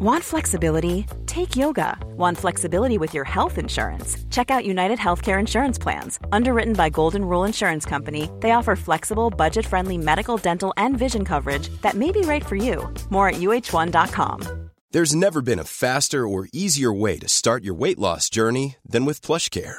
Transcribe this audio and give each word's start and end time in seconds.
Want 0.00 0.22
flexibility? 0.22 1.06
Take 1.26 1.56
yoga. 1.56 1.98
Want 2.16 2.38
flexibility 2.38 2.98
with 2.98 3.14
your 3.14 3.24
health 3.24 3.58
insurance? 3.58 4.16
Check 4.30 4.48
out 4.48 4.64
United 4.64 4.96
Healthcare 4.96 5.40
Insurance 5.40 5.76
Plans. 5.76 6.20
Underwritten 6.30 6.74
by 6.74 6.88
Golden 6.88 7.24
Rule 7.24 7.42
Insurance 7.42 7.84
Company, 7.84 8.30
they 8.38 8.52
offer 8.52 8.76
flexible, 8.76 9.28
budget 9.28 9.66
friendly 9.66 9.98
medical, 9.98 10.36
dental, 10.36 10.72
and 10.76 10.96
vision 10.96 11.24
coverage 11.24 11.68
that 11.82 11.94
may 11.96 12.12
be 12.12 12.20
right 12.20 12.46
for 12.46 12.54
you. 12.54 12.88
More 13.10 13.30
at 13.30 13.40
uh1.com. 13.40 14.70
There's 14.92 15.16
never 15.16 15.42
been 15.42 15.58
a 15.58 15.64
faster 15.64 16.28
or 16.28 16.46
easier 16.52 16.92
way 16.92 17.18
to 17.18 17.26
start 17.26 17.64
your 17.64 17.74
weight 17.74 17.98
loss 17.98 18.30
journey 18.30 18.76
than 18.88 19.04
with 19.04 19.20
PlushCare. 19.20 19.78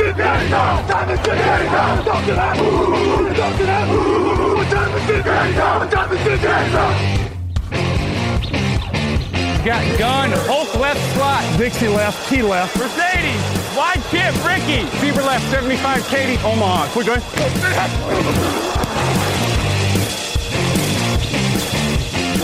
It 0.00 0.16
now? 0.16 0.86
Time 0.86 1.10
is 1.10 1.20
it 1.20 1.26
now? 1.26 1.96
To 2.24 2.32
that. 2.34 2.56
Talk 3.36 3.56
to 3.56 3.64
that. 3.64 3.88
What 4.56 4.70
time 4.70 6.12
is 6.12 6.26
it 6.26 6.42
now? 6.42 7.24
Got 9.64 9.98
gun, 9.98 10.30
Hulk 10.44 10.74
left 10.78 11.00
slot. 11.14 11.42
Dixie 11.58 11.88
left, 11.88 12.28
T 12.28 12.42
left. 12.42 12.76
Mercedes, 12.76 13.40
wide 13.74 14.02
chip, 14.10 14.34
Ricky. 14.44 14.84
Fever 15.00 15.22
left, 15.22 15.50
75, 15.50 16.06
Katie, 16.08 16.36
Omaha. 16.44 16.86
Quick 16.92 17.06
going. 17.06 17.22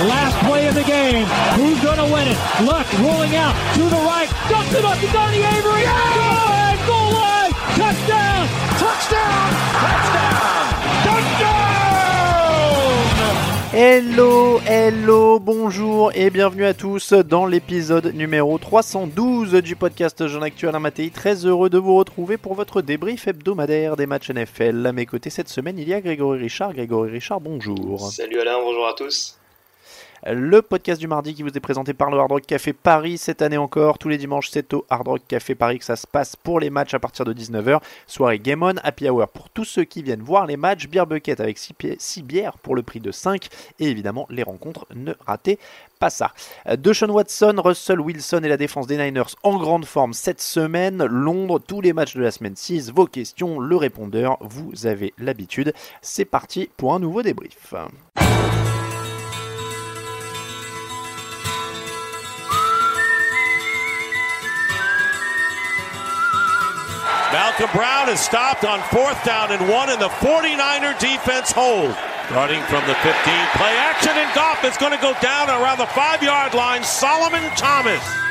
Last 0.08 0.36
play 0.46 0.66
of 0.66 0.74
the 0.74 0.84
game. 0.84 1.26
Who's 1.56 1.78
going 1.82 1.98
to 1.98 2.04
win 2.10 2.28
it? 2.28 2.38
Luck 2.64 2.86
rolling 3.00 3.36
out 3.36 3.54
to 3.74 3.82
the 3.82 4.00
right. 4.00 4.30
Dumps 4.48 4.72
it 4.72 4.82
up 4.82 4.98
to 4.98 5.06
Donnie 5.12 5.44
Avery. 5.44 5.84
Good! 5.84 6.69
Hello, 13.72 14.60
hello, 14.66 15.38
bonjour 15.38 16.10
et 16.14 16.28
bienvenue 16.28 16.66
à 16.66 16.74
tous 16.74 17.12
dans 17.12 17.46
l'épisode 17.46 18.12
numéro 18.14 18.58
312 18.58 19.54
du 19.62 19.74
podcast 19.74 20.26
Jean 20.26 20.42
Actuel 20.42 20.76
Matéi. 20.78 21.10
Très 21.10 21.46
heureux 21.46 21.70
de 21.70 21.78
vous 21.78 21.96
retrouver 21.96 22.36
pour 22.36 22.54
votre 22.54 22.82
débrief 22.82 23.26
hebdomadaire 23.26 23.96
des 23.96 24.06
matchs 24.06 24.30
NFL. 24.30 24.84
À 24.86 24.92
mes 24.92 25.06
côtés 25.06 25.30
cette 25.30 25.48
semaine, 25.48 25.78
il 25.78 25.88
y 25.88 25.94
a 25.94 26.00
Grégory 26.02 26.40
Richard. 26.40 26.74
Grégory 26.74 27.12
Richard, 27.12 27.40
bonjour. 27.40 28.10
Salut 28.10 28.40
Alain, 28.40 28.60
bonjour 28.60 28.86
à 28.86 28.92
tous. 28.92 29.39
Le 30.26 30.60
podcast 30.60 31.00
du 31.00 31.08
mardi 31.08 31.34
qui 31.34 31.42
vous 31.42 31.48
est 31.48 31.60
présenté 31.60 31.94
par 31.94 32.10
le 32.10 32.18
Hard 32.18 32.30
Rock 32.30 32.42
Café 32.46 32.74
Paris 32.74 33.16
cette 33.16 33.40
année 33.40 33.56
encore. 33.56 33.96
Tous 33.96 34.10
les 34.10 34.18
dimanches, 34.18 34.50
c'est 34.50 34.74
au 34.74 34.84
Hard 34.90 35.08
Rock 35.08 35.22
Café 35.26 35.54
Paris 35.54 35.78
que 35.78 35.84
ça 35.86 35.96
se 35.96 36.06
passe 36.06 36.36
pour 36.36 36.60
les 36.60 36.68
matchs 36.68 36.92
à 36.92 36.98
partir 36.98 37.24
de 37.24 37.32
19h. 37.32 37.80
Soirée 38.06 38.38
Game 38.38 38.62
On, 38.62 38.74
Happy 38.82 39.08
Hour 39.08 39.28
pour 39.28 39.48
tous 39.48 39.64
ceux 39.64 39.84
qui 39.84 40.02
viennent 40.02 40.20
voir 40.20 40.44
les 40.44 40.58
matchs. 40.58 40.88
Beer 40.88 41.06
Bucket 41.06 41.40
avec 41.40 41.56
6 41.58 42.22
bières 42.22 42.58
pour 42.58 42.74
le 42.74 42.82
prix 42.82 43.00
de 43.00 43.10
5. 43.10 43.48
Et 43.78 43.86
évidemment, 43.86 44.26
les 44.28 44.42
rencontres, 44.42 44.86
ne 44.94 45.14
ratez 45.26 45.58
pas 45.98 46.10
ça. 46.10 46.32
De 46.70 46.92
Sean 46.92 47.08
Watson, 47.08 47.54
Russell 47.56 48.00
Wilson 48.00 48.42
et 48.44 48.48
la 48.48 48.58
défense 48.58 48.86
des 48.86 48.98
Niners 48.98 49.34
en 49.42 49.56
grande 49.56 49.86
forme 49.86 50.12
cette 50.12 50.42
semaine. 50.42 51.02
Londres, 51.02 51.60
tous 51.66 51.80
les 51.80 51.94
matchs 51.94 52.14
de 52.14 52.22
la 52.22 52.30
semaine 52.30 52.56
6. 52.56 52.92
Vos 52.92 53.06
questions, 53.06 53.58
le 53.58 53.76
répondeur, 53.76 54.36
vous 54.42 54.86
avez 54.86 55.14
l'habitude. 55.16 55.72
C'est 56.02 56.26
parti 56.26 56.68
pour 56.76 56.92
un 56.92 56.98
nouveau 56.98 57.22
débrief. 57.22 57.74
Malcolm 67.60 67.78
Brown 67.78 68.08
is 68.08 68.20
stopped 68.20 68.64
on 68.64 68.80
fourth 68.88 69.22
down 69.22 69.52
and 69.52 69.68
one, 69.68 69.90
and 69.90 70.00
the 70.00 70.08
49er 70.08 70.98
defense 70.98 71.52
hold. 71.52 71.92
Starting 72.24 72.62
from 72.72 72.80
the 72.88 72.94
15, 73.04 73.12
play 73.60 73.76
action, 73.76 74.12
and 74.16 74.34
Goff 74.34 74.64
is 74.64 74.78
going 74.78 74.92
to 74.92 75.02
go 75.02 75.12
down 75.20 75.50
around 75.50 75.76
the 75.76 75.84
five 75.88 76.22
yard 76.22 76.54
line. 76.54 76.82
Solomon 76.82 77.42
Thomas. 77.56 78.29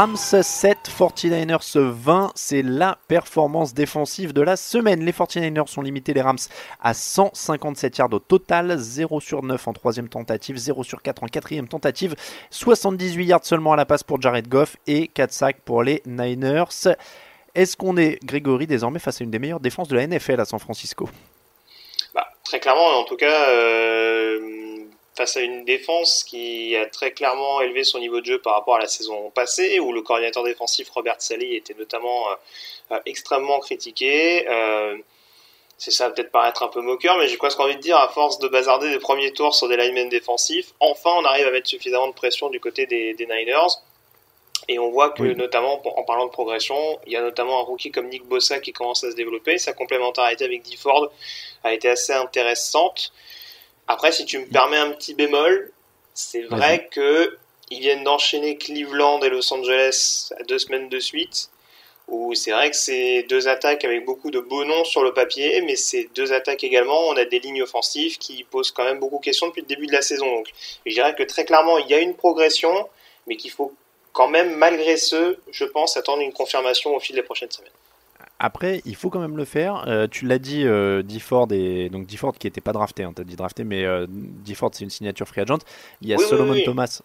Rams 0.00 0.16
7, 0.16 0.78
49ers 0.98 1.78
20, 1.78 2.32
c'est 2.34 2.62
la 2.62 2.96
performance 3.06 3.74
défensive 3.74 4.32
de 4.32 4.40
la 4.40 4.56
semaine. 4.56 5.04
Les 5.04 5.12
49ers 5.12 5.66
sont 5.66 5.82
limités, 5.82 6.14
les 6.14 6.22
Rams, 6.22 6.38
à 6.80 6.94
157 6.94 7.98
yards 7.98 8.14
au 8.14 8.18
total, 8.18 8.78
0 8.78 9.20
sur 9.20 9.42
9 9.42 9.68
en 9.68 9.74
troisième 9.74 10.08
tentative, 10.08 10.56
0 10.56 10.84
sur 10.84 11.02
4 11.02 11.24
en 11.24 11.26
quatrième 11.26 11.68
tentative, 11.68 12.14
78 12.48 13.26
yards 13.26 13.44
seulement 13.44 13.74
à 13.74 13.76
la 13.76 13.84
passe 13.84 14.02
pour 14.02 14.18
Jared 14.22 14.48
Goff 14.48 14.78
et 14.86 15.06
4 15.06 15.32
sacs 15.32 15.60
pour 15.66 15.82
les 15.82 16.02
Niners. 16.06 16.64
Est-ce 17.54 17.76
qu'on 17.76 17.98
est, 17.98 18.24
Grégory, 18.24 18.66
désormais 18.66 19.00
face 19.00 19.20
à 19.20 19.24
une 19.24 19.30
des 19.30 19.38
meilleures 19.38 19.60
défenses 19.60 19.88
de 19.88 19.96
la 19.96 20.06
NFL 20.06 20.40
à 20.40 20.46
San 20.46 20.58
Francisco? 20.58 21.10
Bah, 22.14 22.26
Très 22.42 22.58
clairement, 22.58 23.00
en 23.00 23.04
tout 23.04 23.16
cas, 23.16 23.50
euh, 23.50 24.38
face 25.20 25.36
à 25.36 25.42
une 25.42 25.66
défense 25.66 26.24
qui 26.24 26.74
a 26.76 26.86
très 26.86 27.10
clairement 27.12 27.60
élevé 27.60 27.84
son 27.84 27.98
niveau 27.98 28.22
de 28.22 28.24
jeu 28.24 28.40
par 28.40 28.54
rapport 28.54 28.76
à 28.76 28.78
la 28.78 28.88
saison 28.88 29.28
passée, 29.28 29.78
où 29.78 29.92
le 29.92 30.00
coordinateur 30.00 30.42
défensif 30.44 30.88
Robert 30.88 31.20
Sally 31.20 31.56
était 31.56 31.74
notamment 31.74 32.24
euh, 32.90 32.98
extrêmement 33.04 33.60
critiqué. 33.60 34.48
Euh, 34.48 34.96
c'est 35.76 35.90
ça 35.90 36.08
peut-être 36.08 36.30
paraître 36.30 36.62
un 36.62 36.68
peu 36.68 36.80
moqueur, 36.80 37.18
mais 37.18 37.28
j'ai 37.28 37.36
presque 37.36 37.60
envie 37.60 37.76
de 37.76 37.82
dire, 37.82 37.98
à 37.98 38.08
force 38.08 38.38
de 38.38 38.48
bazarder 38.48 38.88
des 38.88 38.98
premiers 38.98 39.30
tours 39.34 39.54
sur 39.54 39.68
des 39.68 39.76
linemen 39.76 40.08
défensifs, 40.08 40.72
enfin 40.80 41.10
on 41.14 41.24
arrive 41.26 41.46
à 41.46 41.50
mettre 41.50 41.68
suffisamment 41.68 42.08
de 42.08 42.14
pression 42.14 42.48
du 42.48 42.58
côté 42.58 42.86
des, 42.86 43.12
des 43.12 43.26
Niners. 43.26 43.76
Et 44.68 44.78
on 44.78 44.90
voit 44.90 45.10
que, 45.10 45.22
oui. 45.22 45.36
notamment, 45.36 45.82
en 45.98 46.02
parlant 46.04 46.26
de 46.26 46.30
progression, 46.30 46.98
il 47.06 47.12
y 47.12 47.16
a 47.16 47.20
notamment 47.20 47.60
un 47.60 47.64
rookie 47.64 47.90
comme 47.90 48.08
Nick 48.08 48.24
Bossa 48.24 48.58
qui 48.60 48.72
commence 48.72 49.04
à 49.04 49.10
se 49.10 49.16
développer. 49.16 49.58
Sa 49.58 49.74
complémentarité 49.74 50.44
avec 50.44 50.62
D. 50.62 50.76
Ford 50.76 51.10
a 51.64 51.74
été 51.74 51.88
assez 51.88 52.12
intéressante. 52.12 53.12
Après, 53.92 54.12
si 54.12 54.24
tu 54.24 54.38
me 54.38 54.46
permets 54.46 54.76
un 54.76 54.92
petit 54.92 55.14
bémol, 55.14 55.72
c'est 56.14 56.42
vrai 56.42 56.86
que 56.92 57.36
ils 57.72 57.80
viennent 57.80 58.04
d'enchaîner 58.04 58.56
Cleveland 58.56 59.20
et 59.22 59.28
Los 59.28 59.52
Angeles 59.52 60.32
à 60.38 60.44
deux 60.44 60.60
semaines 60.60 60.88
de 60.88 61.00
suite. 61.00 61.50
Où 62.06 62.32
c'est 62.36 62.52
vrai 62.52 62.70
que 62.70 62.76
c'est 62.76 63.24
deux 63.24 63.48
attaques 63.48 63.84
avec 63.84 64.04
beaucoup 64.04 64.30
de 64.30 64.38
beaux 64.38 64.64
noms 64.64 64.84
sur 64.84 65.02
le 65.02 65.12
papier, 65.12 65.60
mais 65.62 65.74
c'est 65.74 66.08
deux 66.14 66.32
attaques 66.32 66.62
également. 66.62 67.00
On 67.08 67.16
a 67.16 67.24
des 67.24 67.40
lignes 67.40 67.64
offensives 67.64 68.16
qui 68.18 68.44
posent 68.44 68.70
quand 68.70 68.84
même 68.84 69.00
beaucoup 69.00 69.18
de 69.18 69.24
questions 69.24 69.48
depuis 69.48 69.62
le 69.62 69.66
début 69.66 69.88
de 69.88 69.92
la 69.92 70.02
saison. 70.02 70.36
Donc, 70.36 70.50
je 70.86 70.92
dirais 70.92 71.16
que 71.16 71.24
très 71.24 71.44
clairement, 71.44 71.78
il 71.78 71.88
y 71.88 71.94
a 71.94 71.98
une 71.98 72.14
progression, 72.14 72.88
mais 73.26 73.34
qu'il 73.36 73.50
faut 73.50 73.74
quand 74.12 74.28
même, 74.28 74.54
malgré 74.54 74.98
ce, 74.98 75.36
je 75.50 75.64
pense, 75.64 75.96
attendre 75.96 76.22
une 76.22 76.32
confirmation 76.32 76.94
au 76.94 77.00
fil 77.00 77.16
des 77.16 77.24
prochaines 77.24 77.50
semaines. 77.50 77.72
Après, 78.42 78.80
il 78.86 78.96
faut 78.96 79.10
quand 79.10 79.20
même 79.20 79.36
le 79.36 79.44
faire. 79.44 79.84
Euh, 79.86 80.06
tu 80.10 80.24
l'as 80.24 80.38
dit, 80.38 80.64
euh, 80.64 81.02
Difford 81.02 81.48
et 81.52 81.90
donc 81.90 82.06
Difford 82.06 82.32
qui 82.38 82.46
n'était 82.46 82.62
pas 82.62 82.72
drafté, 82.72 83.02
hein, 83.04 83.12
tu 83.14 83.20
as 83.20 83.24
dit 83.24 83.36
drafté, 83.36 83.64
mais 83.64 83.84
euh, 83.84 84.06
Difford 84.08 84.70
c'est 84.72 84.82
une 84.82 84.90
signature 84.90 85.28
free 85.28 85.42
agent. 85.42 85.58
Il 86.00 86.08
y 86.08 86.14
a 86.14 86.16
Oui, 86.16 86.24
Solomon 86.24 86.52
oui, 86.52 86.58
oui. 86.60 86.64
Thomas 86.64 87.02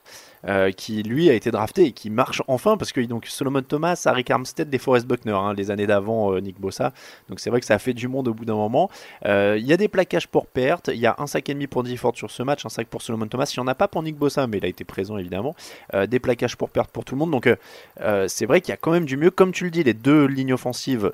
euh, 0.47 0.71
qui 0.71 1.03
lui 1.03 1.29
a 1.29 1.33
été 1.33 1.51
drafté 1.51 1.87
et 1.87 1.91
qui 1.91 2.09
marche 2.09 2.41
enfin 2.47 2.77
parce 2.77 2.93
que 2.93 3.01
donc 3.01 3.25
Solomon 3.25 3.63
Thomas, 3.63 4.01
Harry 4.05 4.23
Armstead, 4.29 4.69
des 4.69 4.77
Forest 4.77 5.07
Buckner, 5.07 5.33
hein, 5.33 5.53
les 5.53 5.71
années 5.71 5.87
d'avant 5.87 6.33
euh, 6.33 6.39
Nick 6.39 6.57
Bossa. 6.57 6.93
Donc 7.27 7.41
c'est 7.41 7.49
vrai 7.49 7.59
que 7.59 7.65
ça 7.65 7.73
a 7.73 7.79
fait 7.79 7.93
du 7.93 8.07
monde 8.07 8.29
au 8.29 8.33
bout 8.33 8.45
d'un 8.45 8.55
moment. 8.55 8.89
Il 9.25 9.65
y 9.65 9.73
a 9.73 9.77
des 9.77 9.89
plaquages 9.89 10.29
pour 10.29 10.47
perte. 10.47 10.89
Il 10.93 10.99
y 11.01 11.05
a 11.05 11.15
un 11.17 11.27
sac 11.27 11.49
et 11.49 11.53
demi 11.53 11.67
pour 11.67 11.83
Difford 11.83 12.15
sur 12.15 12.31
ce 12.31 12.43
match, 12.43 12.65
un 12.65 12.69
sac 12.69 12.87
pour 12.87 13.01
Solomon 13.01 13.27
Thomas. 13.27 13.51
Il 13.53 13.59
n'y 13.59 13.63
en 13.63 13.67
a 13.67 13.75
pas 13.75 13.89
pour 13.89 14.03
Nick 14.03 14.15
Bossa, 14.15 14.47
mais 14.47 14.59
il 14.59 14.65
a 14.65 14.69
été 14.69 14.85
présent 14.85 15.17
évidemment. 15.17 15.53
Des 16.07 16.19
plaquages 16.19 16.55
pour 16.55 16.69
perte 16.69 16.91
pour 16.91 17.03
tout 17.03 17.15
le 17.15 17.19
monde. 17.19 17.31
Donc 17.31 17.49
c'est 18.27 18.45
vrai 18.45 18.61
qu'il 18.61 18.69
y 18.69 18.73
a 18.73 18.77
quand 18.77 18.91
même 18.91 19.05
du 19.05 19.17
mieux. 19.17 19.31
Comme 19.31 19.51
tu 19.51 19.65
le 19.65 19.71
dis, 19.71 19.83
les 19.83 19.93
deux 19.93 20.25
lignes 20.27 20.53
offensives 20.53 21.11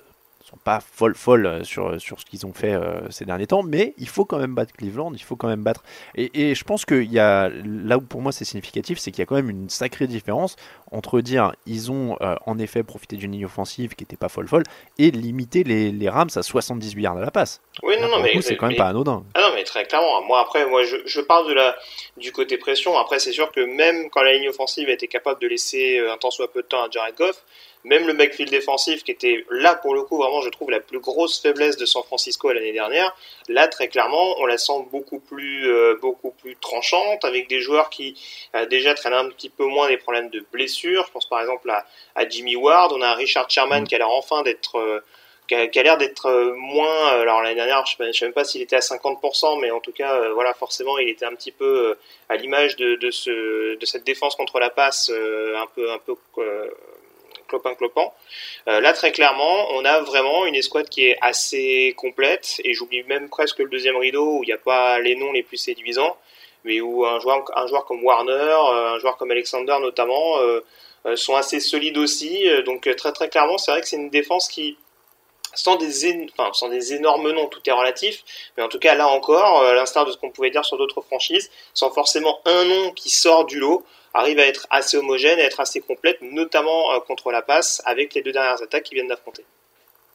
sont 0.51 0.57
pas 0.63 0.79
folles 0.81 1.15
folles 1.15 1.63
sur, 1.63 1.99
sur 1.99 2.19
ce 2.19 2.25
qu'ils 2.25 2.45
ont 2.45 2.53
fait 2.53 2.77
ces 3.09 3.25
derniers 3.25 3.47
temps, 3.47 3.63
mais 3.63 3.93
il 3.97 4.07
faut 4.07 4.25
quand 4.25 4.37
même 4.37 4.53
battre 4.53 4.73
Cleveland, 4.73 5.13
il 5.13 5.23
faut 5.23 5.35
quand 5.35 5.47
même 5.47 5.63
battre. 5.63 5.83
Et, 6.15 6.49
et 6.51 6.55
je 6.55 6.63
pense 6.63 6.85
qu'il 6.85 7.11
y 7.11 7.19
a 7.19 7.49
là 7.49 7.97
où 7.97 8.01
pour 8.01 8.21
moi 8.21 8.31
c'est 8.31 8.45
significatif, 8.45 8.99
c'est 8.99 9.11
qu'il 9.11 9.19
y 9.19 9.23
a 9.23 9.25
quand 9.25 9.35
même 9.35 9.49
une 9.49 9.69
sacrée 9.69 10.07
différence 10.07 10.55
entre 10.91 11.21
dire 11.21 11.53
ils 11.65 11.91
ont 11.91 12.17
en 12.45 12.59
effet 12.59 12.83
profité 12.83 13.15
d'une 13.15 13.31
ligne 13.31 13.45
offensive 13.45 13.95
qui 13.95 14.03
était 14.03 14.17
pas 14.17 14.29
folle 14.29 14.47
folle 14.47 14.63
et 14.97 15.11
limiter 15.11 15.63
les, 15.63 15.91
les 15.91 16.09
Rams 16.09 16.29
à 16.35 16.43
78 16.43 17.01
yards 17.01 17.17
à 17.17 17.21
la 17.21 17.31
passe. 17.31 17.61
Oui, 17.83 17.95
non, 18.01 18.09
non, 18.09 18.21
mais 18.21 18.39
c'est 18.41 18.57
quand 18.57 18.67
même 18.67 18.77
pas 18.77 18.89
anodin. 18.89 19.23
Ah 19.33 19.40
mais 19.61 19.65
très 19.65 19.85
clairement. 19.85 20.21
Moi, 20.23 20.39
après, 20.39 20.65
moi, 20.65 20.83
je, 20.83 20.97
je 21.05 21.21
parle 21.21 21.47
de 21.47 21.53
la, 21.53 21.77
du 22.17 22.31
côté 22.31 22.57
pression. 22.57 22.97
Après, 22.97 23.19
c'est 23.19 23.31
sûr 23.31 23.51
que 23.51 23.61
même 23.61 24.09
quand 24.09 24.23
la 24.23 24.33
ligne 24.33 24.49
offensive 24.49 24.89
a 24.89 24.93
été 24.93 25.07
capable 25.07 25.39
de 25.39 25.47
laisser 25.47 25.99
un 25.99 26.17
temps 26.17 26.31
soit 26.31 26.51
peu 26.51 26.61
de 26.61 26.67
temps 26.67 26.83
à 26.83 26.89
Jared 26.89 27.15
Goff, 27.15 27.43
même 27.83 28.05
le 28.05 28.13
backfield 28.13 28.51
défensif 28.51 29.03
qui 29.03 29.11
était 29.11 29.45
là 29.49 29.75
pour 29.75 29.95
le 29.95 30.03
coup 30.03 30.17
vraiment 30.17 30.41
je 30.41 30.49
trouve 30.49 30.69
la 30.69 30.79
plus 30.79 30.99
grosse 30.99 31.41
faiblesse 31.41 31.77
de 31.77 31.85
San 31.85 32.03
Francisco 32.03 32.51
l'année 32.51 32.73
dernière 32.73 33.15
là 33.49 33.67
très 33.67 33.87
clairement 33.87 34.35
on 34.39 34.45
la 34.45 34.57
sent 34.57 34.85
beaucoup 34.91 35.19
plus 35.19 35.67
euh, 35.67 35.97
beaucoup 36.01 36.31
plus 36.31 36.55
tranchante 36.57 37.25
avec 37.25 37.49
des 37.49 37.59
joueurs 37.59 37.89
qui 37.89 38.19
euh, 38.55 38.65
déjà 38.67 38.93
traînent 38.93 39.13
un 39.13 39.29
petit 39.29 39.49
peu 39.49 39.65
moins 39.65 39.87
des 39.87 39.97
problèmes 39.97 40.29
de 40.29 40.45
blessures 40.51 41.05
je 41.07 41.11
pense 41.11 41.27
par 41.27 41.41
exemple 41.41 41.69
à, 41.69 41.85
à 42.15 42.27
Jimmy 42.27 42.55
Ward 42.55 42.93
on 42.93 43.01
a 43.01 43.13
Richard 43.15 43.49
Sherman 43.49 43.83
mm. 43.83 43.87
qui 43.87 43.95
a 43.95 43.97
l'air 43.97 44.11
enfin 44.11 44.43
d'être 44.43 44.77
euh, 44.77 45.03
qui 45.55 45.79
a, 45.79 45.83
l'air 45.83 45.97
d'être 45.97 46.53
moins 46.55 47.07
alors 47.07 47.41
l'année 47.41 47.55
dernière 47.55 47.85
je 47.85 48.03
ne 48.03 48.11
sais 48.11 48.25
même 48.25 48.33
pas 48.33 48.43
s'il 48.43 48.61
était 48.61 48.75
à 48.75 48.79
50% 48.79 49.59
mais 49.59 49.71
en 49.71 49.79
tout 49.79 49.91
cas 49.91 50.29
voilà 50.29 50.53
forcément 50.53 50.97
il 50.97 51.09
était 51.09 51.25
un 51.25 51.35
petit 51.35 51.51
peu 51.51 51.97
à 52.29 52.35
l'image 52.35 52.75
de, 52.75 52.95
de, 52.95 53.11
ce, 53.11 53.77
de 53.77 53.85
cette 53.85 54.03
défense 54.03 54.35
contre 54.35 54.59
la 54.59 54.69
passe 54.69 55.09
un 55.09 55.67
peu 55.75 55.91
un 55.91 55.99
peu 55.99 56.15
clopin 57.51 57.75
clopin. 57.75 58.07
Euh, 58.67 58.79
là, 58.79 58.93
très 58.93 59.11
clairement, 59.11 59.67
on 59.73 59.83
a 59.83 59.99
vraiment 60.01 60.45
une 60.45 60.55
escouade 60.55 60.89
qui 60.89 61.05
est 61.05 61.17
assez 61.21 61.93
complète, 61.97 62.61
et 62.63 62.73
j'oublie 62.73 63.03
même 63.03 63.29
presque 63.29 63.59
le 63.59 63.69
deuxième 63.69 63.97
rideau 63.97 64.37
où 64.37 64.43
il 64.43 64.47
n'y 64.47 64.53
a 64.53 64.57
pas 64.57 64.99
les 64.99 65.15
noms 65.15 65.31
les 65.33 65.43
plus 65.43 65.57
séduisants, 65.57 66.17
mais 66.63 66.79
où 66.79 67.05
un 67.05 67.19
joueur, 67.19 67.45
un 67.55 67.67
joueur 67.67 67.85
comme 67.85 68.03
Warner, 68.03 68.31
euh, 68.33 68.95
un 68.95 68.99
joueur 68.99 69.17
comme 69.17 69.31
Alexander 69.31 69.75
notamment, 69.81 70.39
euh, 70.39 70.61
sont 71.15 71.35
assez 71.35 71.59
solides 71.59 71.97
aussi. 71.97 72.45
Donc 72.65 72.87
très 72.95 73.11
très 73.11 73.27
clairement, 73.27 73.57
c'est 73.57 73.71
vrai 73.71 73.81
que 73.81 73.87
c'est 73.87 73.95
une 73.95 74.11
défense 74.11 74.47
qui 74.47 74.77
sans 75.53 75.75
des, 75.75 76.27
enfin, 76.37 76.51
sans 76.53 76.69
des 76.69 76.93
énormes 76.93 77.31
noms, 77.31 77.47
tout 77.47 77.61
est 77.65 77.71
relatif, 77.71 78.23
mais 78.57 78.63
en 78.63 78.67
tout 78.69 78.79
cas 78.79 78.95
là 78.95 79.07
encore, 79.07 79.63
à 79.63 79.73
l'instar 79.73 80.05
de 80.05 80.11
ce 80.11 80.17
qu'on 80.17 80.29
pouvait 80.29 80.51
dire 80.51 80.65
sur 80.65 80.77
d'autres 80.77 81.01
franchises, 81.01 81.49
sans 81.73 81.91
forcément 81.91 82.39
un 82.45 82.65
nom 82.65 82.91
qui 82.91 83.09
sort 83.09 83.45
du 83.45 83.59
lot, 83.59 83.85
arrive 84.13 84.39
à 84.39 84.45
être 84.45 84.67
assez 84.69 84.97
homogène, 84.97 85.39
à 85.39 85.43
être 85.43 85.59
assez 85.59 85.81
complète, 85.81 86.17
notamment 86.21 86.93
euh, 86.93 86.99
contre 86.99 87.31
la 87.31 87.41
passe, 87.41 87.81
avec 87.85 88.13
les 88.13 88.21
deux 88.21 88.31
dernières 88.31 88.61
attaques 88.61 88.83
qui 88.83 88.95
viennent 88.95 89.07
d'affronter. 89.07 89.45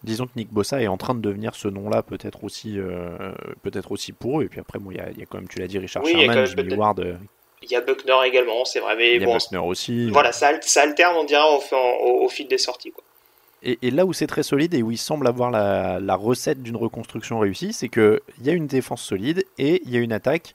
Disons 0.03 0.27
que 0.27 0.33
Nick 0.37 0.53
Bossa 0.53 0.81
est 0.81 0.87
en 0.87 0.99
train 0.99 1.15
de 1.15 1.21
devenir 1.21 1.55
ce 1.55 1.69
nom-là, 1.69 2.03
peut-être 2.03 2.45
aussi, 2.45 2.79
euh, 2.79 3.33
peut-être 3.63 3.93
aussi 3.93 4.13
pour 4.13 4.41
eux. 4.41 4.45
Et 4.45 4.49
puis 4.49 4.61
après, 4.61 4.79
il 4.91 4.97
y, 4.97 5.01
a, 5.01 5.11
y, 5.11 5.23
a 5.23 5.27
quand 5.27 5.39
même, 5.39 5.49
tu 5.49 5.59
l'as 5.59 5.67
dit, 5.67 5.79
Richard 5.79 6.05
Sherman, 6.07 6.47
Jimmy 6.47 6.75
Ward. 6.75 7.01
Euh, 7.01 7.15
il 7.63 7.71
y 7.71 7.77
a 7.77 7.81
Buckner 7.81 8.17
également, 8.27 8.65
c'est 8.65 8.81
vrai. 8.81 8.95
Mais 8.95 9.17
il 9.17 9.23
y 9.23 9.25
a 9.25 9.27
Buckner 9.27 9.59
aussi. 9.59 10.11
Voilà, 10.11 10.33
ça, 10.33 10.53
ça, 10.61 10.83
alterne, 10.83 11.17
on 11.17 11.25
dirait, 11.25 11.43
au, 11.43 12.25
au, 12.25 12.29
fil 12.29 12.47
des 12.47 12.59
sorties. 12.59 12.93
Quoi. 12.93 13.03
Et, 13.67 13.91
là 13.91 14.07
où 14.07 14.13
c'est 14.13 14.29
très 14.29 14.45
solide 14.45 14.75
et 14.75 14.83
où 14.85 14.93
il 14.93 14.99
semble 14.99 15.27
avoir 15.27 15.51
la, 15.51 16.15
recette 16.15 16.63
d'une 16.63 16.77
reconstruction 16.77 17.41
réussie, 17.41 17.73
c'est 17.73 17.89
qu'il 17.89 18.21
y 18.43 18.49
a 18.49 18.53
une 18.53 18.69
défense 18.69 19.03
solide 19.03 19.45
et 19.59 19.83
il 19.85 19.91
y 19.91 19.97
a 19.97 20.01
une 20.01 20.13
attaque 20.13 20.55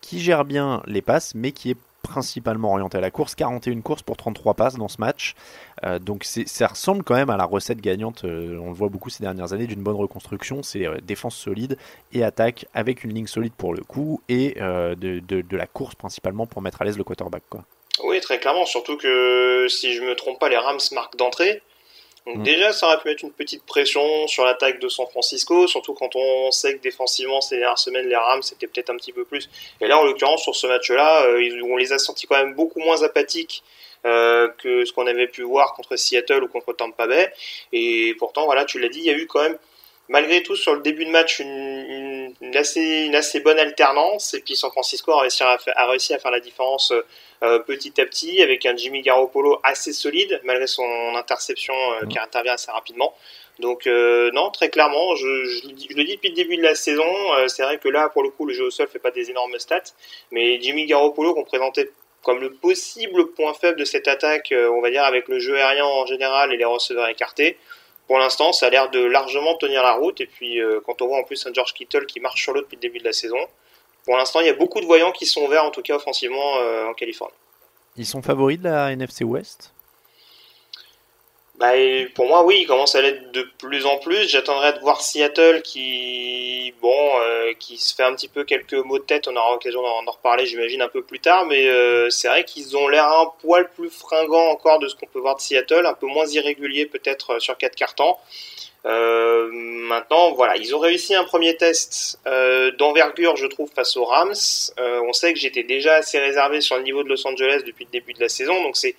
qui 0.00 0.20
gère 0.20 0.44
bien 0.44 0.80
les 0.86 1.02
passes, 1.02 1.34
mais 1.34 1.50
qui 1.50 1.70
est 1.70 1.76
principalement 2.02 2.70
orienté 2.72 2.98
à 2.98 3.00
la 3.00 3.10
course. 3.10 3.34
41 3.34 3.80
courses 3.80 4.02
pour 4.02 4.16
33 4.16 4.54
passes 4.54 4.76
dans 4.76 4.86
ce 4.86 5.00
match. 5.00 5.34
Euh, 5.84 5.98
donc 5.98 6.24
ça 6.24 6.66
ressemble 6.68 7.02
quand 7.02 7.14
même 7.14 7.30
à 7.30 7.36
la 7.36 7.44
recette 7.44 7.80
gagnante, 7.80 8.24
euh, 8.24 8.58
on 8.60 8.68
le 8.68 8.74
voit 8.74 8.88
beaucoup 8.88 9.10
ces 9.10 9.24
dernières 9.24 9.52
années, 9.52 9.66
d'une 9.66 9.82
bonne 9.82 9.96
reconstruction. 9.96 10.62
C'est 10.62 10.86
euh, 10.86 10.98
défense 11.02 11.34
solide 11.34 11.76
et 12.12 12.22
attaque 12.22 12.66
avec 12.72 13.02
une 13.02 13.14
ligne 13.14 13.26
solide 13.26 13.54
pour 13.54 13.74
le 13.74 13.82
coup 13.82 14.20
et 14.28 14.54
de, 14.60 15.20
de, 15.20 15.56
la 15.56 15.66
course 15.66 15.96
principalement 15.96 16.46
pour 16.46 16.62
mettre 16.62 16.82
à 16.82 16.84
l'aise 16.84 16.98
le 16.98 17.04
quarterback. 17.04 17.42
Quoi. 17.50 17.64
Oui, 18.04 18.20
très 18.20 18.38
clairement. 18.38 18.66
Surtout 18.66 18.96
que 18.96 19.66
si 19.68 19.94
je 19.94 20.02
me 20.02 20.14
trompe 20.14 20.38
pas, 20.38 20.48
les 20.48 20.56
Rams 20.58 20.78
marquent 20.92 21.16
d'entrée. 21.16 21.62
Donc 22.26 22.38
mm. 22.38 22.42
déjà, 22.42 22.72
ça 22.72 22.86
aurait 22.86 22.98
pu 22.98 23.08
mettre 23.08 23.24
une 23.24 23.32
petite 23.32 23.64
pression 23.64 24.26
sur 24.26 24.44
l'attaque 24.44 24.80
de 24.80 24.88
San 24.88 25.06
Francisco, 25.06 25.66
surtout 25.66 25.94
quand 25.94 26.16
on 26.16 26.50
sait 26.50 26.76
que 26.76 26.82
défensivement, 26.82 27.40
ces 27.40 27.58
dernières 27.58 27.78
semaines, 27.78 28.08
les 28.08 28.16
Rams, 28.16 28.42
c'était 28.42 28.66
peut-être 28.66 28.90
un 28.90 28.96
petit 28.96 29.12
peu 29.12 29.24
plus. 29.24 29.50
Et 29.80 29.86
là, 29.86 29.98
en 29.98 30.04
l'occurrence, 30.04 30.42
sur 30.42 30.56
ce 30.56 30.66
match-là, 30.66 31.26
euh, 31.26 31.62
on 31.64 31.76
les 31.76 31.92
a 31.92 31.98
sentis 31.98 32.26
quand 32.26 32.36
même 32.36 32.54
beaucoup 32.54 32.80
moins 32.80 33.02
apathiques 33.02 33.62
euh, 34.06 34.48
que 34.58 34.84
ce 34.84 34.92
qu'on 34.92 35.06
avait 35.06 35.28
pu 35.28 35.42
voir 35.42 35.74
contre 35.74 35.96
Seattle 35.96 36.44
ou 36.44 36.48
contre 36.48 36.72
Tampa 36.72 37.06
Bay. 37.06 37.32
Et 37.72 38.14
pourtant, 38.18 38.44
voilà, 38.46 38.64
tu 38.64 38.78
l'as 38.78 38.88
dit, 38.88 39.00
il 39.00 39.06
y 39.06 39.10
a 39.10 39.16
eu 39.16 39.26
quand 39.26 39.42
même 39.42 39.58
malgré 40.08 40.42
tout, 40.42 40.56
sur 40.56 40.74
le 40.74 40.80
début 40.80 41.04
de 41.04 41.10
match, 41.10 41.38
une, 41.40 42.34
assez, 42.54 43.04
une 43.06 43.14
assez 43.14 43.40
bonne 43.40 43.58
alternance. 43.58 44.34
Et 44.34 44.40
puis 44.40 44.56
San 44.56 44.70
Francisco 44.70 45.12
a 45.12 45.20
réussi 45.20 45.42
à, 45.42 45.58
faire, 45.58 45.74
a 45.76 45.86
réussi 45.86 46.14
à 46.14 46.18
faire 46.18 46.30
la 46.30 46.40
différence 46.40 46.92
euh, 47.42 47.58
petit 47.58 48.00
à 48.00 48.06
petit 48.06 48.42
avec 48.42 48.64
un 48.64 48.76
Jimmy 48.76 49.02
Garoppolo 49.02 49.60
assez 49.62 49.92
solide, 49.92 50.40
malgré 50.44 50.66
son 50.66 51.14
interception 51.14 51.74
euh, 51.74 52.06
qui 52.06 52.18
intervient 52.18 52.54
assez 52.54 52.70
rapidement. 52.70 53.14
Donc 53.58 53.86
euh, 53.86 54.30
non, 54.32 54.50
très 54.50 54.68
clairement, 54.68 55.14
je, 55.14 55.44
je, 55.44 55.60
je, 55.90 55.96
le 55.96 56.04
dis 56.04 56.14
depuis 56.14 56.30
le 56.30 56.34
début 56.34 56.56
de 56.56 56.62
la 56.62 56.74
saison, 56.74 57.06
c'est 57.46 57.62
vrai 57.62 57.78
que 57.78 57.88
là, 57.88 58.08
pour 58.08 58.22
le 58.22 58.30
coup, 58.30 58.46
le 58.46 58.54
jeu 58.54 58.64
au 58.64 58.70
sol 58.70 58.88
fait 58.88 58.98
pas 58.98 59.12
des 59.12 59.30
énormes 59.30 59.58
stats, 59.58 59.92
mais 60.32 60.60
Jimmy 60.60 60.86
Garoppolo 60.86 61.34
qu'on 61.34 61.44
présentait 61.44 61.90
comme 62.22 62.40
le 62.40 62.52
possible 62.52 63.32
point 63.32 63.52
faible 63.52 63.78
de 63.78 63.84
cette 63.84 64.08
attaque, 64.08 64.52
on 64.52 64.80
va 64.80 64.90
dire 64.90 65.04
avec 65.04 65.28
le 65.28 65.38
jeu 65.38 65.56
aérien 65.56 65.84
en 65.84 66.06
général 66.06 66.52
et 66.52 66.56
les 66.56 66.64
receveurs 66.64 67.08
écartés, 67.08 67.58
pour 68.06 68.18
l'instant, 68.18 68.52
ça 68.52 68.66
a 68.66 68.70
l'air 68.70 68.90
de 68.90 69.00
largement 69.00 69.56
tenir 69.56 69.82
la 69.82 69.94
route. 69.94 70.20
Et 70.20 70.26
puis, 70.26 70.60
euh, 70.60 70.80
quand 70.84 71.00
on 71.02 71.08
voit 71.08 71.18
en 71.18 71.24
plus 71.24 71.46
un 71.46 71.52
George 71.52 71.72
Kittle 71.72 72.06
qui 72.06 72.20
marche 72.20 72.42
sur 72.42 72.52
l'autre 72.52 72.66
depuis 72.66 72.76
le 72.76 72.82
début 72.82 72.98
de 72.98 73.04
la 73.04 73.12
saison, 73.12 73.38
pour 74.04 74.16
l'instant, 74.16 74.40
il 74.40 74.46
y 74.46 74.50
a 74.50 74.54
beaucoup 74.54 74.80
de 74.80 74.86
voyants 74.86 75.12
qui 75.12 75.26
sont 75.26 75.48
verts, 75.48 75.64
en 75.64 75.70
tout 75.70 75.82
cas 75.82 75.96
offensivement, 75.96 76.58
euh, 76.58 76.86
en 76.86 76.94
Californie. 76.94 77.34
Ils 77.96 78.06
sont 78.06 78.22
favoris 78.22 78.58
de 78.58 78.64
la 78.64 78.92
NFC 78.92 79.24
West? 79.24 79.73
Bah, 81.56 81.72
pour 82.16 82.26
moi, 82.26 82.42
oui, 82.42 82.58
il 82.62 82.66
commence 82.66 82.96
à 82.96 83.02
l'être 83.02 83.30
de 83.30 83.46
plus 83.58 83.86
en 83.86 83.98
plus. 83.98 84.28
J'attendrai 84.28 84.72
de 84.72 84.80
voir 84.80 85.00
Seattle 85.00 85.62
qui, 85.62 86.74
bon, 86.82 87.20
euh, 87.20 87.52
qui 87.60 87.78
se 87.78 87.94
fait 87.94 88.02
un 88.02 88.12
petit 88.14 88.26
peu 88.26 88.42
quelques 88.42 88.74
mots 88.74 88.98
de 88.98 89.04
tête. 89.04 89.28
On 89.28 89.36
aura 89.36 89.52
l'occasion 89.52 89.80
d'en 89.80 90.10
reparler, 90.10 90.46
j'imagine, 90.46 90.82
un 90.82 90.88
peu 90.88 91.02
plus 91.02 91.20
tard. 91.20 91.46
Mais 91.46 91.68
euh, 91.68 92.10
c'est 92.10 92.26
vrai 92.26 92.42
qu'ils 92.42 92.76
ont 92.76 92.88
l'air 92.88 93.06
un 93.06 93.32
poil 93.40 93.70
plus 93.70 93.88
fringants 93.88 94.48
encore 94.48 94.80
de 94.80 94.88
ce 94.88 94.96
qu'on 94.96 95.06
peut 95.06 95.20
voir 95.20 95.36
de 95.36 95.40
Seattle, 95.40 95.86
un 95.86 95.94
peu 95.94 96.06
moins 96.06 96.26
irrégulier 96.26 96.86
peut-être 96.86 97.34
euh, 97.34 97.38
sur 97.38 97.56
quatre 97.56 97.76
cartons. 97.76 98.16
Maintenant, 98.84 100.32
voilà, 100.32 100.56
ils 100.56 100.74
ont 100.74 100.78
réussi 100.78 101.14
un 101.14 101.24
premier 101.24 101.56
test 101.56 102.20
d'envergure, 102.78 103.34
je 103.34 103.46
trouve, 103.46 103.70
face 103.74 103.96
aux 103.96 104.04
Rams. 104.04 104.34
On 104.76 105.12
sait 105.14 105.32
que 105.32 105.38
j'étais 105.38 105.62
déjà 105.62 105.94
assez 105.94 106.18
réservé 106.18 106.60
sur 106.60 106.76
le 106.76 106.82
niveau 106.82 107.02
de 107.02 107.08
Los 107.08 107.26
Angeles 107.26 107.62
depuis 107.64 107.86
le 107.86 107.90
début 107.90 108.12
de 108.12 108.20
la 108.20 108.28
saison, 108.28 108.62
donc 108.62 108.76
c'est 108.76 108.94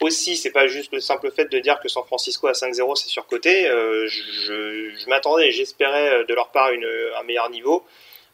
aussi, 0.00 0.36
c'est 0.36 0.50
pas 0.50 0.66
juste 0.66 0.92
le 0.92 1.00
simple 1.00 1.30
fait 1.30 1.46
de 1.46 1.58
dire 1.58 1.80
que 1.80 1.88
San 1.88 2.04
Francisco 2.04 2.46
à 2.46 2.52
5-0 2.52 2.96
c'est 2.96 3.08
surcoté. 3.08 3.66
Euh, 3.68 4.06
je, 4.08 4.90
je 4.96 5.08
m'attendais, 5.08 5.50
j'espérais 5.52 6.10
euh, 6.10 6.24
de 6.24 6.34
leur 6.34 6.48
part 6.48 6.70
une, 6.70 6.86
un 7.18 7.22
meilleur 7.22 7.50
niveau. 7.50 7.84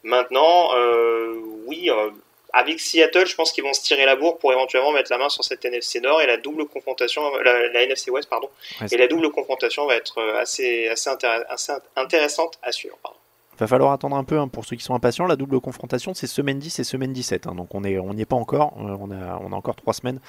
Maintenant, 0.03 0.75
euh, 0.75 1.35
oui, 1.65 1.89
euh, 1.89 2.09
avec 2.51 2.79
Seattle, 2.79 3.25
je 3.25 3.35
pense 3.35 3.51
qu'ils 3.51 3.63
vont 3.63 3.73
se 3.73 3.81
tirer 3.81 4.05
la 4.05 4.15
bourre 4.15 4.37
pour 4.37 4.51
éventuellement 4.51 4.91
mettre 4.91 5.11
la 5.11 5.17
main 5.17 5.29
sur 5.29 5.43
cette 5.43 5.63
NFC 5.63 6.01
Nord 6.01 6.21
et 6.21 6.27
la 6.27 6.37
double 6.37 6.65
confrontation, 6.65 7.35
la, 7.37 7.69
la 7.69 7.83
NFC 7.83 8.11
West, 8.11 8.29
pardon. 8.29 8.49
et 8.91 8.97
la 8.97 9.07
double 9.07 9.31
confrontation 9.31 9.85
va 9.85 9.95
être 9.95 10.21
assez, 10.33 10.87
assez, 10.89 11.09
assez 11.49 11.73
intéressante 11.95 12.59
à 12.61 12.71
suivre. 12.71 12.97
Pardon 13.01 13.17
va 13.59 13.67
falloir 13.67 13.91
attendre 13.91 14.15
un 14.15 14.23
peu 14.23 14.39
hein, 14.39 14.47
pour 14.47 14.65
ceux 14.65 14.75
qui 14.75 14.83
sont 14.83 14.95
impatients. 14.95 15.25
La 15.25 15.35
double 15.35 15.59
confrontation, 15.59 16.13
c'est 16.13 16.27
semaine 16.27 16.59
10 16.59 16.79
et 16.79 16.83
semaine 16.83 17.13
17. 17.13 17.47
Hein, 17.47 17.55
donc 17.55 17.73
on 17.75 17.81
n'y 17.81 18.21
est 18.21 18.25
pas 18.25 18.35
encore. 18.35 18.73
Euh, 18.79 18.97
on, 18.99 19.11
a, 19.11 19.39
on 19.41 19.51
a 19.51 19.55
encore 19.55 19.75
trois 19.75 19.93
semaines 19.93 20.19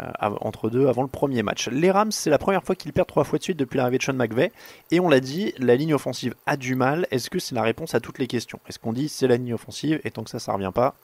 euh, 0.00 0.04
entre 0.20 0.70
deux 0.70 0.88
avant 0.88 1.02
le 1.02 1.08
premier 1.08 1.42
match. 1.42 1.68
Les 1.68 1.90
Rams, 1.90 2.12
c'est 2.12 2.30
la 2.30 2.38
première 2.38 2.62
fois 2.62 2.74
qu'ils 2.74 2.92
perdent 2.92 3.08
trois 3.08 3.24
fois 3.24 3.38
de 3.38 3.44
suite 3.44 3.58
depuis 3.58 3.78
l'arrivée 3.78 3.98
de 3.98 4.02
Sean 4.02 4.14
McVay. 4.14 4.52
Et 4.90 5.00
on 5.00 5.08
l'a 5.08 5.20
dit, 5.20 5.52
la 5.58 5.76
ligne 5.76 5.94
offensive 5.94 6.34
a 6.46 6.56
du 6.56 6.74
mal. 6.74 7.06
Est-ce 7.10 7.30
que 7.30 7.38
c'est 7.38 7.54
la 7.54 7.62
réponse 7.62 7.94
à 7.94 8.00
toutes 8.00 8.18
les 8.18 8.26
questions? 8.26 8.60
Est-ce 8.68 8.78
qu'on 8.78 8.92
dit 8.92 9.08
c'est 9.08 9.26
la 9.28 9.36
ligne 9.36 9.54
offensive 9.54 10.00
et 10.04 10.10
tant 10.10 10.24
que 10.24 10.30
ça, 10.30 10.38
ça 10.38 10.52
revient 10.52 10.72
pas? 10.74 10.94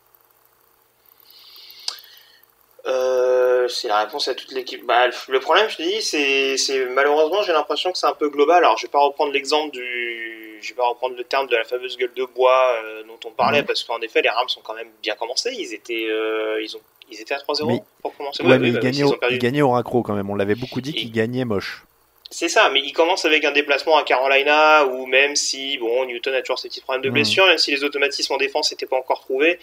Euh, 2.87 3.69
c'est 3.69 3.89
la 3.89 4.01
réponse 4.05 4.29
à 4.29 4.35
toute 4.35 4.53
l'équipe. 4.53 4.85
Bah, 4.87 5.09
le 5.29 5.41
problème, 5.41 5.69
je 5.69 5.77
te 5.77 5.83
dis, 5.83 6.03
c'est 6.03 6.87
malheureusement, 6.87 7.43
j'ai 7.43 7.53
l'impression 7.53 7.93
que 7.93 7.99
c'est 7.99 8.07
un 8.07 8.15
peu 8.15 8.29
global. 8.29 8.59
Alors, 8.59 8.79
je 8.79 8.87
vais 8.87 8.91
pas 8.91 9.01
reprendre 9.01 9.33
l'exemple 9.33 9.73
du, 9.73 10.59
je 10.63 10.69
vais 10.69 10.75
pas 10.75 10.89
reprendre 10.89 11.17
le 11.17 11.25
terme 11.25 11.47
de 11.47 11.57
la 11.57 11.65
fameuse 11.65 11.97
gueule 11.97 12.13
de 12.15 12.25
bois 12.25 12.75
euh, 12.83 13.03
dont 13.05 13.19
on 13.27 13.33
parlait, 13.33 13.63
parce 13.63 13.85
qu'en 13.85 14.01
effet, 14.01 14.23
les 14.23 14.29
Rams 14.29 14.49
ont 14.57 14.63
quand 14.63 14.75
même 14.75 14.89
bien 15.03 15.15
commencé. 15.15 15.53
Ils 15.53 15.75
étaient, 15.75 16.07
euh, 16.09 16.63
ils 16.63 16.77
ont, 16.77 16.81
ils 17.11 17.21
étaient 17.21 17.35
à 17.35 17.39
3-0 17.39 17.83
pour 18.03 18.17
commencer. 18.17 18.43
Ouais, 18.43 18.59
mais 18.59 18.69
ils, 18.69 18.79
gagnaient 18.79 19.05
au, 19.05 19.17
ils, 19.31 19.39
gagnaient 19.39 19.63
au, 19.63 19.71
raccro 19.71 20.03
quand 20.03 20.15
même. 20.15 20.31
On 20.31 20.37
l'avait 20.37 20.55
beaucoup 20.55 20.81
dit 20.81 20.93
qu'ils 20.93 21.13
gagnaient 21.13 21.45
moche. 21.45 21.85
C'est 22.33 22.49
ça, 22.49 22.71
mais 22.71 22.81
ils 22.81 22.93
commencent 22.93 23.25
avec 23.25 23.45
un 23.45 23.51
déplacement 23.51 23.97
à 23.97 24.05
Carolina, 24.05 24.87
où 24.87 25.07
même 25.07 25.35
si, 25.35 25.79
bon, 25.79 26.05
Newton 26.07 26.33
a 26.35 26.43
toujours 26.43 26.61
ses 26.61 26.69
petits 26.69 26.81
problèmes 26.81 27.03
de 27.03 27.11
blessure, 27.11 27.45
même 27.47 27.59
si 27.59 27.73
les 27.73 27.83
automatismes 27.83 28.33
en 28.35 28.37
défense 28.37 28.71
n'étaient 28.71 28.87
pas 28.87 28.97
encore 28.97 29.21
trouvés, 29.21 29.59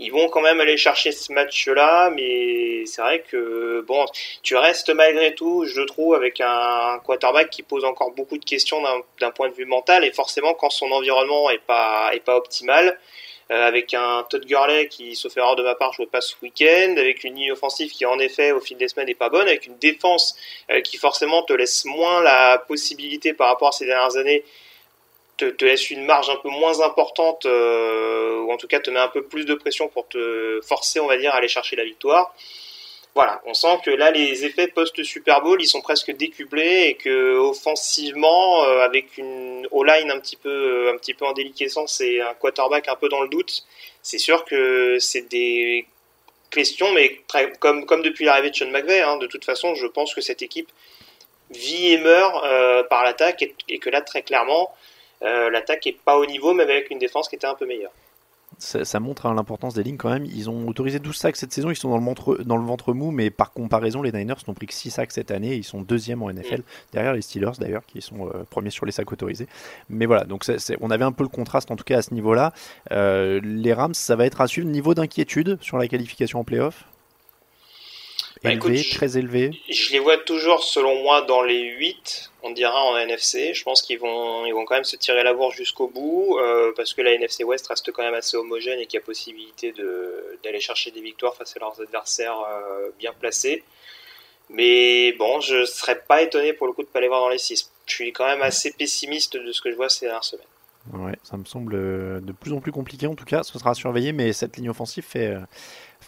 ils 0.00 0.10
vont 0.10 0.28
quand 0.28 0.40
même 0.40 0.60
aller 0.60 0.76
chercher 0.76 1.12
ce 1.12 1.32
match-là, 1.32 2.10
mais 2.10 2.84
c'est 2.86 3.02
vrai 3.02 3.22
que 3.30 3.84
bon, 3.86 4.06
tu 4.42 4.56
restes 4.56 4.90
malgré 4.90 5.34
tout, 5.34 5.64
je 5.66 5.82
trouve, 5.82 6.14
avec 6.14 6.40
un 6.40 6.98
quarterback 7.04 7.50
qui 7.50 7.62
pose 7.62 7.84
encore 7.84 8.10
beaucoup 8.12 8.38
de 8.38 8.44
questions 8.44 8.82
d'un 9.20 9.30
point 9.30 9.48
de 9.48 9.54
vue 9.54 9.66
mental, 9.66 10.04
et 10.04 10.10
forcément 10.12 10.54
quand 10.54 10.70
son 10.70 10.90
environnement 10.90 11.50
est 11.50 11.58
pas 11.58 12.10
optimal, 12.28 12.98
euh, 13.50 13.66
avec 13.66 13.94
un 13.94 14.24
Todd 14.30 14.46
Gurley 14.46 14.86
qui, 14.86 15.16
sauf 15.16 15.36
erreur 15.36 15.56
de 15.56 15.64
ma 15.64 15.74
part, 15.74 15.92
jouait 15.92 16.06
pas 16.06 16.20
ce 16.20 16.34
week-end, 16.40 16.94
avec 16.96 17.24
une 17.24 17.34
ligne 17.34 17.50
offensive 17.50 17.90
qui 17.90 18.06
en 18.06 18.18
effet 18.20 18.52
au 18.52 18.60
fil 18.60 18.76
des 18.76 18.86
semaines 18.86 19.08
n'est 19.08 19.14
pas 19.14 19.28
bonne, 19.28 19.48
avec 19.48 19.66
une 19.66 19.76
défense 19.78 20.36
euh, 20.70 20.80
qui 20.82 20.98
forcément 20.98 21.42
te 21.42 21.52
laisse 21.52 21.84
moins 21.84 22.22
la 22.22 22.58
possibilité 22.58 23.32
par 23.34 23.48
rapport 23.48 23.68
à 23.68 23.72
ces 23.72 23.86
dernières 23.86 24.16
années 24.16 24.44
te, 25.48 25.64
laisse 25.64 25.90
une 25.90 26.04
marge 26.04 26.30
un 26.30 26.36
peu 26.36 26.48
moins 26.48 26.80
importante, 26.80 27.46
euh, 27.46 28.40
ou 28.40 28.52
en 28.52 28.56
tout 28.56 28.66
cas 28.66 28.80
te 28.80 28.90
met 28.90 29.00
un 29.00 29.08
peu 29.08 29.22
plus 29.22 29.44
de 29.44 29.54
pression 29.54 29.88
pour 29.88 30.08
te 30.08 30.60
forcer, 30.62 31.00
on 31.00 31.06
va 31.06 31.16
dire, 31.16 31.32
à 31.32 31.36
aller 31.36 31.48
chercher 31.48 31.76
la 31.76 31.84
victoire. 31.84 32.34
Voilà, 33.14 33.42
on 33.44 33.54
sent 33.54 33.80
que 33.84 33.90
là, 33.90 34.12
les 34.12 34.44
effets 34.44 34.68
post-Super 34.68 35.40
Bowl, 35.42 35.60
ils 35.60 35.66
sont 35.66 35.80
presque 35.80 36.12
décuplés 36.12 36.86
et 36.88 36.94
que 36.94 37.36
offensivement, 37.38 38.64
euh, 38.64 38.80
avec 38.80 39.18
une 39.18 39.66
O-line 39.72 40.10
un 40.10 40.20
petit 40.20 40.36
peu, 40.36 40.90
un 40.92 40.96
petit 40.96 41.14
peu 41.14 41.24
en 41.26 41.32
déliquescence 41.32 42.00
et 42.00 42.20
un 42.20 42.34
quarterback 42.34 42.88
un 42.88 42.94
peu 42.94 43.08
dans 43.08 43.22
le 43.22 43.28
doute, 43.28 43.64
c'est 44.02 44.18
sûr 44.18 44.44
que 44.44 44.98
c'est 45.00 45.28
des 45.28 45.86
questions, 46.50 46.92
mais 46.92 47.20
comme, 47.58 47.86
comme 47.86 48.02
depuis 48.02 48.24
l'arrivée 48.24 48.50
de 48.50 48.56
Sean 48.56 48.70
McVay, 48.70 49.00
hein, 49.00 49.16
de 49.16 49.26
toute 49.26 49.44
façon, 49.44 49.74
je 49.74 49.86
pense 49.86 50.14
que 50.14 50.20
cette 50.20 50.42
équipe 50.42 50.70
vit 51.50 51.92
et 51.92 51.98
meurt 51.98 52.44
euh, 52.44 52.82
par 52.84 53.04
l'attaque 53.04 53.44
et, 53.68 53.78
que 53.78 53.90
là, 53.90 54.00
très 54.00 54.22
clairement, 54.22 54.62
euh, 54.68 54.70
l'attaque 55.22 55.86
est 55.86 55.98
pas 56.04 56.18
au 56.18 56.26
niveau, 56.26 56.54
même 56.54 56.68
avec 56.68 56.90
une 56.90 56.98
défense 56.98 57.28
qui 57.28 57.36
était 57.36 57.46
un 57.46 57.54
peu 57.54 57.66
meilleure. 57.66 57.92
Ça, 58.60 59.00
montre 59.00 59.24
hein, 59.24 59.34
l'importance 59.34 59.72
des 59.72 59.82
lignes 59.82 59.96
quand 59.96 60.10
même. 60.10 60.26
Ils 60.26 60.50
ont 60.50 60.68
autorisé 60.68 60.98
12 60.98 61.16
sacs 61.16 61.36
cette 61.36 61.52
saison, 61.52 61.70
ils 61.70 61.76
sont 61.76 61.88
dans 61.88 61.96
le, 61.96 62.04
ventre, 62.04 62.42
dans 62.44 62.58
le 62.58 62.64
ventre 62.64 62.92
mou, 62.92 63.10
mais 63.10 63.30
par 63.30 63.52
comparaison, 63.52 64.02
les 64.02 64.12
Niners 64.12 64.34
n'ont 64.46 64.52
pris 64.52 64.66
que 64.66 64.74
6 64.74 64.90
sacs 64.90 65.12
cette 65.12 65.30
année. 65.30 65.54
Ils 65.54 65.64
sont 65.64 65.80
deuxième 65.80 66.22
en 66.22 66.30
NFL, 66.30 66.60
mm. 66.60 66.64
derrière 66.92 67.14
les 67.14 67.22
Steelers 67.22 67.52
d'ailleurs, 67.58 67.86
qui 67.86 68.02
sont 68.02 68.26
euh, 68.26 68.44
premiers 68.50 68.70
sur 68.70 68.84
les 68.84 68.92
sacs 68.92 69.10
autorisés. 69.10 69.46
Mais 69.88 70.04
voilà, 70.04 70.24
donc 70.24 70.44
on 70.80 70.90
avait 70.90 71.04
un 71.04 71.12
peu 71.12 71.22
le 71.22 71.30
contraste 71.30 71.70
en 71.70 71.76
tout 71.76 71.84
cas 71.84 71.98
à 71.98 72.02
ce 72.02 72.12
niveau-là. 72.12 72.52
Euh, 72.92 73.40
les 73.42 73.72
Rams, 73.72 73.94
ça 73.94 74.14
va 74.14 74.26
être 74.26 74.42
à 74.42 74.46
suivre. 74.46 74.68
Niveau 74.68 74.92
d'inquiétude 74.92 75.56
sur 75.62 75.78
la 75.78 75.88
qualification 75.88 76.40
en 76.40 76.44
playoff? 76.44 76.84
Bah, 78.42 78.52
élevé, 78.52 78.82
très 78.88 79.18
élevé 79.18 79.50
Je 79.68 79.92
les 79.92 79.98
vois 79.98 80.16
toujours, 80.16 80.64
selon 80.64 81.02
moi, 81.02 81.20
dans 81.22 81.42
les 81.42 81.60
8, 81.60 82.30
on 82.42 82.50
dira 82.52 82.84
en 82.84 82.96
NFC. 82.96 83.52
Je 83.52 83.62
pense 83.64 83.82
qu'ils 83.82 83.98
vont, 83.98 84.46
ils 84.46 84.52
vont 84.52 84.64
quand 84.64 84.76
même 84.76 84.84
se 84.84 84.96
tirer 84.96 85.22
la 85.22 85.34
bourre 85.34 85.52
jusqu'au 85.52 85.88
bout, 85.88 86.38
euh, 86.38 86.72
parce 86.74 86.94
que 86.94 87.02
la 87.02 87.12
NFC 87.12 87.44
West 87.44 87.66
reste 87.66 87.92
quand 87.92 88.02
même 88.02 88.14
assez 88.14 88.38
homogène 88.38 88.78
et 88.78 88.86
qu'il 88.86 88.98
y 88.98 89.02
a 89.02 89.04
possibilité 89.04 89.74
d'aller 90.42 90.60
chercher 90.60 90.90
des 90.90 91.02
victoires 91.02 91.36
face 91.36 91.54
à 91.56 91.60
leurs 91.60 91.78
adversaires 91.82 92.40
euh, 92.40 92.88
bien 92.98 93.12
placés. 93.12 93.62
Mais 94.48 95.12
bon, 95.12 95.40
je 95.40 95.66
serais 95.66 96.00
pas 96.00 96.22
étonné 96.22 96.54
pour 96.54 96.66
le 96.66 96.72
coup 96.72 96.82
de 96.82 96.88
pas 96.88 97.00
les 97.00 97.08
voir 97.08 97.20
dans 97.20 97.28
les 97.28 97.38
6. 97.38 97.70
Je 97.86 97.94
suis 97.94 98.12
quand 98.12 98.26
même 98.26 98.42
assez 98.42 98.72
pessimiste 98.72 99.36
de 99.36 99.52
ce 99.52 99.60
que 99.60 99.70
je 99.70 99.76
vois 99.76 99.90
ces 99.90 100.06
dernières 100.06 100.24
semaines. 100.24 100.46
Ouais, 100.94 101.18
ça 101.24 101.36
me 101.36 101.44
semble 101.44 101.74
de 102.24 102.32
plus 102.32 102.52
en 102.54 102.60
plus 102.60 102.72
compliqué 102.72 103.06
en 103.06 103.14
tout 103.14 103.26
cas. 103.26 103.42
Ce 103.42 103.58
sera 103.58 103.70
à 103.70 103.74
surveiller, 103.74 104.12
mais 104.12 104.32
cette 104.32 104.56
ligne 104.56 104.70
offensive 104.70 105.04
fait, 105.04 105.36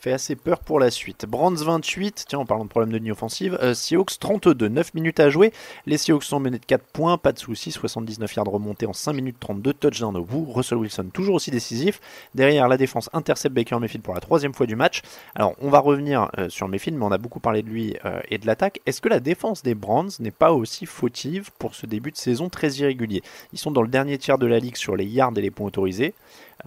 fait 0.03 0.13
assez 0.13 0.35
peur 0.35 0.59
pour 0.59 0.81
la 0.81 0.91
suite. 0.91 1.27
Brands 1.27 1.55
28, 1.55 2.25
tiens, 2.29 2.41
en 2.41 2.45
parlant 2.45 2.65
de 2.65 2.69
problème 2.69 2.91
de 2.91 2.99
ligne 2.99 3.13
offensive, 3.13 3.57
euh, 3.63 3.73
Seahawks 3.73 4.19
32, 4.19 4.67
9 4.67 4.95
minutes 4.95 5.21
à 5.21 5.31
jouer. 5.31 5.53
Les 5.87 5.97
Seahawks 5.97 6.25
sont 6.25 6.41
menés 6.41 6.59
de 6.59 6.65
4 6.65 6.83
points, 6.83 7.19
pas 7.19 7.31
de 7.31 7.39
soucis, 7.39 7.71
79 7.71 8.35
yards 8.35 8.47
remontés 8.47 8.87
en 8.87 8.93
5 8.93 9.13
minutes 9.13 9.37
32, 9.39 9.73
touchdown 9.75 10.17
au 10.17 10.25
bout. 10.25 10.51
Russell 10.53 10.79
Wilson 10.79 11.07
toujours 11.13 11.37
aussi 11.37 11.53
décisif. 11.53 12.01
Derrière, 12.35 12.67
la 12.67 12.79
défense 12.79 13.11
intercepte 13.13 13.55
Baker 13.55 13.79
Mayfield 13.79 14.03
pour 14.03 14.15
la 14.15 14.21
troisième 14.21 14.55
fois 14.55 14.67
du 14.67 14.75
match. 14.75 15.03
Alors, 15.37 15.55
on 15.61 15.71
va 15.71 15.79
revenir 15.79 16.29
euh, 16.37 16.49
sur 16.49 16.67
Mayfield, 16.67 16.99
mais 16.99 17.05
on 17.05 17.13
a 17.13 17.19
beaucoup 17.19 17.41
parlé 17.41 17.63
de 17.63 17.69
lui 17.69 17.97
euh, 18.05 18.19
et 18.29 18.39
de 18.39 18.47
l'attaque. 18.47 18.81
Est-ce 18.87 19.01
que 19.01 19.09
la 19.09 19.21
défense 19.21 19.63
des 19.63 19.77
Brands 19.77 20.09
n'est 20.19 20.33
pas 20.33 20.53
aussi 20.53 20.85
fautive 20.85 21.51
pour 21.61 21.77
ce 21.77 21.87
début 21.87 22.11
de 22.11 22.17
saison 22.17 22.49
très 22.49 22.71
irrégulier? 22.71 23.23
Ils 23.53 23.59
sont 23.61 23.71
dans 23.71 23.83
le 23.83 23.89
dernier 23.89 24.19
tiers 24.19 24.39
de 24.39 24.47
la 24.47 24.59
ligue 24.59 24.77
sur 24.77 24.97
les 24.97 25.07
yards 25.07 25.35
et 25.37 25.43
les 25.43 25.53
points 25.53 25.69
autorisés. 25.69 26.13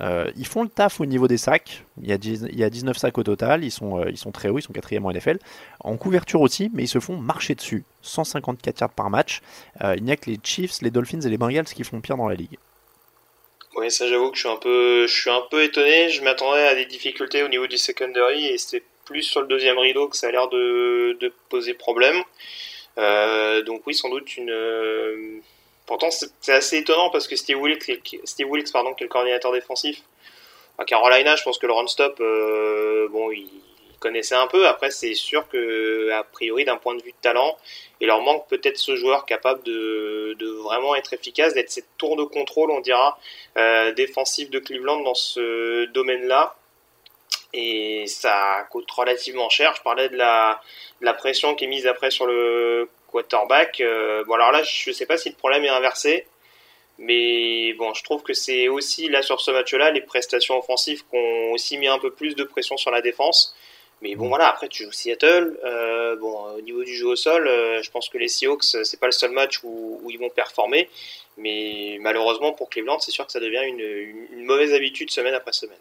Euh, 0.02 0.30
ils 0.36 0.46
font 0.46 0.64
le 0.64 0.70
taf 0.70 1.00
au 1.00 1.06
niveau 1.06 1.28
des 1.28 1.38
sacs. 1.38 1.84
Il 2.02 2.10
y 2.10 2.14
a, 2.14 2.18
il 2.22 2.60
y 2.60 2.64
a 2.64 2.70
19 2.70 2.98
sacs 2.98 3.18
au 3.18 3.24
total. 3.24 3.64
Ils 3.64 3.72
sont, 3.72 4.00
euh, 4.00 4.10
ils 4.10 4.18
sont 4.18 4.32
très 4.32 4.50
hauts, 4.50 4.60
ils 4.60 4.62
sont 4.62 4.74
quatrième 4.74 5.06
en 5.06 5.12
NFL. 5.12 5.40
En 5.80 5.98
couverture 5.98 6.42
aussi, 6.42 6.70
mais 6.74 6.84
ils 6.84 6.88
se 6.88 7.00
font 7.00 7.18
marcher 7.18 7.56
dessus. 7.56 7.84
154 8.02 8.82
yards 8.82 8.90
par 8.92 9.10
match. 9.10 9.42
Euh, 9.84 9.96
il 9.98 10.04
n'y 10.04 10.12
a 10.12 10.18
que 10.18 10.30
les 10.30 10.40
Chiefs, 10.44 10.82
les 10.82 10.92
Dolphins 10.92 11.22
et 11.22 11.30
les 11.30 11.38
Bengals 11.38 11.66
qui 11.66 11.84
font 11.84 12.02
pire 12.02 12.18
dans 12.18 12.28
la 12.28 12.36
ligue. 12.36 12.58
Oui, 13.78 13.92
ça 13.92 14.08
j'avoue 14.08 14.32
que 14.32 14.38
je 14.38 14.42
suis 14.42 14.50
un 14.50 14.56
peu, 14.56 15.08
je 15.08 15.14
suis 15.14 15.30
un 15.30 15.44
peu 15.50 15.64
étonné. 15.64 16.10
Je 16.10 16.22
m'attendais 16.24 16.66
à 16.66 16.76
des 16.76 16.86
difficultés 16.86 17.44
au 17.44 17.48
niveau 17.48 17.68
du 17.68 17.78
secondary 17.78 18.46
et 18.46 18.58
c'est 18.58 18.84
plus 19.06 19.24
sur 19.24 19.42
le 19.42 19.48
deuxième 19.48 19.78
rideau 19.78 20.08
que 20.08 20.18
ça 20.18 20.28
a 20.28 20.32
l'air 20.32 20.48
de, 20.50 21.34
poser 21.50 21.74
problème. 21.74 22.22
donc 22.98 23.82
oui, 23.86 23.94
sans 23.94 24.10
doute 24.10 24.38
une 24.38 25.42
Pourtant, 25.86 26.10
c'est 26.12 26.54
assez 26.54 26.78
étonnant 26.78 27.10
parce 27.10 27.28
que 27.28 27.36
Steve 27.36 27.62
Wilkes, 27.62 27.92
Steve 28.24 28.50
Wilkes 28.50 28.72
qui 28.72 28.78
est 28.78 29.02
le 29.02 29.08
coordinateur 29.08 29.52
défensif, 29.52 30.02
à 30.78 30.86
Carolina, 30.86 31.36
je 31.36 31.44
pense 31.44 31.58
que 31.58 31.68
le 31.68 31.74
run-stop, 31.74 32.18
euh, 32.20 33.08
bon, 33.10 33.32
il 33.32 33.48
connaissait 34.00 34.36
un 34.36 34.48
peu. 34.48 34.68
Après, 34.68 34.92
c'est 34.92 35.14
sûr 35.14 35.48
que, 35.48 36.12
a 36.12 36.24
priori, 36.24 36.66
d'un 36.66 36.78
point 36.78 36.96
de 36.96 37.02
vue 37.02 37.12
de 37.12 37.22
talent, 37.22 37.58
il 38.02 38.08
leur 38.08 38.22
manque 38.22 38.48
peut-être 38.50 38.78
ce 38.78 38.96
joueur 38.96 39.26
capable 39.26 39.64
de, 39.64 40.36
vraiment 40.64 40.96
être 40.96 41.14
efficace, 41.14 41.54
d'être 41.54 41.70
cette 41.70 41.88
tour 41.98 42.16
de 42.18 42.24
contrôle, 42.24 42.72
on 42.72 42.82
dira, 42.82 43.18
euh, 43.58 43.94
défensif 43.94 44.50
de 44.50 44.60
Cleveland 44.60 45.02
dans 45.02 45.14
ce 45.14 45.86
domaine-là. 45.86 46.56
Et 47.58 48.06
ça 48.08 48.68
coûte 48.70 48.92
relativement 48.92 49.48
cher. 49.48 49.74
Je 49.78 49.82
parlais 49.82 50.10
de 50.10 50.18
la, 50.18 50.62
de 51.00 51.06
la 51.06 51.14
pression 51.14 51.56
qui 51.56 51.64
est 51.64 51.68
mise 51.68 51.88
après 51.88 52.12
sur 52.12 52.26
le 52.26 52.90
quarterback. 53.08 53.80
Euh, 53.80 54.26
bon, 54.26 54.34
alors 54.34 54.52
là, 54.52 54.62
je 54.62 54.90
ne 54.90 54.94
sais 54.94 55.06
pas 55.06 55.18
si 55.18 55.30
le 55.30 55.36
problème 55.36 55.64
est 55.64 55.70
inversé, 55.70 56.28
mais 56.98 57.72
bon, 57.74 57.94
je 57.94 58.04
trouve 58.04 58.24
que 58.24 58.34
c'est 58.34 58.68
aussi 58.68 59.08
là 59.08 59.22
sur 59.22 59.40
ce 59.40 59.52
match-là, 59.52 59.92
les 59.92 60.02
prestations 60.02 60.58
offensives 60.60 61.04
qui 61.10 61.16
ont 61.16 61.54
aussi 61.54 61.78
mis 61.78 61.88
un 61.88 61.98
peu 61.98 62.12
plus 62.12 62.36
de 62.36 62.44
pression 62.44 62.76
sur 62.76 62.92
la 62.92 63.02
défense. 63.02 63.56
Mais 64.02 64.16
bon, 64.16 64.26
mm. 64.26 64.30
voilà, 64.30 64.50
après 64.50 64.68
tu 64.68 64.84
joues 64.84 64.92
Seattle. 64.92 65.58
Euh, 65.64 66.18
bon, 66.18 66.58
au 66.58 66.62
niveau 66.62 66.84
du 66.84 66.94
jeu 66.94 67.08
au 67.08 67.16
sol, 67.16 67.48
euh, 67.48 67.82
je 67.82 67.90
pense 67.90 68.10
que 68.10 68.18
les 68.18 68.28
Seahawks, 68.28 68.66
c'est 68.66 69.00
pas 69.00 69.06
le 69.06 69.14
seul 69.14 69.32
match 69.32 69.62
où, 69.64 70.02
ils 70.10 70.20
vont 70.20 70.30
performer. 70.30 70.90
Mais 71.38 72.00
malheureusement 72.02 72.52
pour 72.52 72.70
Cleveland, 72.70 73.00
c'est 73.00 73.12
sûr 73.12 73.26
que 73.26 73.32
ça 73.32 73.40
devient 73.40 73.64
une 73.64 74.44
mauvaise 74.44 74.74
habitude 74.74 75.10
semaine 75.10 75.34
après 75.34 75.54
semaine. 75.54 75.80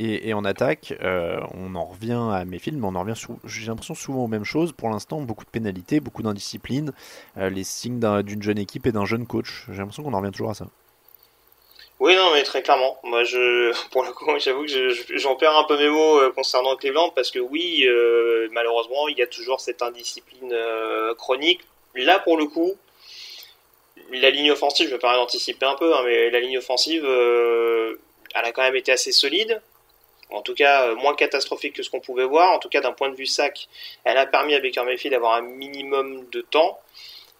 Et, 0.00 0.32
en 0.32 0.44
attaque, 0.44 0.94
euh, 1.02 1.40
on 1.54 1.74
en 1.74 1.84
revient 1.84 2.20
à 2.32 2.44
mes 2.44 2.60
films, 2.60 2.78
mais 2.78 2.86
on 2.86 2.94
en 2.94 3.00
revient, 3.00 3.20
j'ai 3.44 3.66
l'impression, 3.66 3.96
souvent 3.96 4.24
aux 4.24 4.28
mêmes 4.28 4.44
choses. 4.44 4.70
Pour 4.70 4.90
l'instant, 4.90 5.20
beaucoup 5.22 5.44
de 5.44 5.50
pénalités, 5.50 5.98
beaucoup 5.98 6.22
d'indiscipline, 6.22 6.92
euh, 7.36 7.50
les 7.50 7.64
signes 7.64 7.98
d'une 8.22 8.40
jeune 8.40 8.58
équipe 8.58 8.86
et 8.86 8.92
d'un 8.92 9.04
jeune 9.04 9.26
coach. 9.26 9.64
J'ai 9.68 9.78
l'impression 9.78 10.04
qu'on 10.04 10.14
en 10.14 10.20
revient 10.20 10.30
toujours 10.30 10.50
à 10.50 10.54
ça. 10.54 10.68
Oui, 11.98 12.14
non, 12.14 12.30
mais 12.32 12.44
très 12.44 12.62
clairement. 12.62 12.96
Moi, 13.02 13.24
je, 13.24 13.72
pour 13.90 14.04
le 14.04 14.12
coup, 14.12 14.30
j'avoue 14.38 14.66
que 14.66 15.18
j'en 15.18 15.34
perds 15.34 15.56
un 15.56 15.64
peu 15.64 15.76
mes 15.76 15.88
mots 15.88 16.20
euh, 16.20 16.30
concernant 16.30 16.76
Cleveland 16.76 17.10
parce 17.10 17.32
que 17.32 17.40
oui, 17.40 17.84
malheureusement, 18.52 19.08
il 19.08 19.18
y 19.18 19.22
a 19.22 19.26
toujours 19.26 19.60
cette 19.60 19.82
indiscipline 19.82 20.54
chronique. 21.16 21.62
Là, 21.96 22.20
pour 22.20 22.36
le 22.36 22.46
coup, 22.46 22.74
la 24.12 24.30
ligne 24.30 24.52
offensive, 24.52 24.88
je 24.88 24.94
me 24.94 25.00
permets 25.00 25.16
d'anticiper 25.16 25.66
un 25.66 25.74
peu, 25.74 25.92
hein, 25.92 26.02
mais 26.04 26.30
la 26.30 26.38
ligne 26.38 26.58
offensive, 26.58 27.04
elle 27.04 28.44
a 28.44 28.52
quand 28.52 28.62
même 28.62 28.76
été 28.76 28.92
assez 28.92 29.10
solide 29.10 29.60
en 30.30 30.42
tout 30.42 30.54
cas 30.54 30.88
euh, 30.88 30.94
moins 30.96 31.14
catastrophique 31.14 31.74
que 31.74 31.82
ce 31.82 31.90
qu'on 31.90 32.00
pouvait 32.00 32.24
voir. 32.24 32.52
En 32.52 32.58
tout 32.58 32.68
cas, 32.68 32.80
d'un 32.80 32.92
point 32.92 33.10
de 33.10 33.16
vue 33.16 33.26
sac, 33.26 33.68
elle 34.04 34.18
a 34.18 34.26
permis 34.26 34.54
à 34.54 34.60
Baker 34.60 34.84
Mayfield 34.84 35.12
d'avoir 35.12 35.34
un 35.34 35.42
minimum 35.42 36.28
de 36.30 36.40
temps. 36.40 36.78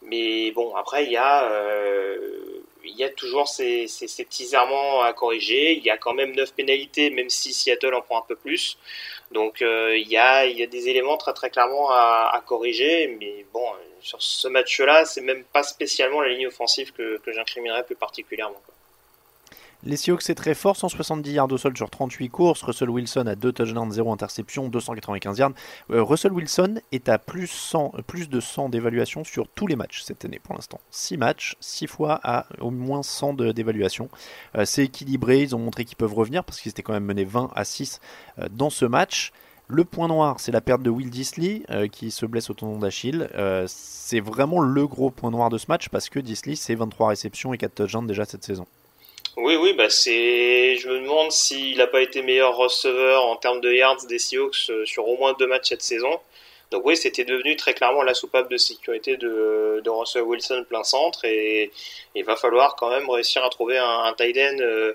Mais 0.02 0.52
bon, 0.52 0.74
après, 0.76 1.04
il 1.04 1.10
y 1.10 1.16
a, 1.16 1.50
euh, 1.50 2.62
il 2.84 2.96
y 2.96 3.04
a 3.04 3.10
toujours 3.10 3.48
ces, 3.48 3.86
petits 4.18 4.54
errements 4.54 5.02
à 5.02 5.12
corriger. 5.12 5.72
Il 5.72 5.84
y 5.84 5.90
a 5.90 5.98
quand 5.98 6.14
même 6.14 6.34
9 6.34 6.54
pénalités, 6.54 7.10
même 7.10 7.28
si 7.28 7.52
Seattle 7.52 7.94
en 7.94 8.02
prend 8.02 8.18
un 8.18 8.24
peu 8.26 8.36
plus. 8.36 8.78
Donc, 9.32 9.60
euh, 9.60 9.96
il, 9.98 10.08
y 10.08 10.16
a, 10.16 10.46
il 10.46 10.56
y 10.56 10.62
a 10.62 10.66
des 10.66 10.88
éléments 10.88 11.16
très 11.16 11.34
très 11.34 11.50
clairement 11.50 11.90
à, 11.90 12.42
corriger. 12.46 13.16
Mais 13.20 13.44
bon, 13.52 13.64
sur 14.00 14.22
ce 14.22 14.48
match-là, 14.48 15.04
c'est 15.04 15.20
même 15.20 15.44
pas 15.44 15.64
spécialement 15.64 16.20
la 16.20 16.28
ligne 16.28 16.46
offensive 16.46 16.92
que, 16.92 17.18
que 17.18 17.32
j'incriminerais 17.32 17.84
plus 17.84 17.96
particulièrement. 17.96 18.62
Les 19.84 19.96
Seahawks 19.96 20.22
c'est 20.22 20.34
très 20.34 20.54
fort, 20.54 20.76
170 20.76 21.30
yards 21.30 21.52
au 21.52 21.56
sol 21.56 21.76
sur 21.76 21.88
38 21.88 22.28
courses. 22.30 22.62
Russell 22.62 22.90
Wilson 22.90 23.26
a 23.28 23.36
2 23.36 23.52
touchdowns, 23.52 23.92
0 23.92 24.12
interception, 24.12 24.68
295 24.68 25.38
yards. 25.38 25.52
Euh, 25.92 26.02
Russell 26.02 26.32
Wilson 26.32 26.80
est 26.90 27.08
à 27.08 27.18
plus, 27.18 27.46
100, 27.46 27.92
plus 28.08 28.28
de 28.28 28.40
100 28.40 28.70
d'évaluation 28.70 29.22
sur 29.22 29.46
tous 29.46 29.68
les 29.68 29.76
matchs 29.76 30.02
cette 30.02 30.24
année 30.24 30.40
pour 30.42 30.56
l'instant. 30.56 30.80
6 30.90 31.16
matchs, 31.18 31.54
6 31.60 31.86
fois 31.86 32.18
à 32.24 32.46
au 32.60 32.72
moins 32.72 33.04
100 33.04 33.34
d'évaluation. 33.34 34.08
Euh, 34.56 34.64
c'est 34.64 34.82
équilibré, 34.82 35.42
ils 35.42 35.54
ont 35.54 35.60
montré 35.60 35.84
qu'ils 35.84 35.96
peuvent 35.96 36.14
revenir 36.14 36.42
parce 36.42 36.60
qu'ils 36.60 36.70
étaient 36.70 36.82
quand 36.82 36.92
même 36.92 37.04
menés 37.04 37.24
20 37.24 37.52
à 37.54 37.64
6 37.64 38.00
euh, 38.40 38.48
dans 38.50 38.70
ce 38.70 38.84
match. 38.84 39.32
Le 39.68 39.84
point 39.84 40.08
noir, 40.08 40.40
c'est 40.40 40.50
la 40.50 40.60
perte 40.60 40.82
de 40.82 40.90
Will 40.90 41.10
Disley 41.10 41.62
qui 41.92 42.10
se 42.10 42.24
blesse 42.24 42.48
au 42.48 42.54
tendon 42.54 42.78
d'Achille. 42.78 43.28
c'est 43.66 44.20
vraiment 44.20 44.60
le 44.60 44.86
gros 44.86 45.10
point 45.10 45.30
noir 45.30 45.50
de 45.50 45.58
ce 45.58 45.66
match 45.68 45.90
parce 45.90 46.08
que 46.08 46.18
Disley, 46.20 46.56
c'est 46.56 46.74
23 46.74 47.08
réceptions 47.08 47.52
et 47.52 47.58
4 47.58 47.74
touchdowns 47.74 48.06
déjà 48.06 48.24
cette 48.24 48.44
saison. 48.44 48.66
Oui, 49.40 49.54
oui, 49.54 49.72
bah 49.72 49.88
c'est. 49.88 50.76
Je 50.76 50.88
me 50.88 51.00
demande 51.00 51.30
s'il 51.30 51.78
n'a 51.78 51.86
pas 51.86 52.02
été 52.02 52.22
meilleur 52.22 52.56
receveur 52.56 53.24
en 53.24 53.36
termes 53.36 53.60
de 53.60 53.72
yards 53.72 54.04
des 54.08 54.18
Seahawks 54.18 54.68
euh, 54.70 54.84
sur 54.84 55.06
au 55.06 55.16
moins 55.16 55.32
deux 55.38 55.46
matchs 55.46 55.68
cette 55.68 55.82
saison. 55.82 56.20
Donc 56.72 56.84
oui, 56.84 56.96
c'était 56.96 57.24
devenu 57.24 57.54
très 57.54 57.72
clairement 57.72 58.02
la 58.02 58.14
soupape 58.14 58.50
de 58.50 58.56
sécurité 58.56 59.16
de, 59.16 59.80
de 59.84 59.90
Russell 59.90 60.22
Wilson 60.22 60.64
plein 60.68 60.82
centre 60.82 61.24
et 61.24 61.70
il 62.16 62.24
va 62.24 62.34
falloir 62.36 62.74
quand 62.76 62.90
même 62.90 63.08
réussir 63.08 63.44
à 63.44 63.48
trouver 63.48 63.78
un, 63.78 64.00
un 64.04 64.12
tight 64.14 64.36
end 64.36 64.58
euh, 64.60 64.92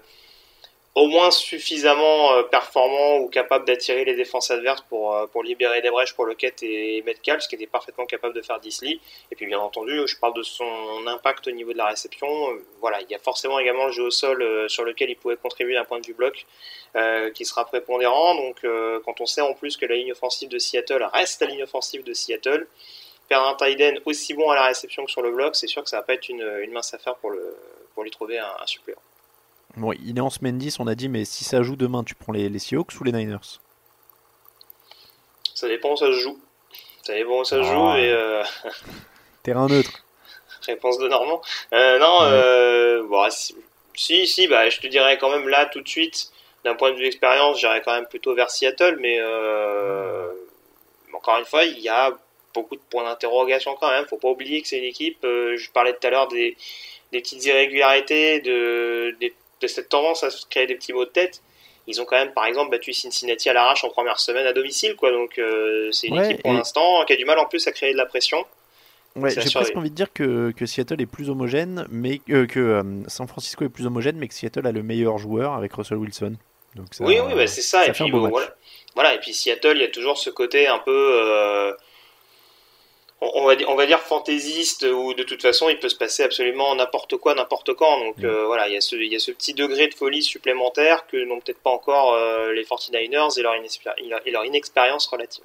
au 0.96 1.08
moins 1.08 1.32
suffisamment 1.32 2.34
euh, 2.34 2.44
performant 2.44 3.18
ou 3.18 3.28
capable 3.28 3.66
d'attirer 3.66 4.06
les 4.06 4.16
défenses 4.16 4.52
adverses 4.52 4.82
pour, 4.90 5.16
euh, 5.16 5.26
pour 5.28 5.44
libérer 5.44 5.82
des 5.82 5.90
brèches 5.90 6.14
pour 6.14 6.26
Lockett 6.26 6.62
et 6.62 7.02
Metcalf, 7.04 7.42
ce 7.42 7.48
qui 7.48 7.56
était 7.56 7.66
parfaitement 7.66 8.06
capable 8.06 8.36
de 8.36 8.42
faire 8.42 8.60
Disley. 8.60 9.00
Et 9.32 9.36
puis 9.36 9.48
bien 9.48 9.60
entendu, 9.60 10.02
je 10.06 10.18
parle 10.18 10.36
de 10.36 10.44
son 10.44 11.08
impact 11.08 11.48
au 11.48 11.52
niveau 11.52 11.74
de 11.74 11.78
la 11.78 11.88
réception. 11.88 12.28
Voilà, 12.80 13.02
il 13.02 13.10
y 13.10 13.16
a 13.16 13.20
forcément 13.20 13.58
également 13.58 13.88
le 13.88 13.92
jeu 13.92 14.04
au 14.04 14.12
sol 14.12 14.70
sur 14.70 14.84
lequel 14.84 15.10
il 15.10 15.16
pouvait 15.16 15.36
contribuer 15.38 15.74
d'un 15.74 15.86
point 15.86 16.00
de 16.00 16.06
vue 16.06 16.14
bloc. 16.14 16.46
Euh, 16.96 17.32
qui 17.32 17.44
sera 17.44 17.66
prépondérant. 17.66 18.36
Donc, 18.36 18.64
euh, 18.64 19.00
quand 19.04 19.20
on 19.20 19.26
sait 19.26 19.42
en 19.42 19.56
plus 19.56 19.78
que 19.78 19.86
la 19.88 19.96
ligne 19.96 20.12
offensive 20.12 20.48
de 20.48 20.60
Seattle 20.60 21.04
reste 21.12 21.42
la 21.42 21.48
ligne 21.48 21.64
offensive 21.64 22.04
de 22.04 22.14
Seattle, 22.14 22.68
perdre 23.28 23.48
un 23.48 23.56
tight 23.56 23.82
end 23.82 24.00
aussi 24.06 24.36
bon 24.36 24.52
à 24.52 24.56
la 24.56 24.66
réception 24.66 25.04
que 25.04 25.10
sur 25.10 25.24
le 25.24 25.32
bloc, 25.32 25.56
c'est 25.56 25.66
sûr 25.66 25.84
que 25.84 25.90
ça 25.90 25.98
va 25.98 26.04
pas 26.04 26.14
être 26.14 26.30
une, 26.30 26.48
une 26.62 26.72
mince 26.72 26.94
affaire 26.94 27.16
pour, 27.16 27.32
le, 27.32 27.58
pour 27.96 28.04
lui 28.04 28.12
trouver 28.12 28.38
un, 28.38 28.52
un 28.62 28.68
suppléant. 28.68 29.00
Bon, 29.76 29.92
il 29.94 30.18
est 30.18 30.22
en 30.22 30.30
semaine 30.30 30.58
10, 30.58 30.80
on 30.80 30.88
a 30.88 30.96
dit, 30.96 31.10
mais 31.10 31.26
si 31.26 31.44
ça 31.44 31.64
joue 31.64 31.76
demain, 31.76 32.04
tu 32.04 32.14
prends 32.16 32.32
les, 32.32 32.48
les 32.50 32.60
Seahawks 32.60 32.94
ou 33.00 33.04
les 33.04 33.12
Niners? 33.12 33.60
Ça 35.56 35.68
dépend 35.68 35.94
où 35.94 35.98
ça 35.98 36.08
se 36.08 36.20
joue. 36.20 36.40
Ça 37.04 37.14
dépend 37.14 37.40
où 37.42 37.44
ça 37.46 37.58
se 37.58 37.64
joue 37.64 37.90
et. 37.98 38.10
Euh... 38.12 38.44
Terrain 39.44 39.68
neutre. 39.68 40.04
Réponse 40.68 40.98
de 41.00 41.08
Normand. 41.08 41.42
Euh, 41.74 42.00
non, 42.00 42.20
Ouais. 42.22 42.28
euh, 42.32 43.04
bon, 43.08 43.30
si, 43.30 43.56
si, 43.96 44.28
si, 44.28 44.48
bah, 44.48 44.70
je 44.70 44.80
te 44.80 44.88
dirais 44.88 45.18
quand 45.18 45.30
même 45.30 45.48
là 45.50 45.66
tout 45.66 45.82
de 45.82 45.88
suite, 45.88 46.32
d'un 46.64 46.76
point 46.76 46.92
de 46.92 46.96
vue 46.98 47.06
expérience, 47.08 47.60
j'irais 47.60 47.82
quand 47.82 47.94
même 47.94 48.06
plutôt 48.08 48.34
vers 48.36 48.50
Seattle, 48.52 48.98
mais 49.02 49.20
encore 51.14 51.38
une 51.40 51.46
fois, 51.46 51.64
il 51.66 51.80
y 51.80 51.90
a 51.90 52.12
beaucoup 52.54 52.76
de 52.76 52.82
points 52.90 53.04
d'interrogation 53.04 53.76
quand 53.80 53.90
même. 53.90 54.06
Faut 54.06 54.18
pas 54.18 54.30
oublier 54.30 54.62
que 54.62 54.68
c'est 54.68 54.78
une 54.78 54.84
équipe. 54.86 55.20
je 55.24 55.72
parlais 55.72 55.94
tout 55.94 56.06
à 56.08 56.10
l'heure 56.10 56.28
des, 56.28 56.56
des 57.12 57.20
petites 57.22 57.44
irrégularités, 57.46 58.40
de, 58.42 59.16
des- 59.20 59.34
de 59.64 59.68
cette 59.68 59.90
tendance 59.90 60.24
à 60.24 60.30
se 60.30 60.46
créer 60.46 60.68
des 60.68 60.76
petits 60.76 60.94
mots 60.94 61.06
de 61.06 61.10
tête. 61.10 61.42
Ils 61.88 62.00
ont 62.02 62.06
quand 62.06 62.16
même, 62.16 62.32
par 62.34 62.46
exemple, 62.46 62.72
battu 62.72 62.94
Cincinnati 62.94 63.50
à 63.50 63.54
l'arrache 63.54 63.84
en 63.84 63.90
première 63.90 64.20
semaine 64.20 64.46
à 64.46 64.54
domicile, 64.54 64.96
quoi. 64.96 65.12
Donc 65.12 65.38
euh, 65.38 65.92
c'est 65.92 66.08
une 66.08 66.18
Ouais, 66.18 66.32
équipe 66.32 66.44
pour 66.44 66.52
et- 66.54 66.56
l'instant 66.56 67.04
qui 67.06 67.14
a 67.14 67.16
du 67.18 67.26
mal 67.26 67.40
en 67.40 67.46
plus 67.46 67.66
à 67.68 67.72
créer 67.72 67.92
de 67.92 67.98
la 67.98 68.06
pression. 68.06 68.46
Ouais, 69.16 69.30
j'ai 69.30 69.50
presque 69.52 69.76
envie 69.78 69.92
de 69.92 69.96
dire 69.96 70.12
que, 70.12 70.52
que 70.52 70.66
Seattle 70.66 71.00
est 71.02 71.06
plus 71.06 71.30
homogène, 71.30 71.86
mais 71.92 72.22
euh, 72.30 72.48
que 72.48 72.60
euh, 72.60 72.84
San 73.08 73.28
Francisco 73.28 73.64
est 73.64 73.70
plus 73.70 73.86
homogène, 73.86 74.16
mais 74.18 74.28
que 74.28 74.34
Seattle 74.34 74.66
a 74.66 74.72
le 74.72 74.82
meilleur 74.82 75.18
joueur 75.20 75.54
avec 75.54 75.74
Russell 75.74 75.98
Wilson. 75.98 76.36
Donc 76.76 76.88
ça, 76.94 77.04
oui, 77.04 77.18
oui, 77.24 77.34
bah, 77.36 77.46
c'est 77.46 77.62
ça. 77.62 77.84
ça 77.84 77.88
et 77.88 77.92
puis 77.92 78.10
bon, 78.10 78.28
voilà. 78.30 78.56
voilà. 78.96 79.14
Et 79.14 79.20
puis 79.20 79.34
Seattle, 79.34 79.74
il 79.76 79.82
y 79.82 79.86
a 79.86 79.90
toujours 79.90 80.18
ce 80.18 80.32
côté 80.32 80.68
un 80.68 80.80
peu, 80.80 81.74
on, 83.36 83.46
va 83.46 83.56
dire, 83.56 83.70
on 83.70 83.76
va 83.76 83.86
dire 83.86 84.00
fantaisiste, 84.00 84.84
où 84.84 85.14
de 85.14 85.24
toute 85.24 85.42
façon, 85.42 85.70
il 85.70 85.80
peut 85.80 85.90
se 85.90 85.96
passer 85.96 86.24
absolument 86.24 86.76
n'importe 86.76 87.18
quoi, 87.18 87.34
n'importe 87.36 87.74
quand. 87.74 88.00
Donc 88.00 88.18
Mm. 88.18 88.26
euh, 88.26 88.46
voilà, 88.46 88.68
il 88.68 88.74
y 88.74 88.78
a 88.78 88.82
ce, 88.82 88.96
il 88.96 89.12
y 89.12 89.16
a 89.16 89.20
ce 89.20 89.32
petit 89.32 89.54
degré 89.54 89.88
de 89.88 89.94
folie 89.94 90.24
supplémentaire 90.24 91.08
que 91.08 91.18
n'ont 91.26 91.40
peut-être 91.40 91.60
pas 91.60 91.70
encore 91.72 92.14
euh, 92.14 92.52
les 92.54 92.64
49ers 92.64 93.40
et 93.40 93.42
leur, 93.42 93.56
inexpéri- 93.56 94.12
et 94.26 94.32
leur 94.32 94.46
inexpérience 94.46 95.08
relative. 95.08 95.44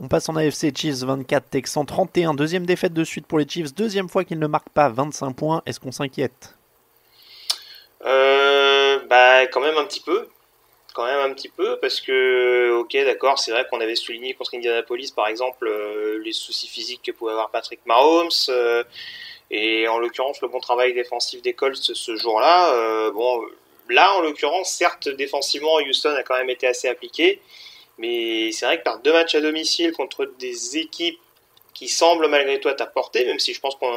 On 0.00 0.08
passe 0.08 0.28
en 0.28 0.34
AFC, 0.36 0.76
Chiefs 0.76 1.04
24, 1.04 1.50
Texans 1.50 1.86
31, 1.86 2.34
deuxième 2.34 2.66
défaite 2.66 2.92
de 2.94 3.04
suite 3.04 3.26
pour 3.28 3.38
les 3.38 3.48
Chiefs, 3.48 3.72
deuxième 3.74 4.08
fois 4.08 4.24
qu'ils 4.24 4.40
ne 4.40 4.46
marquent 4.48 4.70
pas 4.70 4.88
25 4.88 5.32
points. 5.34 5.62
Est-ce 5.66 5.78
qu'on 5.78 5.92
s'inquiète? 5.92 6.54
Euh, 8.04 8.98
bah, 9.08 9.46
quand 9.46 9.60
même 9.60 9.76
un 9.76 9.84
petit 9.84 10.00
peu. 10.00 10.28
Quand 10.94 11.06
même 11.06 11.28
un 11.28 11.34
petit 11.34 11.48
peu, 11.48 11.76
parce 11.80 12.00
que, 12.00 12.70
ok, 12.78 12.92
d'accord, 13.04 13.36
c'est 13.40 13.50
vrai 13.50 13.66
qu'on 13.68 13.80
avait 13.80 13.96
souligné 13.96 14.32
contre 14.34 14.54
Indianapolis, 14.54 15.10
par 15.10 15.26
exemple, 15.26 15.66
euh, 15.66 16.22
les 16.24 16.32
soucis 16.32 16.68
physiques 16.68 17.02
que 17.02 17.10
pouvait 17.10 17.32
avoir 17.32 17.50
Patrick 17.50 17.80
Mahomes, 17.84 18.30
euh, 18.48 18.84
et 19.50 19.88
en 19.88 19.98
l'occurrence, 19.98 20.40
le 20.40 20.46
bon 20.46 20.60
travail 20.60 20.94
défensif 20.94 21.42
des 21.42 21.52
Colts 21.52 21.76
ce 21.76 22.16
jour-là. 22.16 22.74
euh, 22.74 23.10
bon, 23.10 23.42
là, 23.88 24.14
en 24.14 24.20
l'occurrence, 24.20 24.70
certes, 24.70 25.08
défensivement, 25.08 25.76
Houston 25.78 26.14
a 26.14 26.22
quand 26.22 26.36
même 26.36 26.50
été 26.50 26.68
assez 26.68 26.86
appliqué, 26.86 27.40
mais 27.98 28.52
c'est 28.52 28.64
vrai 28.66 28.78
que 28.78 28.84
par 28.84 29.00
deux 29.00 29.12
matchs 29.12 29.34
à 29.34 29.40
domicile 29.40 29.92
contre 29.92 30.26
des 30.38 30.78
équipes 30.78 31.18
qui 31.74 31.88
semblent 31.88 32.28
malgré 32.28 32.60
tout 32.60 32.68
à 32.68 32.74
ta 32.74 32.86
portée, 32.86 33.24
même 33.26 33.40
si 33.40 33.52
je 33.52 33.60
pense 33.60 33.74
qu'on 33.74 33.88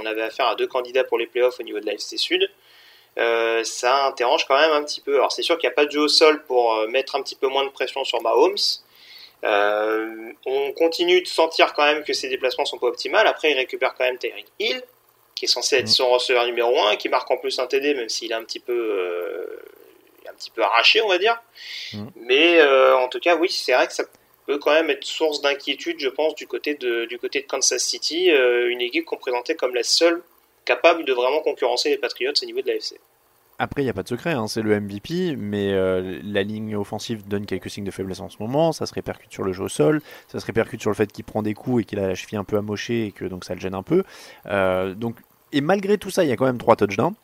on 0.00 0.04
avait 0.04 0.22
affaire 0.22 0.48
à 0.48 0.54
deux 0.54 0.66
candidats 0.66 1.04
pour 1.04 1.16
les 1.16 1.26
playoffs 1.26 1.58
au 1.58 1.62
niveau 1.62 1.80
de 1.80 1.86
l'AFC 1.86 2.18
Sud, 2.18 2.50
euh, 3.18 3.64
ça 3.64 4.06
interroge 4.06 4.44
quand 4.46 4.58
même 4.58 4.72
un 4.72 4.82
petit 4.82 5.00
peu. 5.00 5.14
Alors 5.16 5.32
c'est 5.32 5.42
sûr 5.42 5.58
qu'il 5.58 5.68
n'y 5.68 5.72
a 5.72 5.76
pas 5.76 5.86
de 5.86 5.90
jeu 5.90 6.00
au 6.00 6.08
sol 6.08 6.44
pour 6.44 6.74
euh, 6.74 6.86
mettre 6.88 7.16
un 7.16 7.22
petit 7.22 7.36
peu 7.36 7.48
moins 7.48 7.64
de 7.64 7.70
pression 7.70 8.04
sur 8.04 8.20
Mahomes. 8.22 8.56
Euh, 9.44 10.32
on 10.44 10.72
continue 10.72 11.22
de 11.22 11.26
sentir 11.26 11.72
quand 11.74 11.84
même 11.84 12.02
que 12.04 12.12
ses 12.12 12.28
déplacements 12.28 12.64
sont 12.64 12.78
pas 12.78 12.88
optimales. 12.88 13.26
Après, 13.26 13.50
il 13.50 13.54
récupère 13.54 13.94
quand 13.94 14.04
même 14.04 14.18
Tyreek 14.18 14.46
Hill, 14.58 14.82
qui 15.34 15.44
est 15.44 15.48
censé 15.48 15.76
être 15.76 15.84
Mm. 15.84 15.88
son 15.88 16.10
receveur 16.10 16.46
numéro 16.46 16.78
1, 16.86 16.96
qui 16.96 17.08
marque 17.08 17.30
en 17.30 17.36
plus 17.36 17.58
un 17.58 17.66
TD, 17.66 17.94
même 17.94 18.08
s'il 18.08 18.32
est 18.32 18.34
un 18.34 18.44
petit 18.44 18.60
peu, 18.60 18.72
euh, 18.72 19.62
un 20.28 20.34
petit 20.34 20.50
peu 20.50 20.62
arraché, 20.62 21.00
on 21.02 21.08
va 21.08 21.18
dire. 21.18 21.40
Mm. 21.92 22.06
Mais 22.16 22.58
euh, 22.60 22.96
en 22.96 23.08
tout 23.08 23.20
cas, 23.20 23.36
oui, 23.36 23.48
c'est 23.50 23.72
vrai 23.72 23.86
que 23.86 23.92
ça 23.92 24.04
peut 24.46 24.58
quand 24.58 24.72
même 24.72 24.90
être 24.90 25.04
source 25.04 25.40
d'inquiétude, 25.40 26.00
je 26.00 26.08
pense, 26.08 26.34
du 26.34 26.46
côté 26.46 26.74
de, 26.74 27.04
du 27.04 27.18
côté 27.18 27.40
de 27.40 27.46
Kansas 27.46 27.82
City, 27.82 28.28
une 28.28 28.80
équipe 28.80 29.04
qu'on 29.04 29.16
présentait 29.16 29.56
comme 29.56 29.74
la 29.74 29.82
seule 29.82 30.22
capable 30.64 31.04
de 31.04 31.12
vraiment 31.12 31.40
concurrencer 31.40 31.88
les 31.88 31.98
Patriots 31.98 32.32
au 32.40 32.46
niveau 32.46 32.60
de 32.60 32.68
l'AFC. 32.68 32.96
Après, 33.58 33.82
il 33.82 33.84
n'y 33.84 33.90
a 33.90 33.94
pas 33.94 34.02
de 34.02 34.08
secret, 34.08 34.32
hein, 34.32 34.48
c'est 34.48 34.62
le 34.62 34.78
MVP, 34.78 35.34
mais 35.36 35.72
euh, 35.72 36.20
la 36.22 36.42
ligne 36.42 36.76
offensive 36.76 37.26
donne 37.26 37.46
quelques 37.46 37.70
signes 37.70 37.84
de 37.84 37.90
faiblesse 37.90 38.20
en 38.20 38.28
ce 38.28 38.36
moment, 38.40 38.72
ça 38.72 38.84
se 38.84 38.92
répercute 38.92 39.32
sur 39.32 39.44
le 39.44 39.52
jeu 39.52 39.64
au 39.64 39.68
sol, 39.68 40.02
ça 40.28 40.40
se 40.40 40.46
répercute 40.46 40.80
sur 40.80 40.90
le 40.90 40.94
fait 40.94 41.10
qu'il 41.10 41.24
prend 41.24 41.42
des 41.42 41.54
coups 41.54 41.82
et 41.82 41.84
qu'il 41.84 41.98
a 41.98 42.06
la 42.08 42.14
cheville 42.14 42.38
un 42.38 42.44
peu 42.44 42.58
amochée 42.58 43.06
et 43.06 43.12
que 43.12 43.24
donc 43.24 43.44
ça 43.44 43.54
le 43.54 43.60
gêne 43.60 43.74
un 43.74 43.82
peu. 43.82 44.04
Euh, 44.46 44.94
donc, 44.94 45.16
et 45.52 45.62
malgré 45.62 45.96
tout 45.96 46.10
ça, 46.10 46.24
il 46.24 46.28
y 46.28 46.32
a 46.32 46.36
quand 46.36 46.44
même 46.44 46.58
trois 46.58 46.76
touchdowns. 46.76 47.14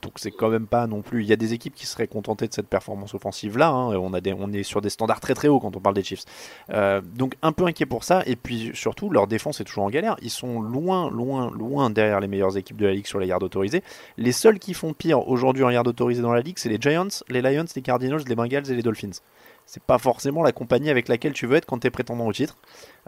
Donc 0.00 0.14
c'est 0.16 0.30
quand 0.30 0.48
même 0.48 0.66
pas 0.66 0.86
non 0.86 1.02
plus. 1.02 1.22
Il 1.22 1.28
y 1.28 1.34
a 1.34 1.36
des 1.36 1.52
équipes 1.52 1.74
qui 1.74 1.84
seraient 1.86 2.06
contentées 2.06 2.48
de 2.48 2.54
cette 2.54 2.68
performance 2.68 3.12
offensive 3.14 3.58
là. 3.58 3.74
On, 3.74 4.14
a 4.14 4.20
des, 4.22 4.32
on 4.32 4.50
est 4.52 4.62
sur 4.62 4.80
des 4.80 4.88
standards 4.88 5.20
très 5.20 5.34
très 5.34 5.48
hauts 5.48 5.60
quand 5.60 5.76
on 5.76 5.80
parle 5.80 5.94
des 5.94 6.02
Chiefs. 6.02 6.24
Euh, 6.70 7.02
donc 7.02 7.34
un 7.42 7.52
peu 7.52 7.66
inquiet 7.66 7.84
pour 7.84 8.02
ça. 8.02 8.22
Et 8.24 8.36
puis 8.36 8.70
surtout, 8.74 9.10
leur 9.10 9.26
défense 9.26 9.60
est 9.60 9.64
toujours 9.64 9.84
en 9.84 9.90
galère. 9.90 10.16
Ils 10.22 10.30
sont 10.30 10.62
loin, 10.62 11.10
loin, 11.10 11.50
loin 11.50 11.90
derrière 11.90 12.20
les 12.20 12.28
meilleures 12.28 12.56
équipes 12.56 12.78
de 12.78 12.86
la 12.86 12.92
ligue 12.92 13.06
sur 13.06 13.18
les 13.18 13.26
yards 13.26 13.42
autorisés. 13.42 13.82
Les 14.16 14.32
seuls 14.32 14.58
qui 14.58 14.72
font 14.72 14.94
pire 14.94 15.28
aujourd'hui 15.28 15.62
en 15.62 15.70
yards 15.70 15.86
autorisés 15.86 16.22
dans 16.22 16.32
la 16.32 16.40
ligue, 16.40 16.58
c'est 16.58 16.70
les 16.70 16.80
Giants, 16.80 17.08
les 17.28 17.42
Lions, 17.42 17.66
les 17.76 17.82
Cardinals, 17.82 18.22
les 18.26 18.34
Bengals 18.34 18.70
et 18.70 18.74
les 18.74 18.82
Dolphins. 18.82 19.20
C'est 19.64 19.82
pas 19.82 19.98
forcément 19.98 20.42
la 20.42 20.52
compagnie 20.52 20.90
avec 20.90 21.08
laquelle 21.08 21.32
tu 21.32 21.46
veux 21.46 21.56
être 21.56 21.64
quand 21.64 21.78
tu 21.78 21.86
es 21.86 21.90
prétendant 21.90 22.26
au 22.26 22.32
titre. 22.32 22.56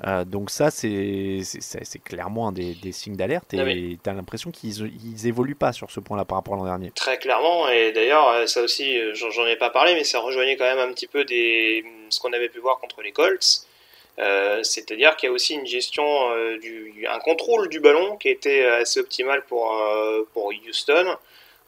Euh, 0.06 0.24
donc 0.24 0.50
ça, 0.50 0.70
c'est 0.70 1.42
clairement 2.04 2.48
un 2.48 2.52
des, 2.52 2.74
des 2.74 2.92
signes 2.92 3.16
d'alerte. 3.16 3.52
Et 3.52 3.98
tu 4.02 4.10
as 4.10 4.12
l'impression 4.14 4.50
qu'ils 4.50 4.86
ils 5.04 5.26
évoluent 5.26 5.56
pas 5.56 5.72
sur 5.72 5.90
ce 5.90 6.00
point-là 6.00 6.24
par 6.24 6.38
rapport 6.38 6.54
à 6.54 6.56
l'an 6.56 6.64
dernier. 6.64 6.90
Très 6.92 7.18
clairement, 7.18 7.68
et 7.68 7.92
d'ailleurs, 7.92 8.28
euh, 8.28 8.46
ça 8.46 8.62
aussi, 8.62 8.98
euh, 8.98 9.14
j'en 9.14 9.46
ai 9.46 9.56
pas 9.56 9.70
parlé, 9.70 9.94
mais 9.94 10.04
ça 10.04 10.20
rejoignait 10.20 10.56
quand 10.56 10.64
même 10.64 10.78
un 10.78 10.92
petit 10.92 11.06
peu 11.06 11.24
des, 11.24 11.84
ce 12.08 12.18
qu'on 12.18 12.32
avait 12.32 12.48
pu 12.48 12.60
voir 12.60 12.78
contre 12.78 13.02
les 13.02 13.12
Colts. 13.12 13.66
Euh, 14.18 14.62
C'est-à-dire 14.62 15.16
qu'il 15.16 15.28
y 15.28 15.30
a 15.30 15.34
aussi 15.34 15.54
une 15.54 15.66
gestion, 15.66 16.04
euh, 16.30 16.56
du, 16.58 17.06
un 17.10 17.18
contrôle 17.18 17.68
du 17.68 17.80
ballon 17.80 18.16
qui 18.16 18.28
été 18.28 18.64
assez 18.64 19.00
optimal 19.00 19.44
pour, 19.44 19.76
pour 20.32 20.50
Houston. 20.66 21.16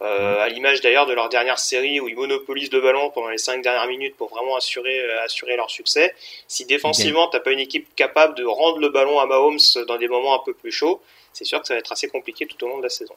Euh, 0.03 0.41
à 0.41 0.49
l'image 0.51 0.83
d'ailleurs 0.83 1.07
de 1.07 1.15
leur 1.15 1.31
dernière 1.31 1.59
série 1.59 2.01
où 2.01 2.09
ils 2.09 2.17
monopolisent 2.17 2.71
le 2.71 2.83
ballon 2.83 3.11
pendant 3.15 3.31
les 3.31 3.39
5 3.39 3.63
dernières 3.63 3.87
minutes 3.89 4.15
pour 4.17 4.29
vraiment 4.29 4.55
assurer, 4.57 5.01
euh, 5.01 5.25
assurer 5.25 5.57
leur 5.57 5.71
succès. 5.71 6.15
Si 6.49 6.67
défensivement, 6.67 7.29
t'as 7.29 7.41
pas 7.41 7.53
une 7.53 7.61
équipe 7.61 7.89
capable 7.97 8.35
de 8.35 8.45
rendre 8.45 8.79
le 8.79 8.91
ballon 8.91 9.19
à 9.19 9.25
Mahomes 9.27 9.59
dans 9.89 9.97
des 9.97 10.09
moments 10.09 10.35
un 10.35 10.45
peu 10.45 10.53
plus 10.53 10.71
chauds, 10.71 11.01
c'est 11.33 11.45
sûr 11.45 11.63
que 11.63 11.67
ça 11.67 11.73
va 11.75 11.81
être 11.81 11.93
assez 11.93 12.09
compliqué 12.09 12.47
tout 12.47 12.63
au 12.65 12.69
long 12.69 12.77
de 12.79 12.83
la 12.83 12.91
saison. 12.91 13.15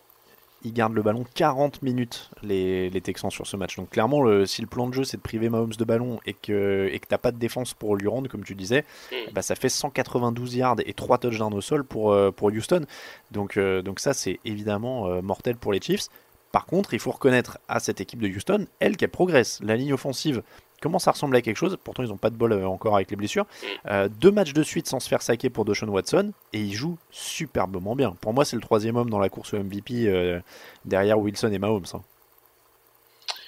Ils 0.63 0.73
gardent 0.73 0.93
le 0.93 1.01
ballon 1.01 1.25
40 1.35 1.81
minutes, 1.83 2.29
les, 2.43 2.89
les 2.89 3.01
Texans, 3.01 3.31
sur 3.31 3.47
ce 3.47 3.55
match. 3.57 3.75
Donc 3.77 3.89
clairement, 3.91 4.21
le, 4.21 4.45
si 4.45 4.61
le 4.61 4.67
plan 4.67 4.87
de 4.87 4.93
jeu, 4.93 5.03
c'est 5.05 5.17
de 5.17 5.21
priver 5.21 5.49
Mahomes 5.49 5.73
de 5.77 5.83
ballon 5.85 6.19
et 6.25 6.33
que 6.33 6.89
et 6.91 6.99
que 6.99 7.07
t'as 7.07 7.17
pas 7.17 7.31
de 7.31 7.37
défense 7.39 7.73
pour 7.73 7.95
lui 7.97 8.07
rendre, 8.07 8.29
comme 8.29 8.43
tu 8.45 8.55
disais, 8.55 8.85
Mm. 9.11 9.31
bah, 9.33 9.41
ça 9.41 9.55
fait 9.55 9.69
192 9.69 10.55
yards 10.55 10.75
et 10.85 10.93
3 10.93 11.17
touchdowns 11.17 11.53
au 11.53 11.61
sol 11.61 11.83
pour, 11.83 12.11
euh, 12.13 12.31
pour 12.31 12.49
Houston. 12.49 12.85
Donc, 13.31 13.55
euh, 13.57 13.81
donc 13.81 13.99
ça, 13.99 14.13
c'est 14.13 14.39
évidemment 14.45 15.21
mortel 15.21 15.55
pour 15.57 15.73
les 15.73 15.81
Chiefs. 15.81 16.07
Par 16.51 16.65
contre, 16.65 16.93
il 16.93 16.99
faut 16.99 17.11
reconnaître 17.11 17.59
à 17.67 17.79
cette 17.79 18.01
équipe 18.01 18.19
de 18.19 18.27
Houston, 18.27 18.65
elle, 18.79 18.97
qu'elle 18.97 19.09
progresse. 19.09 19.59
La 19.63 19.75
ligne 19.75 19.93
offensive 19.93 20.41
commence 20.81 21.07
à 21.07 21.11
ressembler 21.11 21.39
à 21.39 21.41
quelque 21.41 21.57
chose. 21.57 21.77
Pourtant, 21.83 22.03
ils 22.03 22.09
n'ont 22.09 22.17
pas 22.17 22.29
de 22.31 22.35
bol 22.35 22.53
euh, 22.53 22.65
encore 22.67 22.95
avec 22.95 23.11
les 23.11 23.17
blessures. 23.17 23.45
Euh, 23.87 24.07
deux 24.07 24.31
matchs 24.31 24.53
de 24.53 24.63
suite 24.63 24.87
sans 24.87 24.99
se 24.99 25.07
faire 25.09 25.21
saquer 25.21 25.49
pour 25.49 25.65
Deshaun 25.65 25.89
Watson. 25.89 26.31
Et 26.53 26.59
il 26.59 26.73
joue 26.73 26.97
superbement 27.11 27.95
bien. 27.95 28.15
Pour 28.21 28.33
moi, 28.33 28.45
c'est 28.45 28.55
le 28.55 28.61
troisième 28.61 28.95
homme 28.95 29.09
dans 29.09 29.19
la 29.19 29.29
course 29.29 29.53
au 29.53 29.57
MVP 29.59 30.07
euh, 30.07 30.39
derrière 30.85 31.19
Wilson 31.19 31.51
et 31.51 31.59
Mahomes. 31.59 31.85
hein. 31.93 32.01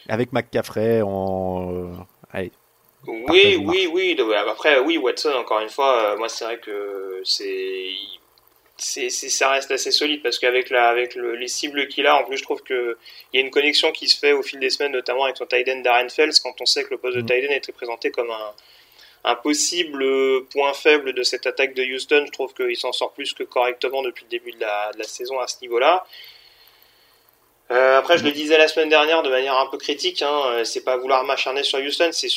Avec 0.09 0.33
McCaffrey 0.33 1.01
en. 1.01 1.71
euh, 1.73 1.93
allez, 2.31 2.51
Oui, 3.07 3.57
oui, 3.65 3.89
oui. 3.91 4.17
Après, 4.49 4.79
oui, 4.79 4.97
Watson, 4.97 5.31
encore 5.39 5.59
une 5.61 5.69
fois, 5.69 6.15
moi, 6.17 6.29
c'est 6.29 6.43
vrai 6.45 6.59
que 6.59 7.21
c'est. 7.23 7.45
il 7.91 8.19
c'est, 8.81 9.09
ça 9.09 9.49
reste 9.49 9.71
assez 9.71 9.91
solide 9.91 10.23
parce 10.23 10.39
qu'avec 10.39 10.69
la, 10.69 10.89
avec 10.89 11.15
les 11.15 11.47
cibles 11.47 11.87
qu'il 11.87 12.07
a, 12.07 12.15
en 12.17 12.23
plus, 12.23 12.37
je 12.37 12.43
trouve 12.43 12.63
qu'il 12.63 12.95
y 13.33 13.37
a 13.37 13.41
une 13.41 13.51
connexion 13.51 13.91
qui 13.91 14.09
se 14.09 14.17
fait 14.17 14.33
au 14.33 14.41
fil 14.41 14.59
des 14.59 14.69
semaines, 14.69 14.91
notamment 14.91 15.25
avec 15.25 15.37
son 15.37 15.45
tight 15.45 15.67
end 15.69 15.81
Darren 15.81 16.09
Fells, 16.09 16.33
quand 16.43 16.59
on 16.59 16.65
sait 16.65 16.83
que 16.83 16.91
le 16.91 16.97
poste 16.97 17.17
de 17.17 17.21
mm. 17.21 17.25
tight 17.25 17.49
end 17.49 17.53
été 17.53 17.71
présenté 17.71 18.09
comme 18.11 18.31
un, 18.31 18.53
un 19.23 19.35
possible 19.35 20.03
point 20.47 20.73
faible 20.73 21.13
de 21.13 21.23
cette 21.23 21.45
attaque 21.45 21.75
de 21.75 21.83
Houston. 21.83 22.23
Je 22.25 22.31
trouve 22.31 22.53
qu'il 22.53 22.75
s'en 22.75 22.91
sort 22.91 23.13
plus 23.13 23.33
que 23.33 23.43
correctement 23.43 24.01
depuis 24.01 24.23
le 24.23 24.29
début 24.29 24.51
de 24.51 24.59
la, 24.59 24.91
de 24.93 24.99
la 24.99 25.05
saison 25.05 25.39
à 25.39 25.47
ce 25.47 25.57
niveau-là. 25.61 26.05
Euh, 27.69 27.99
après, 27.99 28.17
je 28.17 28.23
le 28.23 28.31
disais 28.31 28.57
la 28.57 28.67
semaine 28.67 28.89
dernière 28.89 29.21
de 29.21 29.29
manière 29.29 29.57
un 29.57 29.67
peu 29.67 29.77
critique, 29.77 30.21
hein, 30.21 30.41
euh, 30.47 30.63
c'est 30.65 30.83
pas 30.83 30.97
vouloir 30.97 31.23
m'acharner 31.23 31.63
sur 31.63 31.79
Houston, 31.79 32.09
c'est 32.11 32.27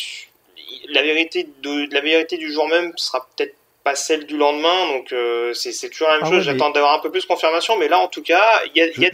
la 0.89 1.03
vérité 1.03 1.49
de, 1.63 1.93
la 1.93 2.01
vérité 2.01 2.37
du 2.37 2.53
jour 2.53 2.69
même 2.69 2.93
sera 2.97 3.27
peut-être 3.35 3.57
pas 3.85 3.95
celle 3.95 4.27
du 4.27 4.37
lendemain, 4.37 4.89
donc 4.89 5.13
euh, 5.13 5.53
c'est 5.53 5.91
toujours 5.91 6.09
la 6.09 6.15
même 6.15 6.25
ah 6.27 6.31
chose. 6.31 6.43
J'attends 6.43 6.71
d'avoir 6.71 6.95
un 6.95 6.99
peu 6.99 7.11
plus 7.11 7.23
de 7.23 7.27
confirmation, 7.27 7.77
mais 7.77 7.89
là, 7.89 7.99
en 7.99 8.09
tout 8.09 8.23
cas, 8.23 8.61
il 8.75 8.83
y 8.83 9.07
a, 9.07 9.11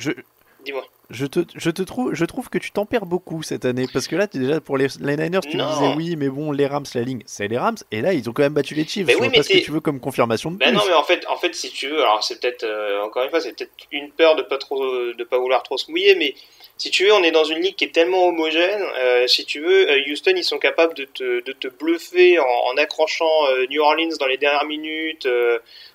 dis-moi 0.64 0.86
je 1.10 1.26
te, 1.26 1.40
je 1.54 1.70
te 1.70 1.82
trouve, 1.82 2.14
je 2.14 2.24
trouve 2.24 2.48
que 2.48 2.58
tu 2.58 2.70
t'en 2.70 2.86
perds 2.86 3.06
beaucoup 3.06 3.42
cette 3.42 3.64
année 3.64 3.86
parce 3.92 4.08
que 4.08 4.16
là, 4.16 4.26
déjà 4.26 4.60
pour 4.60 4.76
les, 4.76 4.86
les 5.00 5.16
Niners, 5.16 5.40
tu 5.40 5.56
me 5.56 5.74
disais 5.74 5.94
oui, 5.96 6.16
mais 6.16 6.28
bon, 6.28 6.52
les 6.52 6.66
Rams, 6.66 6.84
la 6.94 7.02
ligne, 7.02 7.22
c'est 7.26 7.48
les 7.48 7.58
Rams, 7.58 7.76
et 7.90 8.00
là, 8.00 8.12
ils 8.12 8.28
ont 8.28 8.32
quand 8.32 8.42
même 8.42 8.54
battu 8.54 8.74
les 8.74 8.86
Chiefs. 8.86 9.06
Mais 9.06 9.16
oui, 9.16 9.28
mais 9.30 9.42
ce 9.42 9.48
que 9.48 9.58
tu 9.58 9.70
veux 9.70 9.80
comme 9.80 10.00
confirmation 10.00 10.50
de 10.50 10.56
ben 10.56 10.72
non, 10.72 10.82
mais 10.86 10.94
en 10.94 11.04
fait, 11.04 11.26
en 11.28 11.36
fait, 11.36 11.54
si 11.54 11.70
tu 11.70 11.88
veux, 11.88 12.00
alors 12.00 12.22
c'est 12.22 12.40
peut-être 12.40 12.64
euh, 12.64 13.02
encore 13.02 13.24
une 13.24 13.30
fois, 13.30 13.40
c'est 13.40 13.56
peut-être 13.56 13.72
une 13.92 14.10
peur 14.10 14.36
de 14.36 14.42
pas 14.42 14.58
trop, 14.58 14.80
de 14.80 15.24
pas 15.24 15.38
vouloir 15.38 15.62
trop 15.62 15.76
se 15.76 15.90
mouiller, 15.90 16.14
mais 16.14 16.34
si 16.80 16.90
tu 16.90 17.04
veux, 17.04 17.12
on 17.12 17.22
est 17.22 17.30
dans 17.30 17.44
une 17.44 17.60
ligue 17.60 17.76
qui 17.76 17.84
est 17.84 17.92
tellement 17.92 18.26
homogène. 18.26 18.82
Euh, 18.98 19.26
si 19.26 19.44
tu 19.44 19.60
veux, 19.60 19.90
euh, 19.90 20.00
Houston, 20.10 20.32
ils 20.34 20.42
sont 20.42 20.58
capables 20.58 20.94
de 20.94 21.04
te, 21.04 21.44
de 21.44 21.52
te 21.52 21.68
bluffer 21.68 22.38
en, 22.38 22.74
accrochant 22.78 23.48
euh, 23.50 23.66
New 23.68 23.82
Orleans 23.82 24.16
dans 24.18 24.24
les 24.24 24.38
dernières 24.38 24.64
minutes, 24.64 25.28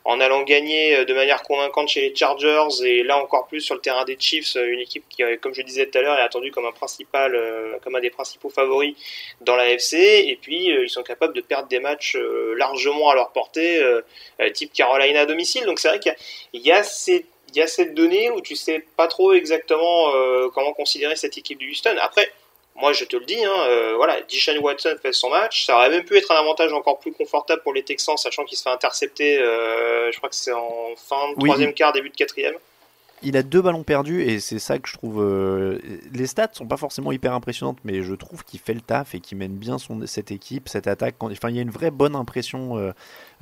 en 0.04 0.20
allant 0.20 0.44
gagner 0.44 1.04
de 1.04 1.14
manière 1.16 1.42
convaincante 1.42 1.88
chez 1.88 2.02
les 2.02 2.16
Chargers, 2.16 2.86
et 2.86 3.02
là 3.02 3.18
encore 3.18 3.48
plus 3.48 3.62
sur 3.62 3.74
le 3.74 3.82
terrain 3.82 4.06
des 4.06 4.16
Chiefs, 4.20 4.56
une 4.56 4.80
équipe 4.80 5.05
qui, 5.10 5.24
comme 5.42 5.54
je 5.54 5.62
disais 5.62 5.86
tout 5.86 5.98
à 5.98 6.02
l'heure, 6.02 6.18
est 6.18 6.22
attendue 6.22 6.52
comme 6.52 6.66
un 6.66 6.72
principal, 6.72 7.38
comme 7.84 7.96
un 7.96 8.02
des 8.02 8.10
principaux 8.10 8.50
favoris 8.50 8.96
dans 9.42 9.56
la 9.56 9.70
FC. 9.72 10.26
Et 10.28 10.38
puis, 10.42 10.68
ils 10.68 10.90
sont 10.90 11.04
capables 11.04 11.34
de 11.34 11.42
perdre 11.42 11.68
des 11.70 11.80
matchs 11.80 12.18
largement 12.58 13.10
à 13.10 13.16
leur 13.16 13.32
portée, 13.32 13.82
type 14.54 14.74
Carolina 14.74 15.22
à 15.22 15.26
domicile. 15.26 15.66
Donc 15.66 15.80
c'est 15.80 15.88
vrai 15.88 16.00
qu'il 16.00 16.16
y, 16.54 16.68
y 16.68 16.72
a 16.72 16.84
ces 16.84 17.26
il 17.56 17.60
y 17.60 17.62
a 17.62 17.68
cette 17.68 17.94
donnée 17.94 18.30
où 18.32 18.42
tu 18.42 18.56
sais 18.56 18.86
pas 18.98 19.08
trop 19.08 19.34
exactement 19.34 20.14
euh, 20.14 20.50
comment 20.54 20.74
considérer 20.74 21.16
cette 21.16 21.38
équipe 21.38 21.60
de 21.60 21.66
Houston. 21.66 21.96
Après, 22.02 22.30
moi 22.76 22.92
je 22.92 23.06
te 23.06 23.16
le 23.16 23.26
dis, 23.26 23.44
hein, 23.44 23.66
euh, 23.70 23.94
voilà, 23.96 24.20
Deshaun 24.22 24.58
Watson 24.60 24.96
fait 25.02 25.14
son 25.14 25.30
match, 25.30 25.66
ça 25.66 25.76
aurait 25.78 25.90
même 25.90 26.04
pu 26.04 26.18
être 26.18 26.32
un 26.32 26.36
avantage 26.36 26.74
encore 26.74 27.00
plus 27.00 27.14
confortable 27.14 27.62
pour 27.62 27.74
les 27.74 27.84
Texans, 27.84 28.18
sachant 28.18 28.44
qu'il 28.44 28.58
se 28.58 28.64
fait 28.64 28.70
intercepter, 28.70 29.38
euh, 29.38 30.12
je 30.12 30.18
crois 30.18 30.30
que 30.30 30.36
c'est 30.36 30.52
en 30.52 30.96
fin 30.98 31.32
de 31.32 31.46
troisième 31.46 31.74
quart, 31.74 31.94
début 31.94 32.10
de 32.10 32.16
quatrième 32.16 32.56
il 33.26 33.36
a 33.38 33.44
deux 33.44 33.62
ballons 33.62 33.84
perdus 33.84 34.22
et 34.22 34.40
c'est 34.40 34.60
ça 34.60 34.78
que 34.78 34.88
je 34.88 34.94
trouve. 34.94 35.22
Euh, 35.22 35.80
les 36.14 36.28
stats 36.28 36.50
sont 36.54 36.68
pas 36.68 36.78
forcément 36.78 37.12
hyper 37.12 37.34
impressionnantes, 37.34 37.80
mais 37.84 38.04
je 38.04 38.14
trouve 38.14 38.46
qu'il 38.46 38.60
fait 38.60 38.76
le 38.76 38.82
taf 38.82 39.16
et 39.16 39.20
qu'il 39.20 39.38
mène 39.38 39.56
bien 39.56 39.80
son, 39.80 40.06
cette 40.06 40.32
équipe, 40.32 40.70
cette 40.70 40.88
attaque. 40.88 41.16
Enfin, 41.20 41.50
il 41.50 41.56
y 41.56 41.60
a 41.60 41.64
une 41.64 41.72
vraie 41.72 41.92
bonne 41.92 42.16
impression 42.16 42.78
euh, 42.78 42.92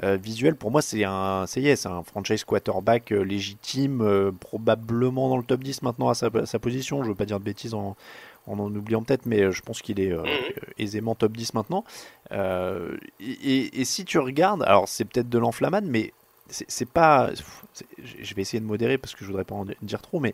euh, 0.03 0.15
visuelle. 0.15 0.55
Pour 0.55 0.71
moi, 0.71 0.81
c'est 0.81 1.03
un, 1.03 1.45
c'est 1.47 1.85
un 1.85 2.03
franchise 2.03 2.45
quarterback 2.45 3.09
légitime, 3.09 4.31
probablement 4.39 5.29
dans 5.29 5.37
le 5.37 5.43
top 5.43 5.63
10 5.63 5.81
maintenant 5.81 6.09
à 6.09 6.13
sa, 6.13 6.29
position. 6.59 7.03
Je 7.03 7.09
veux 7.09 7.15
pas 7.15 7.25
dire 7.25 7.39
de 7.39 7.45
bêtises 7.45 7.73
en, 7.73 7.97
en 8.47 8.59
en 8.59 8.73
oubliant 8.73 9.03
peut-être, 9.03 9.25
mais 9.25 9.51
je 9.51 9.61
pense 9.61 9.81
qu'il 9.81 9.99
est 9.99 10.15
mhm. 10.15 10.25
aisément 10.79 11.13
top 11.13 11.35
10 11.35 11.55
maintenant. 11.55 11.83
Et, 12.31 13.81
et, 13.81 13.85
si 13.85 14.05
tu 14.05 14.17
regardes, 14.17 14.63
alors 14.63 14.87
c'est 14.87 15.03
peut-être 15.05 15.29
de 15.29 15.37
l'enflammade, 15.37 15.85
mais 15.85 16.13
c'est 16.49 16.89
pas. 16.89 17.29
Je 17.97 18.35
vais 18.35 18.41
essayer 18.41 18.59
de 18.59 18.65
modérer 18.65 18.97
parce 18.97 19.15
que 19.15 19.21
je 19.21 19.27
voudrais 19.27 19.45
pas 19.45 19.55
en 19.55 19.65
dire 19.81 20.01
trop, 20.01 20.19
mais 20.19 20.33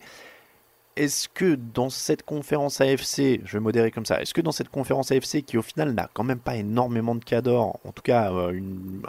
est-ce 0.99 1.29
que 1.29 1.55
dans 1.55 1.89
cette 1.89 2.23
conférence 2.23 2.81
AFC, 2.81 3.39
je 3.45 3.53
vais 3.53 3.59
modérer 3.61 3.89
comme 3.89 4.05
ça, 4.05 4.21
est-ce 4.21 4.33
que 4.33 4.41
dans 4.41 4.51
cette 4.51 4.67
conférence 4.67 5.11
AFC 5.11 5.43
qui 5.45 5.57
au 5.57 5.61
final 5.61 5.93
n'a 5.93 6.09
quand 6.13 6.25
même 6.25 6.39
pas 6.39 6.57
énormément 6.57 7.15
de 7.15 7.23
cadors, 7.23 7.79
en 7.85 7.91
tout 7.93 8.01
cas 8.01 8.33
euh, 8.33 8.59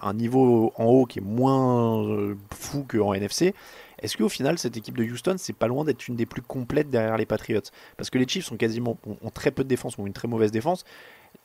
un 0.00 0.14
niveau 0.14 0.72
en 0.76 0.84
haut 0.84 1.04
qui 1.04 1.18
est 1.18 1.22
moins 1.22 2.04
euh, 2.04 2.36
fou 2.54 2.86
qu'en 2.88 3.12
NFC, 3.12 3.54
est-ce 3.98 4.16
qu'au 4.16 4.28
final 4.28 4.56
cette 4.56 4.76
équipe 4.76 4.96
de 4.96 5.02
Houston 5.02 5.34
c'est 5.36 5.56
pas 5.56 5.66
loin 5.66 5.84
d'être 5.84 6.06
une 6.06 6.14
des 6.14 6.26
plus 6.26 6.42
complètes 6.42 6.90
derrière 6.90 7.16
les 7.16 7.26
Patriots? 7.26 7.60
Parce 7.96 8.08
que 8.08 8.18
les 8.18 8.28
Chiefs 8.28 8.44
sont 8.44 8.56
quasiment 8.56 8.96
ont 9.04 9.30
très 9.30 9.50
peu 9.50 9.64
de 9.64 9.68
défense, 9.68 9.98
ont 9.98 10.06
une 10.06 10.12
très 10.12 10.28
mauvaise 10.28 10.52
défense, 10.52 10.84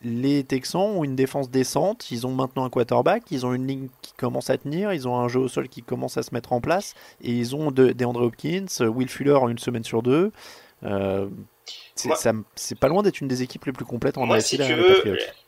les 0.01 0.43
Texans 0.43 0.81
ont 0.81 1.03
une 1.03 1.15
défense 1.15 1.49
décente, 1.49 2.11
ils 2.11 2.27
ont 2.27 2.31
maintenant 2.31 2.65
un 2.65 2.69
quarterback, 2.69 3.23
ils 3.31 3.45
ont 3.45 3.53
une 3.53 3.67
ligne 3.67 3.87
qui 4.01 4.13
commence 4.13 4.49
à 4.49 4.57
tenir, 4.57 4.93
ils 4.93 5.07
ont 5.07 5.15
un 5.15 5.27
jeu 5.27 5.39
au 5.39 5.47
sol 5.47 5.67
qui 5.67 5.81
commence 5.81 6.17
à 6.17 6.23
se 6.23 6.33
mettre 6.33 6.53
en 6.53 6.61
place, 6.61 6.93
et 7.23 7.31
ils 7.31 7.55
ont 7.55 7.71
de, 7.71 7.91
des 7.91 8.05
André 8.05 8.25
Hopkins, 8.25 8.65
Will 8.81 9.09
Fuller 9.09 9.33
en 9.33 9.49
une 9.49 9.57
semaine 9.57 9.83
sur 9.83 10.03
deux. 10.03 10.31
Euh, 10.83 11.27
c'est 11.95 12.79
pas 12.79 12.87
loin 12.87 13.01
d'être 13.01 13.21
une 13.21 13.27
des 13.27 13.41
équipes 13.41 13.65
les 13.65 13.71
plus 13.71 13.85
complètes 13.85 14.17
en 14.17 14.29
AFC 14.29 14.57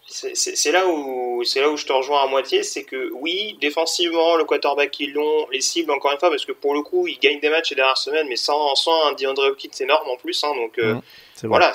c'est 0.10 0.72
là 0.72 0.88
où 0.88 1.44
c'est 1.44 1.60
là 1.60 1.70
où 1.70 1.78
je 1.78 1.86
te 1.86 1.92
rejoins 1.92 2.24
à 2.24 2.28
moitié, 2.28 2.64
c'est 2.64 2.84
que 2.84 3.12
oui, 3.14 3.58
défensivement, 3.60 4.38
le 4.38 4.46
quarterback 4.46 4.90
qu'ils 4.90 5.14
l'ont, 5.14 5.48
les 5.52 5.62
cibles 5.62 5.92
encore 5.92 6.12
une 6.12 6.18
fois, 6.18 6.30
parce 6.30 6.46
que 6.46 6.54
pour 6.54 6.74
le 6.74 6.82
coup, 6.82 7.08
ils 7.08 7.20
gagnent 7.20 7.40
des 7.40 7.50
matchs 7.50 7.70
ces 7.70 7.76
dernières 7.76 7.98
semaines, 7.98 8.28
mais 8.30 8.38
sans, 8.38 8.74
sans 8.76 9.08
un 9.08 9.14
DeAndre 9.14 9.44
Hopkins 9.44 9.70
énorme 9.82 10.10
en 10.10 10.16
plus, 10.16 10.42
hein, 10.44 10.56
donc 10.56 10.80
euh, 10.80 10.96
voilà, 11.44 11.74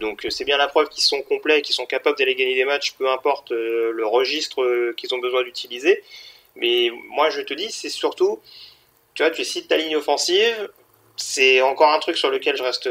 donc 0.00 0.26
c'est 0.30 0.44
bien 0.44 0.56
la 0.56 0.68
preuve 0.68 0.88
qu'ils 0.88 1.04
sont 1.04 1.22
complets, 1.22 1.62
qu'ils 1.62 1.74
sont 1.74 1.86
capables 1.86 2.16
d'aller 2.16 2.34
gagner 2.34 2.54
des 2.54 2.64
matchs, 2.64 2.92
peu 2.92 3.10
importe 3.10 3.52
euh, 3.52 3.90
le 3.92 4.06
registre 4.06 4.62
euh, 4.62 4.94
qu'ils 4.96 5.14
ont 5.14 5.18
besoin 5.18 5.42
d'utiliser. 5.42 6.02
Mais 6.56 6.90
moi, 7.10 7.30
je 7.30 7.40
te 7.40 7.54
dis, 7.54 7.70
c'est 7.70 7.88
surtout, 7.88 8.40
tu 9.14 9.22
vois, 9.22 9.30
tu 9.30 9.44
cites 9.44 9.68
ta 9.68 9.76
ligne 9.76 9.96
offensive, 9.96 10.70
c'est 11.16 11.60
encore 11.60 11.90
un 11.92 11.98
truc 11.98 12.16
sur 12.16 12.30
lequel 12.30 12.56
je 12.56 12.62
reste 12.62 12.88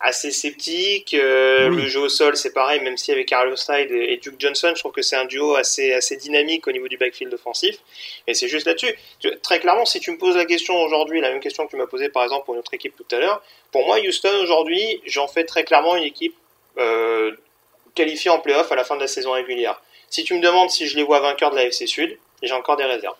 assez 0.00 0.30
sceptique. 0.30 1.14
Euh, 1.14 1.68
le 1.68 1.86
jeu 1.86 2.00
au 2.00 2.08
sol, 2.08 2.36
c'est 2.36 2.52
pareil, 2.52 2.80
même 2.80 2.96
si 2.96 3.12
avec 3.12 3.28
Carlos 3.28 3.56
Hyde 3.68 3.90
et, 3.90 4.16
Duke 4.16 4.34
Johnson, 4.38 4.72
je 4.74 4.80
trouve 4.80 4.92
que 4.92 5.02
c'est 5.02 5.16
un 5.16 5.24
duo 5.24 5.54
assez, 5.54 5.92
assez 5.92 6.16
dynamique 6.16 6.66
au 6.66 6.72
niveau 6.72 6.88
du 6.88 6.96
backfield 6.96 7.32
offensif. 7.32 7.78
Et 8.26 8.34
c'est 8.34 8.48
juste 8.48 8.66
là-dessus. 8.66 8.94
Très 9.42 9.60
clairement, 9.60 9.84
si 9.84 10.00
tu 10.00 10.10
me 10.10 10.18
poses 10.18 10.36
la 10.36 10.44
question 10.44 10.76
aujourd'hui, 10.82 11.20
la 11.20 11.30
même 11.30 11.40
question 11.40 11.64
que 11.64 11.70
tu 11.70 11.76
m'as 11.76 11.86
posée 11.86 12.08
par 12.08 12.24
exemple 12.24 12.44
pour 12.44 12.54
notre 12.54 12.74
équipe 12.74 12.94
tout 12.96 13.14
à 13.14 13.18
l'heure, 13.18 13.42
pour 13.72 13.86
moi, 13.86 13.98
Houston 14.00 14.32
aujourd'hui, 14.42 15.00
j'en 15.06 15.28
fais 15.28 15.44
très 15.44 15.64
clairement 15.64 15.96
une 15.96 16.04
équipe 16.04 16.34
euh, 16.78 17.32
qualifiée 17.94 18.30
en 18.30 18.40
playoff 18.40 18.70
à 18.72 18.76
la 18.76 18.84
fin 18.84 18.96
de 18.96 19.00
la 19.00 19.08
saison 19.08 19.32
régulière. 19.32 19.80
Si 20.10 20.24
tu 20.24 20.34
me 20.34 20.40
demandes 20.40 20.70
si 20.70 20.86
je 20.86 20.96
les 20.96 21.02
vois 21.02 21.20
vainqueurs 21.20 21.50
de 21.50 21.56
la 21.56 21.64
FC 21.64 21.86
Sud, 21.86 22.18
j'ai 22.42 22.52
encore 22.52 22.76
des 22.76 22.84
réserves. 22.84 23.16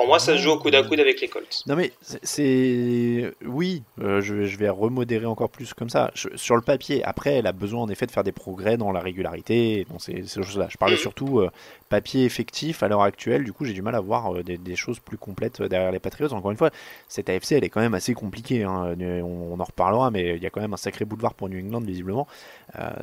Pour 0.00 0.06
moi, 0.06 0.18
ça 0.18 0.34
se 0.34 0.38
joue 0.38 0.52
au 0.52 0.56
coude 0.56 0.74
à 0.74 0.82
coude 0.82 0.98
avec 0.98 1.20
les 1.20 1.28
Colts. 1.28 1.62
Non, 1.66 1.76
mais 1.76 1.92
c'est. 2.22 3.34
Oui, 3.44 3.82
euh, 4.00 4.22
je, 4.22 4.56
vais 4.56 4.70
remodérer 4.70 5.26
encore 5.26 5.50
plus 5.50 5.74
comme 5.74 5.90
ça. 5.90 6.10
sur 6.14 6.56
le 6.56 6.62
papier, 6.62 7.04
après, 7.04 7.34
elle 7.34 7.46
a 7.46 7.52
besoin 7.52 7.82
en 7.82 7.88
effet 7.90 8.06
de 8.06 8.10
faire 8.10 8.24
des 8.24 8.32
progrès 8.32 8.78
dans 8.78 8.92
la 8.92 9.00
régularité, 9.00 9.86
dans 9.90 9.98
ces, 9.98 10.26
choses-là. 10.26 10.68
Je 10.70 10.78
parlais 10.78 10.94
mm. 10.94 11.00
surtout 11.00 11.40
euh, 11.40 11.50
papier 11.90 12.24
effectif 12.24 12.82
à 12.82 12.88
l'heure 12.88 13.02
actuelle. 13.02 13.44
Du 13.44 13.52
coup, 13.52 13.66
j'ai 13.66 13.74
du 13.74 13.82
mal 13.82 13.94
à 13.94 14.00
voir 14.00 14.34
euh, 14.34 14.42
des, 14.42 14.74
choses 14.74 15.00
plus 15.00 15.18
complètes 15.18 15.60
derrière 15.60 15.92
les 15.92 15.98
Patriots. 15.98 16.32
Encore 16.32 16.50
une 16.50 16.56
fois, 16.56 16.70
cette 17.06 17.28
AFC, 17.28 17.52
elle 17.52 17.64
est 17.64 17.68
quand 17.68 17.82
même 17.82 17.92
assez 17.92 18.14
compliquée. 18.14 18.62
Hein. 18.62 18.96
On, 18.98 19.60
en 19.60 19.64
reparlera, 19.64 20.10
mais 20.10 20.34
il 20.36 20.42
y 20.42 20.46
a 20.46 20.50
quand 20.50 20.62
même 20.62 20.72
un 20.72 20.78
sacré 20.78 21.04
boulevard 21.04 21.34
pour 21.34 21.50
New 21.50 21.62
England, 21.62 21.82
visiblement. 21.82 22.26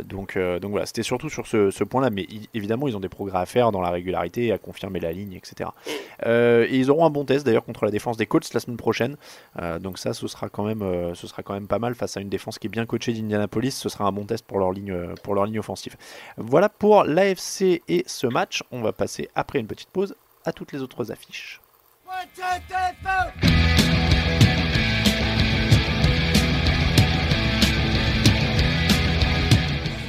donc, 0.03 0.35
donc 0.35 0.71
voilà, 0.71 0.87
c'était 0.87 1.03
surtout 1.03 1.29
sur 1.29 1.45
ce, 1.45 1.83
point-là. 1.83 2.09
Mais 2.09 2.25
évidemment, 2.55 2.87
ils 2.87 2.97
ont 2.97 2.99
des 2.99 3.07
progrès 3.07 3.37
à 3.37 3.45
faire 3.45 3.71
dans 3.71 3.81
la 3.81 3.91
régularité, 3.91 4.51
à 4.51 4.57
confirmer 4.57 4.99
la 4.99 5.11
ligne, 5.11 5.33
etc. 5.33 5.69
et 6.25 6.75
ils 6.75 6.86
auront 6.89 7.05
un 7.05 7.09
bon 7.09 7.25
test 7.25 7.45
d'ailleurs 7.45 7.65
contre 7.65 7.85
la 7.85 7.91
défense 7.91 8.17
des 8.17 8.25
Colts 8.25 8.53
la 8.53 8.59
semaine 8.59 8.77
prochaine. 8.77 9.17
Euh, 9.61 9.79
donc 9.79 9.97
ça, 9.97 10.13
ce 10.13 10.27
sera, 10.27 10.49
quand 10.49 10.63
même, 10.63 10.81
euh, 10.81 11.13
ce 11.15 11.27
sera 11.27 11.43
quand 11.43 11.53
même 11.53 11.67
pas 11.67 11.79
mal 11.79 11.95
face 11.95 12.17
à 12.17 12.21
une 12.21 12.29
défense 12.29 12.59
qui 12.59 12.67
est 12.67 12.69
bien 12.69 12.85
coachée 12.85 13.13
d'Indianapolis. 13.13 13.71
Ce 13.71 13.89
sera 13.89 14.05
un 14.05 14.11
bon 14.11 14.25
test 14.25 14.45
pour 14.45 14.59
leur 14.59 14.71
ligne, 14.71 14.91
euh, 14.91 15.59
offensive. 15.59 15.95
Voilà 16.37 16.69
pour 16.69 17.03
l'AFC 17.03 17.81
et 17.87 18.03
ce 18.07 18.27
match. 18.27 18.63
On 18.71 18.81
va 18.81 18.91
passer 18.91 19.29
après 19.35 19.59
une 19.59 19.67
petite 19.67 19.89
pause 19.89 20.15
à 20.45 20.51
toutes 20.51 20.71
les 20.71 20.81
autres 20.81 21.11
affiches. 21.11 21.61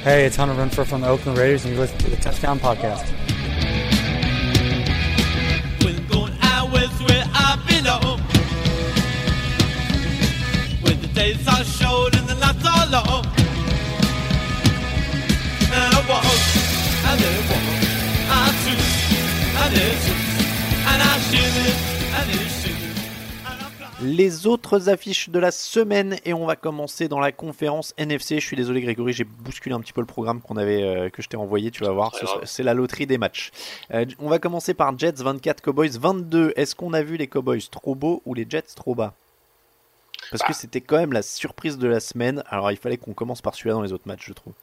Hey, 0.01 0.25
it's 0.25 0.37
Hunter 0.37 0.53
Renfro 0.53 0.85
from 0.85 1.01
the 1.01 1.07
Oakland 1.07 1.37
Raiders, 1.37 1.65
and 1.65 1.75
to 1.75 2.15
Touchdown 2.21 2.57
Podcast. 2.57 3.28
Days 11.19 11.47
are 11.47 11.65
short 11.65 12.15
and 12.15 12.27
the 12.27 12.35
nights 12.35 12.65
are 12.65 12.87
long. 12.95 13.25
And 15.75 15.93
I 15.93 16.01
walk, 16.07 16.25
and 17.09 17.17
then 17.21 17.39
walk, 17.49 17.65
I 18.31 18.45
toot, 18.63 18.81
and 19.61 19.71
then 19.75 19.95
toot, 20.03 20.21
and 20.91 20.99
I 21.09 21.13
shiver, 21.27 21.71
and 22.17 22.25
then 22.31 22.47
shiver, 22.59 22.91
and 23.47 23.59
I 23.59 23.69
fly. 23.77 23.89
Les 24.01 24.47
autres 24.47 24.87
affiches 24.87 25.29
de 25.29 25.39
la 25.39 25.51
semaine 25.51 26.17
et 26.23 26.33
on 26.33 26.45
va 26.45 26.55
commencer 26.55 27.09
dans 27.09 27.19
la 27.19 27.33
conférence 27.33 27.93
NFC. 27.97 28.39
Je 28.39 28.45
suis 28.45 28.55
désolé 28.55 28.81
Grégory, 28.81 29.11
j'ai 29.11 29.25
bousculé 29.25 29.75
un 29.75 29.81
petit 29.81 29.93
peu 29.93 30.01
le 30.01 30.07
programme 30.07 30.39
qu'on 30.41 30.55
avait 30.55 30.83
euh, 30.83 31.09
que 31.09 31.21
je 31.21 31.27
t'ai 31.27 31.37
envoyé, 31.37 31.69
tu 31.69 31.83
vas 31.83 31.91
voir, 31.91 32.13
c'est 32.45 32.63
la 32.63 32.73
loterie 32.73 33.07
des 33.07 33.17
matchs. 33.17 33.51
Euh, 33.93 34.05
on 34.19 34.29
va 34.29 34.39
commencer 34.39 34.73
par 34.73 34.97
Jets 34.97 35.21
24, 35.21 35.61
Cowboys 35.61 35.99
22. 35.99 36.53
Est-ce 36.55 36.75
qu'on 36.75 36.93
a 36.93 37.03
vu 37.03 37.17
les 37.17 37.27
Cowboys 37.27 37.61
trop 37.69 37.93
beaux 37.93 38.21
ou 38.25 38.33
les 38.33 38.45
Jets 38.49 38.73
trop 38.75 38.95
bas? 38.95 39.15
Parce 40.31 40.43
que 40.43 40.53
c'était 40.53 40.81
quand 40.81 40.97
même 40.97 41.13
la 41.13 41.21
surprise 41.21 41.77
de 41.77 41.87
la 41.87 41.99
semaine. 41.99 42.43
Alors 42.49 42.71
il 42.71 42.77
fallait 42.77 42.97
qu'on 42.97 43.13
commence 43.13 43.41
par 43.41 43.55
celui-là 43.55 43.75
dans 43.75 43.81
les 43.81 43.93
autres 43.93 44.07
matchs, 44.07 44.25
je 44.27 44.33
trouve. 44.33 44.53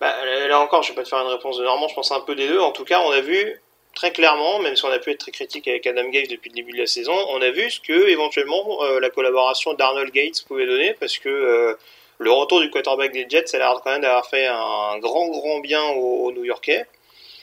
Bah, 0.00 0.14
là 0.48 0.60
encore, 0.60 0.82
je 0.82 0.90
vais 0.90 0.94
pas 0.94 1.02
te 1.02 1.08
faire 1.08 1.18
une 1.18 1.32
réponse 1.32 1.58
de 1.58 1.64
Normand, 1.64 1.88
je 1.88 1.94
pense 1.94 2.12
un 2.12 2.20
peu 2.20 2.34
des 2.34 2.48
deux. 2.48 2.60
En 2.60 2.70
tout 2.70 2.84
cas, 2.84 3.00
on 3.00 3.10
a 3.10 3.20
vu 3.20 3.60
très 3.94 4.12
clairement, 4.12 4.60
même 4.60 4.76
si 4.76 4.84
on 4.84 4.90
a 4.90 4.98
pu 4.98 5.10
être 5.10 5.18
très 5.18 5.32
critique 5.32 5.66
avec 5.66 5.86
Adam 5.86 6.08
Gates 6.08 6.30
depuis 6.30 6.50
le 6.50 6.54
début 6.54 6.72
de 6.72 6.78
la 6.78 6.86
saison, 6.86 7.14
on 7.30 7.42
a 7.42 7.50
vu 7.50 7.68
ce 7.70 7.80
que 7.80 8.08
éventuellement 8.08 8.84
euh, 8.84 9.00
la 9.00 9.10
collaboration 9.10 9.74
d'Arnold 9.74 10.12
Gates 10.12 10.44
pouvait 10.46 10.66
donner 10.66 10.94
parce 11.00 11.18
que 11.18 11.28
euh, 11.28 11.74
le 12.18 12.30
retour 12.30 12.60
du 12.60 12.70
quarterback 12.70 13.12
des 13.12 13.26
Jets, 13.28 13.46
ça 13.46 13.56
a 13.56 13.60
l'air 13.60 13.80
quand 13.82 13.90
même 13.90 14.02
d'avoir 14.02 14.26
fait 14.26 14.46
un 14.46 14.98
grand 14.98 15.28
grand 15.28 15.58
bien 15.60 15.82
aux 15.82 16.30
New-Yorkais. 16.32 16.86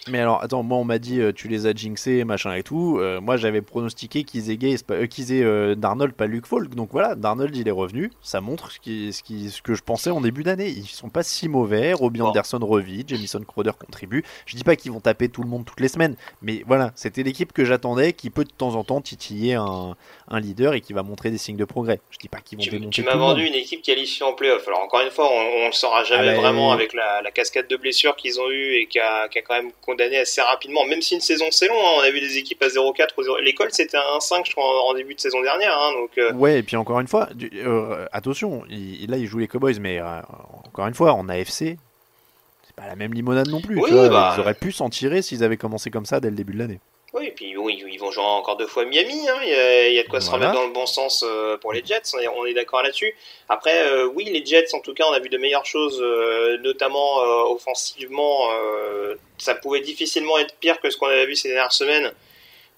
Mais 0.07 0.19
alors, 0.19 0.43
attends, 0.43 0.61
moi 0.61 0.77
on 0.77 0.83
m'a 0.83 0.99
dit 0.99 1.19
euh, 1.19 1.33
tu 1.33 1.47
les 1.47 1.65
as 1.65 1.73
jinxés, 1.73 2.23
machin 2.25 2.53
et 2.53 2.61
tout. 2.61 2.99
Euh, 2.99 3.19
moi 3.19 3.37
j'avais 3.37 3.63
pronostiqué 3.63 4.23
qu'ils 4.23 4.51
aient, 4.51 4.57
Gaze, 4.57 4.83
euh, 4.91 5.07
qu'ils 5.07 5.33
aient 5.33 5.75
Darnold, 5.75 6.13
pas 6.13 6.27
Luke 6.27 6.45
Falk. 6.45 6.75
Donc 6.75 6.89
voilà, 6.91 7.15
Darnold 7.15 7.55
il 7.55 7.67
est 7.67 7.71
revenu. 7.71 8.11
Ça 8.21 8.39
montre 8.39 8.71
ce, 8.71 8.79
qui, 8.79 9.11
ce, 9.13 9.23
qui, 9.23 9.49
ce 9.49 9.63
que 9.63 9.73
je 9.73 9.81
pensais 9.81 10.11
en 10.11 10.21
début 10.21 10.43
d'année. 10.43 10.69
Ils 10.69 10.85
sont 10.85 11.09
pas 11.09 11.23
si 11.23 11.49
mauvais. 11.49 11.93
Robbie 11.93 12.21
Anderson 12.21 12.59
revit, 12.61 13.03
Jamison 13.07 13.41
Crowder 13.41 13.71
contribue. 13.79 14.23
Je 14.45 14.55
dis 14.55 14.63
pas 14.63 14.75
qu'ils 14.75 14.91
vont 14.91 14.99
taper 14.99 15.27
tout 15.27 15.41
le 15.41 15.49
monde 15.49 15.65
toutes 15.65 15.79
les 15.79 15.87
semaines. 15.87 16.15
Mais 16.43 16.61
voilà, 16.67 16.91
c'était 16.95 17.23
l'équipe 17.23 17.51
que 17.51 17.65
j'attendais 17.65 18.13
qui 18.13 18.29
peut 18.29 18.43
de 18.43 18.51
temps 18.51 18.75
en 18.75 18.83
temps 18.83 19.01
titiller 19.01 19.55
un, 19.55 19.95
un, 20.27 20.39
leader 20.39 20.75
et 20.75 20.81
qui 20.81 20.93
va 20.93 21.01
montrer 21.01 21.31
des 21.31 21.39
signes 21.39 21.57
de 21.57 21.65
progrès. 21.65 21.99
Je 22.11 22.19
dis 22.19 22.29
pas 22.29 22.41
qu'ils 22.41 22.59
vont 22.59 22.63
tu, 22.63 22.69
démonter 22.69 22.91
Tu 22.91 23.03
m'as 23.03 23.15
vendu 23.15 23.43
une 23.43 23.55
équipe 23.55 23.81
qualifiée 23.81 24.23
en 24.23 24.33
playoff. 24.33 24.67
Alors 24.67 24.81
encore 24.81 25.01
une 25.01 25.09
fois, 25.09 25.31
on, 25.31 25.61
ne 25.63 25.67
le 25.67 25.71
saura 25.71 26.03
jamais 26.03 26.29
ah 26.29 26.33
bah, 26.33 26.41
vraiment 26.41 26.71
avec 26.71 26.93
la, 26.93 27.23
la, 27.23 27.31
cascade 27.31 27.67
de 27.67 27.75
blessures 27.75 28.15
qu'ils 28.15 28.39
ont 28.39 28.51
eu 28.51 28.75
et 28.75 28.85
qui 28.85 28.99
a, 28.99 29.27
qui 29.29 29.39
a 29.39 29.41
quand 29.41 29.55
même 29.55 29.71
condamné 29.95 30.17
assez 30.17 30.41
rapidement 30.41 30.85
même 30.85 31.01
si 31.01 31.15
une 31.15 31.21
saison 31.21 31.45
c'est 31.51 31.67
long, 31.67 31.75
hein. 31.75 31.91
on 31.97 32.01
a 32.01 32.11
vu 32.11 32.19
des 32.19 32.37
équipes 32.37 32.61
à 32.61 32.67
0-4 32.67 33.41
L'école 33.41 33.69
c'était 33.71 33.97
un 33.97 34.19
5 34.19 34.45
je 34.45 34.51
crois 34.51 34.89
en, 34.89 34.93
début 34.93 35.15
de 35.15 35.19
saison 35.19 35.41
dernière. 35.41 35.77
Hein, 35.77 35.93
donc, 35.93 36.17
euh. 36.17 36.33
Ouais, 36.33 36.59
et 36.59 36.63
puis 36.63 36.75
encore 36.75 36.99
une 36.99 37.07
fois, 37.07 37.29
euh, 37.53 38.05
attention, 38.11 38.63
là 38.69 39.17
il 39.17 39.27
joue 39.27 39.39
les 39.39 39.47
Cowboys, 39.47 39.79
mais 39.79 39.99
euh, 39.99 40.21
encore 40.65 40.87
une 40.87 40.93
fois, 40.93 41.13
en 41.13 41.29
AFC, 41.29 41.77
c'est 42.63 42.75
pas 42.75 42.87
la 42.87 42.95
même 42.95 43.13
limonade 43.13 43.49
non 43.49 43.61
plus. 43.61 43.75
Bah, 43.75 44.33
ils 44.35 44.39
auraient 44.39 44.53
pu 44.53 44.71
s'en 44.71 44.89
tirer 44.89 45.21
s'ils 45.21 45.43
avaient 45.43 45.57
commencé 45.57 45.89
comme 45.89 46.05
ça 46.05 46.19
dès 46.19 46.29
le 46.29 46.35
début 46.35 46.53
de 46.53 46.59
l'année. 46.59 46.79
Oui, 47.15 47.27
et 47.27 47.31
puis 47.31 47.55
oui, 47.55 47.81
ils 47.89 47.97
vont 47.97 48.11
jouer 48.11 48.25
encore 48.25 48.57
deux 48.57 48.67
fois 48.67 48.83
Miami. 48.83 49.29
Hein. 49.29 49.39
Il, 49.43 49.93
y 49.93 49.99
a, 49.99 50.03
de 50.03 50.09
quoi 50.09 50.19
se 50.19 50.29
remettre 50.29 50.51
dans 50.51 50.65
le 50.65 50.73
bon 50.73 50.85
sens 50.85 51.23
euh, 51.25 51.55
pour 51.55 51.71
les 51.71 51.81
Jets. 51.81 52.01
On 52.35 52.45
est, 52.45 52.53
d'accord 52.53 52.83
là-dessus. 52.83 53.15
Après, 53.47 53.87
euh, 53.87 54.05
oui, 54.05 54.25
les 54.25 54.45
Jets, 54.45 54.75
en 54.75 54.81
tout 54.81 54.93
cas, 54.93 55.05
on 55.07 55.13
a 55.13 55.19
vu 55.19 55.29
de 55.29 55.37
meilleures 55.37 55.65
choses, 55.65 56.01
euh, 56.01 56.57
notamment 56.57 57.19
offensivement. 57.49 58.49
ça 59.37 59.55
pouvait 59.55 59.79
difficilement 59.79 60.37
être 60.39 60.55
pire 60.59 60.81
que 60.81 60.89
ce 60.89 60.97
qu'on 60.97 61.07
avait 61.07 61.25
vu 61.25 61.37
ces 61.37 61.47
dernières 61.47 61.71
semaines. 61.71 62.11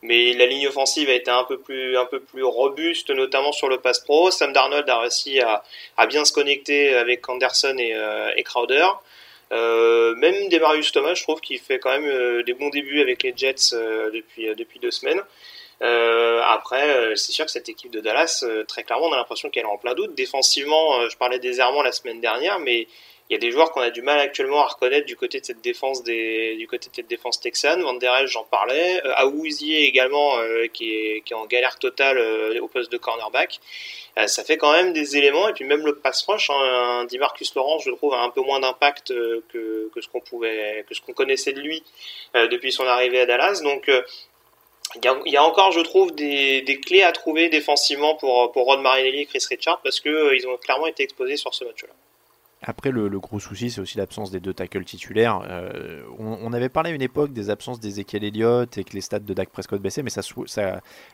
Mais 0.04 0.34
la 0.34 0.46
ligne 0.46 0.68
offensive 0.68 1.10
a 1.10 1.14
été 1.14 1.32
un 1.32 1.44
peu 1.44 1.58
plus, 1.58 1.98
un 1.98 2.06
peu 2.06 2.20
plus 2.20 2.44
robuste, 2.44 3.10
notamment 3.10 3.52
sur 3.52 3.68
le 3.70 3.80
pass 3.80 4.02
pro. 4.02 4.30
Sam 4.30 4.54
Darnold 4.54 4.88
a 4.88 5.00
réussi 5.00 5.40
à, 5.40 5.64
bien 6.06 6.24
se 6.26 6.32
connecter 6.32 6.94
avec 6.94 7.28
Anderson 7.28 7.76
et, 7.80 7.96
et 8.36 8.44
Crowder. 8.44 8.86
Euh, 9.52 10.16
même 10.16 10.50
Demarius 10.50 10.92
Thomas, 10.92 11.14
je 11.14 11.24
trouve 11.24 11.40
qu'il 11.40 11.60
fait 11.60 11.80
quand 11.80 11.92
même 11.92 12.06
euh, 12.06 12.44
des 12.44 12.54
bons 12.54 12.70
débuts 12.70 13.02
avec 13.02 13.24
les 13.24 13.34
Jets 13.36 13.74
euh, 13.74 14.12
depuis, 14.12 14.54
depuis 14.56 14.80
deux 14.80 14.92
semaines. 14.92 15.22
après, 15.80 17.16
c'est 17.16 17.32
sûr 17.32 17.46
que 17.46 17.52
cette 17.52 17.70
équipe 17.70 17.92
de 17.92 18.00
Dallas, 18.00 18.44
très 18.68 18.84
clairement, 18.84 19.08
on 19.08 19.14
a 19.14 19.18
l'impression 19.18 19.50
qu'elle 19.50 19.64
est 19.64 19.68
en 19.68 19.78
plein 19.78 19.94
doute. 19.94 20.16
Défensivement, 20.16 21.08
je 21.10 21.16
parlais 21.18 21.40
des 21.40 21.60
Errements 21.60 21.84
la 21.84 21.92
semaine 21.92 22.20
dernière, 22.20 22.60
mais 22.60 22.88
il 23.30 23.34
y 23.34 23.36
a 23.36 23.40
des 23.40 23.52
joueurs 23.52 23.72
qu'on 23.72 23.82
a 23.82 23.90
du 23.90 24.02
mal 24.02 24.20
actuellement 24.20 24.62
à 24.62 24.68
reconnaître 24.68 25.06
du 25.06 25.18
côté 25.18 25.42
de 25.42 25.46
cette 25.46 25.62
défense 25.62 26.02
des, 26.04 26.56
du 26.56 26.66
côté 26.66 26.90
de 26.90 26.96
cette 26.96 27.08
défense 27.08 27.42
texane. 27.42 27.82
Van 27.82 27.94
der 27.94 28.26
j'en 28.28 28.46
parlais. 28.46 29.06
Euh, 29.06 29.14
Aouzier 29.18 29.84
également, 29.86 30.38
euh, 30.38 30.68
qui, 30.68 30.94
est, 30.94 31.22
qui 31.26 31.34
est 31.34 31.36
en 31.36 31.46
galère 31.46 31.78
totale 31.78 32.18
euh, 32.18 32.58
au 32.62 32.70
poste 32.70 32.90
de 32.90 32.98
cornerback. 32.98 33.60
Euh, 34.18 34.28
ça 34.28 34.46
fait 34.46 34.56
quand 34.56 34.72
même 34.72 34.94
des 34.94 35.18
éléments. 35.18 35.50
Et 35.50 35.54
puis 35.54 35.66
même 35.66 35.86
le 35.86 35.96
pass 35.96 36.26
rush, 36.26 36.50
hein, 36.50 37.06
Marcus 37.20 37.54
Laurent, 37.54 37.80
je 37.80 37.92
trouve, 37.92 38.14
a 38.14 38.22
un 38.22 38.30
peu 38.30 38.42
moins 38.42 38.62
d'impact 38.62 39.10
que, 39.10 39.90
que 39.94 40.02
ce 40.02 40.08
qu'on 40.08 40.22
pouvait, 40.22 40.86
que 40.88 40.96
ce 40.96 41.02
qu'on 41.02 41.14
connaissait 41.14 41.52
de 41.54 41.60
lui 41.60 41.84
depuis 42.34 42.72
son 42.72 42.86
arrivée 42.86 43.20
à 43.20 43.26
Dallas. 43.26 43.60
Donc 43.62 43.92
il 44.96 45.04
y, 45.04 45.08
a, 45.10 45.20
il 45.26 45.34
y, 45.34 45.38
a, 45.38 45.44
encore, 45.44 45.74
je 45.74 45.82
trouve, 45.82 46.16
des, 46.16 46.62
des, 46.62 46.80
clés 46.80 47.04
à 47.04 47.12
trouver 47.12 47.50
défensivement 47.50 48.16
pour, 48.16 48.54
pour 48.54 48.66
Rod 48.66 48.80
Marinelli 48.80 49.22
et 49.22 49.26
Chris 49.26 49.44
Richard 49.50 49.82
parce 49.82 50.00
que 50.00 50.34
ils 50.34 50.48
ont 50.48 50.56
clairement 50.56 50.88
été 50.88 51.04
exposés 51.04 51.36
sur 51.36 51.54
ce 51.54 51.66
match-là. 51.66 51.94
Après, 52.64 52.90
le, 52.90 53.08
gros 53.20 53.40
souci, 53.40 53.70
c'est 53.70 53.82
aussi 53.82 54.00
l'absence 54.00 54.32
des 54.32 54.40
deux 54.40 54.54
tackles 54.54 54.84
titulaires. 54.84 55.42
Euh, 55.48 56.02
on, 56.18 56.52
avait 56.54 56.70
parlé 56.70 56.90
à 56.90 56.94
une 56.94 57.04
époque 57.04 57.32
des 57.32 57.52
absences 57.52 57.80
d'Ezekiel 57.80 58.24
Elliott 58.24 58.78
et 58.80 58.84
que 58.84 58.94
les 58.94 59.02
stats 59.02 59.20
de 59.20 59.34
Dak 59.34 59.50
Prescott 59.50 59.80
baissaient, 59.80 60.02
mais 60.02 60.10
ça, 60.10 60.22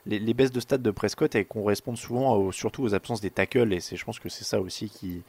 les, 0.05 0.33
baisses 0.33 0.53
de 0.53 0.61
stats 0.61 0.77
de 0.77 0.91
Prescott 0.91 1.35
elles 1.35 1.45
correspondent 1.45 1.97
souvent 1.97 2.49
surtout 2.51 2.83
aux 2.83 2.95
absences 2.95 3.19
des 3.19 3.29
tackles, 3.29 3.73
et 3.73 3.79
je 3.81 4.05
pense 4.05 4.19
que 4.19 4.29
c'est 4.29 4.45
ça 4.45 4.61
aussi 4.61 4.89
qui, 4.89 5.21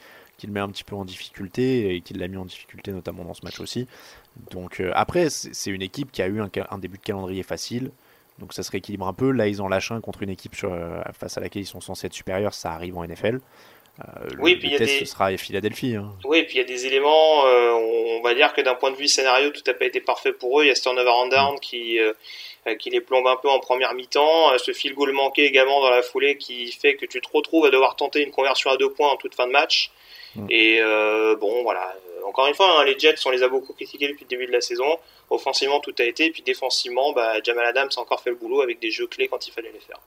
le 0.46 0.52
met 0.52 0.60
un 0.60 0.68
petit 0.68 0.84
peu 0.84 0.94
en 0.94 1.04
difficulté 1.04 1.96
et 1.96 2.00
qui 2.00 2.14
l'a 2.14 2.28
mis 2.28 2.36
en 2.36 2.44
difficulté 2.44 2.92
notamment 2.92 3.24
dans 3.24 3.34
ce 3.34 3.44
match 3.44 3.58
aussi. 3.58 3.88
Donc 4.50 4.78
euh, 4.80 4.92
après, 4.94 5.30
c'est 5.30 5.70
une 5.70 5.82
équipe 5.82 6.12
qui 6.12 6.22
a 6.22 6.28
eu 6.28 6.40
un, 6.40 6.78
début 6.78 6.98
de 6.98 7.02
calendrier 7.02 7.42
facile. 7.42 7.90
Donc 8.38 8.52
ça 8.52 8.62
se 8.62 8.70
rééquilibre 8.70 9.06
un 9.06 9.12
peu. 9.12 9.30
Là, 9.30 9.48
ils 9.48 9.62
ont 9.62 9.68
lâché 9.68 9.94
un 9.94 10.00
contre 10.00 10.22
une 10.22 10.30
équipe 10.30 10.54
euh, 10.64 11.02
face 11.12 11.38
à 11.38 11.40
laquelle 11.40 11.62
ils 11.62 11.66
sont 11.66 11.80
censés 11.80 12.06
être 12.06 12.12
supérieurs. 12.12 12.54
Ça 12.54 12.72
arrive 12.72 12.96
en 12.96 13.04
NFL. 13.04 13.40
Euh, 14.00 14.28
oui, 14.40 14.56
puis 14.56 14.68
il 14.68 14.72
y 14.72 14.76
a 14.76 14.78
des... 14.78 15.04
sera 15.04 15.36
Philadelphie. 15.36 15.94
Hein. 15.94 16.10
Oui, 16.24 16.42
puis 16.42 16.56
il 16.56 16.58
y 16.58 16.60
a 16.60 16.64
des 16.64 16.86
éléments, 16.86 17.46
euh, 17.46 17.70
on 17.70 18.22
va 18.22 18.34
dire 18.34 18.52
que 18.52 18.60
d'un 18.60 18.74
point 18.74 18.90
de 18.90 18.96
vue 18.96 19.06
scénario, 19.06 19.50
tout 19.50 19.62
n'a 19.66 19.74
pas 19.74 19.84
été 19.84 20.00
parfait 20.00 20.32
pour 20.32 20.60
eux. 20.60 20.64
Il 20.64 20.68
y 20.68 20.70
a 20.70 20.74
ce 20.74 20.82
turnover 20.82 21.10
and 21.10 21.28
down 21.28 21.54
mm. 21.54 21.60
qui, 21.60 22.00
euh, 22.00 22.12
qui 22.78 22.90
les 22.90 23.00
plombe 23.00 23.26
un 23.26 23.36
peu 23.36 23.48
en 23.48 23.60
première 23.60 23.94
mi-temps. 23.94 24.58
Ce 24.58 24.72
fil 24.72 24.94
goal 24.94 25.12
manqué 25.12 25.44
également 25.44 25.80
dans 25.80 25.90
la 25.90 26.02
foulée 26.02 26.36
qui 26.36 26.72
fait 26.72 26.96
que 26.96 27.06
tu 27.06 27.20
te 27.20 27.28
retrouves 27.32 27.66
à 27.66 27.70
devoir 27.70 27.94
tenter 27.94 28.22
une 28.22 28.32
conversion 28.32 28.70
à 28.70 28.76
deux 28.76 28.90
points 28.90 29.10
en 29.10 29.16
toute 29.16 29.34
fin 29.34 29.46
de 29.46 29.52
match. 29.52 29.92
Mm. 30.34 30.46
Et 30.50 30.80
bon, 31.38 31.62
voilà. 31.62 31.94
Encore 32.26 32.46
une 32.48 32.54
fois, 32.54 32.80
hein, 32.80 32.84
les 32.84 32.98
Jets, 32.98 33.16
on 33.26 33.30
les 33.30 33.42
a 33.42 33.48
beaucoup 33.48 33.74
critiqués 33.74 34.08
depuis 34.08 34.24
le 34.24 34.28
début 34.28 34.46
de 34.46 34.52
la 34.52 34.62
saison. 34.62 34.98
Offensivement, 35.30 35.78
tout 35.78 35.94
a 35.98 36.04
été. 36.04 36.24
Et 36.24 36.30
puis 36.30 36.42
défensivement, 36.42 37.12
bah, 37.12 37.34
Jamal 37.44 37.66
Adams 37.66 37.90
a 37.96 38.00
encore 38.00 38.22
fait 38.22 38.30
le 38.30 38.36
boulot 38.36 38.60
avec 38.62 38.80
des 38.80 38.90
jeux 38.90 39.06
clés 39.06 39.28
quand 39.28 39.46
il 39.46 39.52
fallait 39.52 39.70
les 39.70 39.80
faire. 39.80 40.00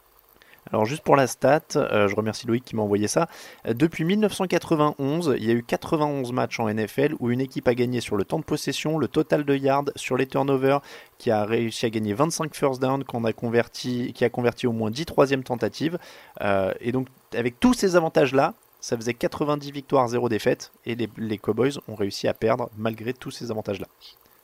Alors 0.72 0.86
juste 0.86 1.04
pour 1.04 1.16
la 1.16 1.28
stat, 1.28 1.62
euh, 1.76 2.08
je 2.08 2.16
remercie 2.16 2.48
Loïc 2.48 2.64
qui 2.64 2.76
m'a 2.76 2.82
envoyé 2.82 3.08
ça. 3.08 3.28
Euh, 3.68 3.74
depuis 3.74 4.04
1991, 4.04 5.36
il 5.38 5.46
y 5.46 5.52
a 5.52 5.54
eu 5.54 5.64
91 5.64 6.32
matchs 6.34 6.60
en 6.60 6.68
NFL 6.68 7.16
où 7.20 7.32
une 7.32 7.42
équipe 7.42 7.68
a 7.68 7.76
gagné 7.76 8.02
sur 8.02 8.18
le 8.18 8.26
temps 8.26 8.40
de 8.40 8.44
possession, 8.44 8.98
le 8.98 9.08
total 9.08 9.46
de 9.46 9.56
yards, 9.56 9.86
sur 9.96 10.18
les 10.18 10.28
turnovers, 10.28 10.82
qui 11.18 11.32
a 11.32 11.46
réussi 11.46 11.86
à 11.86 11.90
gagner 11.90 12.14
25 12.14 12.54
first 12.56 12.82
down, 12.82 13.04
qui 13.04 14.26
a 14.26 14.30
converti 14.30 14.68
au 14.68 14.72
moins 14.72 14.92
10 14.92 15.06
troisième 15.06 15.44
tentatives. 15.44 15.98
Euh, 16.42 16.74
et 16.82 16.92
donc 16.92 17.08
avec 17.34 17.60
tous 17.60 17.74
ces 17.74 17.96
avantages-là, 17.96 18.54
ça 18.80 18.96
faisait 18.96 19.14
90 19.14 19.72
victoires, 19.72 20.08
0 20.08 20.30
défaites, 20.30 20.72
et 20.86 20.96
les 21.18 21.38
Cowboys 21.38 21.80
ont 21.88 21.96
réussi 21.96 22.28
à 22.28 22.34
perdre 22.34 22.70
malgré 22.78 23.14
tous 23.14 23.32
ces 23.32 23.52
avantages-là. 23.52 23.88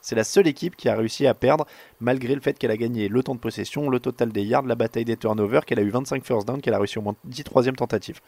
C'est 0.04 0.16
la 0.16 0.26
seule 0.26 0.48
équipe 0.48 0.76
qui 0.76 0.90
a 0.90 0.96
réussi 0.96 1.26
à 1.26 1.34
perdre 1.34 1.66
malgré 2.02 2.36
le 2.36 2.42
fait 2.42 2.60
qu'elle 2.60 2.72
a 2.72 2.78
gagné 2.78 3.08
le 3.08 3.24
temps 3.24 3.36
de 3.36 3.40
possession, 3.40 3.90
le 3.90 4.02
total 4.02 4.34
des 4.34 4.44
yards, 4.44 4.64
la 4.64 4.76
bataille 4.76 5.06
des 5.06 5.16
turnovers, 5.16 5.66
qu'elle 5.66 5.80
a 5.80 5.82
eu 5.82 5.90
25 5.90 6.26
first 6.26 6.46
down, 6.46 6.62
qu'elle 6.62 6.74
a 6.74 6.78
réussi 6.78 7.00
au 7.00 7.02
moins 7.02 7.16
10 7.24 7.46
troisième 7.46 7.78
tentatives. 7.78 8.20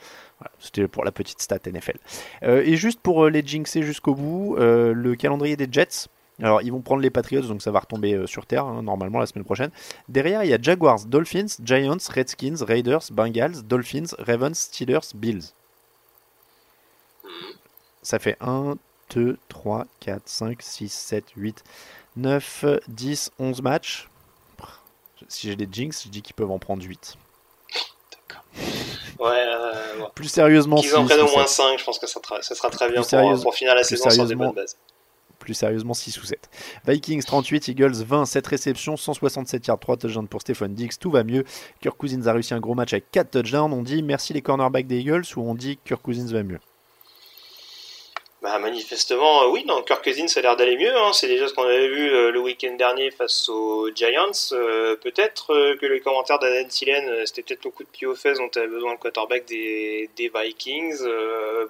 C'était 0.57 0.87
pour 0.87 1.03
la 1.03 1.11
petite 1.11 1.41
stat 1.41 1.59
NFL. 1.67 1.97
Euh, 2.43 2.63
et 2.65 2.77
juste 2.77 3.01
pour 3.01 3.25
euh, 3.25 3.29
les 3.29 3.45
jinxer 3.45 3.83
jusqu'au 3.83 4.15
bout, 4.15 4.55
euh, 4.57 4.93
le 4.93 5.15
calendrier 5.17 5.57
des 5.57 5.67
Jets. 5.69 6.07
Alors 6.41 6.61
ils 6.61 6.71
vont 6.71 6.81
prendre 6.81 7.01
les 7.01 7.09
Patriots, 7.09 7.41
donc 7.41 7.61
ça 7.61 7.71
va 7.71 7.79
retomber 7.79 8.25
sur 8.25 8.45
terre 8.45 8.65
hein, 8.65 8.81
normalement 8.81 9.19
la 9.19 9.25
semaine 9.25 9.43
prochaine. 9.43 9.71
Derrière 10.07 10.45
il 10.45 10.49
y 10.49 10.53
a 10.53 10.61
Jaguars, 10.61 11.05
Dolphins, 11.05 11.47
Giants, 11.61 11.97
Redskins, 12.09 12.63
Raiders, 12.65 13.03
Bengals, 13.11 13.63
Dolphins, 13.63 14.15
Ravens, 14.17 14.57
Steelers, 14.57 15.13
Bills. 15.13 15.53
Ça 18.01 18.19
fait 18.19 18.37
1, 18.39 18.75
2, 19.15 19.37
3, 19.47 19.87
4, 20.01 20.21
5, 20.25 20.61
6, 20.61 20.91
7, 20.91 21.23
8, 21.37 21.63
9, 22.17 22.65
10, 22.87 23.31
11 23.39 23.61
matchs. 23.61 24.09
Si 25.29 25.47
j'ai 25.47 25.55
des 25.55 25.67
jinx, 25.71 26.03
je 26.03 26.09
dis 26.09 26.21
qu'ils 26.21 26.35
peuvent 26.35 26.51
en 26.51 26.59
prendre 26.59 26.83
8. 26.83 27.15
D'accord. 28.11 28.43
Ouais, 29.19 29.45
euh, 29.47 30.05
Plus 30.13 30.27
sérieusement, 30.27 30.81
Qu'ils 30.81 30.95
en 30.95 31.05
prennent 31.05 31.21
au 31.21 31.31
moins 31.31 31.47
5, 31.47 31.79
je 31.79 31.83
pense 31.85 31.97
que 31.97 32.07
ça, 32.07 32.19
ça 32.41 32.55
sera 32.55 32.69
très 32.69 32.91
bien 32.91 33.01
pour, 33.01 33.41
pour, 33.41 33.55
finir 33.55 33.73
la 33.73 33.83
saison 33.83 34.09
sans 34.09 34.25
des 34.25 34.35
bonnes 34.35 34.53
bases. 34.53 34.77
Plus 35.39 35.53
sérieusement, 35.53 35.93
6 35.93 36.17
ou 36.21 36.25
7. 36.25 36.49
Vikings 36.85 37.23
38, 37.23 37.69
Eagles 37.69 38.03
20, 38.03 38.25
7 38.25 38.47
réceptions, 38.47 38.97
167 38.97 39.67
yards, 39.67 39.79
3 39.79 39.97
touchdowns 39.97 40.27
pour 40.27 40.41
Stephen 40.41 40.73
Dix, 40.73 40.99
tout 40.99 41.11
va 41.11 41.23
mieux. 41.23 41.45
Kirk 41.81 41.97
Cousins 41.97 42.27
a 42.27 42.33
réussi 42.33 42.53
un 42.53 42.59
gros 42.59 42.75
match 42.75 42.93
avec 42.93 43.09
4 43.11 43.31
touchdowns. 43.31 43.71
On 43.71 43.81
dit 43.81 44.03
merci 44.03 44.33
les 44.33 44.41
cornerbacks 44.41 44.87
des 44.87 44.99
Eagles 44.99 45.23
ou 45.37 45.41
on 45.41 45.55
dit 45.55 45.79
Kirk 45.85 46.01
Cousins 46.01 46.31
va 46.31 46.43
mieux? 46.43 46.59
Bah, 48.45 48.59
manifestement, 48.59 49.41
euh, 49.41 49.47
oui, 49.47 49.65
non, 49.65 49.81
Kirk 49.81 50.03
Cousins 50.03 50.27
ça 50.27 50.39
a 50.39 50.43
l'air 50.43 50.55
d'aller 50.55 50.77
mieux. 50.77 50.95
Hein. 50.95 51.13
C'est 51.13 51.27
déjà 51.27 51.47
ce 51.47 51.53
qu'on 51.55 51.63
avait 51.63 51.87
vu 51.87 52.13
euh, 52.13 52.29
le 52.29 52.39
week-end 52.39 52.75
dernier 52.75 53.09
face 53.09 53.49
aux 53.49 53.89
Giants. 53.89 54.51
Euh, 54.51 54.95
peut-être 54.97 55.47
que 55.81 55.85
les 55.87 55.99
commentaires 55.99 56.37
d'Adam 56.37 56.67
Thielen, 56.67 57.25
c'était 57.25 57.41
peut-être 57.41 57.65
le 57.65 57.71
coup 57.71 57.83
de 57.83 57.89
pied 57.89 58.05
aux 58.05 58.13
fesses 58.13 58.37
dont 58.37 58.51
avait 58.55 58.67
besoin 58.67 58.91
le 58.91 58.99
quarterback 58.99 59.45
des, 59.45 60.11
Vikings. 60.15 60.99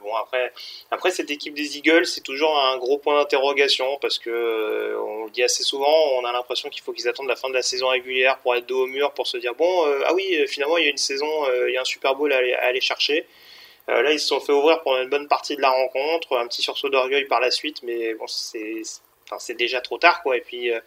bon, 0.03 0.15
après, 0.15 0.51
après, 0.91 1.11
cette 1.11 1.31
équipe 1.31 1.53
des 1.53 1.77
Eagles, 1.77 2.07
c'est 2.07 2.25
toujours 2.25 2.59
un 2.59 2.77
gros 2.77 2.97
point 2.97 3.19
d'interrogation 3.19 3.97
parce 4.01 4.19
que, 4.19 4.97
on 4.99 5.25
le 5.25 5.31
dit 5.31 5.43
assez 5.43 5.63
souvent, 5.63 5.95
on 6.19 6.25
a 6.25 6.33
l'impression 6.33 6.67
qu'il 6.67 6.83
faut 6.83 6.91
qu'ils 6.91 7.07
attendent 7.07 7.29
la 7.29 7.37
fin 7.37 7.47
de 7.47 7.53
la 7.53 7.61
saison 7.61 7.87
régulière 7.87 8.37
pour 8.39 8.53
être 8.53 8.65
dos 8.65 8.83
au 8.83 8.87
mur, 8.87 9.13
pour 9.13 9.27
se 9.27 9.37
dire, 9.37 9.55
bon, 9.55 9.85
ah 10.05 10.13
oui, 10.13 10.45
finalement, 10.49 10.77
il 10.77 10.83
y 10.83 10.87
a 10.87 10.91
une 10.91 10.97
saison, 10.97 11.31
il 11.67 11.73
y 11.73 11.77
a 11.77 11.81
un 11.81 11.85
Super 11.85 12.15
Bowl 12.15 12.33
à 12.33 12.65
aller 12.65 12.81
chercher. 12.81 13.25
Euh, 13.89 14.01
là, 14.01 14.11
ils 14.11 14.19
se 14.19 14.27
sont 14.27 14.39
fait 14.39 14.51
ouvrir 14.51 14.81
pendant 14.81 15.01
une 15.01 15.09
bonne 15.09 15.27
partie 15.27 15.55
de 15.55 15.61
la 15.61 15.69
rencontre, 15.69 16.37
un 16.37 16.47
petit 16.47 16.61
sursaut 16.61 16.89
d'orgueil 16.89 17.25
par 17.25 17.39
la 17.39 17.51
suite, 17.51 17.83
mais 17.83 18.13
bon, 18.15 18.25
c'est 18.27 18.81
Enfin, 19.27 19.37
c'est 19.39 19.55
déjà 19.55 19.81
trop 19.81 19.97
tard 19.97 20.21
quoi. 20.21 20.37
Et 20.37 20.41
puis 20.41 20.71
euh, 20.71 20.79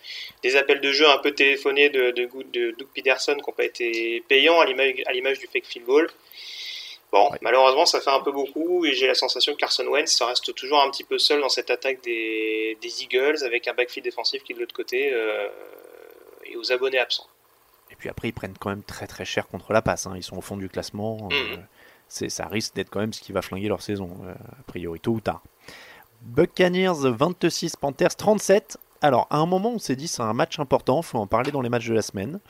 des 0.42 0.56
appels 0.56 0.80
de 0.80 0.92
jeu 0.92 1.08
un 1.08 1.18
peu 1.18 1.32
téléphonés 1.32 1.90
de, 1.90 2.12
de, 2.12 2.28
de 2.52 2.70
Doug 2.78 2.88
Peterson 2.94 3.34
qui 3.34 3.50
n'ont 3.50 3.56
pas 3.56 3.64
été 3.64 4.22
payants 4.28 4.61
à 4.61 4.64
l'image 4.64 5.38
du 5.38 5.46
fake 5.48 5.66
field 5.66 5.87
goal. 5.87 6.08
Bon 7.11 7.30
malheureusement 7.40 7.87
ça 7.87 8.00
fait 8.00 8.11
un 8.11 8.20
peu 8.20 8.30
beaucoup 8.30 8.84
et 8.84 8.92
j'ai 8.92 9.06
la 9.06 9.14
sensation 9.14 9.54
que 9.54 9.58
Carson 9.58 9.87
Wentz 9.87 10.20
reste 10.22 10.54
toujours 10.54 10.80
un 10.80 10.90
petit 10.90 11.04
peu 11.04 11.18
seul 11.18 11.40
dans 11.40 11.48
cette 11.48 11.70
attaque 11.70 12.02
des, 12.02 12.78
des 12.80 13.02
Eagles 13.02 13.42
avec 13.44 13.66
un 13.66 13.74
backfield 13.74 14.04
défensif 14.04 14.44
qui 14.44 14.52
est 14.52 14.54
de 14.54 14.61
l'autre 14.61 14.74
côté 14.74 15.11
euh, 15.12 15.48
et 16.44 16.56
aux 16.56 16.70
abonnés 16.70 16.98
absents. 16.98 17.26
Et 17.90 17.96
puis 17.96 18.11
après 18.11 18.28
ils 18.28 18.32
prennent 18.34 18.56
quand 18.61 18.68
même 18.68 18.84
très 18.84 19.06
très 19.06 19.24
cher 19.24 19.48
contre 19.48 19.72
la 19.72 19.80
passe 19.80 20.06
hein. 20.06 20.12
ils 20.16 20.22
sont 20.22 20.37
au 20.37 20.42
fond 20.42 20.58
du 20.58 20.68
classement 20.68 21.28
mmh 21.30 21.64
ça 22.09 22.47
risque 22.47 22.75
d'être 22.75 22.90
quand 22.90 23.01
même 23.01 23.12
ce 23.12 23.21
qui 23.21 23.33
va 23.33 23.42
flinguer 23.42 23.68
leur 23.68 23.83
saison, 23.83 24.11
euh, 24.25 24.33
a 24.33 24.62
priori, 24.66 25.01
tôt 25.01 25.12
ou 25.12 25.21
tard. 25.21 25.42
Buccaneers 26.23 26.94
26, 27.05 27.77
Panthers 27.77 28.16
37. 28.16 28.79
Alors, 29.01 29.27
à 29.31 29.38
un 29.38 29.47
moment, 29.47 29.71
on 29.71 29.79
s'est 29.79 29.97
dit 29.97 30.09
c'est 30.09 30.23
un 30.23 30.33
match 30.33 30.59
important, 30.59 31.03
faut 31.03 31.18
en 31.18 31.27
parler 31.27 31.53
dans 31.53 31.61
les 31.61 31.68
matchs 31.68 31.88
de 31.88 31.94
la 31.94 32.03
semaine. 32.03 32.40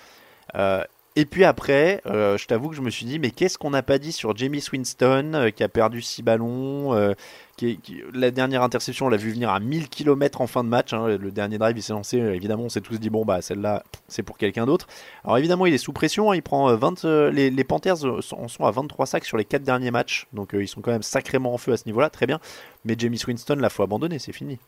Euh, 0.55 0.83
et 1.18 1.24
puis 1.24 1.44
après, 1.44 2.00
euh, 2.07 2.38
je 2.38 2.46
t'avoue 2.46 2.68
que 2.68 2.76
je 2.76 2.81
me 2.81 2.90
suis 2.90 3.04
dit, 3.04 3.18
mais 3.18 3.33
qu'est-ce 3.33 3.59
qu'on 3.59 3.70
n'a 3.70 3.83
pas 3.83 3.98
dit 3.98 4.12
sur 4.12 4.37
Jamie 4.37 4.62
Winston, 4.72 5.33
euh, 5.35 5.50
qui 5.50 5.64
a 5.64 5.68
perdu 5.68 6.00
6 6.00 6.22
ballons 6.22 6.94
euh, 6.94 7.14
qui, 7.57 7.81
La 8.14 8.31
dernière 8.31 8.62
interception, 8.62 9.07
on 9.07 9.09
l'a 9.09 9.16
vu 9.16 9.33
venir 9.33 9.50
à 9.50 9.59
1000 9.59 9.88
km 9.88 10.40
en 10.42 10.46
fin 10.46 10.62
de 10.62 10.68
match. 10.68 10.92
Hein, 10.92 11.18
le 11.18 11.33
dernier 11.33 11.59
drive, 11.59 11.76
il 11.76 11.83
s'est 11.83 11.92
lancé. 11.92 12.18
évidemment, 12.18 12.62
on 12.62 12.68
s'est 12.68 12.83
tous 12.83 13.00
dit, 13.00 13.11
bon, 13.11 13.24
bah 13.24 13.42
celle-là, 13.42 13.83
c'est 14.07 14.22
pour 14.22 14.38
quelqu'un 14.38 14.64
d'autre. 14.64 14.87
Alors 15.24 15.38
évidemment, 15.38 15.66
il 15.66 15.74
est 15.74 15.78
sous 15.78 15.92
pression. 15.92 16.31
Hein, 16.31 16.37
il 16.37 16.42
prend 16.42 16.72
20, 16.72 17.02
les, 17.33 17.64
Panthers 17.64 18.04
en 18.04 18.46
sont 18.46 18.64
à 18.64 18.70
23 18.70 19.07
sacs 19.07 19.24
sur 19.24 19.38
les 19.38 19.44
4 19.44 19.64
derniers 19.64 19.90
matchs. 19.90 20.28
Donc 20.33 20.50
ils 20.52 20.68
sont 20.68 20.83
quand 20.83 20.92
même 20.92 21.02
sacrément 21.02 21.52
en 21.52 21.59
feu 21.59 21.72
à 21.72 21.76
ce 21.76 21.87
niveau-là. 21.87 22.11
Très 22.11 22.28
bien. 22.28 22.38
Mais 22.85 22.94
Jamie 22.96 23.20
Winston, 23.26 23.57
là, 23.57 23.70
faut 23.70 23.83
abandonner. 23.83 24.20
C'est 24.20 24.31
fini. 24.31 24.61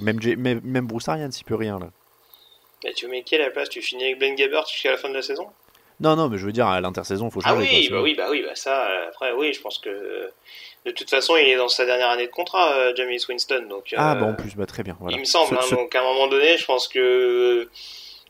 Même, 0.00 0.18
même, 0.36 0.60
même 0.64 0.86
Bruce 0.88 1.08
Arians, 1.08 1.30
il 1.30 1.44
peut 1.44 1.54
rien 1.54 1.78
là. 1.78 1.90
Tu 2.94 3.06
mets 3.08 3.22
qui 3.22 3.34
à 3.36 3.38
la 3.38 3.50
place? 3.50 3.68
Tu 3.68 3.82
finis 3.82 4.04
avec 4.04 4.18
Ben 4.18 4.34
Gabbert 4.34 4.66
jusqu'à 4.66 4.92
la 4.92 4.96
fin 4.96 5.08
de 5.08 5.14
la 5.14 5.22
saison? 5.22 5.48
Non, 6.00 6.14
non, 6.14 6.28
mais 6.28 6.38
je 6.38 6.46
veux 6.46 6.52
dire, 6.52 6.66
à 6.66 6.80
l'intersaison, 6.80 7.26
il 7.26 7.32
faut 7.32 7.40
changer. 7.40 7.54
Ah 7.56 7.58
oui, 7.58 7.88
bah 7.90 8.00
oui, 8.00 8.14
bah 8.14 8.26
oui, 8.30 8.42
bah 8.42 8.54
ça, 8.54 8.86
après, 9.08 9.32
oui, 9.32 9.52
je 9.52 9.60
pense 9.60 9.78
que 9.78 10.30
de 10.84 10.90
toute 10.92 11.10
façon, 11.10 11.36
il 11.36 11.48
est 11.48 11.56
dans 11.56 11.68
sa 11.68 11.84
dernière 11.84 12.10
année 12.10 12.26
de 12.26 12.32
contrat, 12.32 12.72
euh, 12.72 12.92
Jamie 12.94 13.18
Winston. 13.28 13.66
Donc, 13.68 13.92
ah, 13.96 14.14
bah 14.14 14.26
en 14.26 14.34
plus, 14.34 14.54
bah, 14.54 14.66
très 14.66 14.82
bien. 14.82 14.96
Voilà. 15.00 15.16
Il 15.16 15.20
me 15.20 15.24
semble, 15.24 15.56
hein, 15.56 15.66
donc 15.70 15.94
à 15.94 16.00
un 16.00 16.04
moment 16.04 16.28
donné, 16.28 16.56
je 16.56 16.64
pense 16.64 16.88
que. 16.88 17.68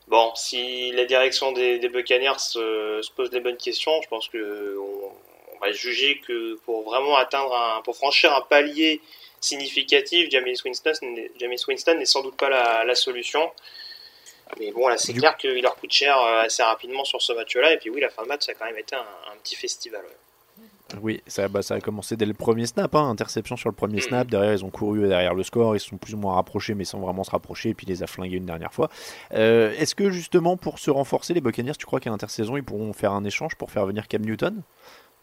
Bon, 0.07 0.31
si 0.33 0.91
la 0.93 1.05
direction 1.05 1.51
des, 1.51 1.77
des 1.77 1.87
Buccaneers 1.87 2.39
se, 2.39 2.99
se, 3.03 3.11
pose 3.11 3.31
les 3.31 3.41
bonnes 3.41 3.57
questions, 3.57 3.91
je 4.01 4.07
pense 4.07 4.27
que 4.27 4.75
on, 4.79 5.59
va 5.61 5.71
juger 5.71 6.19
que 6.25 6.55
pour 6.65 6.83
vraiment 6.83 7.15
atteindre 7.17 7.53
un, 7.53 7.81
pour 7.83 7.95
franchir 7.95 8.33
un 8.33 8.41
palier 8.41 9.01
significatif, 9.39 10.29
Jamie 10.31 10.55
Winston, 10.65 10.93
Winston 11.67 11.95
n'est 11.95 12.05
sans 12.05 12.23
doute 12.23 12.37
pas 12.37 12.49
la, 12.49 12.85
la 12.85 12.95
solution. 12.95 13.51
Mais 14.57 14.71
bon, 14.71 14.87
là, 14.87 14.97
c'est 14.97 15.13
clair 15.13 15.37
qu'il 15.37 15.61
leur 15.61 15.75
coûte 15.75 15.91
cher 15.91 16.17
euh, 16.17 16.43
assez 16.45 16.63
rapidement 16.63 17.03
sur 17.03 17.21
ce 17.21 17.33
match-là. 17.33 17.73
Et 17.73 17.77
puis, 17.77 17.89
oui, 17.89 18.01
la 18.01 18.09
fin 18.09 18.23
de 18.23 18.27
match, 18.27 18.45
ça 18.45 18.53
a 18.53 18.55
quand 18.55 18.65
même 18.65 18.77
été 18.77 18.95
un, 18.95 19.37
petit 19.43 19.55
festival. 19.55 20.01
Oui, 21.01 21.21
ça, 21.27 21.47
bah, 21.47 21.61
ça 21.61 21.75
a 21.75 21.81
commencé 21.81 22.17
dès 22.17 22.25
le 22.25 22.33
premier 22.33 22.65
snap, 22.65 22.95
hein, 22.95 23.09
interception 23.09 23.55
sur 23.55 23.69
le 23.69 23.75
premier 23.75 24.01
snap. 24.01 24.27
Derrière, 24.27 24.53
ils 24.53 24.65
ont 24.65 24.71
couru 24.71 25.07
derrière 25.07 25.35
le 25.35 25.43
score, 25.43 25.75
ils 25.75 25.79
se 25.79 25.87
sont 25.87 25.97
plus 25.97 26.15
ou 26.15 26.17
moins 26.17 26.33
rapprochés, 26.33 26.73
mais 26.73 26.83
sans 26.83 26.99
vraiment 26.99 27.23
se 27.23 27.29
rapprocher, 27.29 27.69
et 27.69 27.73
puis 27.75 27.85
les 27.85 28.01
a 28.01 28.07
flingués 28.07 28.37
une 28.37 28.47
dernière 28.47 28.73
fois. 28.73 28.89
Euh, 29.33 29.71
est-ce 29.77 29.93
que 29.93 30.09
justement, 30.09 30.57
pour 30.57 30.79
se 30.79 30.89
renforcer, 30.89 31.35
les 31.35 31.41
Buccaneers, 31.41 31.75
tu 31.77 31.85
crois 31.85 31.99
qu'à 31.99 32.09
l'intersaison, 32.09 32.57
ils 32.57 32.63
pourront 32.63 32.91
faire 32.93 33.13
un 33.13 33.23
échange 33.23 33.53
pour 33.55 33.69
faire 33.69 33.85
venir 33.85 34.07
Cam 34.07 34.23
Newton? 34.23 34.63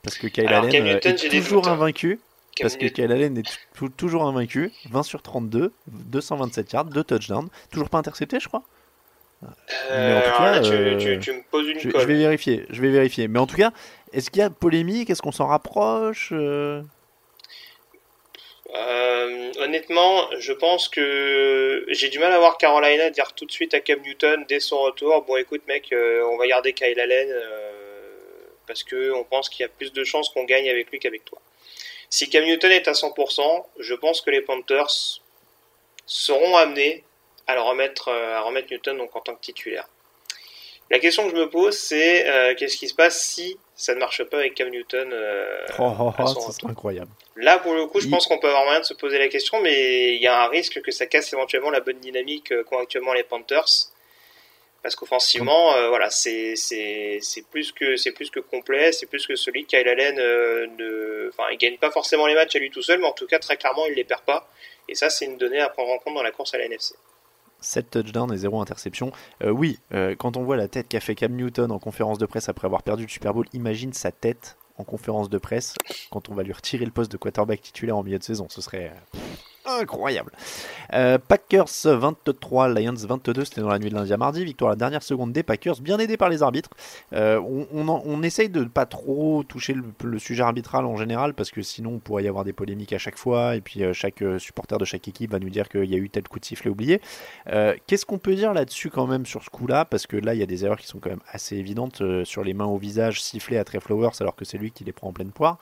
Parce 0.03 0.19
que 0.19 0.29
Kyle 0.29 0.47
Allen 0.47 0.87
euh, 0.87 1.01
est 1.03 1.31
toujours 1.31 1.67
invaincu. 1.67 2.21
parce 2.61 2.77
que 2.77 2.87
Kyle 2.87 3.11
Allen 3.11 3.37
est 3.37 3.97
toujours 3.97 4.23
invaincu. 4.23 4.73
20 4.89 5.03
sur 5.03 5.21
32, 5.21 5.73
227 5.89 6.73
yards, 6.73 6.85
2 6.85 7.03
touchdowns. 7.03 7.49
Toujours 7.73 7.91
pas 7.91 7.99
intercepté, 7.99 8.39
je 8.39 8.47
crois? 8.47 8.63
Tout 9.43 10.39
cas, 10.39 10.61
tu, 10.61 11.33
me 11.33 11.51
poses 11.51 11.69
une 11.69 11.79
je, 11.79 11.91
je, 11.91 12.07
vais 12.07 12.15
vérifier, 12.15 12.65
je 12.71 12.81
vais 12.81 12.91
vérifier. 12.91 13.29
Mais 13.29 13.39
en 13.39 13.47
tout 13.47 13.57
cas, 13.57 13.73
est-ce 14.13 14.31
qu'il 14.31 14.41
y 14.41 14.45
a 14.45 14.51
polémique? 14.51 15.11
Est-ce 15.11 15.23
qu'on 15.23 15.33
s'en 15.33 15.47
rapproche 15.47 16.33
euh, 16.33 16.83
Honnêtement, 19.59 20.29
je 20.39 20.53
pense 20.53 20.89
que 20.89 21.85
j'ai 21.89 22.09
du 22.09 22.19
mal 22.19 22.33
à 22.33 22.39
voir 22.39 22.59
Carolina 22.59 23.11
dire 23.11 23.33
tout 23.33 23.47
de 23.47 23.53
suite 23.53 23.75
à 23.75 23.81
Cam 23.81 24.01
Newton 24.01 24.45
dès 24.49 24.61
son 24.61 24.79
retour 24.81 25.23
Bon, 25.23 25.37
écoute, 25.37 25.63
mec, 25.67 25.93
euh, 25.93 26.23
on 26.31 26.37
va 26.37 26.47
garder 26.47 26.73
Kyle 26.73 26.99
Allen 26.99 27.29
euh, 27.31 27.73
parce 28.67 28.85
que 28.85 29.13
on 29.13 29.25
pense 29.25 29.49
qu'il 29.49 29.63
y 29.63 29.67
a 29.67 29.69
plus 29.69 29.93
de 29.93 30.05
chances 30.05 30.29
qu'on 30.29 30.45
gagne 30.45 30.69
avec 30.69 30.91
lui 30.91 30.99
qu'avec 30.99 31.25
toi. 31.25 31.41
Si 32.11 32.29
Cam 32.29 32.45
Newton 32.45 32.71
est 32.71 32.87
à 32.87 32.93
100%, 32.93 33.65
je 33.79 33.95
pense 33.95 34.21
que 34.21 34.31
les 34.31 34.41
Panthers 34.41 35.21
seront 36.07 36.57
amenés 36.57 37.03
à 37.47 37.61
remettre, 37.61 38.09
euh, 38.09 38.37
à 38.37 38.41
remettre 38.41 38.69
Newton 38.71 38.99
donc 38.99 39.15
en 39.15 39.21
tant 39.21 39.35
que 39.35 39.41
titulaire. 39.41 39.89
La 40.91 41.01
question 41.01 41.25
que 41.25 41.31
je 41.35 41.41
me 41.41 41.51
pose, 41.51 41.77
c'est 41.77 42.29
euh, 42.29 42.55
qu'est-ce 42.55 42.77
qui 42.77 42.87
se 42.89 42.95
passe 42.95 43.21
si 43.21 43.59
ça 43.75 43.93
ne 43.95 43.99
marche 43.99 44.23
pas 44.25 44.39
avec 44.39 44.55
Cam 44.55 44.69
Newton 44.69 45.11
euh, 45.13 45.67
oh, 45.81 45.93
oh, 45.99 46.13
oh 46.17 46.51
C'est 46.53 46.65
incroyable. 46.65 47.11
Là, 47.35 47.59
pour 47.59 47.75
le 47.75 47.87
coup, 47.87 48.01
je 48.01 48.09
pense 48.09 48.27
qu'on 48.27 48.39
peut 48.39 48.47
avoir 48.47 48.65
moyen 48.65 48.81
de 48.81 48.85
se 48.85 48.95
poser 48.95 49.19
la 49.19 49.29
question, 49.29 49.61
mais 49.61 50.15
il 50.15 50.23
y 50.23 50.29
a 50.29 50.45
un 50.45 50.49
risque 50.49 50.81
que 50.81 50.93
ça 50.93 51.07
casse 51.07 51.33
éventuellement 51.33 51.71
la 51.71 51.81
bonne 51.81 51.99
dynamique 51.99 52.53
qu'ont 52.65 52.79
actuellement 52.79 53.13
les 53.13 53.25
Panthers. 53.25 53.91
Parce 54.83 54.95
qu'offensivement, 54.95 55.73
voilà, 55.89 56.09
c'est 56.11 56.55
plus 57.51 57.73
que 57.73 58.11
plus 58.13 58.31
que 58.31 58.39
complet, 58.39 58.93
c'est 58.93 59.07
plus 59.07 59.27
que 59.27 59.35
solide. 59.35 59.67
Kyle 59.67 59.89
Allen, 59.89 60.15
ne, 60.15 61.29
enfin, 61.29 61.51
il 61.51 61.59
gagne 61.59 61.77
pas 61.77 61.91
forcément 61.91 62.29
les 62.29 62.35
matchs 62.35 62.55
à 62.55 62.61
lui 62.61 62.71
tout 62.71 62.83
seul, 62.83 63.01
mais 63.01 63.07
en 63.07 63.13
tout 63.13 63.27
cas 63.27 63.41
très 63.41 63.57
clairement, 63.57 63.85
il 63.87 63.95
les 63.95 64.05
perd 64.05 64.23
pas. 64.23 64.49
Et 64.89 64.95
ça, 64.95 65.11
c'est 65.11 65.25
une 65.25 65.37
donnée 65.37 65.61
à 65.61 65.69
prendre 65.69 65.91
en 65.91 65.99
compte 65.99 66.15
dans 66.15 66.23
la 66.23 66.31
course 66.31 66.55
à 66.55 66.59
la 66.59 66.67
NFC. 66.67 66.95
7 67.61 67.91
touchdowns 67.91 68.33
et 68.33 68.37
0 68.37 68.61
interception. 68.61 69.13
Euh, 69.43 69.51
oui, 69.51 69.79
euh, 69.93 70.15
quand 70.17 70.37
on 70.37 70.45
voit 70.45 70.57
la 70.57 70.69
tête 70.69 70.89
qu'a 70.89 71.01
fait 71.01 71.15
Cam 71.15 71.33
Newton 71.33 71.71
en 71.71 71.79
conférence 71.79 72.19
de 72.19 72.27
presse 72.27 72.49
après 72.49 72.67
avoir 72.67 72.83
perdu 72.83 73.05
le 73.05 73.09
Super 73.09 73.35
Bowl, 73.35 73.47
imagine 73.53 73.93
sa 73.93 74.11
tête 74.11 74.57
en 74.79 74.85
conférence 74.85 75.31
de 75.31 75.39
presse 75.39 75.75
quand 76.11 76.29
on 76.29 76.35
va 76.35 76.43
lui 76.43 76.53
retirer 76.53 76.85
le 76.85 76.91
poste 76.91 77.11
de 77.11 77.17
quarterback 77.17 77.63
titulaire 77.63 77.97
en 77.97 78.03
milieu 78.03 78.19
de 78.19 78.25
saison. 78.25 78.47
Ce 78.51 78.61
serait 78.61 78.93
incroyable. 79.65 80.33
Euh, 80.95 81.19
Packers 81.19 81.69
23, 81.85 82.69
Lions 82.69 82.95
22, 82.95 83.45
c'était 83.45 83.61
dans 83.61 83.69
la 83.69 83.79
nuit 83.79 83.91
de 83.91 83.95
lundi 83.95 84.13
à 84.13 84.17
mardi. 84.17 84.45
Victoire 84.45 84.71
à 84.71 84.73
la 84.73 84.77
dernière 84.77 85.03
seconde 85.03 85.33
des 85.33 85.43
Packers, 85.43 85.81
bien 85.81 85.99
aidé 85.99 86.17
par 86.17 86.29
les 86.29 86.43
arbitres. 86.43 86.71
Euh, 87.13 87.41
on, 87.41 88.23
essaye 88.23 88.49
de 88.49 88.61
ne 88.61 88.69
pas 88.69 88.87
trop 88.87 89.45
toucher 89.45 89.75
le, 89.75 90.19
sujet 90.19 90.43
arbitral 90.43 90.85
en 90.87 90.97
général 90.97 91.35
parce 91.35 91.51
que 91.51 91.63
sinon 91.63 91.95
on 91.95 91.99
pourrait 91.99 92.25
y 92.25 92.29
avoir 92.29 92.45
des 92.45 92.53
polémiques 92.53 92.93
à 92.93 92.99
chaque 92.99 93.19
fois 93.19 93.55
et 93.55 93.61
puis 93.61 93.85
euh, 93.85 93.93
chaque 93.93 94.25
supporter 94.39 94.79
de 94.79 94.85
chaque 94.85 95.07
équipe 95.07 95.31
va 95.31 95.39
nous 95.39 95.51
dire 95.51 95.69
qu'il 95.69 95.85
y 95.85 95.95
a 95.95 95.99
eu 95.99 96.09
tel 96.09 96.25
coup 96.25 96.41
de 96.41 96.45
sifflet 96.45 96.71
oublié. 96.71 97.01
Qu'est-ce 97.87 98.07
qu'on 98.07 98.19
peut 98.19 98.35
dire 98.35 98.53
là-dessus 98.53 98.91
quand 98.91 99.07
même 99.07 99.27
sur 99.27 99.45
ce 99.45 99.51
coup-là? 99.51 99.85
Parce 99.85 100.07
que 100.07 100.17
là 100.17 100.35
il 100.35 100.41
y 100.41 100.43
a 100.43 100.47
des 100.47 100.65
erreurs 100.65 100.79
qui 100.79 100.87
sont 100.87 100.99
quand 100.99 101.11
même 101.11 101.21
assez 101.31 101.57
évidentes 101.57 102.03
sur 102.25 102.43
les 102.43 102.55
mains 102.55 102.65
au 102.67 102.79
visage 102.79 103.23
sifflées 103.23 103.59
à 103.59 103.65
Trey 103.65 103.81
Flowers 103.81 104.11
alors 104.21 104.35
que 104.35 104.45
c'est 104.45 104.59
lui 104.59 104.71
qui 104.71 104.85
les 104.85 104.93
prend 104.93 105.09
en 105.09 105.13
pleine 105.13 105.31
poire. 105.31 105.59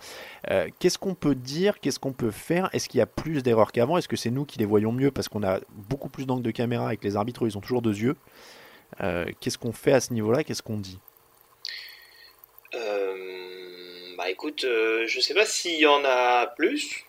Qu'est-ce 0.79 0.99
qu'on 0.99 1.15
peut 1.15 1.35
dire? 1.35 1.81
Qu'est-ce 1.81 1.99
qu'on 1.99 2.13
peut 2.13 2.31
faire? 2.31 2.71
Est-ce 2.73 2.89
qu'il 2.89 2.99
y 2.99 3.03
a 3.03 3.07
plus 3.07 3.43
d'erreurs 3.43 3.73
qu'avant? 3.73 3.99
Est-ce 3.99 4.09
que 4.09 4.17
c'est 4.17 4.31
nous 4.31 4.45
qui 4.45 4.59
les 4.59 4.67
voyons 4.67 4.93
mieux 4.93 5.11
parce 5.15 5.29
qu'on 5.29 5.43
a 5.43 5.61
beaucoup 5.71 6.09
plus 6.09 6.27
d'angles 6.27 6.43
de 6.43 6.51
caméra 6.51 6.87
avec 6.89 7.03
les 7.05 7.17
arbitres, 7.17 7.47
ils 7.47 7.57
ont 7.57 7.61
toujours 7.61 7.83
deux 7.83 7.97
yeux 7.97 8.17
euh, 9.01 9.27
Qu'est-ce 9.41 9.59
qu'on 9.59 9.73
fait 9.73 9.93
à 9.93 10.01
ce 10.01 10.13
niveau-là? 10.13 10.45
Qu'est-ce 10.45 10.63
qu'on 10.63 10.77
dit? 10.77 10.99
Euh, 12.75 14.15
Bah 14.17 14.31
écoute, 14.31 14.65
euh, 14.65 15.07
je 15.07 15.21
sais 15.21 15.35
pas 15.35 15.47
s'il 15.47 15.79
y 15.79 15.87
en 15.87 16.03
a 16.05 16.47
plus, 16.57 17.05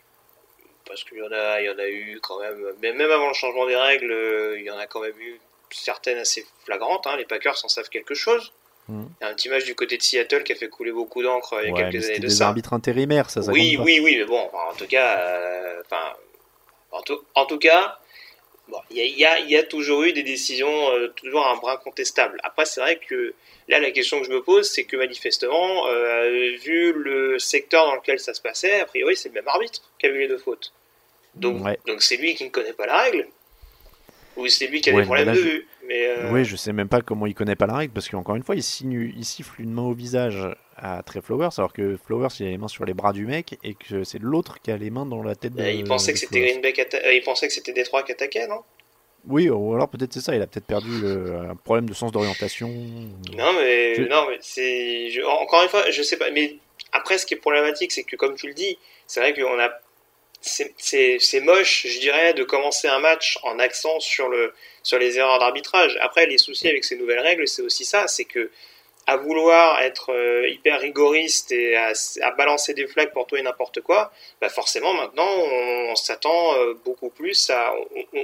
parce 0.88 1.04
qu'il 1.04 1.18
y 1.18 1.22
en 1.22 1.32
a, 1.32 1.62
il 1.62 1.65
y 1.65 1.70
en 1.70 1.80
a 1.80 1.88
eu 1.88 2.20
quand 2.22 2.39
même, 2.39 2.58
même 2.82 3.12
avant 3.12 3.28
le 3.28 3.34
changement 3.34 3.68
des 3.68 3.76
règles, 3.76 4.56
il 4.58 4.63
y 4.63 4.72
en 4.72 4.78
a 4.78 4.88
quand 4.88 5.02
même 5.02 5.20
eu 5.20 5.39
certaines 5.72 6.18
assez 6.18 6.46
flagrantes. 6.63 7.08
Hein. 7.08 7.18
les 7.18 7.26
Packers 7.26 7.58
en 7.63 7.68
savent 7.68 7.89
quelque 7.89 8.13
chose. 8.13 8.54
Hmm. 8.88 9.06
Il 9.20 9.24
y 9.24 9.28
a 9.28 9.32
un 9.32 9.34
petit 9.34 9.50
match 9.50 9.65
du 9.65 9.74
côté 9.74 9.98
de 9.98 10.04
Seattle 10.04 10.44
qui 10.44 10.54
a 10.54 10.56
fait 10.56 10.70
couler 10.70 10.91
beaucoup 10.91 11.24
d'encre 11.24 11.60
il 11.63 11.70
y 11.70 11.72
a 11.72 11.76
quelques 11.76 12.06
années 12.06 12.20
de 12.20 12.28
des 12.28 12.41
arbitres 12.44 12.74
intérimaires, 12.74 13.32
ça, 13.32 13.41
ça 13.41 13.52
Oui, 13.52 13.78
oui, 13.80 14.00
oui, 14.00 14.18
mais 14.18 14.26
bon, 14.26 14.48
en 14.54 14.76
tout 14.76 14.86
cas, 14.86 15.82
enfin, 15.82 16.13
en 17.36 17.46
tout, 17.46 17.58
cas, 17.60 18.00
Bon, 18.68 18.80
il 18.90 18.98
y 18.98 19.26
a, 19.26 19.40
y 19.40 19.56
a, 19.56 19.64
toujours 19.64 20.04
eu 20.04 20.14
des 20.14 20.24
décisions, 20.24 20.90
euh, 20.92 21.10
toujours 21.16 21.46
un 21.46 21.56
brin 21.58 21.78
contestable. 21.78 22.40
Après, 22.44 22.66
c'est 22.66 22.82
vrai 22.82 22.98
que 22.98 23.36
là, 23.68 23.80
la 23.80 23.92
question 23.92 24.20
que 24.20 24.26
je 24.26 24.32
me 24.32 24.42
pose, 24.42 24.68
c'est 24.68 24.86
que 24.86 24.98
manifestement, 24.98 25.88
euh, 25.88 26.56
vu 26.64 26.92
le 26.94 27.38
secteur 27.38 27.86
dans 27.86 27.96
lequel 27.96 28.20
ça 28.20 28.34
se 28.34 28.42
passait, 28.42 28.80
a 28.80 28.86
priori, 28.86 29.16
c'est 29.16 29.30
le 29.30 29.36
même 29.36 29.48
arbitre 29.48 29.82
qui 30.00 30.08
a 30.08 30.10
vu 30.10 30.20
les 30.20 30.28
deux 30.28 30.40
fautes. 30.40 30.74
Donc, 31.36 31.62
donc 31.86 32.02
c'est 32.02 32.18
lui 32.18 32.34
qui 32.34 32.46
ne 32.46 32.50
connaît 32.50 32.74
pas 32.74 32.88
la 32.88 33.04
règle. 33.04 33.28
Ou 34.36 34.48
c'est 34.48 34.68
lui 34.68 34.82
qui 34.82 34.90
a 34.90 34.94
des 34.94 35.04
problèmes 35.04 35.34
de 35.34 35.40
vue. 35.40 35.68
Mais 35.88 36.07
euh, 36.07 36.32
Oui, 36.32 36.45
je 36.45 36.55
sais 36.55 36.74
même 36.74 36.88
pas 36.88 37.01
comment 37.01 37.26
il 37.26 37.34
connaît 37.34 37.55
pas 37.55 37.68
la 37.68 37.76
règle, 37.78 37.93
parce 37.93 38.10
qu'encore 38.10 38.36
une 38.36 38.43
fois, 38.43 38.55
il, 38.55 38.64
signe, 38.64 39.14
il 39.16 39.26
siffle 39.26 39.62
une 39.62 39.72
main 39.72 39.84
au 39.84 39.93
visage 39.93 40.47
à 40.78 41.01
Trey 41.03 41.22
Flowers, 41.22 41.49
alors 41.57 41.74
que 41.74 41.97
Flowers 41.97 42.30
il 42.39 42.47
a 42.47 42.49
les 42.49 42.57
mains 42.57 42.68
sur 42.68 42.86
les 42.86 42.93
bras 42.93 43.14
du 43.14 43.26
mec 43.26 43.57
et 43.64 43.76
que 43.76 44.03
c'est 44.03 44.20
l'autre 44.20 44.60
qui 44.62 44.72
a 44.72 44.78
les 44.78 44.89
mains 44.89 45.05
dans 45.05 45.24
la 45.24 45.36
tête 45.36 45.53
de. 45.53 45.64
il 45.64 45.84
pensait 45.86 46.14
que 46.14 46.20
c'était 46.20 46.41
Green 46.41 46.62
Bay, 46.62 46.74
euh, 46.78 47.14
il 47.14 47.22
pensait 47.22 47.47
que 47.47 47.53
c'était 47.53 47.74
Détroit 47.74 48.03
qui 48.03 48.12
attaquait, 48.12 48.47
non? 48.47 48.62
Oui, 49.28 49.49
ou 49.49 49.74
alors 49.74 49.89
peut-être 49.89 50.14
c'est 50.14 50.20
ça. 50.20 50.36
Il 50.36 50.41
a 50.41 50.47
peut-être 50.47 50.68
perdu 50.68 50.91
un 51.03 51.55
problème 51.55 51.89
de 51.89 51.95
sens 51.95 52.12
d'orientation. 52.12 52.68
Non, 52.68 53.53
mais 53.53 53.97
non, 54.07 54.28
mais 54.30 54.38
c'est 54.41 55.10
encore 55.24 55.64
une 55.64 55.70
fois, 55.70 55.89
je 55.89 56.03
sais 56.03 56.18
pas. 56.18 56.30
Mais 56.30 56.57
après, 56.91 57.18
ce 57.18 57.26
qui 57.26 57.34
est 57.34 57.38
problématique, 57.38 57.91
c'est 57.91 58.03
que 58.03 58.16
comme 58.16 58.36
tu 58.36 58.47
le 58.47 58.53
dis, 58.53 58.78
c'est 59.07 59.20
vrai 59.20 59.34
qu'on 59.34 59.60
a 59.60 59.70
c'est 60.46 61.39
moche, 61.41 61.88
je 61.88 62.00
dirais, 62.00 62.34
de 62.34 62.43
commencer 62.43 62.88
un 62.88 63.00
match 63.00 63.39
en 63.43 63.58
accent 63.60 64.00
sur, 64.00 64.30
le, 64.30 64.54
sur 64.84 65.00
les 65.00 65.18
erreurs 65.18 65.39
d'arbitrage. 65.39 65.98
Après, 66.02 66.28
les 66.28 66.38
soucis 66.38 66.68
avec 66.68 66.84
ces 66.84 66.96
nouvelles 66.96 67.20
règles, 67.20 67.48
c'est 67.48 67.62
aussi 67.62 67.84
ça, 67.86 68.08
c'est 68.08 68.26
que 68.26 68.52
à 69.08 69.18
vouloir 69.18 69.82
être 69.82 70.12
euh, 70.12 70.50
hyper 70.50 70.80
rigoriste 70.80 71.52
et 71.52 71.76
à, 71.76 71.93
balancer 72.32 72.74
des 72.74 72.88
flags 72.88 73.12
pour 73.12 73.28
tout 73.28 73.36
et 73.36 73.41
n'importe 73.43 73.82
quoi, 73.82 74.12
bah 74.41 74.50
forcément 74.50 74.96
maintenant 74.96 75.30
on, 75.30 75.96
s'attend 75.96 76.56
euh, 76.56 76.74
beaucoup 76.84 77.10
plus 77.10 77.52
à, 77.52 77.72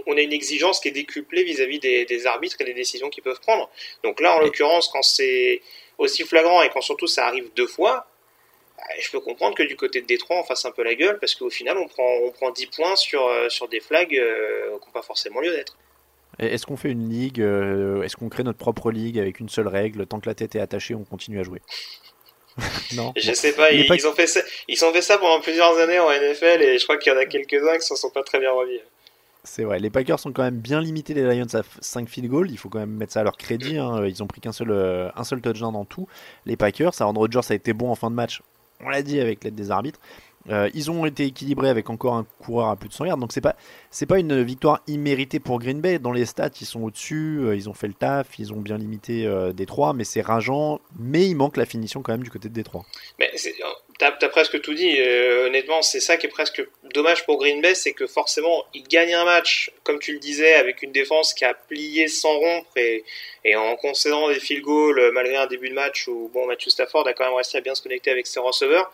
on, 0.07 0.17
a 0.17 0.21
une 0.21 0.33
exigence 0.33 0.79
qui 0.79 0.87
est 0.87 0.91
décuplée 0.91 1.43
vis-à-vis 1.43 1.77
des, 1.77 2.05
des, 2.05 2.25
arbitres 2.25 2.55
et 2.61 2.63
des 2.63 2.73
décisions 2.73 3.11
qu'ils 3.11 3.23
peuvent 3.23 3.39
prendre. 3.39 3.69
Donc 4.03 4.19
là, 4.19 4.35
en 4.35 4.39
l'occurrence, 4.39 4.87
quand 4.87 5.03
c'est 5.03 5.61
aussi 5.99 6.23
flagrant 6.23 6.63
et 6.63 6.69
quand 6.69 6.81
surtout 6.81 7.07
ça 7.07 7.27
arrive 7.27 7.49
deux 7.55 7.67
fois, 7.67 8.07
je 8.99 9.11
peux 9.11 9.19
comprendre 9.19 9.55
que 9.55 9.63
du 9.63 9.75
côté 9.75 10.01
de 10.01 10.07
Détroit, 10.07 10.37
on 10.39 10.43
fasse 10.43 10.65
un 10.65 10.71
peu 10.71 10.83
la 10.83 10.95
gueule 10.95 11.19
parce 11.19 11.35
qu'au 11.35 11.49
final, 11.49 11.77
on 11.77 11.87
prend, 11.87 12.09
on 12.23 12.31
prend 12.31 12.51
10 12.51 12.67
points 12.67 12.95
sur, 12.95 13.25
euh, 13.25 13.49
sur 13.49 13.67
des 13.67 13.79
flags 13.79 14.09
qui 14.09 14.19
n'ont 14.19 14.91
pas 14.93 15.01
forcément 15.01 15.39
lieu 15.39 15.51
d'être. 15.51 15.77
Est-ce 16.39 16.65
qu'on 16.65 16.77
fait 16.77 16.89
une 16.89 17.09
ligue 17.09 17.41
euh, 17.41 18.01
Est-ce 18.03 18.15
qu'on 18.15 18.29
crée 18.29 18.43
notre 18.43 18.57
propre 18.57 18.91
ligue 18.91 19.19
avec 19.19 19.39
une 19.39 19.49
seule 19.49 19.67
règle 19.67 20.07
Tant 20.07 20.19
que 20.19 20.27
la 20.27 20.35
tête 20.35 20.55
est 20.55 20.59
attachée, 20.59 20.95
on 20.95 21.03
continue 21.03 21.39
à 21.39 21.43
jouer? 21.43 21.61
non. 22.95 23.13
Je 23.15 23.31
sais 23.33 23.53
pas 23.53 23.71
ils, 23.71 24.07
ont 24.07 24.13
fait 24.13 24.27
ça, 24.27 24.41
ils 24.67 24.83
ont 24.83 24.91
fait 24.91 25.01
ça 25.01 25.17
pendant 25.17 25.39
plusieurs 25.39 25.77
années 25.77 25.99
en 25.99 26.09
NFL 26.09 26.61
et 26.61 26.77
je 26.77 26.83
crois 26.83 26.97
qu'il 26.97 27.13
y 27.13 27.15
en 27.15 27.19
a 27.19 27.25
quelques-uns 27.25 27.77
qui 27.77 27.85
s'en 27.85 27.95
sont 27.95 28.09
pas 28.09 28.23
très 28.23 28.39
bien 28.39 28.51
remis. 28.51 28.79
C'est 29.43 29.63
vrai. 29.63 29.79
Les 29.79 29.89
Packers 29.89 30.19
sont 30.19 30.31
quand 30.31 30.43
même 30.43 30.59
bien 30.59 30.81
limités 30.81 31.13
les 31.13 31.23
Lions 31.23 31.47
à 31.53 31.61
5 31.79 32.07
field 32.07 32.29
goals. 32.29 32.51
Il 32.51 32.57
faut 32.57 32.69
quand 32.69 32.79
même 32.79 32.91
mettre 32.91 33.13
ça 33.13 33.21
à 33.21 33.23
leur 33.23 33.37
crédit. 33.37 33.77
Hein. 33.77 34.05
Ils 34.05 34.21
ont 34.21 34.27
pris 34.27 34.39
qu'un 34.39 34.51
seul, 34.51 34.69
euh, 34.69 35.09
un 35.15 35.23
seul 35.23 35.41
touchdown 35.41 35.73
dans 35.73 35.85
tout. 35.85 36.07
Les 36.45 36.55
Packers, 36.55 37.01
Aaron 37.01 37.13
Rodgers 37.13 37.39
a 37.49 37.55
été 37.55 37.73
bon 37.73 37.89
en 37.89 37.95
fin 37.95 38.11
de 38.11 38.15
match. 38.15 38.41
On 38.83 38.89
l'a 38.89 39.01
dit 39.01 39.19
avec 39.19 39.43
l'aide 39.43 39.55
des 39.55 39.71
arbitres. 39.71 39.99
Euh, 40.49 40.69
ils 40.73 40.89
ont 40.89 41.05
été 41.05 41.25
équilibrés 41.25 41.69
avec 41.69 41.89
encore 41.89 42.15
un 42.15 42.25
coureur 42.43 42.69
à 42.69 42.75
plus 42.75 42.89
de 42.89 42.93
100 42.93 43.05
yards, 43.05 43.17
donc 43.17 43.31
c'est 43.31 43.41
pas 43.41 43.55
pas 44.09 44.19
une 44.19 44.43
victoire 44.43 44.81
imméritée 44.87 45.39
pour 45.39 45.59
Green 45.59 45.79
Bay. 45.79 45.99
Dans 45.99 46.11
les 46.11 46.25
stats, 46.25 46.49
ils 46.59 46.65
sont 46.65 46.81
au-dessus, 46.81 47.39
euh, 47.41 47.55
ils 47.55 47.69
ont 47.69 47.73
fait 47.73 47.87
le 47.87 47.93
taf, 47.93 48.27
ils 48.39 48.51
ont 48.51 48.57
bien 48.57 48.77
limité 48.77 49.25
euh, 49.25 49.53
Détroit, 49.53 49.93
mais 49.93 50.03
c'est 50.03 50.21
rageant. 50.21 50.81
Mais 50.99 51.27
il 51.27 51.35
manque 51.35 51.57
la 51.57 51.65
finition 51.65 52.01
quand 52.01 52.11
même 52.11 52.23
du 52.23 52.31
côté 52.31 52.49
de 52.49 52.53
Détroit. 52.53 52.83
Mais 53.19 53.31
t'as 53.99 54.11
as 54.19 54.29
presque 54.29 54.59
tout 54.61 54.73
dit. 54.73 54.97
honnêtement, 55.45 55.83
c'est 55.83 55.99
ça 55.99 56.17
qui 56.17 56.25
est 56.25 56.29
presque 56.29 56.65
dommage 56.93 57.25
pour 57.25 57.37
Green 57.37 57.61
Bay, 57.61 57.75
c'est 57.75 57.93
que 57.93 58.07
forcément 58.07 58.65
ils 58.73 58.83
gagnent 58.83 59.13
un 59.13 59.25
match, 59.25 59.71
comme 59.83 59.99
tu 59.99 60.13
le 60.13 60.19
disais, 60.19 60.55
avec 60.55 60.81
une 60.81 60.91
défense 60.91 61.33
qui 61.33 61.45
a 61.45 61.53
plié 61.53 62.07
sans 62.07 62.37
rompre 62.37 62.75
et, 62.75 63.03
et 63.45 63.55
en 63.55 63.75
concédant 63.75 64.27
des 64.29 64.39
field 64.39 64.63
goals 64.63 65.11
malgré 65.13 65.35
un 65.37 65.47
début 65.47 65.69
de 65.69 65.75
match 65.75 66.07
où 66.07 66.29
bon 66.33 66.47
Matthew 66.47 66.69
Stafford 66.69 67.07
a 67.07 67.13
quand 67.13 67.25
même 67.25 67.35
réussi 67.35 67.55
à 67.57 67.61
bien 67.61 67.75
se 67.75 67.81
connecter 67.83 68.09
avec 68.09 68.25
ses 68.25 68.39
receveurs. 68.39 68.91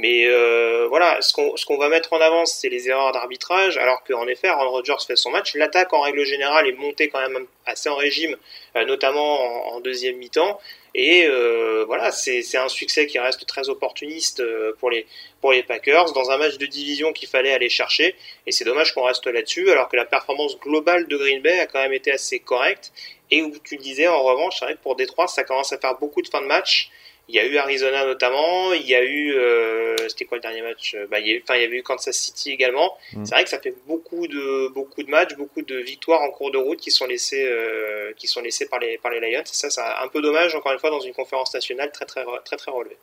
Mais 0.00 0.24
euh, 0.24 0.86
voilà, 0.88 1.20
ce 1.20 1.34
qu'on 1.34 1.76
va 1.76 1.90
mettre 1.90 2.14
en 2.14 2.22
avant, 2.22 2.46
c'est 2.46 2.70
les 2.70 2.88
erreurs 2.88 3.12
d'arbitrage, 3.12 3.76
alors 3.76 4.02
qu'en 4.02 4.26
effet, 4.28 4.48
Aaron 4.48 4.70
Rodgers 4.70 4.96
fait 5.06 5.14
son 5.14 5.30
match. 5.30 5.54
L'attaque, 5.54 5.92
en 5.92 6.00
règle 6.00 6.24
générale, 6.24 6.66
est 6.66 6.72
montée 6.72 7.08
quand 7.10 7.20
même 7.20 7.46
assez 7.66 7.90
en 7.90 7.96
régime, 7.96 8.34
euh, 8.76 8.86
notamment 8.86 9.74
en, 9.74 9.80
deuxième 9.80 10.16
mi-temps. 10.16 10.58
Et 10.94 11.26
euh, 11.26 11.84
voilà, 11.86 12.12
c'est 12.12 12.56
un 12.56 12.68
succès 12.68 13.06
qui 13.06 13.18
reste 13.18 13.46
très 13.46 13.68
opportuniste 13.68 14.42
pour 14.78 14.90
les, 14.90 15.06
pour 15.42 15.52
les 15.52 15.62
Packers, 15.62 16.12
dans 16.12 16.30
un 16.30 16.38
match 16.38 16.56
de 16.56 16.64
division 16.64 17.12
qu'il 17.12 17.28
fallait 17.28 17.52
aller 17.52 17.68
chercher. 17.68 18.16
Et 18.46 18.52
c'est 18.52 18.64
dommage 18.64 18.94
qu'on 18.94 19.04
reste 19.04 19.26
là-dessus, 19.26 19.70
alors 19.70 19.90
que 19.90 19.96
la 19.96 20.06
performance 20.06 20.58
globale 20.58 21.08
de 21.08 21.16
Green 21.18 21.42
Bay 21.42 21.58
a 21.58 21.66
quand 21.66 21.82
même 21.82 21.92
été 21.92 22.10
assez 22.10 22.38
correcte. 22.38 22.90
Et 23.30 23.42
où 23.42 23.52
tu 23.62 23.76
le 23.76 23.82
disais, 23.82 24.08
en 24.08 24.22
revanche, 24.22 24.56
c'est 24.58 24.64
vrai 24.64 24.74
que 24.76 24.80
pour 24.80 24.96
Détroit, 24.96 25.28
ça 25.28 25.44
commence 25.44 25.74
à 25.74 25.78
faire 25.78 25.98
beaucoup 25.98 26.22
de 26.22 26.28
fins 26.28 26.40
de 26.40 26.46
match. 26.46 26.90
Il 27.30 27.36
y 27.36 27.38
a 27.38 27.46
eu 27.46 27.58
Arizona 27.58 28.04
notamment, 28.04 28.72
il 28.72 28.84
y 28.84 28.94
a 28.96 29.04
eu, 29.04 29.34
euh, 29.36 29.94
c'était 30.08 30.24
quoi 30.24 30.38
le 30.38 30.42
dernier 30.42 30.62
match? 30.62 30.96
Bah, 31.08 31.20
il, 31.20 31.28
y 31.28 31.36
a, 31.36 31.38
enfin, 31.40 31.54
il 31.54 31.62
y 31.62 31.64
avait 31.64 31.76
eu 31.76 31.82
Kansas 31.84 32.16
City 32.16 32.50
également. 32.50 32.98
Mm. 33.12 33.24
C'est 33.24 33.34
vrai 33.36 33.44
que 33.44 33.50
ça 33.50 33.60
fait 33.60 33.74
beaucoup 33.86 34.26
de, 34.26 34.66
beaucoup 34.74 35.04
de 35.04 35.08
matchs, 35.08 35.36
beaucoup 35.36 35.62
de 35.62 35.76
victoires 35.76 36.22
en 36.22 36.32
cours 36.32 36.50
de 36.50 36.58
route 36.58 36.80
qui 36.80 36.90
sont 36.90 37.06
laissées, 37.06 37.46
euh, 37.46 38.12
qui 38.16 38.26
sont 38.26 38.40
laissées 38.40 38.66
par 38.66 38.80
les, 38.80 38.98
par 38.98 39.12
les 39.12 39.20
Lions. 39.20 39.42
Et 39.42 39.44
ça, 39.44 39.70
c'est 39.70 39.80
un 39.80 40.08
peu 40.08 40.20
dommage, 40.20 40.56
encore 40.56 40.72
une 40.72 40.80
fois, 40.80 40.90
dans 40.90 40.98
une 40.98 41.14
conférence 41.14 41.54
nationale 41.54 41.92
très, 41.92 42.04
très, 42.04 42.24
très, 42.44 42.56
très 42.56 42.72
relevée. 42.72 42.98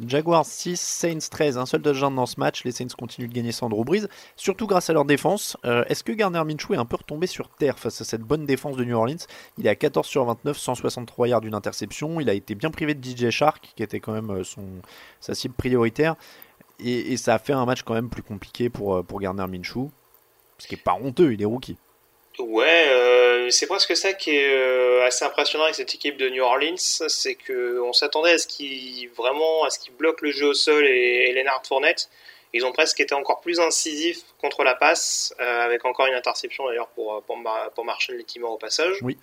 Jaguars 0.00 0.44
6, 0.44 0.80
Saints 0.80 1.28
13, 1.30 1.58
un 1.58 1.66
seul 1.66 1.80
touchdown 1.80 2.14
dans 2.14 2.26
ce 2.26 2.38
match. 2.38 2.64
Les 2.64 2.72
Saints 2.72 2.88
continuent 2.98 3.28
de 3.28 3.32
gagner 3.32 3.52
sans 3.52 3.68
Drew 3.68 3.84
surtout 4.36 4.66
grâce 4.66 4.90
à 4.90 4.92
leur 4.92 5.04
défense. 5.04 5.56
Euh, 5.64 5.84
est-ce 5.88 6.02
que 6.02 6.12
Garner 6.12 6.42
Minshew 6.44 6.74
est 6.74 6.78
un 6.78 6.84
peu 6.84 6.96
retombé 6.96 7.26
sur 7.26 7.48
terre 7.48 7.78
face 7.78 8.00
à 8.00 8.04
cette 8.04 8.22
bonne 8.22 8.44
défense 8.44 8.76
de 8.76 8.84
New 8.84 8.96
Orleans? 8.96 9.24
Il 9.58 9.66
est 9.66 9.70
à 9.70 9.76
14 9.76 10.06
sur 10.06 10.24
29, 10.24 10.56
163 10.58 11.28
yards 11.28 11.40
d'une 11.42 11.54
interception. 11.54 12.20
Il 12.20 12.28
a 12.28 12.34
été 12.34 12.54
bien 12.54 12.70
privé 12.70 12.94
de 12.94 13.04
DJ 13.04 13.30
Shark, 13.30 13.72
qui 13.76 13.82
était 13.82 14.00
quand 14.00 14.12
même 14.12 14.30
euh, 14.30 14.44
son, 14.44 14.64
sa 15.20 15.34
cible 15.34 15.54
prioritaire. 15.54 16.16
Et, 16.80 17.16
ça 17.16 17.34
a 17.34 17.38
fait 17.38 17.52
un 17.52 17.64
match 17.64 17.82
quand 17.82 17.94
même 17.94 18.10
plus 18.10 18.22
compliqué 18.22 18.68
pour, 18.68 18.96
euh, 18.96 19.02
pour 19.02 19.20
Garner 19.20 19.46
Minshew. 19.46 19.90
Ce 20.58 20.66
qui 20.66 20.74
n'est 20.74 20.82
pas 20.82 20.94
honteux, 20.94 21.32
il 21.32 21.40
est 21.40 21.46
rookie. 21.46 21.76
Ouais, 22.38 22.88
euh, 22.88 23.50
c'est 23.50 23.66
presque 23.66 23.96
ça 23.96 24.12
qui 24.12 24.30
est 24.30 24.52
euh, 24.52 25.06
assez 25.06 25.24
impressionnant 25.24 25.64
avec 25.64 25.76
cette 25.76 25.94
équipe 25.94 26.16
de 26.16 26.28
New 26.28 26.42
Orleans, 26.42 26.76
c'est 26.76 27.36
que 27.36 27.80
on 27.80 27.92
s'attendait 27.92 28.32
à 28.32 28.38
ce 28.38 28.48
qu'ils 28.48 29.08
vraiment 29.10 29.64
à 29.64 29.70
ce 29.70 29.78
qu'ils 29.78 29.94
bloquent 29.94 30.24
le 30.24 30.32
jeu 30.32 30.46
au 30.46 30.54
sol 30.54 30.84
et, 30.84 31.28
et 31.28 31.32
Leonard 31.32 31.62
Fournette. 31.64 32.10
Ils 32.52 32.64
ont 32.66 32.72
presque 32.72 32.98
été 33.00 33.14
encore 33.14 33.40
plus 33.40 33.60
incisifs 33.60 34.22
contre 34.40 34.64
la 34.64 34.74
passe, 34.74 35.34
euh, 35.40 35.64
avec 35.64 35.84
encore 35.84 36.06
une 36.06 36.14
interception 36.14 36.66
d'ailleurs 36.66 36.88
pour 36.88 37.22
pour, 37.22 37.38
pour 37.74 37.84
Marshall 37.84 38.20
au 38.42 38.56
passage. 38.58 38.98
Oui. 39.02 39.16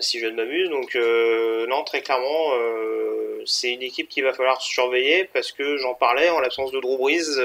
Si 0.00 0.18
je 0.18 0.26
ne 0.26 0.36
m'amuse, 0.36 0.70
donc 0.70 0.94
non 1.68 1.84
très 1.84 2.00
clairement, 2.02 2.52
c'est 3.44 3.72
une 3.72 3.82
équipe 3.82 4.08
qu'il 4.08 4.24
va 4.24 4.32
falloir 4.32 4.62
surveiller 4.62 5.24
parce 5.32 5.52
que 5.52 5.76
j'en 5.76 5.94
parlais 5.94 6.30
en 6.30 6.40
l'absence 6.40 6.72
de 6.72 6.80
Drew 6.80 6.96
Brees, 6.96 7.38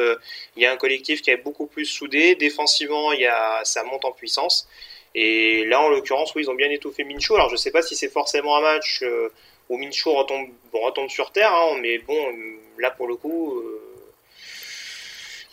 il 0.55 0.63
y 0.63 0.65
a 0.65 0.71
un 0.71 0.77
collectif 0.77 1.21
qui 1.21 1.31
est 1.31 1.37
beaucoup 1.37 1.67
plus 1.67 1.85
soudé. 1.85 2.35
Défensivement, 2.35 3.11
il 3.11 3.21
y 3.21 3.27
a 3.27 3.61
ça 3.65 3.83
monte 3.83 4.05
en 4.05 4.11
puissance. 4.11 4.67
Et 5.15 5.65
là, 5.65 5.81
en 5.81 5.89
l'occurrence, 5.89 6.33
oui, 6.35 6.43
ils 6.43 6.49
ont 6.49 6.55
bien 6.55 6.69
étouffé 6.69 7.03
Mincho. 7.03 7.35
Alors, 7.35 7.49
je 7.49 7.55
sais 7.55 7.71
pas 7.71 7.81
si 7.81 7.95
c'est 7.95 8.09
forcément 8.09 8.57
un 8.57 8.61
match 8.61 9.01
euh, 9.03 9.31
où 9.69 9.77
Mincho 9.77 10.13
retombe, 10.13 10.49
retombe 10.71 11.09
sur 11.09 11.31
terre, 11.31 11.53
hein, 11.53 11.77
mais 11.81 11.97
bon, 11.99 12.33
là, 12.77 12.91
pour 12.91 13.07
le 13.07 13.15
coup, 13.15 13.57
euh, 13.57 13.88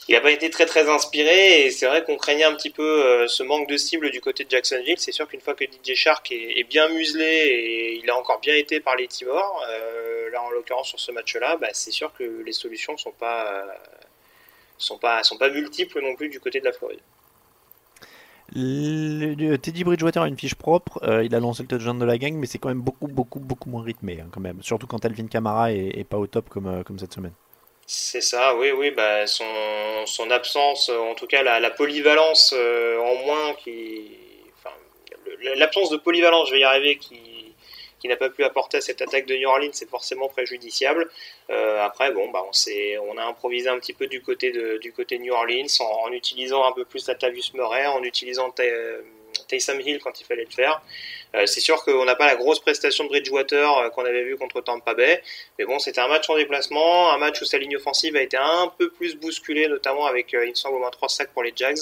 il 0.08 0.14
n'a 0.14 0.20
pas 0.20 0.30
été 0.30 0.50
très 0.50 0.66
très 0.66 0.88
inspiré. 0.88 1.66
Et 1.66 1.70
c'est 1.70 1.86
vrai 1.86 2.04
qu'on 2.04 2.16
craignait 2.16 2.44
un 2.44 2.54
petit 2.54 2.70
peu 2.70 2.82
euh, 2.82 3.28
ce 3.28 3.42
manque 3.42 3.68
de 3.68 3.76
cible 3.76 4.10
du 4.10 4.20
côté 4.20 4.44
de 4.44 4.50
Jacksonville. 4.50 4.98
C'est 4.98 5.12
sûr 5.12 5.26
qu'une 5.28 5.40
fois 5.40 5.54
que 5.54 5.64
DJ 5.64 5.94
Shark 5.94 6.30
est, 6.32 6.64
bien 6.64 6.88
muselé 6.88 7.24
et 7.24 7.94
il 8.02 8.10
a 8.10 8.16
encore 8.16 8.40
bien 8.40 8.54
été 8.54 8.80
par 8.80 8.96
les 8.96 9.08
Timors, 9.08 9.64
là, 10.32 10.42
en 10.42 10.50
l'occurrence, 10.50 10.88
sur 10.88 11.00
ce 11.00 11.12
match-là, 11.12 11.56
bah, 11.56 11.68
c'est 11.72 11.90
sûr 11.90 12.12
que 12.12 12.42
les 12.44 12.52
solutions 12.52 12.96
sont 12.96 13.12
pas, 13.12 13.66
sont 14.78 14.98
pas, 14.98 15.48
multiples 15.50 16.00
non 16.02 16.14
plus 16.14 16.28
du 16.28 16.40
côté 16.40 16.60
de 16.60 16.64
la 16.64 16.72
Floride. 16.72 17.00
Teddy 18.52 19.84
Bridgewater 19.84 20.22
a 20.22 20.28
une 20.28 20.38
fiche 20.38 20.54
propre, 20.54 21.00
euh, 21.02 21.24
il 21.24 21.34
a 21.34 21.40
lancé 21.40 21.62
le 21.62 21.68
touchdown 21.68 21.98
de 21.98 22.04
la 22.04 22.16
gang, 22.16 22.34
mais 22.34 22.46
c'est 22.46 22.58
quand 22.58 22.68
même 22.68 22.80
beaucoup, 22.80 23.08
beaucoup, 23.08 23.68
moins 23.68 23.82
rythmé, 23.82 24.20
hein, 24.20 24.28
quand 24.30 24.40
même. 24.40 24.62
Surtout 24.62 24.86
quand 24.86 25.04
Alvin 25.04 25.26
Kamara 25.26 25.72
est, 25.72 26.04
pas 26.04 26.16
au 26.16 26.26
top 26.26 26.48
euh, 26.56 26.84
comme 26.84 26.98
cette 26.98 27.12
semaine. 27.12 27.32
C'est 27.88 28.20
ça, 28.20 28.56
oui, 28.56 28.72
oui, 28.72 28.90
bah, 28.90 29.28
son, 29.28 29.44
son 30.06 30.30
absence, 30.32 30.88
en 30.88 31.14
tout 31.14 31.28
cas 31.28 31.42
la, 31.44 31.70
polyvalence 31.70 32.52
euh, 32.56 32.98
en 32.98 33.14
moins 33.24 33.54
qui. 33.54 34.10
Enfin, 34.58 34.74
l'absence 35.54 35.90
de 35.90 35.96
polyvalence, 35.96 36.48
je 36.48 36.54
vais 36.54 36.60
y 36.60 36.64
arriver, 36.64 36.96
qui, 36.96 37.54
qui 38.00 38.08
n'a 38.08 38.16
pas 38.16 38.28
pu 38.28 38.42
apporter 38.42 38.78
à 38.78 38.80
cette 38.80 39.02
attaque 39.02 39.26
de 39.26 39.36
New 39.36 39.48
Orleans, 39.48 39.70
c'est 39.72 39.88
forcément 39.88 40.28
préjudiciable. 40.28 41.08
Euh, 41.50 41.80
après, 41.80 42.10
bon, 42.10 42.28
bah, 42.30 42.42
on, 42.44 43.08
on 43.08 43.18
a 43.18 43.24
improvisé 43.24 43.68
un 43.68 43.78
petit 43.78 43.92
peu 43.92 44.08
du 44.08 44.20
côté 44.20 44.50
de, 44.50 44.78
du 44.78 44.92
côté 44.92 45.18
New 45.20 45.32
Orleans 45.32 45.66
en, 45.80 46.10
utilisant 46.12 46.64
un 46.64 46.72
peu 46.72 46.84
plus 46.84 47.06
Latavius 47.06 47.54
Murray, 47.54 47.86
en 47.86 48.02
utilisant 48.02 48.52
euh, 48.58 49.00
Taysom 49.46 49.80
Hill 49.80 49.98
quand 50.02 50.20
il 50.20 50.24
fallait 50.24 50.44
le 50.44 50.50
faire. 50.50 50.82
Euh, 51.34 51.46
c'est 51.46 51.60
sûr 51.60 51.82
qu'on 51.84 52.04
n'a 52.04 52.14
pas 52.14 52.26
la 52.26 52.36
grosse 52.36 52.60
prestation 52.60 53.04
de 53.04 53.08
Bridgewater 53.08 53.90
qu'on 53.92 54.04
avait 54.04 54.24
vu 54.24 54.36
contre 54.36 54.60
Tampa 54.60 54.94
Bay, 54.94 55.22
mais 55.58 55.64
bon, 55.64 55.78
c'était 55.78 56.00
un 56.00 56.08
match 56.08 56.28
en 56.30 56.36
déplacement, 56.36 57.12
un 57.12 57.18
match 57.18 57.40
où 57.40 57.44
sa 57.44 57.58
ligne 57.58 57.76
offensive 57.76 58.16
a 58.16 58.22
été 58.22 58.36
un 58.36 58.72
peu 58.78 58.90
plus 58.90 59.16
bousculée, 59.16 59.68
notamment 59.68 60.06
avec, 60.06 60.32
il 60.32 60.50
me 60.50 60.54
semble, 60.54 60.76
au 60.76 60.78
moins 60.78 60.90
3 60.90 61.08
sacs 61.08 61.32
pour 61.32 61.42
les 61.42 61.52
Jags. 61.54 61.78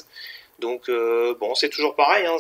Donc 0.61 0.89
bon, 0.89 1.55
c'est 1.55 1.69
toujours 1.69 1.95
pareil. 1.97 2.27
Hein, 2.27 2.37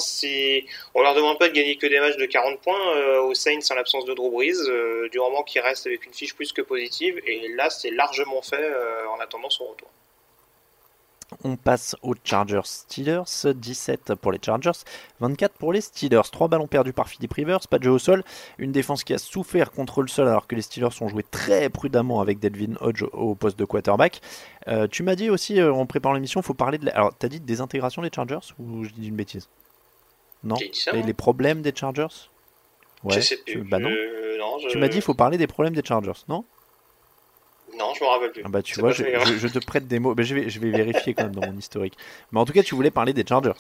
on 0.95 1.03
leur 1.03 1.15
demande 1.15 1.39
pas 1.39 1.49
de 1.49 1.53
gagner 1.53 1.77
que 1.77 1.87
des 1.87 1.99
matchs 1.99 2.17
de 2.17 2.27
40 2.27 2.61
points 2.61 3.19
aux 3.19 3.35
Saints 3.35 3.59
en 3.71 3.75
l'absence 3.75 4.05
de 4.05 4.15
Drew 4.15 4.31
Brees, 4.31 5.11
du 5.11 5.19
moment 5.19 5.43
qu'ils 5.43 5.61
restent 5.61 5.87
avec 5.87 6.07
une 6.07 6.15
fiche 6.15 6.35
plus 6.35 6.53
que 6.53 6.63
positive. 6.63 7.21
Et 7.27 7.49
là, 7.49 7.71
c'est 7.71 7.91
largement 7.91 8.41
fait 8.41 8.73
en 9.09 9.21
attendant 9.21 9.51
son 9.51 9.67
retour. 9.67 9.89
On 11.45 11.57
passe 11.57 11.95
aux 12.03 12.15
Chargers 12.25 12.63
Steelers, 12.65 13.53
17 13.55 14.15
pour 14.15 14.33
les 14.33 14.39
Chargers, 14.43 14.73
24 15.21 15.53
pour 15.53 15.75
les 15.75 15.83
Steelers. 15.83 16.23
3 16.33 16.49
ballons 16.49 16.67
perdus 16.67 16.95
par 16.95 17.09
Philip 17.09 17.31
Rivers, 17.33 17.61
pas 17.69 17.79
de 17.79 17.85
jeu 17.85 17.91
au 17.91 17.99
sol, 17.99 18.25
une 18.57 18.73
défense 18.73 19.05
qui 19.05 19.13
a 19.13 19.19
souffert 19.19 19.71
contre 19.71 20.01
le 20.01 20.09
sol 20.09 20.27
alors 20.27 20.47
que 20.47 20.55
les 20.55 20.63
Steelers 20.63 21.03
ont 21.03 21.09
joué 21.09 21.23
très 21.23 21.69
prudemment 21.69 22.23
avec 22.23 22.39
Delvin 22.39 22.75
Hodge 22.81 23.05
au 23.13 23.35
poste 23.35 23.59
de 23.59 23.67
quarterback. 23.67 24.23
Euh, 24.69 24.89
tu 24.91 25.03
m'as 25.03 25.17
dit 25.17 25.29
aussi 25.29 25.61
euh, 25.61 25.73
en 25.73 25.85
préparant 25.85 26.15
l'émission, 26.15 26.41
il 26.41 26.45
faut 26.45 26.55
parler 26.55 26.79
de... 26.79 26.87
La... 26.87 26.93
Alors, 26.93 27.15
t'as 27.15 27.29
dit 27.29 27.41
des 27.41 27.61
intégrations 27.61 28.01
des 28.01 28.11
Chargers 28.15 28.55
ou 28.59 28.85
je 28.85 28.91
dis 28.91 29.09
une 29.09 29.17
bêtise? 29.17 29.51
Non? 30.43 30.57
Les 30.93 31.15
problèmes 31.15 31.61
des 31.61 31.75
Chargers? 31.75 32.31
Ouais, 33.03 33.21
tu... 33.21 33.59
Bah 33.65 33.79
non. 33.79 33.91
Euh, 33.91 34.39
tu 34.71 34.79
m'as 34.79 34.89
dit 34.89 34.97
il 34.97 35.03
faut 35.03 35.15
parler 35.15 35.37
des 35.37 35.47
problèmes 35.47 35.75
des 35.75 35.85
Chargers, 35.85 36.25
non? 36.29 36.45
Non, 37.79 37.93
je 37.95 38.05
me 38.05 38.09
rappelle 38.09 38.33
plus. 38.33 38.43
Ah 38.45 38.49
bah 38.49 38.63
tu 38.63 38.79
vois, 38.79 38.93
je, 38.93 39.49
te 39.49 39.65
prête 39.65 39.87
des 39.87 39.99
mots. 39.99 40.15
Bah, 40.15 40.23
je, 40.23 40.35
vais, 40.35 40.49
je 40.49 40.61
vais 40.61 40.71
vérifier 40.71 41.15
quand 41.15 41.25
même 41.25 41.35
dans 41.35 41.47
mon 41.47 41.57
historique. 41.57 41.95
Mais 42.33 42.41
en 42.41 42.45
tout 42.45 42.53
cas, 42.53 42.63
tu 42.63 42.75
voulais 42.75 42.91
parler 42.91 43.13
des 43.13 43.25
Chargers. 43.27 43.53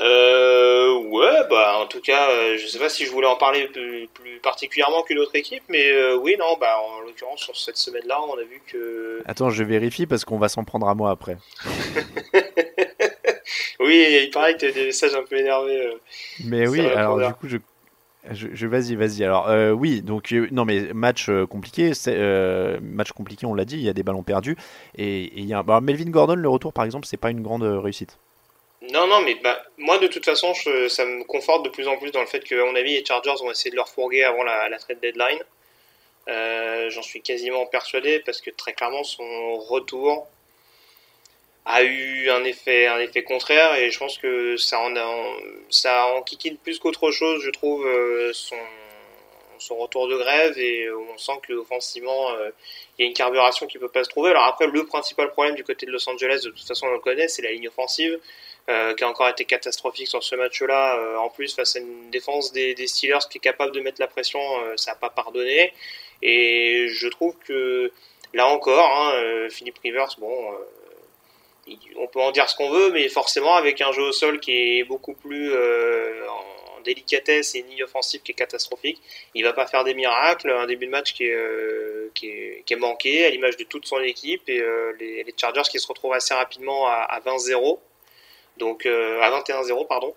Euh, 0.00 0.96
ouais, 1.08 1.40
bah 1.50 1.78
en 1.80 1.86
tout 1.86 2.00
cas, 2.00 2.30
euh, 2.30 2.56
je 2.56 2.66
sais 2.68 2.78
pas 2.78 2.88
si 2.88 3.04
je 3.04 3.10
voulais 3.10 3.26
en 3.26 3.36
parler 3.36 3.66
plus, 3.66 4.38
particulièrement 4.42 5.02
qu'une 5.02 5.18
autre 5.18 5.34
équipe, 5.34 5.64
mais 5.68 5.90
euh, 5.90 6.16
oui, 6.16 6.36
non, 6.38 6.56
bah 6.60 6.76
en 6.80 7.00
l'occurrence 7.00 7.40
sur 7.40 7.56
cette 7.56 7.76
semaine-là, 7.76 8.20
on 8.22 8.38
a 8.38 8.42
vu 8.42 8.62
que. 8.66 9.20
Attends, 9.26 9.50
je 9.50 9.64
vérifie 9.64 10.06
parce 10.06 10.24
qu'on 10.24 10.38
va 10.38 10.48
s'en 10.48 10.62
prendre 10.62 10.88
à 10.88 10.94
moi 10.94 11.10
après. 11.10 11.36
oui, 13.80 14.20
il 14.22 14.30
paraît 14.30 14.54
que 14.54 14.60
tu 14.60 14.66
as 14.66 14.72
des 14.72 14.84
messages 14.84 15.16
un 15.16 15.24
peu 15.24 15.36
énervés. 15.36 15.86
Euh, 15.86 15.98
mais 16.44 16.68
oui, 16.68 16.86
alors 16.86 17.18
du 17.18 17.34
coup, 17.34 17.48
je 17.48 17.56
je, 18.32 18.66
vas-y, 18.66 18.94
vas-y. 18.94 19.24
Alors 19.24 19.48
euh, 19.48 19.70
oui, 19.70 20.02
donc 20.02 20.32
euh, 20.32 20.48
non 20.50 20.64
mais 20.64 20.92
match 20.92 21.28
euh, 21.28 21.46
compliqué, 21.46 21.92
match 22.82 23.12
compliqué, 23.12 23.46
on 23.46 23.54
l'a 23.54 23.64
dit, 23.64 23.76
il 23.76 23.82
y 23.82 23.88
a 23.88 23.92
des 23.92 24.02
ballons 24.02 24.22
perdus 24.22 24.56
et, 24.96 25.40
y 25.40 25.54
a 25.54 25.62
bah, 25.62 25.80
Melvin 25.80 26.10
Gordon 26.10 26.34
le 26.34 26.48
retour 26.48 26.72
par 26.72 26.84
exemple, 26.84 27.06
c'est 27.06 27.16
pas 27.16 27.30
une 27.30 27.42
grande 27.42 27.62
réussite. 27.62 28.18
Non, 28.92 29.06
non, 29.06 29.22
mais 29.24 29.36
bah, 29.42 29.60
moi 29.76 29.98
de 29.98 30.06
toute 30.06 30.24
façon, 30.24 30.52
ça 30.88 31.04
me 31.04 31.24
conforte 31.24 31.64
de 31.64 31.70
plus 31.70 31.88
en 31.88 31.96
plus 31.96 32.10
dans 32.12 32.20
le 32.20 32.26
fait 32.26 32.44
que, 32.44 32.54
à 32.54 32.64
mon 32.64 32.76
avis, 32.76 32.94
les 32.94 33.04
Chargers 33.04 33.34
vont 33.42 33.50
essayer 33.50 33.70
de 33.70 33.76
leur 33.76 33.88
fourguer 33.88 34.22
avant 34.22 34.44
la, 34.44 34.68
la 34.68 34.78
trade 34.78 35.00
deadline. 35.00 35.42
J'en 36.90 37.02
suis 37.02 37.20
quasiment 37.20 37.66
persuadé 37.66 38.20
parce 38.20 38.40
que 38.40 38.50
très 38.50 38.72
clairement 38.72 39.04
son 39.04 39.58
retour 39.58 40.28
a 41.68 41.82
eu 41.82 42.30
un 42.30 42.44
effet, 42.44 42.86
un 42.86 42.98
effet 42.98 43.22
contraire 43.22 43.74
et 43.74 43.90
je 43.90 43.98
pense 43.98 44.16
que 44.16 44.56
ça 44.56 44.80
en, 44.80 45.36
ça 45.68 46.06
en 46.06 46.22
plus 46.22 46.78
qu'autre 46.78 47.10
chose, 47.10 47.42
je 47.44 47.50
trouve, 47.50 47.86
euh, 47.86 48.32
son, 48.32 48.56
son 49.58 49.76
retour 49.76 50.08
de 50.08 50.16
grève 50.16 50.58
et 50.58 50.90
on 50.90 51.18
sent 51.18 51.40
que 51.46 51.52
offensivement 51.52 52.30
euh, 52.30 52.50
il 52.96 53.02
y 53.02 53.04
a 53.04 53.08
une 53.08 53.14
carburation 53.14 53.66
qui 53.66 53.78
peut 53.78 53.90
pas 53.90 54.02
se 54.02 54.08
trouver. 54.08 54.30
Alors 54.30 54.44
après, 54.44 54.66
le 54.66 54.86
principal 54.86 55.30
problème 55.32 55.56
du 55.56 55.62
côté 55.62 55.84
de 55.84 55.92
Los 55.92 56.08
Angeles, 56.08 56.40
de 56.42 56.50
toute 56.50 56.66
façon 56.66 56.86
on 56.86 56.92
le 56.92 57.00
connaît, 57.00 57.28
c'est 57.28 57.42
la 57.42 57.52
ligne 57.52 57.68
offensive. 57.68 58.18
Euh, 58.70 58.94
qui 58.94 59.02
a 59.02 59.08
encore 59.08 59.30
été 59.30 59.46
catastrophique 59.46 60.08
sur 60.08 60.22
ce 60.22 60.36
match-là. 60.36 61.18
en 61.20 61.30
plus, 61.30 61.54
face 61.54 61.76
à 61.76 61.78
une 61.78 62.10
défense 62.10 62.52
des, 62.52 62.74
des, 62.74 62.86
Steelers 62.86 63.26
qui 63.30 63.38
est 63.38 63.40
capable 63.40 63.72
de 63.72 63.80
mettre 63.80 63.98
la 63.98 64.08
pression, 64.08 64.40
ça 64.76 64.90
n'a 64.90 64.94
pas 64.94 65.08
pardonné. 65.08 65.72
Et 66.20 66.88
je 66.88 67.08
trouve 67.08 67.34
que 67.46 67.90
là 68.34 68.46
encore, 68.46 68.90
hein, 68.90 69.48
Philippe 69.48 69.78
Rivers, 69.78 70.14
bon, 70.18 70.54
on 71.96 72.06
peut 72.06 72.20
en 72.20 72.30
dire 72.30 72.48
ce 72.48 72.56
qu'on 72.56 72.70
veut, 72.70 72.90
mais 72.90 73.08
forcément 73.08 73.54
avec 73.54 73.80
un 73.80 73.92
jeu 73.92 74.02
au 74.02 74.12
sol 74.12 74.40
qui 74.40 74.52
est 74.52 74.84
beaucoup 74.84 75.14
plus 75.14 75.52
euh, 75.52 76.26
en 76.28 76.80
délicatesse 76.80 77.54
et 77.54 77.60
une 77.60 77.68
ligne 77.68 77.84
offensive 77.84 78.22
qui 78.22 78.32
est 78.32 78.34
catastrophique, 78.34 79.00
il 79.34 79.44
va 79.44 79.52
pas 79.52 79.66
faire 79.66 79.84
des 79.84 79.94
miracles. 79.94 80.50
Un 80.50 80.66
début 80.66 80.86
de 80.86 80.90
match 80.90 81.12
qui 81.12 81.24
est, 81.24 81.34
euh, 81.34 82.10
qui 82.14 82.28
est, 82.28 82.76
manqué 82.76 83.24
à 83.26 83.30
l'image 83.30 83.56
de 83.56 83.64
toute 83.64 83.86
son 83.86 84.00
équipe 84.00 84.48
et 84.48 84.60
euh, 84.60 84.92
les, 84.98 85.24
Chargers 85.36 85.62
qui 85.70 85.78
se 85.78 85.86
retrouvent 85.86 86.14
assez 86.14 86.34
rapidement 86.34 86.86
à, 86.86 87.20
20-0, 87.24 87.78
donc 88.56 88.86
à 88.86 89.30
21-0 89.40 89.86
pardon. 89.86 90.14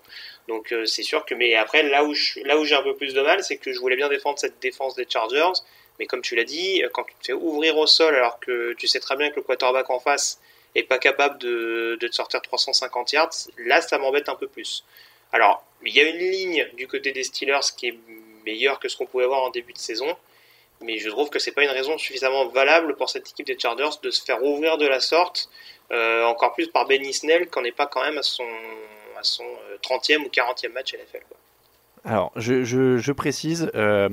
Donc 0.48 0.74
c'est 0.86 1.04
sûr 1.04 1.24
que 1.24 1.34
mais 1.34 1.54
après 1.54 1.84
là 1.84 2.04
où 2.04 2.12
là 2.44 2.58
où 2.58 2.64
j'ai 2.64 2.74
un 2.74 2.82
peu 2.82 2.96
plus 2.96 3.14
de 3.14 3.20
mal, 3.20 3.44
c'est 3.44 3.56
que 3.56 3.72
je 3.72 3.78
voulais 3.78 3.94
bien 3.94 4.08
défendre 4.08 4.38
cette 4.38 4.58
défense 4.60 4.96
des 4.96 5.06
Chargers, 5.08 5.52
mais 5.98 6.06
comme 6.06 6.22
tu 6.22 6.34
l'as 6.34 6.44
dit, 6.44 6.82
quand 6.92 7.04
tu 7.04 7.14
te 7.14 7.26
fais 7.26 7.32
ouvrir 7.32 7.76
au 7.76 7.86
sol 7.86 8.14
alors 8.16 8.40
que 8.40 8.72
tu 8.74 8.88
sais 8.88 8.98
très 8.98 9.16
bien 9.16 9.30
que 9.30 9.36
le 9.36 9.42
quarterback 9.42 9.90
en 9.90 10.00
face 10.00 10.40
et 10.74 10.82
pas 10.82 10.98
capable 10.98 11.38
de, 11.38 11.98
de 12.00 12.08
te 12.08 12.14
sortir 12.14 12.40
350 12.40 13.12
yards, 13.12 13.30
là 13.58 13.80
ça 13.80 13.98
m'embête 13.98 14.28
un 14.28 14.34
peu 14.34 14.46
plus. 14.46 14.84
Alors, 15.32 15.64
il 15.84 15.94
y 15.94 16.00
a 16.00 16.08
une 16.08 16.18
ligne 16.18 16.68
du 16.74 16.86
côté 16.86 17.12
des 17.12 17.24
Steelers 17.24 17.72
qui 17.76 17.88
est 17.88 17.98
meilleure 18.44 18.78
que 18.78 18.88
ce 18.88 18.96
qu'on 18.96 19.06
pouvait 19.06 19.26
voir 19.26 19.42
en 19.42 19.50
début 19.50 19.72
de 19.72 19.78
saison, 19.78 20.16
mais 20.80 20.98
je 20.98 21.08
trouve 21.08 21.30
que 21.30 21.38
c'est 21.38 21.52
pas 21.52 21.62
une 21.62 21.70
raison 21.70 21.96
suffisamment 21.98 22.46
valable 22.48 22.96
pour 22.96 23.08
cette 23.08 23.28
équipe 23.28 23.46
des 23.46 23.58
Chargers 23.58 23.96
de 24.02 24.10
se 24.10 24.22
faire 24.22 24.42
ouvrir 24.42 24.78
de 24.78 24.86
la 24.86 25.00
sorte, 25.00 25.48
euh, 25.90 26.24
encore 26.24 26.54
plus 26.54 26.68
par 26.68 26.86
Benny 26.86 27.12
Snell, 27.12 27.48
qu'on 27.48 27.62
n'est 27.62 27.72
pas 27.72 27.86
quand 27.86 28.02
même 28.02 28.18
à 28.18 28.22
son, 28.22 28.46
à 29.18 29.22
son 29.22 29.44
30e 29.82 30.14
euh, 30.14 30.24
ou 30.24 30.28
40e 30.28 30.72
match 30.72 30.94
NFL. 30.94 31.22
Quoi. 31.28 31.38
Alors, 32.04 32.32
je, 32.34 32.64
je, 32.64 33.12
précise, 33.12 33.70
euh, 33.74 34.08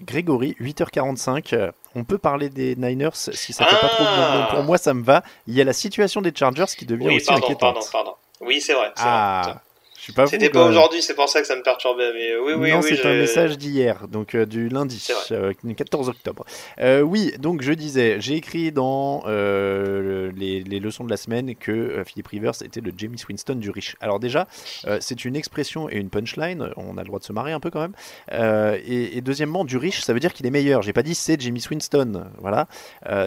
Grégory, 0.00 0.54
8h45, 0.60 1.54
euh, 1.54 1.72
on 1.94 2.04
peut 2.04 2.18
parler 2.18 2.48
des 2.48 2.76
Niners 2.76 3.14
si 3.14 3.52
ça 3.52 3.64
fait 3.64 3.80
pas 3.80 3.88
trop 3.88 4.04
de 4.04 4.54
Pour 4.54 4.64
moi, 4.64 4.78
ça 4.78 4.94
me 4.94 5.02
va. 5.02 5.22
Il 5.46 5.54
y 5.54 5.60
a 5.60 5.64
la 5.64 5.72
situation 5.72 6.20
des 6.20 6.32
Chargers 6.34 6.66
qui 6.76 6.86
devient 6.86 7.16
aussi 7.16 7.32
inquiétante. 7.32 7.58
Pardon, 7.60 7.80
pardon. 7.92 8.14
Oui, 8.40 8.60
c'est 8.60 8.74
vrai. 8.74 8.92
Ah, 8.96 9.60
c'était 10.26 10.50
pas 10.50 10.66
aujourd'hui, 10.66 11.02
c'est 11.02 11.14
pour 11.14 11.28
ça 11.28 11.40
que 11.40 11.46
ça 11.46 11.56
me 11.56 11.62
perturbait. 11.62 12.12
Mais 12.12 12.36
oui, 12.36 12.54
oui, 12.54 12.72
non, 12.72 12.82
c'est 12.82 13.04
un 13.06 13.14
message 13.14 13.56
d'hier, 13.58 14.08
donc 14.08 14.34
euh, 14.34 14.46
du 14.46 14.68
lundi, 14.68 15.06
euh, 15.30 15.52
14 15.76 16.08
octobre. 16.08 16.44
Euh, 16.80 17.02
oui, 17.02 17.32
donc 17.38 17.62
je 17.62 17.72
disais, 17.72 18.20
j'ai 18.20 18.34
écrit 18.34 18.72
dans 18.72 19.22
euh, 19.26 20.32
les, 20.36 20.62
les, 20.62 20.80
leçons 20.80 21.04
de 21.04 21.10
la 21.10 21.16
semaine 21.16 21.54
que 21.54 22.02
Philippe 22.04 22.28
Rivers 22.28 22.62
était 22.64 22.80
le 22.80 22.92
Jamie 22.96 23.20
Winston 23.28 23.54
du 23.54 23.70
riche. 23.70 23.96
Alors 24.00 24.18
déjà, 24.18 24.46
c'est 25.00 25.24
une 25.24 25.36
expression 25.36 25.88
et 25.88 25.96
une 25.96 26.10
punchline, 26.10 26.70
on 26.76 26.96
a 26.96 27.02
le 27.02 27.06
droit 27.06 27.18
de 27.18 27.24
se 27.24 27.32
marrer 27.32 27.52
un 27.52 27.60
peu 27.60 27.70
quand 27.70 27.80
même. 27.80 27.94
Et, 28.84 29.16
et, 29.16 29.20
deuxièmement, 29.20 29.64
du 29.64 29.76
riche, 29.76 30.00
ça 30.00 30.12
veut 30.12 30.20
dire 30.20 30.32
qu'il 30.32 30.46
est 30.46 30.50
meilleur. 30.50 30.82
J'ai 30.82 30.92
pas 30.92 31.02
dit 31.02 31.14
c'est 31.14 31.40
Jamie 31.40 31.62
Winston, 31.70 32.24
voilà. 32.38 32.66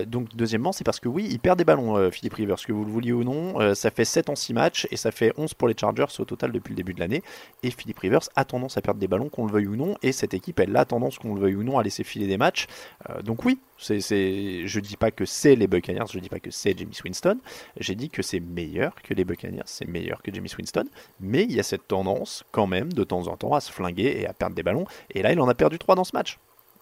donc 0.05 0.35
deuxièmement, 0.35 0.71
c'est 0.71 0.83
parce 0.83 0.99
que 0.99 1.07
oui, 1.07 1.27
il 1.29 1.39
perd 1.39 1.57
des 1.57 1.65
ballons, 1.65 2.11
Philippe 2.11 2.33
Rivers, 2.33 2.57
que 2.65 2.73
vous 2.73 2.83
le 2.83 2.91
vouliez 2.91 3.13
ou 3.13 3.23
non. 3.23 3.75
ça 3.75 3.91
fait 3.91 4.05
7 4.05 4.29
en 4.29 4.35
6 4.35 4.53
matchs 4.53 4.87
et 4.91 4.97
ça 4.97 5.11
fait 5.11 5.31
11 5.37 5.53
pour 5.53 5.67
les 5.67 5.75
Chargers 5.79 6.05
au 6.19 6.25
total 6.25 6.51
de 6.51 6.59
depuis 6.65 6.73
le 6.73 6.77
début 6.77 6.93
de 6.93 6.99
l'année. 6.99 7.23
Et 7.63 7.71
Philippe 7.71 7.99
Rivers 7.99 8.27
a 8.35 8.43
tendance 8.43 8.77
à 8.77 8.81
perdre 8.81 8.99
des 8.99 9.07
ballons, 9.07 9.29
qu'on 9.29 9.45
le 9.45 9.51
veuille 9.51 9.67
ou 9.67 9.75
non. 9.75 9.95
Et 10.01 10.11
cette 10.11 10.33
équipe, 10.33 10.59
elle 10.59 10.75
a 10.75 10.85
tendance, 10.85 11.19
qu'on 11.19 11.35
le 11.35 11.41
veuille 11.41 11.55
ou 11.55 11.63
non, 11.63 11.77
à 11.77 11.83
laisser 11.83 12.03
filer 12.03 12.27
des 12.27 12.37
matchs. 12.37 12.67
Euh, 13.09 13.21
donc 13.21 13.45
oui, 13.45 13.59
c'est, 13.77 13.99
je 13.99 14.79
dis 14.79 14.97
pas 14.97 15.11
que 15.11 15.25
c'est 15.25 15.55
les 15.55 15.67
Buccaneers, 15.67 16.05
je 16.11 16.19
dis 16.19 16.29
pas 16.29 16.39
que 16.39 16.51
c'est 16.51 16.77
James 16.77 16.89
Winston. 17.03 17.37
J'ai 17.79 17.95
dit 17.95 18.09
que 18.09 18.21
c'est 18.21 18.39
meilleur 18.39 18.95
que 19.03 19.13
les 19.13 19.23
Buccaneers, 19.23 19.63
c'est 19.65 19.87
meilleur 19.87 20.21
que 20.21 20.33
James 20.33 20.47
Winston. 20.57 20.85
Mais 21.19 21.43
il 21.43 21.53
y 21.53 21.59
a 21.59 21.63
cette 21.63 21.87
tendance 21.87 22.43
quand 22.51 22.67
même 22.67 22.91
de 22.91 23.03
temps 23.03 23.27
en 23.27 23.37
temps 23.37 23.53
à 23.53 23.59
se 23.59 23.71
flinguer 23.71 24.17
et 24.19 24.27
à 24.27 24.33
perdre 24.33 24.55
des 24.55 24.63
ballons. 24.63 24.85
Et 25.11 25.21
là, 25.21 25.31
il 25.31 25.39
en 25.39 25.47
a 25.47 25.55
perdu 25.55 25.77
trois 25.77 25.95
dans 25.95 26.03
ce 26.03 26.15
match. 26.15 26.39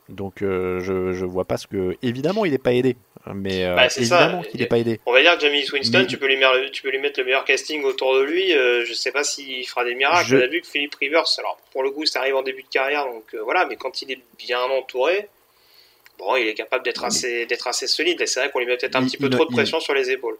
Donc 0.09 0.41
euh, 0.41 0.81
je, 0.81 1.13
je 1.13 1.25
vois 1.25 1.45
pas 1.45 1.57
ce 1.57 1.67
que. 1.67 1.97
Évidemment, 2.01 2.45
il 2.45 2.51
n'est 2.51 2.57
pas 2.57 2.73
aidé. 2.73 2.97
Mais 3.34 3.63
euh, 3.63 3.76
bah, 3.76 3.88
évidemment 3.95 4.41
qu'il 4.41 4.59
n'est 4.59 4.67
pas 4.67 4.80
aidé. 4.80 4.99
On 5.05 5.13
va 5.13 5.21
dire 5.21 5.36
que 5.36 5.41
Jamie 5.41 5.65
Winston, 5.71 6.05
tu, 6.09 6.17
peux 6.17 6.28
lui 6.28 6.36
mettre, 6.36 6.71
tu 6.71 6.82
peux 6.82 6.89
lui 6.89 6.99
mettre 6.99 7.19
le 7.19 7.26
meilleur 7.26 7.45
casting 7.45 7.84
autour 7.84 8.15
de 8.15 8.21
lui. 8.21 8.53
Euh, 8.53 8.84
je 8.86 8.93
sais 8.93 9.11
pas 9.11 9.24
s'il 9.24 9.65
fera 9.67 9.86
des 9.86 9.95
miracles. 9.95 10.28
Je... 10.28 10.38
On 10.38 10.41
a 10.41 10.47
vu 10.47 10.61
que 10.61 10.67
Philippe 10.67 10.95
Rivers, 10.95 11.26
alors 11.38 11.57
pour 11.71 11.84
le 11.84 11.91
coup, 11.91 12.05
ça 12.05 12.19
arrive 12.19 12.36
en 12.36 12.43
début 12.43 12.63
de 12.63 12.67
carrière, 12.67 13.05
donc 13.05 13.36
voilà, 13.43 13.65
mais 13.65 13.78
quand 13.78 14.01
il 14.01 14.11
est 14.11 14.19
bien 14.38 14.61
entouré, 14.61 15.30
bon, 16.19 16.36
il 16.36 16.47
est 16.47 16.53
capable 16.53 16.84
d'être 16.84 17.05
assez, 17.05 17.45
d'être 17.45 17.67
assez 17.67 17.88
solide. 17.88 18.19
Et 18.19 18.28
c'est 18.28 18.41
vrai 18.41 18.49
qu'on 18.51 18.59
lui 18.59 18.65
met 18.65 18.76
peut-être 18.76 18.97
un 18.97 19.05
petit 19.05 19.17
peu 19.17 19.30
trop 19.30 19.45
de 19.45 19.53
pression 19.53 19.80
sur 19.80 19.93
les 19.93 20.11
épaules 20.11 20.38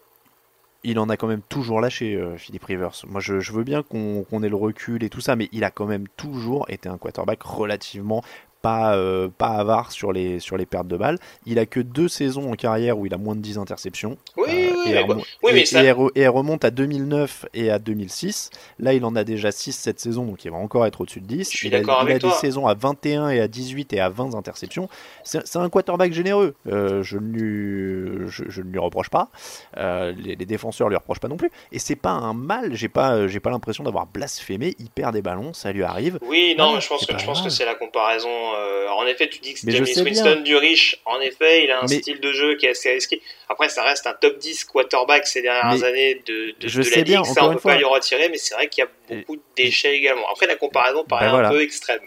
il 0.86 0.98
en 0.98 1.08
a 1.08 1.16
quand 1.16 1.28
même 1.28 1.40
toujours 1.48 1.80
lâché, 1.80 2.22
Philippe 2.36 2.64
Rivers. 2.64 2.92
Moi, 3.08 3.18
je, 3.18 3.40
je 3.40 3.52
veux 3.52 3.64
bien 3.64 3.82
qu'on 3.82 4.42
ait 4.42 4.50
le 4.50 4.54
recul 4.54 5.02
et 5.02 5.08
tout 5.08 5.22
ça, 5.22 5.34
mais 5.34 5.48
il 5.50 5.64
a 5.64 5.70
quand 5.70 5.86
même 5.86 6.06
toujours 6.18 6.66
été 6.68 6.90
un 6.90 6.98
quarterback 6.98 7.40
relativement 7.40 8.22
pas, 8.64 8.96
euh, 8.96 9.28
pas 9.28 9.48
avare 9.48 9.92
sur 9.92 10.10
les, 10.10 10.40
sur 10.40 10.56
les 10.56 10.64
pertes 10.64 10.88
de 10.88 10.96
balles. 10.96 11.18
Il 11.44 11.58
a 11.58 11.66
que 11.66 11.80
deux 11.80 12.08
saisons 12.08 12.50
en 12.50 12.54
carrière 12.54 12.98
où 12.98 13.04
il 13.04 13.12
a 13.12 13.18
moins 13.18 13.36
de 13.36 13.42
10 13.42 13.58
interceptions. 13.58 14.16
Oui, 14.38 14.48
euh, 14.48 14.72
oui, 14.86 14.92
et, 14.92 15.04
oui, 15.42 15.52
mais 15.52 15.66
ça... 15.66 15.84
et, 15.84 15.92
elle, 16.14 16.28
remonte 16.30 16.64
à 16.64 16.70
2009 16.70 17.44
et 17.52 17.70
à 17.70 17.78
2006. 17.78 18.48
Là, 18.78 18.94
il 18.94 19.04
en 19.04 19.16
a 19.16 19.24
déjà 19.24 19.52
6 19.52 19.72
cette 19.72 20.00
saison, 20.00 20.24
donc 20.24 20.46
il 20.46 20.50
va 20.50 20.56
encore 20.56 20.86
être 20.86 21.02
au-dessus 21.02 21.20
de 21.20 21.26
10. 21.26 21.50
Je 21.52 21.56
suis 21.58 21.68
il 21.68 21.74
a, 21.74 21.80
il 21.80 22.12
a 22.12 22.18
des 22.18 22.30
saisons 22.30 22.66
à 22.66 22.72
21 22.72 23.28
et 23.28 23.40
à 23.40 23.48
18 23.48 23.92
et 23.92 24.00
à 24.00 24.08
20 24.08 24.34
interceptions. 24.34 24.88
C'est 25.24 25.56
un 25.56 25.68
quarterback 25.68 26.14
généreux. 26.14 26.54
Euh, 26.66 27.02
je, 27.02 27.18
ne 27.18 27.26
lui, 27.26 28.28
je, 28.30 28.44
je, 28.48 28.62
ne 28.62 28.70
lui 28.70 28.78
reproche 28.78 29.10
pas. 29.10 29.28
les, 29.76 30.36
les, 30.36 30.46
défenseurs 30.46 30.88
lui 30.88 30.96
reprochent 30.96 31.20
pas 31.20 31.28
non 31.28 31.36
plus. 31.36 31.50
Et 31.70 31.78
c'est 31.78 31.96
pas 31.96 32.12
un 32.12 32.32
mal. 32.32 32.74
J'ai 32.74 32.88
pas, 32.88 33.28
j'ai 33.28 33.40
pas 33.40 33.50
l'impression 33.50 33.84
d'avoir 33.84 34.06
blasphémé. 34.06 34.74
Il 34.78 34.88
perd 34.88 35.12
des 35.12 35.20
ballons, 35.20 35.52
ça 35.52 35.70
lui 35.70 35.82
arrive. 35.82 36.18
Oui, 36.26 36.54
non, 36.56 36.80
je 36.80 36.88
pense 36.88 37.04
que, 37.04 37.18
je 37.18 37.26
pense 37.26 37.42
que 37.42 37.50
c'est 37.50 37.66
la 37.66 37.74
comparaison 37.74 38.53
Euh, 38.54 38.88
en 38.88 39.06
effet, 39.06 39.28
tu 39.28 39.40
dis 39.40 39.54
que 39.54 39.60
James 39.70 39.84
Winston 39.84 40.40
du 40.44 40.56
riche. 40.56 41.00
En 41.04 41.20
effet, 41.20 41.64
il 41.64 41.70
a 41.70 41.82
un 41.82 41.86
style 41.86 42.20
de 42.20 42.32
jeu 42.32 42.56
qui 42.56 42.66
est 42.66 42.70
assez 42.70 42.92
risqué. 42.92 43.20
Après, 43.48 43.68
ça 43.68 43.82
reste 43.82 44.06
un 44.06 44.14
top 44.14 44.38
10 44.38 44.64
quarterback 44.64 45.26
ces 45.26 45.42
dernières 45.42 45.82
années 45.84 46.22
de, 46.26 46.54
de, 46.58 46.68
je 46.68 46.78
de 46.78 46.82
sais 46.82 46.96
la 46.96 47.02
bien, 47.02 47.22
ligue. 47.22 47.32
Ça, 47.32 47.44
on 47.44 47.54
peut 47.54 47.58
fois. 47.60 47.72
pas 47.72 47.78
lui 47.78 47.84
retirer, 47.84 48.28
mais 48.28 48.38
c'est 48.38 48.54
vrai 48.54 48.68
qu'il 48.68 48.84
y 48.84 48.86
a 48.86 49.16
beaucoup 49.16 49.36
de 49.36 49.42
déchets 49.56 49.96
également. 49.96 50.28
Après, 50.30 50.46
la 50.46 50.56
comparaison 50.56 51.04
paraît 51.04 51.26
Ben 51.26 51.28
un 51.28 51.32
voilà. 51.32 51.50
peu 51.50 51.62
extrême. 51.62 52.00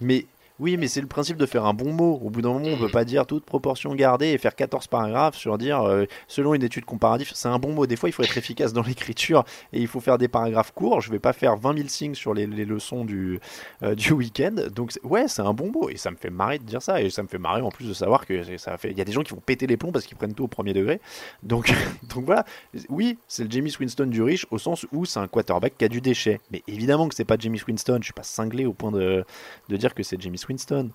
Mais 0.00 0.24
oui, 0.60 0.76
mais 0.76 0.88
c'est 0.88 1.00
le 1.00 1.06
principe 1.06 1.36
de 1.36 1.46
faire 1.46 1.64
un 1.66 1.74
bon 1.74 1.92
mot. 1.92 2.18
Au 2.20 2.30
bout 2.30 2.42
d'un 2.42 2.48
moment, 2.48 2.66
on 2.66 2.76
peut 2.76 2.88
pas 2.88 3.04
dire 3.04 3.26
toute 3.26 3.44
proportion 3.44 3.94
gardée 3.94 4.28
et 4.30 4.38
faire 4.38 4.56
14 4.56 4.88
paragraphes 4.88 5.36
sur 5.36 5.56
dire 5.56 5.82
euh, 5.82 6.06
selon 6.26 6.52
une 6.52 6.64
étude 6.64 6.84
comparative. 6.84 7.30
C'est 7.32 7.48
un 7.48 7.60
bon 7.60 7.72
mot. 7.72 7.86
Des 7.86 7.94
fois, 7.94 8.08
il 8.08 8.12
faut 8.12 8.24
être 8.24 8.36
efficace 8.36 8.72
dans 8.72 8.82
l'écriture 8.88 9.44
et 9.72 9.80
il 9.80 9.86
faut 9.86 10.00
faire 10.00 10.18
des 10.18 10.26
paragraphes 10.26 10.72
courts. 10.72 11.00
Je 11.00 11.12
vais 11.12 11.20
pas 11.20 11.32
faire 11.32 11.56
20 11.56 11.76
000 11.76 11.88
signes 11.88 12.14
sur 12.16 12.34
les, 12.34 12.46
leçons 12.46 13.04
du, 13.04 13.38
euh, 13.84 13.94
du 13.94 14.12
week-end. 14.12 14.54
Donc, 14.74 14.92
ouais, 15.04 15.28
c'est 15.28 15.42
un 15.42 15.54
bon 15.54 15.70
mot 15.70 15.88
et 15.90 15.96
ça 15.96 16.10
me 16.10 16.16
fait 16.16 16.30
marrer 16.30 16.58
de 16.58 16.64
dire 16.64 16.82
ça. 16.82 17.00
Et 17.00 17.10
ça 17.10 17.22
me 17.22 17.28
fait 17.28 17.38
marrer 17.38 17.60
en 17.60 17.70
plus 17.70 17.86
de 17.86 17.94
savoir 17.94 18.26
que 18.26 18.58
ça 18.58 18.76
fait. 18.78 18.90
Il 18.90 18.98
y 18.98 19.00
a 19.00 19.04
des 19.04 19.12
gens 19.12 19.22
qui 19.22 19.34
vont 19.34 19.42
péter 19.44 19.68
les 19.68 19.76
plombs 19.76 19.92
parce 19.92 20.06
qu'ils 20.06 20.16
prennent 20.16 20.34
tout 20.34 20.44
au 20.44 20.48
premier 20.48 20.72
degré. 20.72 21.00
Donc, 21.44 21.72
donc 22.14 22.24
voilà. 22.24 22.44
Oui, 22.88 23.16
c'est 23.28 23.44
le 23.44 23.50
James 23.50 23.68
Winston 23.78 24.06
du 24.06 24.22
riche 24.22 24.46
au 24.50 24.58
sens 24.58 24.86
où 24.92 25.04
c'est 25.04 25.20
un 25.20 25.28
quarterback 25.28 25.78
qui 25.78 25.84
a 25.84 25.88
du 25.88 26.00
déchet. 26.00 26.40
Mais 26.50 26.64
évidemment 26.66 27.08
que 27.08 27.14
c'est 27.14 27.24
pas 27.24 27.36
James 27.38 27.56
Winston. 27.68 27.98
Je 28.00 28.06
suis 28.06 28.12
pas 28.12 28.24
cinglé 28.24 28.66
au 28.66 28.72
point 28.72 28.90
de, 28.90 29.24
de 29.68 29.76
dire 29.76 29.94
que 29.94 30.02
c'est 30.02 30.20
James 30.20 30.34
Winston. 30.48 30.90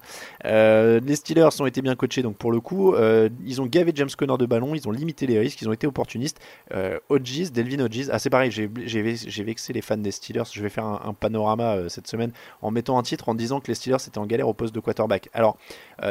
Euh, 0.45 0.99
les 1.05 1.15
Steelers 1.15 1.49
ont 1.59 1.65
été 1.65 1.81
bien 1.81 1.95
coachés, 1.95 2.21
donc 2.21 2.37
pour 2.37 2.51
le 2.51 2.59
coup, 2.59 2.93
euh, 2.93 3.29
ils 3.45 3.61
ont 3.61 3.65
gavé 3.65 3.91
James 3.95 4.09
Conner 4.17 4.37
de 4.37 4.45
ballon, 4.45 4.75
ils 4.75 4.87
ont 4.87 4.91
limité 4.91 5.27
les 5.27 5.39
risques, 5.39 5.61
ils 5.61 5.69
ont 5.69 5.73
été 5.73 5.87
opportunistes. 5.87 6.39
Euh, 6.73 6.99
Hodges, 7.09 7.51
Delvin 7.51 7.79
Hodges, 7.79 8.09
ah 8.11 8.19
c'est 8.19 8.29
pareil, 8.29 8.51
j'ai 8.51 9.43
vexé 9.43 9.73
les 9.73 9.81
fans 9.81 9.97
des 9.97 10.11
Steelers. 10.11 10.43
Je 10.51 10.61
vais 10.61 10.69
faire 10.69 10.85
un, 10.85 11.01
un 11.05 11.13
panorama 11.13 11.75
euh, 11.75 11.89
cette 11.89 12.07
semaine 12.07 12.31
en 12.61 12.71
mettant 12.71 12.97
un 12.97 13.03
titre 13.03 13.29
en 13.29 13.35
disant 13.35 13.59
que 13.59 13.67
les 13.67 13.75
Steelers 13.75 13.97
étaient 14.07 14.17
en 14.17 14.25
galère 14.25 14.47
au 14.47 14.53
poste 14.53 14.73
de 14.73 14.79
quarterback. 14.79 15.29
Alors, 15.33 15.57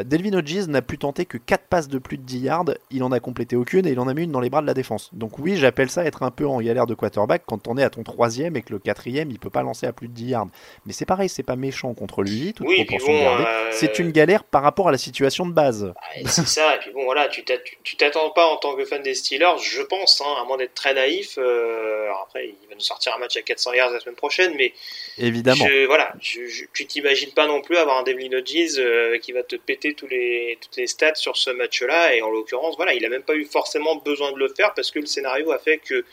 Delvin 0.04 0.32
Hodges 0.32 0.68
n'a 0.68 0.80
pu 0.80 0.96
tenter 0.96 1.26
que 1.26 1.36
4 1.38 1.64
passes 1.64 1.88
de 1.88 1.98
plus 1.98 2.16
de 2.16 2.22
10 2.22 2.38
yards, 2.38 2.64
il 2.90 3.02
en 3.02 3.12
a 3.12 3.20
complété 3.20 3.56
aucune 3.56 3.86
et 3.86 3.92
il 3.92 4.00
en 4.00 4.08
a 4.08 4.14
mis 4.14 4.24
une 4.24 4.32
dans 4.32 4.40
les 4.40 4.48
bras 4.48 4.62
de 4.62 4.66
la 4.66 4.74
défense. 4.74 5.10
Donc 5.12 5.38
oui, 5.38 5.56
j'appelle 5.56 5.90
ça 5.90 6.04
être 6.04 6.22
un 6.22 6.30
peu 6.30 6.46
en 6.46 6.60
galère 6.60 6.86
de 6.86 6.94
quarterback 6.94 7.42
quand 7.46 7.68
on 7.68 7.76
est 7.76 7.82
à 7.82 7.90
ton 7.90 8.02
troisième 8.02 8.56
et 8.56 8.62
que 8.62 8.72
le 8.72 8.78
quatrième 8.78 9.30
il 9.30 9.38
peut 9.38 9.50
pas 9.50 9.62
lancer 9.62 9.86
à 9.86 9.92
plus 9.92 10.08
de 10.08 10.14
10 10.14 10.24
yards. 10.26 10.48
Mais 10.86 10.92
c'est 10.92 11.04
pareil, 11.04 11.28
c'est 11.28 11.42
pas 11.42 11.56
méchant 11.56 11.92
contre 11.94 12.22
lui, 12.22 12.52
toute 12.52 12.66
Oui, 12.66 12.84
proportion 12.84 13.12
bon, 13.12 13.31
euh, 13.40 13.68
C'est 13.72 13.98
une 13.98 14.10
galère 14.12 14.44
par 14.44 14.62
rapport 14.62 14.88
à 14.88 14.92
la 14.92 14.98
situation 14.98 15.46
de 15.46 15.52
base. 15.52 15.92
Et 16.16 16.26
c'est 16.28 16.46
ça, 16.46 16.76
et 16.76 16.78
puis 16.78 16.90
bon, 16.90 17.04
voilà, 17.04 17.28
tu 17.28 17.42
t'att- 17.44 17.62
tu 17.82 17.96
t'attends 17.96 18.30
pas 18.30 18.46
en 18.46 18.56
tant 18.56 18.74
que 18.76 18.84
fan 18.84 19.02
des 19.02 19.14
Steelers, 19.14 19.58
je 19.60 19.82
pense, 19.82 20.20
hein, 20.20 20.34
à 20.40 20.44
moins 20.44 20.56
d'être 20.56 20.74
très 20.74 20.94
naïf. 20.94 21.38
euh, 21.38 22.04
alors 22.04 22.26
après, 22.28 22.46
il 22.48 22.68
va 22.68 22.74
nous 22.74 22.80
sortir 22.80 23.14
un 23.14 23.18
match 23.18 23.36
à 23.36 23.42
400 23.42 23.72
yards 23.72 23.90
la 23.90 24.00
semaine 24.00 24.14
prochaine, 24.16 24.54
mais 24.56 24.72
Évidemment. 25.18 25.66
je- 25.66 25.86
voilà, 25.86 26.12
je, 26.20 26.46
je- 26.46 26.64
tu 26.74 26.86
t'imagines 26.86 27.32
pas 27.32 27.46
non 27.46 27.60
plus 27.60 27.76
avoir 27.76 27.98
un 27.98 28.02
Devlin 28.02 28.32
Hodges 28.36 28.78
euh, 28.78 29.18
qui 29.18 29.32
va 29.32 29.42
te 29.42 29.56
péter 29.56 29.94
tous 29.94 30.06
les, 30.06 30.58
toutes 30.60 30.76
les 30.76 30.86
stats 30.86 31.14
sur 31.14 31.36
ce 31.36 31.50
match-là, 31.50 32.14
et 32.14 32.22
en 32.22 32.30
l'occurrence, 32.30 32.76
voilà, 32.76 32.94
il 32.94 33.04
a 33.04 33.08
même 33.08 33.22
pas 33.22 33.34
eu 33.34 33.44
forcément 33.44 33.96
besoin 33.96 34.32
de 34.32 34.38
le 34.38 34.48
faire 34.48 34.72
parce 34.74 34.90
que 34.90 34.98
le 34.98 35.06
scénario 35.06 35.50
a 35.52 35.58
fait 35.58 35.78
que 35.78 36.04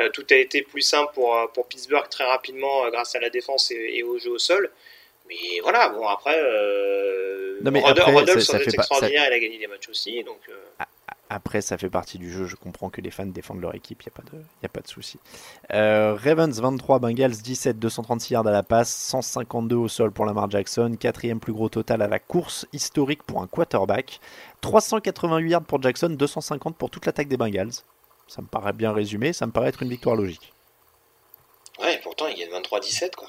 euh, 0.00 0.08
tout 0.10 0.26
a 0.30 0.34
été 0.34 0.62
plus 0.62 0.82
simple 0.82 1.12
pour, 1.14 1.36
pour 1.54 1.66
Pittsburgh 1.66 2.08
très 2.08 2.24
rapidement 2.24 2.84
euh, 2.84 2.90
grâce 2.90 3.14
à 3.14 3.20
la 3.20 3.30
défense 3.30 3.70
et, 3.70 3.96
et 3.98 4.02
au 4.02 4.18
jeu 4.18 4.30
au 4.30 4.38
sol. 4.38 4.70
Mais 5.28 5.60
voilà, 5.62 5.90
bon, 5.90 6.06
après, 6.08 6.38
euh, 6.42 7.58
Non, 7.62 7.70
mais 7.70 7.80
Rodolphe, 7.80 7.98
après, 8.00 8.12
Rodolphe, 8.14 8.40
ça- 8.42 8.58
fait 8.58 8.64
pas- 8.66 8.70
extraordinaire, 8.82 9.24
il 9.28 9.32
a 9.34 9.38
gagné 9.38 9.58
des 9.58 9.66
matchs 9.66 9.88
aussi, 9.88 10.22
donc... 10.24 10.38
euh, 10.48 10.84
Après, 11.30 11.60
ça 11.60 11.76
fait 11.76 11.90
partie 11.90 12.16
du 12.18 12.32
jeu. 12.32 12.46
Je 12.46 12.56
comprends 12.56 12.88
que 12.88 13.02
les 13.02 13.10
fans 13.10 13.26
défendent 13.26 13.60
leur 13.60 13.74
équipe. 13.74 14.02
Il 14.02 14.08
n'y 14.08 14.12
a 14.14 14.16
pas 14.22 14.30
de, 14.34 14.42
y 14.62 14.66
a 14.66 14.68
pas 14.70 14.80
de 14.80 14.88
souci. 14.88 15.18
Euh, 15.74 16.16
Ravens 16.18 16.58
23, 16.58 17.00
Bengals 17.00 17.32
17, 17.32 17.78
236 17.78 18.32
yards 18.32 18.46
à 18.46 18.50
la 18.50 18.62
passe, 18.62 18.88
152 18.94 19.76
au 19.76 19.88
sol 19.88 20.10
pour 20.10 20.24
Lamar 20.24 20.50
Jackson, 20.50 20.96
quatrième 20.98 21.38
plus 21.38 21.52
gros 21.52 21.68
total 21.68 22.00
à 22.00 22.08
la 22.08 22.18
course, 22.18 22.64
historique 22.72 23.22
pour 23.24 23.42
un 23.42 23.46
quarterback. 23.46 24.20
388 24.62 25.50
yards 25.50 25.64
pour 25.64 25.82
Jackson, 25.82 26.08
250 26.08 26.76
pour 26.78 26.88
toute 26.88 27.04
l'attaque 27.04 27.28
des 27.28 27.36
Bengals. 27.36 27.72
Ça 28.26 28.40
me 28.40 28.46
paraît 28.46 28.72
bien 28.72 28.94
résumé. 28.94 29.34
Ça 29.34 29.44
me 29.46 29.52
paraît 29.52 29.68
être 29.68 29.82
une 29.82 29.90
victoire 29.90 30.16
logique. 30.16 30.54
Ouais, 31.80 32.00
pourtant, 32.02 32.26
il 32.28 32.36
gagne 32.38 32.50
23-17, 32.62 33.14
quoi. 33.16 33.28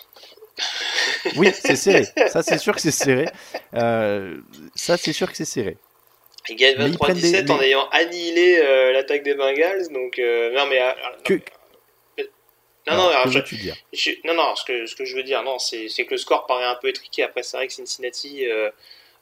Oui, 1.35 1.51
c'est 1.53 1.75
serré. 1.75 2.05
Ça, 2.27 2.41
c'est 2.43 2.57
sûr 2.57 2.73
que 2.75 2.81
c'est 2.81 2.91
serré. 2.91 3.27
Euh, 3.73 4.37
ça, 4.75 4.97
c'est 4.97 5.13
sûr 5.13 5.29
que 5.29 5.37
c'est 5.37 5.45
serré. 5.45 5.77
Il 6.47 6.55
gagne 6.55 6.75
Mais 6.77 6.85
ils 6.85 6.91
des- 6.91 6.97
23-17 7.41 7.51
en 7.51 7.61
ayant 7.61 7.87
annihilé 7.89 8.57
euh, 8.59 8.91
l'attaque 8.93 9.23
des 9.23 9.35
Bengals, 9.35 9.89
donc... 9.89 10.17
euh, 10.19 10.51
non, 10.53 10.65
mais... 10.67 10.81
euh, 10.81 10.91
Que- 11.23 11.39
non, 12.87 12.93
Alors, 12.93 13.03
non, 13.05 13.09
alors, 13.11 13.23
que 13.25 13.29
je- 13.31 13.37
veux-tu 13.39 13.55
dire 13.57 13.75
je- 13.93 14.11
non, 14.23 14.33
non, 14.33 14.55
ce 14.55 14.63
que, 14.65 14.85
ce 14.87 14.95
que 14.95 15.05
je 15.05 15.15
veux 15.15 15.21
dire, 15.23 15.43
non, 15.43 15.59
c'est 15.59 15.87
que 15.87 16.11
le 16.11 16.17
score 16.17 16.47
paraît 16.47 16.65
un 16.65 16.75
peu 16.75 16.87
étriqué. 16.87 17.23
Après, 17.23 17.43
c'est 17.43 17.57
vrai 17.57 17.67
que 17.67 17.73
Cincinnati 17.73 18.47
euh, 18.47 18.71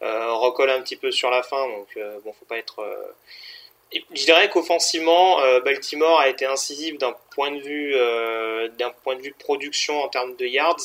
euh, 0.03 0.31
recolle 0.33 0.69
un 0.69 0.79
petit 0.81 0.95
peu 0.95 1.11
sur 1.11 1.29
la 1.29 1.43
fin, 1.43 1.67
donc 1.67 1.87
euh, 1.97 2.19
bon, 2.23 2.31
faut 2.39 2.45
pas 2.45 2.57
être... 2.57 2.79
euh, 2.79 2.95
et 3.91 4.03
je 4.13 4.23
dirais 4.25 4.49
qu'offensivement, 4.49 5.41
euh, 5.41 5.59
Baltimore 5.61 6.19
a 6.19 6.27
été 6.29 6.45
incisif 6.45 6.97
d'un 6.97 7.15
point 7.33 7.51
de 7.51 7.59
vue 7.61 7.93
euh, 7.95 8.67
d'un 8.77 8.91
point 8.91 9.15
de 9.15 9.21
vue 9.21 9.29
de 9.31 9.35
production 9.43 10.01
en 10.03 10.07
termes 10.09 10.35
de 10.35 10.45
yards. 10.45 10.75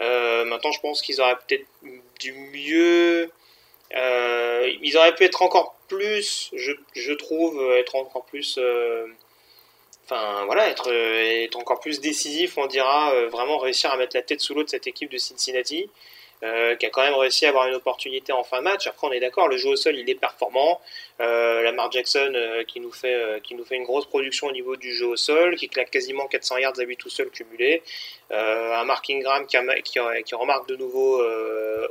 Euh, 0.00 0.44
maintenant, 0.44 0.72
je 0.72 0.80
pense 0.80 1.02
qu'ils 1.02 1.20
auraient 1.20 1.36
peut-être 1.46 1.66
du 2.20 2.32
mieux. 2.32 3.30
euh, 3.94 4.72
ils 4.82 4.96
auraient 4.96 5.14
pu 5.14 5.24
être 5.24 5.42
encore 5.42 5.76
plus, 5.88 6.50
je, 6.54 7.12
trouve, 7.12 7.60
être 7.74 7.96
encore 7.96 8.24
plus. 8.24 8.58
euh, 8.58 9.06
Enfin 10.04 10.44
voilà, 10.46 10.68
être, 10.68 11.56
encore 11.56 11.80
plus 11.80 12.00
décisif, 12.00 12.58
on 12.58 12.66
dira, 12.66 13.14
vraiment 13.26 13.56
réussir 13.58 13.90
à 13.92 13.96
mettre 13.96 14.16
la 14.16 14.22
tête 14.22 14.40
sous 14.40 14.52
l'eau 14.52 14.64
de 14.64 14.68
cette 14.68 14.86
équipe 14.86 15.10
de 15.10 15.16
Cincinnati, 15.16 15.88
euh, 16.42 16.74
qui 16.76 16.86
a 16.86 16.90
quand 16.90 17.02
même 17.02 17.14
réussi 17.14 17.46
à 17.46 17.50
avoir 17.50 17.68
une 17.68 17.74
opportunité 17.74 18.32
en 18.32 18.42
fin 18.42 18.58
de 18.58 18.64
match. 18.64 18.86
Après, 18.86 19.06
on 19.06 19.12
est 19.12 19.20
d'accord, 19.20 19.48
le 19.48 19.56
jeu 19.56 19.70
au 19.70 19.76
sol, 19.76 19.96
il 19.96 20.08
est 20.10 20.14
performant. 20.14 20.80
Euh, 21.20 21.62
Lamar 21.62 21.92
Jackson 21.92 22.32
euh, 22.34 22.64
qui, 22.64 22.80
nous 22.80 22.90
fait, 22.90 23.14
euh, 23.14 23.38
qui 23.38 23.54
nous 23.54 23.64
fait 23.64 23.76
une 23.76 23.84
grosse 23.84 24.06
production 24.06 24.48
au 24.48 24.52
niveau 24.52 24.74
du 24.74 24.92
jeu 24.92 25.06
au 25.06 25.16
sol, 25.16 25.54
qui 25.54 25.68
claque 25.68 25.90
quasiment 25.90 26.26
400 26.26 26.56
yards 26.58 26.80
à 26.80 26.82
lui 26.82 26.96
tout 26.96 27.10
seul 27.10 27.30
cumulé. 27.30 27.82
Un 28.30 28.84
Mark 28.84 29.08
Ingram 29.10 29.46
qui, 29.46 30.34
remarque 30.34 30.66
de 30.66 30.76
nouveau 30.76 31.22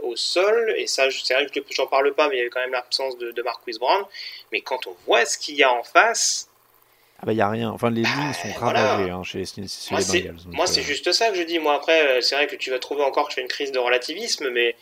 au 0.01 0.15
sol. 0.15 0.73
Et 0.75 0.87
ça, 0.87 1.09
c'est 1.11 1.35
vrai 1.35 1.45
que 1.45 1.59
j'en 1.69 1.85
parle 1.85 2.13
pas, 2.13 2.27
mais 2.27 2.35
il 2.35 2.37
y 2.39 2.41
avait 2.41 2.49
quand 2.49 2.61
même 2.61 2.71
l'absence 2.71 3.15
de, 3.19 3.31
de 3.31 3.41
Marquise 3.43 3.77
Brown. 3.77 4.03
Mais 4.51 4.61
quand 4.61 4.87
on 4.87 4.95
voit 5.05 5.23
ce 5.25 5.37
qu'il 5.37 5.55
y 5.55 5.63
a 5.63 5.71
en 5.71 5.83
face, 5.83 6.50
Ah 7.21 7.25
bah, 7.27 7.33
il 7.33 7.35
n'y 7.35 7.41
a 7.41 7.49
rien. 7.49 7.69
Enfin, 7.69 7.91
les 7.91 8.01
lignes 8.01 8.33
sont 8.33 8.47
voilà. 8.59 8.81
ravagées 8.93 9.11
hein, 9.11 9.23
chez, 9.23 9.45
chez 9.45 9.61
moi, 9.91 9.99
les 9.99 10.21
Bengals. 10.21 10.43
donc, 10.43 10.53
moi, 10.55 10.65
c'est 10.65 10.81
euh, 10.81 10.83
juste 10.83 11.11
ça 11.11 11.29
que 11.29 11.37
je 11.37 11.43
dis. 11.43 11.59
Moi, 11.59 11.75
après, 11.75 12.01
euh, 12.17 12.21
c'est 12.21 12.33
vrai 12.35 12.47
que 12.47 12.55
tu 12.55 12.71
vas 12.71 12.79
trouver 12.79 13.03
encore 13.03 13.25
que 13.25 13.31
je 13.31 13.35
fais 13.35 13.41
une 13.41 13.47
crise 13.47 13.71
de 13.71 13.77
relativisme, 13.77 14.49
mais 14.49 14.75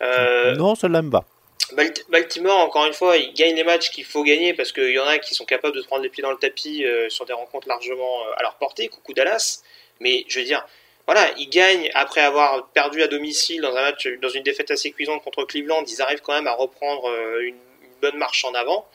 euh, 0.00 0.54
Non, 0.54 0.76
celle-là 0.76 1.02
me 1.02 1.10
va. 1.10 1.24
Balt- 1.72 2.04
Baltimore, 2.08 2.58
encore 2.60 2.86
une 2.86 2.92
fois, 2.92 3.16
il 3.16 3.32
gagne 3.34 3.56
les 3.56 3.64
matchs 3.64 3.90
qu'il 3.90 4.04
faut 4.04 4.22
gagner 4.22 4.54
parce 4.54 4.70
qu'il 4.72 4.90
y 4.90 4.98
en 4.98 5.06
a 5.06 5.18
qui 5.18 5.34
sont 5.34 5.44
capables 5.44 5.74
de 5.74 5.80
se 5.82 5.86
prendre 5.86 6.02
les 6.02 6.08
pieds 6.08 6.22
dans 6.22 6.30
le 6.30 6.36
tapis 6.36 6.84
euh, 6.84 7.08
sur 7.08 7.24
des 7.24 7.32
rencontres 7.32 7.66
largement 7.66 8.20
à 8.36 8.42
leur 8.42 8.54
portée. 8.54 8.86
Coucou 8.88 9.12
Dallas. 9.12 9.62
Mais 10.00 10.24
je 10.28 10.38
veux 10.38 10.44
dire, 10.44 10.64
voilà, 11.06 11.30
ils 11.36 11.48
gagnent 11.48 11.90
après 11.94 12.20
avoir 12.20 12.68
perdu 12.68 13.02
à 13.02 13.08
domicile 13.08 13.60
dans 13.60 13.74
un 13.74 13.82
match, 13.82 14.06
dans 14.20 14.28
une 14.28 14.42
défaite 14.44 14.70
assez 14.70 14.92
cuisante 14.92 15.22
contre 15.24 15.44
Cleveland. 15.44 15.82
Ils 15.88 16.00
arrivent 16.02 16.20
quand 16.20 16.32
même 16.34 16.46
à 16.46 16.52
reprendre 16.54 17.10
une 17.40 17.56
bonne 18.00 18.16
marche 18.18 18.44
en 18.44 18.52
avant. 18.54 18.86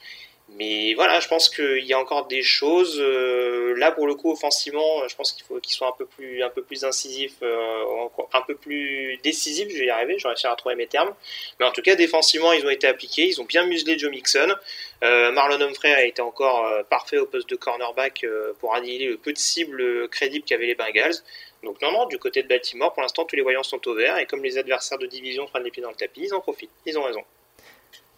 Mais 0.58 0.96
voilà, 0.96 1.20
je 1.20 1.28
pense 1.28 1.50
qu'il 1.50 1.86
y 1.86 1.94
a 1.94 2.00
encore 2.00 2.26
des 2.26 2.42
choses. 2.42 3.00
euh, 3.00 3.76
là, 3.78 3.92
pour 3.92 4.08
le 4.08 4.16
coup, 4.16 4.32
offensivement, 4.32 5.08
je 5.08 5.16
pense 5.16 5.32
qu'il 5.32 5.46
faut 5.46 5.60
qu'ils 5.60 5.76
soient 5.76 5.90
un 5.90 5.96
peu 5.98 6.08
plus, 6.08 6.42
un 6.42 6.50
peu 6.50 6.64
plus 6.64 6.84
incisifs, 6.84 7.36
euh, 7.44 8.08
un 8.34 8.42
peu 8.42 8.56
plus 8.56 9.18
décisifs. 9.24 9.70
Je 9.70 9.78
vais 9.78 9.86
y 9.86 9.90
arriver, 9.92 10.18
je 10.18 10.24
vais 10.24 10.30
réussir 10.30 10.50
à 10.50 10.56
trouver 10.56 10.76
mes 10.76 10.88
termes. 10.88 11.14
Mais 11.60 11.66
en 11.68 11.72
tout 11.72 11.84
cas, 11.84 11.94
défensivement, 11.96 12.54
ils 12.54 12.66
ont 12.66 12.72
été 12.72 12.88
appliqués. 12.88 13.28
Ils 13.28 13.40
ont 13.40 13.46
bien 13.46 13.68
muselé 13.68 14.00
Joe 14.00 14.10
Mixon. 14.10 14.52
Euh, 15.04 15.32
Marlon 15.32 15.62
Humphrey 15.62 15.94
a 15.94 16.06
été 16.06 16.24
encore 16.24 16.66
parfait 16.90 17.20
au 17.20 17.28
poste 17.28 17.50
de 17.50 17.56
cornerback 17.56 18.26
pour 18.60 18.74
annihiler 18.74 19.10
le 19.10 19.18
peu 19.18 19.34
de 19.34 19.38
cibles 19.38 20.10
crédibles 20.10 20.46
qu'avaient 20.46 20.66
les 20.66 20.76
Bengals. 20.76 21.18
Donc 21.64 21.82
non, 21.84 21.92
non, 21.92 22.06
du 22.08 22.18
côté 22.18 22.42
de 22.42 22.48
Baltimore, 22.48 22.94
pour 22.94 23.04
l'instant, 23.04 23.26
tous 23.26 23.36
les 23.36 23.44
voyants 23.44 23.64
sont 23.64 23.88
au 23.88 23.94
vert. 23.94 24.18
Et 24.18 24.26
comme 24.26 24.44
les 24.44 24.58
adversaires 24.58 24.98
de 24.98 25.06
division 25.06 25.46
prennent 25.46 25.64
les 25.64 25.72
pieds 25.72 25.84
dans 25.84 25.92
le 25.92 25.96
tapis, 25.96 26.22
ils 26.24 26.34
en 26.34 26.40
profitent. 26.40 26.72
Ils 26.88 26.98
ont 26.98 27.04
raison. 27.04 27.24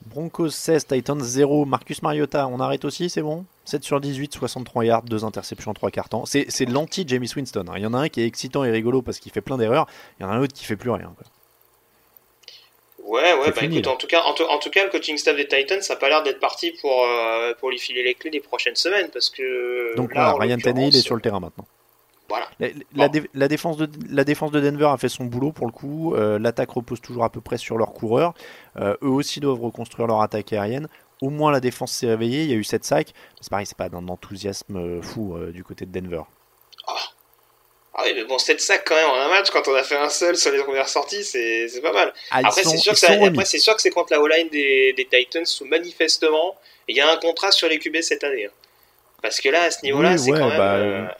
Broncos 0.09 0.49
16, 0.49 0.87
Titans 0.87 1.21
0. 1.21 1.65
Marcus 1.65 2.01
Mariota, 2.01 2.47
on 2.47 2.59
arrête 2.59 2.83
aussi, 2.85 3.09
c'est 3.09 3.21
bon? 3.21 3.45
7 3.65 3.83
sur 3.83 4.01
18, 4.01 4.33
63 4.33 4.85
yards, 4.85 5.03
2 5.03 5.23
interceptions, 5.25 5.73
3 5.73 5.91
cartons. 5.91 6.25
C'est, 6.25 6.45
c'est 6.49 6.65
l'anti-Jamie 6.65 7.29
Winston. 7.35 7.65
hein. 7.69 7.73
Il 7.77 7.83
y 7.83 7.85
en 7.85 7.93
a 7.93 7.99
un 7.99 8.09
qui 8.09 8.21
est 8.21 8.25
excitant 8.25 8.63
et 8.63 8.71
rigolo 8.71 9.01
parce 9.01 9.19
qu'il 9.19 9.31
fait 9.31 9.41
plein 9.41 9.57
d'erreurs. 9.57 9.87
Il 10.19 10.23
y 10.23 10.25
en 10.25 10.29
a 10.29 10.33
un 10.33 10.41
autre 10.41 10.53
qui 10.53 10.65
fait 10.65 10.75
plus 10.75 10.89
rien. 10.89 11.13
quoi. 11.15 11.25
Ouais, 13.05 13.33
ouais, 13.33 13.47
bah 13.47 13.53
fini, 13.53 13.77
écoute, 13.77 13.85
là. 13.87 13.91
en 13.93 13.95
tout, 13.95 14.07
cas, 14.07 14.21
en, 14.23 14.33
tout, 14.33 14.43
en 14.43 14.59
tout 14.59 14.69
cas, 14.69 14.83
le 14.83 14.91
coaching 14.91 15.17
staff 15.17 15.35
des 15.35 15.47
Titans, 15.47 15.81
ça 15.81 15.95
n'a 15.95 15.99
pas 15.99 16.09
l'air 16.09 16.21
d'être 16.21 16.39
parti 16.39 16.71
pour, 16.79 16.91
euh, 17.03 17.53
pour 17.59 17.71
lui 17.71 17.79
filer 17.79 18.03
les 18.03 18.13
clés 18.13 18.29
des 18.29 18.39
prochaines 18.39 18.75
semaines 18.75 19.09
parce 19.11 19.29
que. 19.29 19.95
Donc 19.95 20.13
là, 20.13 20.31
voilà, 20.35 20.45
Ryan 20.53 20.57
Tannehill 20.61 20.95
est 20.95 21.01
sur 21.01 21.15
le 21.15 21.21
terrain 21.21 21.39
maintenant. 21.39 21.65
Voilà. 22.29 22.47
La, 22.59 22.67
la 22.95 23.09
dé- 23.09 23.29
la 23.33 23.47
défense 23.47 23.77
de, 23.77 23.89
la 24.09 24.23
défense 24.23 24.51
de 24.51 24.59
Denver 24.61 24.85
a 24.85 24.97
fait 24.97 25.09
son 25.09 25.25
boulot 25.25 25.51
pour 25.51 25.65
le 25.65 25.71
coup. 25.71 26.13
Euh, 26.15 26.37
L'attaque 26.39 26.69
repose 26.71 27.01
toujours 27.01 27.23
à 27.23 27.29
peu 27.31 27.41
près 27.41 27.57
sur 27.57 27.77
leurs 27.77 27.91
coureurs. 27.93 28.33
Euh, 28.77 28.95
eux 29.01 29.07
aussi 29.09 29.39
doivent 29.39 29.59
reconstruire 29.61 30.07
leur 30.07 30.21
attaque 30.21 30.53
aérienne. 30.53 30.87
Au 31.21 31.29
moins 31.29 31.51
la 31.51 31.59
défense 31.59 31.91
s'est 31.91 32.07
réveillée. 32.07 32.43
Il 32.43 32.49
y 32.49 32.53
a 32.53 32.57
eu 32.57 32.63
7 32.63 32.85
sacs. 32.85 33.13
C'est 33.41 33.49
pareil, 33.49 33.65
c'est 33.65 33.77
pas 33.77 33.89
d'un 33.89 34.07
enthousiasme 34.07 34.75
euh, 34.77 35.01
fou 35.01 35.35
euh, 35.35 35.51
du 35.51 35.63
côté 35.63 35.85
de 35.85 35.91
Denver. 35.99 36.21
Ah 36.87 36.93
Ah 37.95 38.03
oui, 38.05 38.11
mais 38.15 38.23
bon, 38.25 38.37
7 38.37 38.61
sacs 38.61 38.83
quand 38.85 38.95
même 38.95 39.09
en 39.09 39.15
un 39.15 39.27
match, 39.29 39.49
quand 39.49 39.67
on 39.67 39.73
a 39.75 39.83
fait 39.83 39.97
un 39.97 40.09
seul 40.09 40.37
sur 40.37 40.51
les 40.51 40.63
premières 40.63 40.87
sorties, 40.87 41.23
c'est 41.23 41.67
pas 41.81 41.91
mal. 41.91 42.13
Ah, 42.31 42.41
après, 42.45 42.63
c'est 42.63 42.77
sûr, 42.77 42.93
que 42.93 42.99
c'est 43.45 43.57
sûr 43.59 43.75
que 43.75 43.81
c'est 43.81 43.89
contre 43.89 44.13
la 44.13 44.21
O-line 44.21 44.47
des, 44.49 44.93
des 44.93 45.05
Titans 45.05 45.43
où 45.61 45.65
manifestement, 45.65 46.55
il 46.87 46.95
y 46.95 47.01
a 47.01 47.11
un 47.11 47.17
contrat 47.17 47.51
sur 47.51 47.67
les 47.67 47.79
QB 47.79 47.97
cette 48.01 48.23
année. 48.23 48.45
hein. 48.45 48.51
Parce 49.21 49.41
que 49.41 49.49
là, 49.49 49.63
à 49.63 49.71
ce 49.71 49.83
niveau-là, 49.83 50.11
Oui, 50.11 50.19
c'est 50.19 50.31
ouais, 50.31 50.39
quand 50.39 50.47
même. 50.47 50.57
bah, 51.07 51.17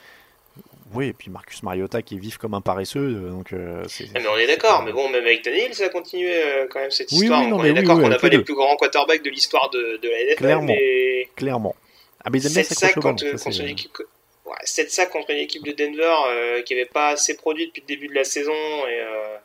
Oui, 0.93 1.07
et 1.09 1.13
puis 1.13 1.29
Marcus 1.29 1.61
Mariota 1.63 2.01
qui 2.01 2.15
est 2.15 2.17
vif 2.19 2.37
comme 2.37 2.53
un 2.55 2.61
paresseux, 2.61 2.99
euh, 2.99 3.29
donc 3.29 3.53
euh, 3.53 3.83
c'est. 3.87 4.05
Ah, 4.15 4.19
mais 4.19 4.27
on 4.27 4.37
est 4.37 4.47
d'accord, 4.47 4.81
mais 4.83 4.91
bon, 4.91 5.07
même 5.09 5.23
avec 5.23 5.43
Daniel, 5.43 5.73
ça 5.75 5.85
a 5.85 5.89
continué 5.89 6.31
euh, 6.33 6.67
quand 6.69 6.79
même 6.79 6.89
cette 6.91 7.11
Oui, 7.11 7.19
histoire. 7.23 7.41
oui, 7.41 7.47
non, 7.47 7.57
on 7.59 7.63
est 7.63 7.73
d'accord 7.73 7.97
oui, 7.97 8.03
qu'on 8.03 8.09
n'a 8.09 8.17
pas 8.17 8.29
les 8.29 8.39
plus 8.39 8.55
grands 8.55 8.75
quarterbacks 8.75 9.21
de 9.23 9.29
l'histoire 9.29 9.69
de, 9.69 9.97
de 10.01 10.09
la 10.09 10.23
NFL, 10.25 10.35
Clairement. 10.37 10.65
mais 10.65 11.29
Clairement. 11.35 11.75
Ah, 12.23 12.29
mais 12.31 12.39
ils 12.39 12.47
aiment 12.47 12.53
bien 12.53 12.63
7 12.63 12.77
s'accrocher 12.77 12.87
sacs 12.93 12.97
au 12.97 13.01
ballon, 13.01 13.15
contre, 13.15 13.37
ça, 13.39 13.43
contre 13.49 13.61
une 13.61 13.67
équipe. 13.69 13.93
que- 13.93 14.03
Ouais, 14.45 14.55
7 14.63 14.91
sacs 14.91 15.09
contre 15.11 15.29
une 15.29 15.37
équipe 15.37 15.63
de 15.63 15.71
Denver 15.73 16.11
euh, 16.27 16.61
qui 16.63 16.73
n'avait 16.73 16.85
pas 16.87 17.09
assez 17.09 17.37
produit 17.37 17.67
depuis 17.67 17.81
le 17.81 17.87
début 17.87 18.07
de 18.07 18.15
la 18.15 18.23
saison 18.23 18.51
et 18.51 18.99
euh, 18.99 19.37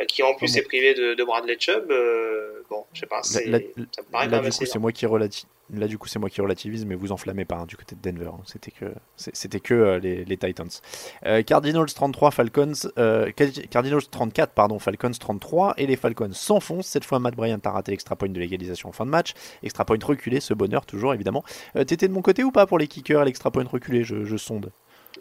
euh, 0.00 0.04
qui 0.06 0.24
en 0.24 0.34
plus 0.34 0.48
Ah 0.50 0.54
bon. 0.54 0.58
est 0.58 0.62
privé 0.66 0.94
de, 0.94 1.14
de 1.14 1.24
Bradley 1.24 1.56
Chubb. 1.58 1.88
euh, 1.92 2.62
bon, 2.68 2.84
je 2.92 3.00
sais 3.00 3.06
pas, 3.06 3.22
c'est- 3.22 3.46
Là, 3.46 3.58
là- 3.58 3.64
ça 3.94 4.02
me 4.02 4.06
paraît 4.10 4.24
quand 4.26 4.30
même 4.32 4.40
du 4.42 4.48
assez 4.48 4.64
coup, 4.64 4.70
c'est 4.72 4.78
moi 4.80 4.90
qui 4.90 5.06
relati- 5.06 5.44
Là, 5.72 5.86
du 5.86 5.98
coup, 5.98 6.08
c'est 6.08 6.18
moi 6.18 6.28
qui 6.30 6.40
relativise, 6.40 6.84
mais 6.84 6.94
vous 6.96 7.12
enflammez 7.12 7.44
pas 7.44 7.56
hein, 7.58 7.66
du 7.66 7.76
côté 7.76 7.94
de 7.94 8.00
Denver. 8.00 8.30
hein. 8.34 8.40
C'était 8.44 8.70
que, 8.72 8.86
c'était 9.16 9.60
que 9.60 9.74
euh, 9.74 9.98
les, 10.00 10.36
Titans. 10.36 10.68
Euh, 11.26 11.42
Cardinals 11.42 11.86
33, 11.86 12.30
Falcons. 12.32 12.72
euh, 12.98 13.30
Card- 13.32 13.48
Cardinals 13.70 14.02
34, 14.10 14.52
pardon, 14.52 14.78
Falcons 14.78 15.10
33. 15.12 15.74
Et 15.76 15.86
les 15.86 15.96
Falcons 15.96 16.32
s'enfoncent. 16.32 16.86
Cette 16.88 17.04
fois, 17.04 17.18
Matt 17.20 17.36
Bryant 17.36 17.58
a 17.64 17.70
raté 17.70 17.92
l'extra 17.92 18.16
point 18.16 18.28
de 18.28 18.38
l'égalisation 18.40 18.88
en 18.88 18.92
fin 18.92 19.06
de 19.06 19.10
match. 19.10 19.34
Extra 19.62 19.84
point 19.84 19.98
reculé, 20.02 20.40
ce 20.40 20.54
bonheur, 20.54 20.86
toujours 20.86 21.14
évidemment. 21.14 21.44
Euh, 21.76 21.84
T'étais 21.84 22.08
de 22.08 22.12
mon 22.12 22.22
côté 22.22 22.42
ou 22.42 22.50
pas 22.50 22.66
pour 22.66 22.78
les 22.78 22.88
kickers 22.88 23.24
l'extra 23.24 23.50
point 23.50 23.64
reculé? 23.64 24.02
Je, 24.02 24.24
je 24.24 24.36
sonde. 24.36 24.72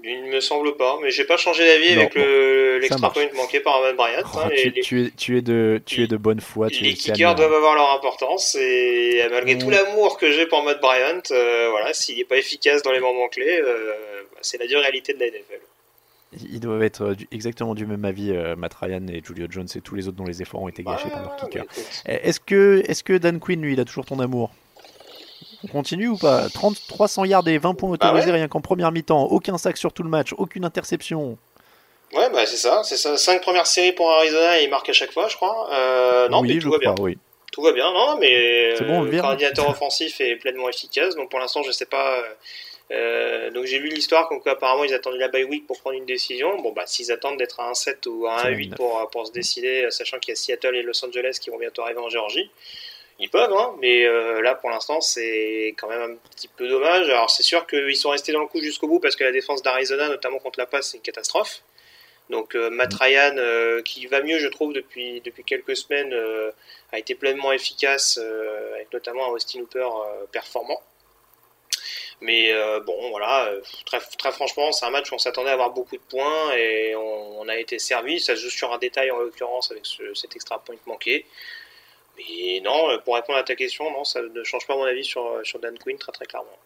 Il 0.03 0.23
ne 0.25 0.31
me 0.35 0.39
semble 0.39 0.75
pas, 0.77 0.97
mais 1.01 1.11
j'ai 1.11 1.25
pas 1.25 1.35
changé 1.37 1.65
d'avis 1.65 1.89
avec 1.99 2.15
le- 2.15 2.77
l'extra 2.79 2.99
marche. 2.99 3.13
point 3.15 3.27
manqué 3.35 3.59
par 3.59 3.83
Ahmed 3.83 3.97
Bryant. 3.97 4.21
Oh, 4.33 4.37
hein, 4.39 4.49
tu, 4.55 4.55
les, 4.55 4.69
les- 4.75 4.81
tu 4.81 5.01
es, 5.05 5.09
tu, 5.11 5.37
es 5.37 5.41
de, 5.41 5.81
tu 5.85 6.03
es 6.03 6.07
de 6.07 6.15
bonne 6.17 6.39
foi. 6.39 6.69
Tu 6.69 6.83
les 6.83 6.93
kickers 6.93 7.35
doivent 7.35 7.53
avoir 7.53 7.75
leur 7.75 7.91
importance 7.93 8.55
et 8.55 9.21
malgré 9.29 9.57
tout 9.57 9.69
l'amour 9.69 10.17
que 10.17 10.31
j'ai 10.31 10.45
pour 10.47 10.63
Matt 10.63 10.79
Bryant, 10.79 11.21
euh, 11.31 11.67
voilà, 11.71 11.93
s'il 11.93 12.17
n'est 12.17 12.23
pas 12.23 12.37
efficace 12.37 12.81
dans 12.81 12.91
les 12.91 12.99
moments 13.01 13.27
clés, 13.27 13.59
euh, 13.61 13.93
bah, 14.31 14.39
c'est 14.41 14.57
la 14.57 14.67
dure 14.67 14.79
réalité 14.79 15.13
de 15.13 15.19
la 15.19 15.27
NFL. 15.27 15.59
Ils 16.51 16.59
doivent 16.59 16.83
être 16.83 17.15
exactement 17.31 17.73
du 17.73 17.85
même 17.87 18.05
avis, 18.05 18.31
euh, 18.31 18.55
Matt 18.55 18.75
Ryan 18.75 19.05
et 19.11 19.21
Julio 19.25 19.47
Jones 19.49 19.67
et 19.75 19.81
tous 19.81 19.95
les 19.95 20.07
autres 20.07 20.15
dont 20.17 20.25
les 20.27 20.41
efforts 20.43 20.61
ont 20.61 20.69
été 20.69 20.83
gâchés 20.83 21.09
par 21.09 21.23
leur 21.23 21.31
Ouais, 21.33 21.39
kicker. 21.49 21.63
bah, 21.65 21.71
écoute. 21.75 22.03
Eh, 22.07 22.29
Est-ce 22.29 22.39
que, 22.39 22.83
est 22.87 23.03
que 23.03 23.13
Dan 23.17 23.39
Quinn, 23.39 23.61
lui, 23.61 23.73
il 23.73 23.79
a 23.79 23.85
toujours 23.85 24.05
ton 24.05 24.19
amour? 24.19 24.51
On 25.63 25.67
continue 25.67 26.07
ou 26.07 26.17
pas 26.17 26.47
30, 26.49 26.77
300 26.87 27.25
yards 27.25 27.47
et 27.47 27.57
20 27.57 27.73
points 27.73 27.89
autorisés 27.89 28.27
ouais. 28.27 28.37
rien 28.37 28.47
qu'en 28.47 28.61
première 28.61 28.91
mi-temps, 28.91 29.23
aucun 29.25 29.57
sac 29.57 29.75
sur 29.77 29.91
tout 29.93 30.03
le 30.03 30.09
match, 30.09 30.33
aucune 30.37 30.63
interception. 30.65 31.37
Ouais, 32.13 32.29
bah 32.31 32.45
c'est 32.45 32.57
ça, 32.57 32.81
c'est 32.83 32.97
ça. 32.97 33.17
Cinq 33.17 33.41
premières 33.41 33.67
séries 33.67 33.91
pour 33.91 34.09
Arizona 34.09 34.59
et 34.59 34.63
il 34.63 34.69
marque 34.69 34.89
à 34.89 34.93
chaque 34.93 35.11
fois, 35.11 35.27
je 35.27 35.35
crois. 35.35 35.69
Euh, 35.73 36.27
non, 36.29 36.41
oui, 36.41 36.55
mais 36.55 36.59
tout 36.59 36.71
va 36.71 36.79
crois, 36.79 36.93
bien. 36.95 37.03
oui. 37.03 37.17
Tout 37.51 37.61
va 37.61 37.71
bien, 37.73 37.91
non, 37.91 38.17
mais 38.19 38.73
bon, 38.79 38.99
on 38.99 38.99
le 39.01 39.05
le 39.05 39.11
vire 39.11 39.21
coordinateur 39.21 39.69
offensif 39.69 40.21
est 40.21 40.35
pleinement 40.37 40.69
efficace. 40.69 41.15
Donc 41.15 41.29
pour 41.29 41.39
l'instant, 41.39 41.61
je 41.63 41.71
sais 41.71 41.85
pas. 41.85 42.19
euh, 42.19 42.23
euh, 42.91 43.51
donc 43.51 43.65
j'ai 43.65 43.77
vu 43.77 43.87
l'histoire 43.89 44.27
comme 44.27 44.39
quoi 44.41 44.53
apparemment 44.53 44.83
ils 44.83 44.93
attendaient 44.95 45.19
la 45.19 45.27
bye 45.27 45.43
week 45.43 45.67
pour 45.67 45.79
prendre 45.79 45.95
une 45.97 46.05
décision. 46.05 46.59
Bon 46.61 46.71
bah 46.71 46.83
s'ils 46.87 47.11
attendent 47.11 47.37
d'être 47.37 47.59
à 47.59 47.71
1-7 47.71 48.07
ou 48.07 48.25
à 48.27 48.39
C'est 48.41 48.51
1-8 48.51 48.69
neuf. 48.69 48.77
pour, 48.77 49.09
pour 49.11 49.27
se 49.27 49.31
décider, 49.31 49.83
euh, 49.83 49.89
sachant 49.91 50.17
qu'il 50.17 50.31
y 50.31 50.33
a 50.33 50.35
Seattle 50.35 50.75
et 50.75 50.81
Los 50.81 51.05
Angeles 51.05 51.37
qui 51.39 51.51
vont 51.51 51.59
bientôt 51.59 51.83
arriver 51.83 51.99
en 51.99 52.09
Géorgie, 52.09 52.49
ils 53.19 53.29
peuvent, 53.29 53.53
hein, 53.53 53.75
mais 53.79 54.05
euh, 54.05 54.41
là 54.41 54.55
pour 54.55 54.69
l'instant 54.69 55.01
c'est 55.01 55.75
quand 55.77 55.87
même 55.87 56.01
un 56.13 56.15
petit 56.31 56.47
peu 56.47 56.67
dommage. 56.67 57.09
Alors 57.09 57.29
c'est 57.29 57.43
sûr 57.43 57.67
qu'ils 57.67 57.95
sont 57.97 58.09
restés 58.11 58.31
dans 58.31 58.39
le 58.41 58.47
coup 58.47 58.61
jusqu'au 58.61 58.87
bout 58.87 58.99
parce 58.99 59.15
que 59.15 59.23
la 59.23 59.31
défense 59.31 59.61
d'Arizona, 59.61 60.07
notamment 60.07 60.39
contre 60.39 60.59
la 60.59 60.65
passe, 60.65 60.91
c'est 60.91 60.97
une 60.97 61.03
catastrophe. 61.03 61.61
Donc 62.29 62.55
euh, 62.55 62.69
Matt 62.69 62.93
Ryan, 62.93 63.35
euh, 63.37 63.81
qui 63.81 64.05
va 64.05 64.21
mieux 64.21 64.39
je 64.39 64.47
trouve 64.47 64.71
depuis, 64.71 65.19
depuis 65.21 65.43
quelques 65.43 65.75
semaines, 65.75 66.13
euh, 66.13 66.51
a 66.91 66.99
été 66.99 67.15
pleinement 67.15 67.51
efficace, 67.51 68.19
avec 68.75 68.91
notamment 68.93 69.25
un 69.25 69.29
Austin 69.29 69.59
Hooper 69.61 69.89
performant. 70.31 70.81
Mais 72.21 72.51
bon, 72.85 73.09
voilà, 73.11 73.49
très, 73.85 73.99
très 73.99 74.31
franchement, 74.31 74.71
c'est 74.71 74.85
un 74.85 74.89
match 74.89 75.11
où 75.11 75.15
on 75.15 75.19
s'attendait 75.19 75.51
à 75.51 75.53
avoir 75.53 75.69
beaucoup 75.69 75.95
de 75.95 76.01
points 76.01 76.51
et 76.53 76.93
on, 76.95 77.39
on 77.41 77.47
a 77.47 77.57
été 77.57 77.79
servi. 77.79 78.19
Ça 78.19 78.35
se 78.35 78.41
joue 78.41 78.49
sur 78.49 78.73
un 78.73 78.77
détail 78.77 79.09
en 79.11 79.19
l'occurrence 79.19 79.71
avec 79.71 79.85
ce- 79.85 80.13
cet 80.15 80.35
extra 80.35 80.59
point 80.59 80.75
manqué. 80.85 81.25
Mais 82.19 82.61
non, 82.61 82.89
euh, 82.89 82.97
pour 82.99 83.15
répondre 83.15 83.39
à 83.39 83.43
ta 83.43 83.55
question, 83.55 83.89
non, 83.91 84.03
ça 84.03 84.21
ne 84.21 84.43
change 84.43 84.67
pas 84.67 84.75
mon 84.75 84.83
avis 84.83 85.03
sur, 85.03 85.39
sur 85.43 85.59
Dan 85.59 85.77
Quinn 85.77 85.97
très 85.97 86.11
très 86.11 86.25
clairement. 86.25 86.57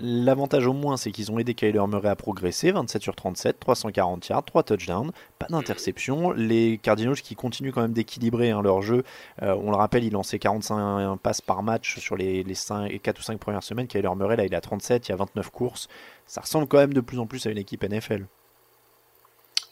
L'avantage 0.00 0.64
au 0.66 0.72
moins, 0.72 0.96
c'est 0.96 1.10
qu'ils 1.10 1.32
ont 1.32 1.40
aidé 1.40 1.54
Kyler 1.54 1.84
Murray 1.88 2.08
à 2.08 2.14
progresser, 2.14 2.70
27 2.70 3.02
sur 3.02 3.16
37, 3.16 3.58
340 3.58 4.28
yards, 4.28 4.44
3 4.44 4.62
touchdowns, 4.62 5.10
pas 5.40 5.46
d'interception. 5.50 6.30
Les 6.30 6.78
Cardinals 6.80 7.16
qui 7.16 7.34
continuent 7.34 7.72
quand 7.72 7.82
même 7.82 7.92
d'équilibrer 7.92 8.50
hein, 8.50 8.62
leur 8.62 8.80
jeu. 8.80 9.02
Euh, 9.42 9.56
on 9.60 9.72
le 9.72 9.76
rappelle, 9.76 10.04
ils 10.04 10.12
lançaient 10.12 10.38
45 10.38 11.16
passes 11.16 11.40
par 11.40 11.64
match 11.64 11.98
sur 11.98 12.16
les, 12.16 12.44
les 12.44 12.54
5, 12.54 13.00
4 13.02 13.18
ou 13.18 13.22
5 13.22 13.40
premières 13.40 13.64
semaines. 13.64 13.88
Kyler 13.88 14.14
Murray, 14.14 14.36
là, 14.36 14.44
il 14.44 14.52
est 14.52 14.56
à 14.56 14.60
37, 14.60 15.08
il 15.08 15.10
y 15.10 15.14
a 15.14 15.16
29 15.16 15.50
courses. 15.50 15.88
Ça 16.26 16.42
ressemble 16.42 16.68
quand 16.68 16.78
même 16.78 16.94
de 16.94 17.00
plus 17.00 17.18
en 17.18 17.26
plus 17.26 17.44
à 17.46 17.50
une 17.50 17.58
équipe 17.58 17.82
NFL. 17.82 18.26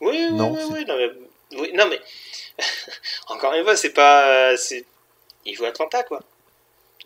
Oui, 0.00 0.26
oui, 0.30 0.36
Non, 0.36 0.52
oui, 0.52 0.60
oui, 0.72 0.84
non, 0.88 0.94
mais, 0.96 1.25
oui, 1.52 1.72
non, 1.74 1.86
mais 1.86 2.00
encore 3.28 3.52
une 3.54 3.64
fois, 3.64 3.76
c'est 3.76 3.92
pas, 3.92 4.56
c'est, 4.56 4.84
il 5.44 5.54
joue 5.54 5.64
Atlanta, 5.64 6.02
quoi. 6.02 6.22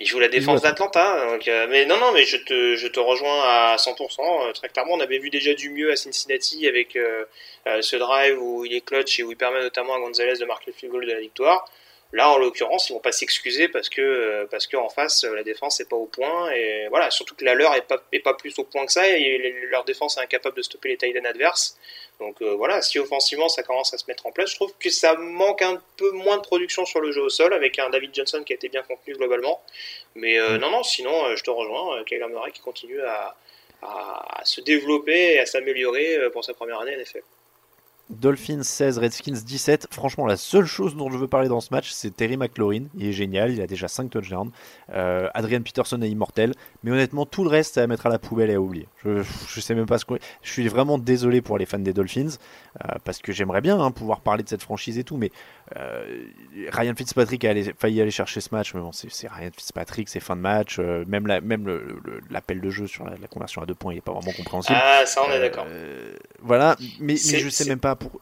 Il 0.02 0.06
joue 0.06 0.18
la 0.18 0.28
défense 0.28 0.62
d'Atlanta, 0.62 1.26
donc, 1.26 1.46
euh, 1.46 1.66
mais 1.68 1.84
non, 1.84 1.98
non, 1.98 2.10
mais 2.12 2.24
je 2.24 2.38
te, 2.38 2.74
je 2.74 2.88
te 2.88 2.98
rejoins 2.98 3.42
à 3.42 3.76
100%. 3.76 4.48
euh, 4.48 4.52
très 4.52 4.70
clairement, 4.70 4.94
on 4.94 5.00
avait 5.00 5.18
vu 5.18 5.28
déjà 5.28 5.52
du 5.52 5.68
mieux 5.68 5.92
à 5.92 5.96
Cincinnati 5.96 6.66
avec 6.66 6.96
euh, 6.96 7.26
euh, 7.66 7.82
ce 7.82 7.96
drive 7.96 8.40
où 8.40 8.64
il 8.64 8.72
est 8.72 8.80
clutch 8.80 9.20
et 9.20 9.22
où 9.24 9.30
il 9.30 9.36
permet 9.36 9.60
notamment 9.60 9.94
à 9.94 9.98
Gonzalez 9.98 10.38
de 10.38 10.46
marquer 10.46 10.68
le 10.68 10.72
field 10.72 10.90
goal 10.90 11.06
de 11.06 11.12
la 11.12 11.20
victoire. 11.20 11.70
Là, 12.12 12.28
en 12.30 12.38
l'occurrence, 12.38 12.90
ils 12.90 12.92
vont 12.92 12.98
pas 12.98 13.12
s'excuser 13.12 13.68
parce 13.68 13.88
que 13.88 14.00
euh, 14.00 14.46
parce 14.50 14.66
qu'en 14.66 14.88
face, 14.88 15.22
euh, 15.22 15.34
la 15.34 15.44
défense 15.44 15.78
est 15.78 15.88
pas 15.88 15.96
au 15.96 16.06
point 16.06 16.50
et 16.50 16.88
voilà, 16.88 17.08
surtout 17.12 17.36
que 17.36 17.44
la 17.44 17.54
leur 17.54 17.72
est 17.74 18.18
pas 18.20 18.34
plus 18.34 18.58
au 18.58 18.64
point 18.64 18.84
que 18.84 18.90
ça 18.90 19.08
et 19.08 19.38
leur 19.70 19.84
défense 19.84 20.16
est 20.16 20.20
incapable 20.20 20.56
de 20.56 20.62
stopper 20.62 20.88
les 20.88 20.96
Titans 20.96 21.24
adverses. 21.24 21.78
Donc 22.18 22.42
euh, 22.42 22.54
voilà, 22.54 22.82
si 22.82 22.98
offensivement 22.98 23.48
ça 23.48 23.62
commence 23.62 23.94
à 23.94 23.98
se 23.98 24.06
mettre 24.08 24.26
en 24.26 24.32
place, 24.32 24.50
je 24.50 24.56
trouve 24.56 24.74
que 24.80 24.90
ça 24.90 25.14
manque 25.14 25.62
un 25.62 25.80
peu 25.96 26.10
moins 26.10 26.38
de 26.38 26.42
production 26.42 26.84
sur 26.84 27.00
le 27.00 27.12
jeu 27.12 27.22
au 27.22 27.28
sol 27.28 27.52
avec 27.54 27.78
un 27.78 27.90
David 27.90 28.12
Johnson 28.12 28.42
qui 28.44 28.54
a 28.54 28.56
été 28.56 28.68
bien 28.68 28.82
contenu 28.82 29.14
globalement. 29.14 29.62
Mais 30.16 30.36
non, 30.58 30.70
non, 30.70 30.82
sinon 30.82 31.36
je 31.36 31.44
te 31.44 31.50
rejoins, 31.50 32.02
Kyler 32.04 32.26
Murray 32.26 32.50
qui 32.50 32.60
continue 32.60 33.00
à, 33.02 33.36
à, 33.82 34.40
se 34.44 34.60
développer 34.60 35.34
et 35.34 35.38
à 35.38 35.46
s'améliorer 35.46 36.28
pour 36.32 36.44
sa 36.44 36.54
première 36.54 36.80
année 36.80 36.96
en 36.96 37.00
effet. 37.00 37.22
Dolphins 38.10 38.62
16, 38.62 38.98
Redskins 38.98 39.44
17. 39.44 39.88
Franchement, 39.90 40.26
la 40.26 40.36
seule 40.36 40.66
chose 40.66 40.96
dont 40.96 41.10
je 41.10 41.16
veux 41.16 41.28
parler 41.28 41.48
dans 41.48 41.60
ce 41.60 41.68
match, 41.72 41.90
c'est 41.90 42.14
Terry 42.14 42.36
McLaurin. 42.36 42.84
Il 42.96 43.06
est 43.06 43.12
génial, 43.12 43.52
il 43.52 43.60
a 43.60 43.66
déjà 43.66 43.88
5 43.88 44.10
touchdowns. 44.10 44.50
Euh, 44.92 45.28
Adrian 45.34 45.62
Peterson 45.62 46.00
est 46.02 46.10
immortel. 46.10 46.54
Mais 46.82 46.90
honnêtement, 46.92 47.26
tout 47.26 47.44
le 47.44 47.50
reste, 47.50 47.74
c'est 47.74 47.80
à 47.82 47.86
mettre 47.86 48.06
à 48.06 48.08
la 48.08 48.18
poubelle 48.18 48.48
et 48.50 48.54
à 48.54 48.60
oublier. 48.60 48.88
Je, 49.04 49.22
je 49.48 49.60
sais 49.60 49.74
même 49.74 49.86
pas 49.86 49.98
ce 49.98 50.04
que. 50.06 50.14
Je 50.42 50.50
suis 50.50 50.66
vraiment 50.68 50.96
désolé 50.98 51.42
pour 51.42 51.58
les 51.58 51.66
fans 51.66 51.78
des 51.78 51.92
Dolphins. 51.92 52.28
euh, 52.84 52.94
parce 53.04 53.18
que 53.18 53.32
j'aimerais 53.32 53.60
bien 53.60 53.78
hein, 53.78 53.90
pouvoir 53.90 54.20
parler 54.20 54.42
de 54.42 54.48
cette 54.48 54.62
franchise 54.62 54.98
et 54.98 55.04
tout. 55.04 55.16
Mais 55.18 55.30
euh, 55.76 56.24
Ryan 56.70 56.94
Fitzpatrick 56.96 57.44
a 57.44 57.50
allé- 57.50 57.74
failli 57.78 58.00
aller 58.00 58.10
chercher 58.10 58.40
ce 58.40 58.48
match. 58.54 58.72
Mais 58.74 58.80
bon, 58.80 58.92
c'est 58.92 59.28
Ryan 59.28 59.50
Fitzpatrick, 59.54 60.08
c'est 60.08 60.20
fin 60.20 60.36
de 60.36 60.40
match. 60.40 60.78
euh, 60.78 61.04
même 61.06 61.26
la- 61.26 61.40
même 61.42 61.66
le- 61.66 61.98
le- 62.04 62.20
l'appel 62.30 62.60
de 62.60 62.70
jeu 62.70 62.86
sur 62.86 63.04
la, 63.04 63.16
la 63.20 63.26
conversion 63.28 63.60
à 63.62 63.66
deux 63.66 63.74
points, 63.74 63.92
il 63.92 63.98
est 63.98 64.02
pas 64.02 64.12
vraiment 64.12 64.32
compréhensible. 64.32 64.78
Ah, 64.80 65.04
ça 65.04 65.20
on 65.28 65.32
est 65.32 65.40
d'accord. 65.40 65.66
Voilà, 66.42 66.76
mais, 67.00 67.14
mais 67.30 67.38
je 67.40 67.48
sais 67.50 67.64
même 67.68 67.80
pas 67.80 67.96
pour. 67.96 68.20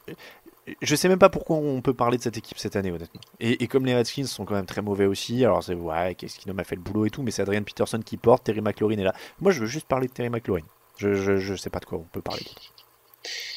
Je 0.83 0.95
sais 0.97 1.09
même 1.09 1.19
pas 1.19 1.29
pourquoi 1.29 1.57
on 1.57 1.81
peut 1.83 1.95
parler 1.95 2.19
de 2.19 2.23
cette 2.23 2.37
équipe 2.37 2.59
cette 2.59 2.77
année, 2.77 2.91
honnêtement. 2.91 3.21
Et, 3.41 3.62
et 3.62 3.66
comme 3.69 3.87
les 3.87 3.95
Redskins 3.95 4.27
sont 4.27 4.45
quand 4.45 4.55
même 4.55 4.66
très 4.66 4.83
mauvais 4.83 5.07
aussi, 5.07 5.45
alors 5.45 5.62
c'est 5.62 5.75
ouais, 5.75 6.14
qu'est-ce 6.14 6.39
qu'il 6.39 6.53
m'a 6.53 6.64
fait 6.64 6.75
le 6.77 6.81
boulot 6.83 7.07
et 7.07 7.11
tout, 7.11 7.23
mais 7.23 7.31
c'est 7.31 7.43
Adrian 7.43 7.62
Peterson 7.62 8.01
qui 8.05 8.16
porte, 8.16 8.45
Terry 8.45 8.61
McLaurin 8.61 8.99
est 8.99 9.05
là. 9.05 9.14
Moi, 9.41 9.53
je 9.53 9.61
veux 9.61 9.66
juste 9.66 9.87
parler 9.87 10.09
de 10.09 10.12
Terry 10.12 10.31
McLaurin. 10.31 10.62
Je, 10.97 11.14
je, 11.14 11.37
je 11.37 11.55
sais 11.55 11.71
pas 11.71 11.79
de 11.81 11.85
quoi 11.85 11.99
on 11.99 12.03
peut 12.12 12.23
parler. 12.23 12.43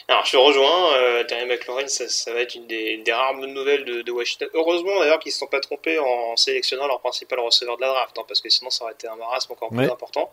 Alors 0.08 0.26
je 0.26 0.32
te 0.32 0.38
rejoins, 0.38 0.94
euh, 0.96 1.24
Terry 1.24 1.46
McLaurin, 1.46 1.88
ça, 1.88 2.10
ça 2.10 2.34
va 2.34 2.42
être 2.42 2.56
une 2.56 2.68
des, 2.68 2.98
des 2.98 3.14
rares 3.14 3.36
bonnes 3.36 3.54
nouvelles 3.54 3.86
de, 3.86 4.02
de 4.02 4.12
Washington. 4.12 4.50
Heureusement 4.54 5.00
d'ailleurs 5.00 5.20
qu'ils 5.20 5.30
ne 5.30 5.34
se 5.34 5.40
sont 5.40 5.48
pas 5.48 5.60
trompés 5.62 5.98
en 6.00 6.36
sélectionnant 6.36 6.88
leur 6.88 7.00
principal 7.00 7.40
receveur 7.40 7.78
de 7.78 7.82
la 7.82 7.88
draft, 7.90 8.18
hein, 8.18 8.24
parce 8.28 8.42
que 8.42 8.50
sinon 8.50 8.70
ça 8.70 8.84
aurait 8.84 8.94
été 8.94 9.08
un 9.08 9.16
marasme 9.16 9.54
encore 9.54 9.70
plus 9.70 9.78
Ouais. 9.80 9.90
important. 9.92 10.32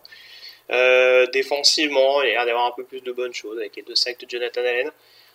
Euh, 0.70 1.26
défensivement, 1.32 2.22
il 2.22 2.28
y 2.28 2.30
a 2.32 2.34
l'air 2.34 2.46
d'avoir 2.46 2.66
un 2.66 2.72
peu 2.72 2.84
plus 2.84 3.00
de 3.00 3.12
bonnes 3.12 3.32
choses 3.32 3.58
avec 3.58 3.76
les 3.76 3.82
deux 3.82 3.94
sacs 3.94 4.18
de 4.20 4.28
Jonathan 4.28 4.60
Allen. 4.60 4.90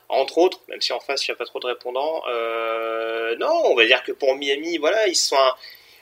Entre 0.10 0.38
autres, 0.38 0.60
même 0.68 0.82
si 0.82 0.93
en 0.93 0.99
face 0.99 1.26
il 1.28 1.32
n'y 1.32 1.36
a 1.36 1.38
pas 1.38 1.45
trop 1.45 1.60
de 1.60 1.68
répondants, 1.68 2.22
euh, 2.30 3.36
non, 3.38 3.51
on 3.66 3.76
va 3.76 3.86
dire 3.86 4.04
que 4.04 4.12
pour 4.12 4.36
Miami, 4.36 4.78
voilà, 4.78 5.08
ils 5.08 5.16
sont, 5.16 5.36
un- 5.38 5.56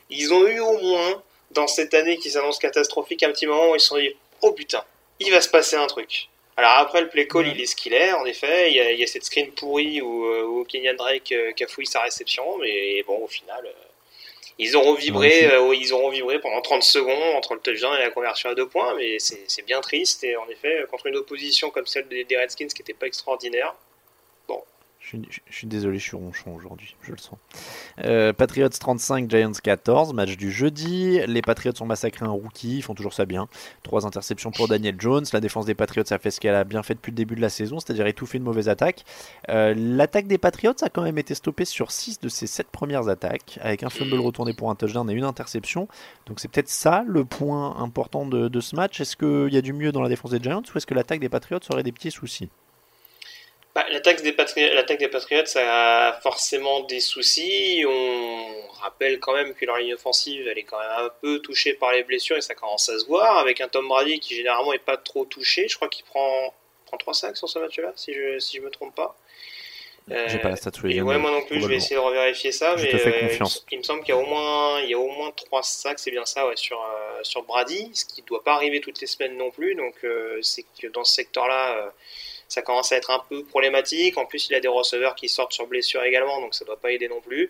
ils 0.10 0.34
ont 0.34 0.46
eu 0.48 0.60
au 0.60 0.78
moins 0.80 1.24
dans 1.52 1.68
cette 1.68 1.94
année 1.94 2.18
qui 2.18 2.30
s'annonce 2.32 2.60
catastrophique 2.60 3.24
un 3.24 3.32
petit 3.32 3.48
moment 3.48 3.72
où 3.72 3.76
ils 3.76 3.80
se 3.80 3.88
sont 3.88 3.98
dit, 3.98 4.16
oh 4.42 4.52
putain, 4.52 4.84
il 5.20 5.32
va 5.32 5.40
se 5.42 5.50
passer 5.50 5.76
un 5.76 5.88
truc. 5.88 6.28
Alors 6.58 6.72
après 6.78 7.02
le 7.02 7.08
play 7.10 7.28
call, 7.28 7.48
il 7.48 7.60
est 7.62 7.66
ce 7.66 7.76
qu'il 7.76 7.94
est, 7.94 8.12
en 8.12 8.26
effet. 8.26 8.70
Il 8.72 8.76
y 8.76 8.80
a, 8.82 8.92
il 8.92 9.00
y 9.00 9.04
a 9.04 9.08
cette 9.08 9.24
screen 9.24 9.52
pourrie 9.52 10.02
où, 10.02 10.26
euh, 10.26 10.44
où 10.44 10.64
Kenyan 10.66 10.96
Drake 10.96 11.32
euh, 11.32 11.52
cafouille 11.54 11.86
sa 11.88 12.02
réception, 12.02 12.58
mais 12.58 13.02
bon, 13.04 13.18
au 13.24 13.28
final, 13.28 13.66
ils 14.60 14.76
auront 14.76 14.94
vibré, 14.94 15.46
euh, 15.52 15.74
ils 15.74 15.94
auront 15.94 16.10
vibré 16.10 16.40
pendant 16.40 16.62
30 16.62 16.84
secondes 16.84 17.36
entre 17.36 17.54
le 17.56 17.62
touchdown 17.62 17.96
et 17.98 18.04
la 18.04 18.12
conversion 18.12 18.50
à 18.50 18.56
deux 18.56 18.68
points, 18.68 18.94
mais 18.96 19.18
c'est 19.20 19.66
bien 19.66 19.80
triste. 19.82 20.24
Et 20.24 20.36
en 20.36 20.48
effet, 20.50 20.86
contre 20.92 21.08
une 21.08 21.16
opposition 21.16 21.70
comme 21.72 21.88
celle 21.88 22.08
des, 22.10 22.26
des 22.26 22.38
Redskins 22.38 22.68
qui 22.68 22.82
n'était 22.82 22.94
pas 22.94 23.08
extraordinaire, 23.08 23.74
je 25.30 25.40
suis, 25.50 25.68
désolé, 25.68 26.00
je 26.00 26.04
suis 26.04 26.18
ronchon 26.18 26.54
aujourd'hui, 26.56 26.96
je 27.02 27.12
le 27.12 27.18
sens. 27.18 27.38
Euh, 28.04 28.34
Patriots 28.34 28.70
35, 28.70 29.30
Giants 29.30 29.52
14, 29.52 30.14
match 30.14 30.38
du 30.38 30.52
jeudi. 30.52 31.20
Les 31.28 31.42
Patriots 31.42 31.74
ont 31.82 31.86
massacré 31.86 32.26
un 32.26 32.32
rookie, 32.32 32.78
ils 32.78 32.82
font 32.82 32.94
toujours 32.94 33.14
ça 33.14 33.26
bien. 33.26 33.48
Trois 33.84 34.06
interceptions 34.06 34.52
pour 34.52 34.68
Daniel 34.68 34.96
Jones. 35.00 35.26
La 35.34 35.40
défense 35.40 35.66
des 35.66 35.76
Patriots 35.76 36.06
a 36.12 36.18
fait 36.18 36.32
ce 36.32 36.40
qu'elle 36.40 36.56
a 36.56 36.64
bien 36.64 36.84
fait 36.84 36.94
depuis 36.94 37.12
le 37.12 37.16
début 37.16 37.36
de 37.36 37.42
la 37.42 37.50
saison, 37.50 37.80
c'est-à-dire 37.80 38.08
étouffer 38.08 38.38
une 38.38 38.44
mauvaise 38.44 38.70
attaque. 38.70 39.04
Euh, 39.50 39.74
l'attaque 39.76 40.28
des 40.28 40.38
Patriots 40.38 40.74
a 40.82 40.90
quand 40.90 41.04
même 41.04 41.18
été 41.18 41.36
stoppée 41.36 41.66
sur 41.66 41.92
6 41.92 42.20
de 42.20 42.30
ses 42.30 42.48
7 42.48 42.68
premières 42.68 43.10
attaques, 43.10 43.60
avec 43.62 43.84
un 43.84 43.90
fumble 43.90 44.20
retourné 44.20 44.54
pour 44.54 44.70
un 44.70 44.76
touchdown 44.76 45.10
et 45.10 45.14
une 45.14 45.24
interception. 45.24 45.88
Donc 46.26 46.40
c'est 46.40 46.48
peut-être 46.48 46.70
ça 46.70 47.04
le 47.08 47.26
point 47.26 47.78
important 47.78 48.26
de, 48.26 48.48
de 48.48 48.60
ce 48.60 48.76
match. 48.76 49.02
Est-ce 49.02 49.18
qu'il 49.18 49.54
y 49.54 49.58
a 49.58 49.62
du 49.62 49.74
mieux 49.74 49.92
dans 49.92 50.02
la 50.02 50.10
défense 50.10 50.32
des 50.32 50.40
Giants 50.42 50.62
ou 50.74 50.78
est-ce 50.78 50.86
que 50.86 50.94
l'attaque 50.94 51.20
des 51.20 51.30
Patriots 51.30 51.60
aurait 51.70 51.84
des 51.84 51.92
petits 51.92 52.12
soucis? 52.12 52.50
Bah, 53.76 53.86
L'attaque 53.90 54.22
des, 54.22 54.34
Patriots 54.34 55.46
ça 55.46 56.10
a 56.10 56.14
forcément 56.22 56.82
des 56.82 57.00
soucis. 57.00 57.84
On 57.88 58.68
rappelle 58.82 59.20
quand 59.20 59.34
même 59.34 59.54
que 59.54 59.66
leur 59.66 59.78
ligne 59.78 59.94
offensive, 59.94 60.48
elle 60.48 60.58
est 60.58 60.64
quand 60.64 60.80
même 60.80 61.06
un 61.06 61.10
peu 61.22 61.40
touchée 61.40 61.74
par 61.74 61.92
les 61.92 62.04
blessures 62.04 62.38
et 62.38 62.42
ça 62.42 62.56
commence 62.56 62.90
à 62.90 63.00
se 63.00 63.06
voir. 63.06 63.38
Avec 63.38 63.62
un 63.62 63.68
Tom 63.68 63.88
Brady 63.88 64.20
qui 64.20 64.36
généralement 64.36 64.74
est 64.74 64.80
pas 64.80 64.98
trop 64.98 65.26
touché, 65.26 65.68
je 65.68 65.76
crois 65.76 65.88
qu'il 65.88 66.06
prend, 66.06 66.54
prend 66.86 66.98
3 66.98 67.14
sacs 67.14 67.38
sur 67.38 67.48
ce 67.48 67.60
match-là, 67.60 67.94
si 67.96 68.14
je, 68.14 68.40
si 68.40 68.58
je 68.58 68.62
me 68.62 68.70
trompe 68.70 68.96
pas. 68.96 69.16
J'ai 70.28 70.40
pas 70.40 70.50
la 70.50 70.56
stat 70.56 70.72
les 70.84 71.02
Ouais, 71.02 71.18
moi 71.18 71.32
non 71.32 71.44
plus, 71.44 71.62
je 71.62 71.68
vais 71.68 71.76
essayer 71.76 71.96
de 71.96 72.02
revérifier 72.02 72.52
ça. 72.52 72.76
mais 72.76 72.94
euh, 72.94 73.38
il 73.72 73.78
me 73.78 73.84
semble 73.84 74.02
qu'il 74.02 74.14
y 74.14 74.18
a 74.18 74.22
au 74.22 74.26
moins, 74.26 74.82
il 74.82 74.90
y 74.90 74.94
a 74.94 75.00
au 75.00 75.10
moins 75.10 75.32
3 75.32 75.64
sacs, 75.64 76.00
c'est 76.00 76.12
bien 76.12 76.26
ça, 76.26 76.48
ouais, 76.48 76.58
sur, 76.58 76.82
euh, 76.82 77.20
sur 77.24 77.44
Brady, 77.44 77.92
ce 77.94 78.06
qui 78.06 78.22
ne 78.22 78.28
doit 78.28 78.44
pas 78.44 78.56
arriver 78.56 78.82
toutes 78.82 79.00
les 79.00 79.08
semaines 79.08 79.38
non 79.38 79.52
plus. 79.52 79.76
Donc 79.76 79.94
euh, 80.04 80.40
c'est 80.42 80.66
que 80.82 80.88
dans 80.88 81.04
ce 81.04 81.14
secteur-là 81.14 81.94
ça 82.52 82.62
commence 82.62 82.92
à 82.92 82.98
être 82.98 83.12
un 83.12 83.24
peu 83.30 83.46
problématique. 83.46 84.18
En 84.18 84.26
plus, 84.26 84.50
il 84.50 84.56
a 84.56 84.60
des 84.60 84.68
receveurs 84.68 85.16
qui 85.16 85.30
sortent 85.30 85.54
sur 85.54 85.68
blessure 85.68 86.04
également, 86.04 86.42
donc 86.42 86.54
ça 86.54 86.66
ne 86.66 86.68
doit 86.68 86.80
pas 86.80 86.92
aider 86.92 87.08
non 87.08 87.22
plus. 87.22 87.50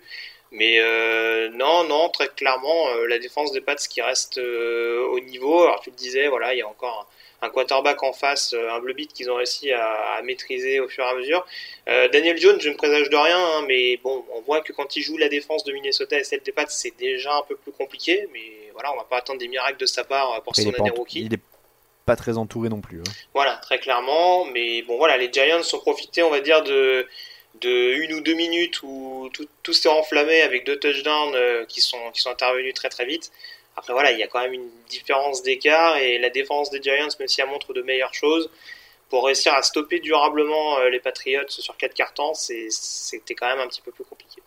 Mais 0.51 0.75
euh, 0.79 1.49
non, 1.49 1.85
non, 1.85 2.09
très 2.09 2.27
clairement, 2.27 2.89
euh, 2.89 3.07
la 3.07 3.17
défense 3.17 3.51
des 3.51 3.61
Pats 3.61 3.75
qui 3.75 3.99
reste 4.01 4.37
euh, 4.37 5.07
au 5.07 5.19
niveau. 5.19 5.63
Alors 5.63 5.79
tu 5.79 5.89
le 5.89 5.95
disais, 5.95 6.27
voilà, 6.27 6.53
il 6.53 6.59
y 6.59 6.61
a 6.61 6.67
encore 6.67 7.09
un, 7.41 7.49
quarterback 7.49 8.03
en 8.03 8.13
face, 8.13 8.53
un 8.53 8.79
bleu 8.79 8.93
beat 8.93 9.11
qu'ils 9.11 9.31
ont 9.31 9.35
réussi 9.35 9.71
à, 9.71 10.21
maîtriser 10.23 10.79
au 10.79 10.87
fur 10.87 11.03
et 11.03 11.07
à 11.07 11.15
mesure. 11.15 11.47
Daniel 11.87 12.37
Jones, 12.37 12.61
je 12.61 12.69
ne 12.69 12.75
présage 12.75 13.09
de 13.09 13.15
rien, 13.15 13.39
hein, 13.39 13.65
mais 13.67 13.97
bon, 13.97 14.23
on 14.35 14.41
voit 14.41 14.61
que 14.61 14.71
quand 14.71 14.95
il 14.95 15.01
joue 15.01 15.17
la 15.17 15.29
défense 15.29 15.63
de 15.63 15.73
Minnesota 15.73 16.19
et 16.19 16.23
celle 16.23 16.43
des 16.43 16.51
Pats, 16.51 16.67
c'est 16.69 16.95
déjà 16.97 17.33
un 17.33 17.41
peu 17.41 17.55
plus 17.55 17.71
compliqué. 17.71 18.27
Mais 18.31 18.69
voilà, 18.73 18.93
on 18.93 18.97
va 18.97 19.05
pas 19.05 19.17
attendre 19.17 19.39
des 19.39 19.47
miracles 19.47 19.79
de 19.79 19.87
sa 19.87 20.03
part 20.03 20.43
pour 20.43 20.55
son 20.55 20.71
année 20.75 20.91
rookie 20.91 21.27
pas 22.11 22.17
très 22.17 22.37
entouré 22.37 22.67
non 22.67 22.81
plus. 22.81 22.99
Hein. 22.99 23.11
Voilà, 23.33 23.55
très 23.57 23.79
clairement. 23.79 24.45
Mais 24.53 24.81
bon, 24.81 24.97
voilà, 24.97 25.15
les 25.17 25.31
Giants 25.31 25.61
ont 25.73 25.79
profité, 25.79 26.23
on 26.23 26.29
va 26.29 26.41
dire, 26.41 26.61
de, 26.61 27.07
de 27.61 27.93
une 28.03 28.13
ou 28.13 28.21
deux 28.21 28.33
minutes 28.33 28.83
où 28.83 29.29
tout, 29.31 29.47
tout 29.63 29.73
s'est 29.73 29.87
enflammé 29.87 30.41
avec 30.41 30.65
deux 30.65 30.77
touchdowns 30.77 31.35
euh, 31.35 31.65
qui, 31.65 31.79
sont, 31.79 32.11
qui 32.13 32.19
sont 32.21 32.31
intervenus 32.31 32.73
très 32.73 32.89
très 32.89 33.05
vite. 33.05 33.31
Après, 33.77 33.93
voilà, 33.93 34.11
il 34.11 34.19
y 34.19 34.23
a 34.23 34.27
quand 34.27 34.41
même 34.41 34.53
une 34.53 34.69
différence 34.89 35.41
d'écart 35.41 35.95
et 35.97 36.17
la 36.17 36.29
défense 36.29 36.69
des 36.69 36.81
Giants, 36.81 37.15
même 37.17 37.29
si 37.29 37.39
elle 37.39 37.47
montre 37.47 37.73
de 37.73 37.81
meilleures 37.81 38.13
choses, 38.13 38.49
pour 39.09 39.25
réussir 39.25 39.53
à 39.53 39.61
stopper 39.61 39.99
durablement 39.99 40.79
euh, 40.79 40.89
les 40.89 40.99
Patriots 40.99 41.47
sur 41.47 41.77
quatre 41.77 41.93
cartons, 41.93 42.33
c'était 42.33 43.35
quand 43.35 43.47
même 43.47 43.59
un 43.59 43.67
petit 43.67 43.81
peu 43.81 43.91
plus 43.91 44.03
compliqué. 44.03 44.41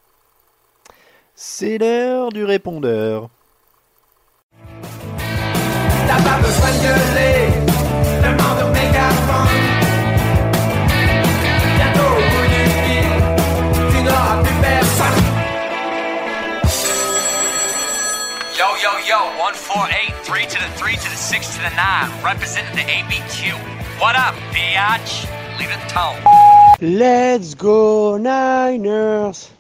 C'est 1.35 1.79
l'heure 1.79 2.29
du 2.31 2.45
répondeur. 2.45 3.31
T'as 6.07 6.23
pas 6.23 6.39
besoin 6.39 6.71
de 6.71 6.81
gueuler, 6.85 7.54
1, 19.55 19.63
4, 19.63 19.89
8, 19.89 20.27
3 20.27 20.47
to 20.47 20.59
the 20.59 20.69
3 20.75 20.97
to 20.97 21.11
the 21.11 21.17
6 21.17 21.55
to 21.55 21.63
the 21.63 21.71
9, 21.71 22.25
representing 22.25 22.75
the 22.75 22.83
ABQ. 22.83 23.55
What 24.01 24.17
up, 24.17 24.35
biatch? 24.53 25.29
Leave 25.61 25.71
it 25.71 25.89
tone. 25.89 26.19
Let's 26.81 27.55
go 27.55 28.17
Niners! 28.17 29.51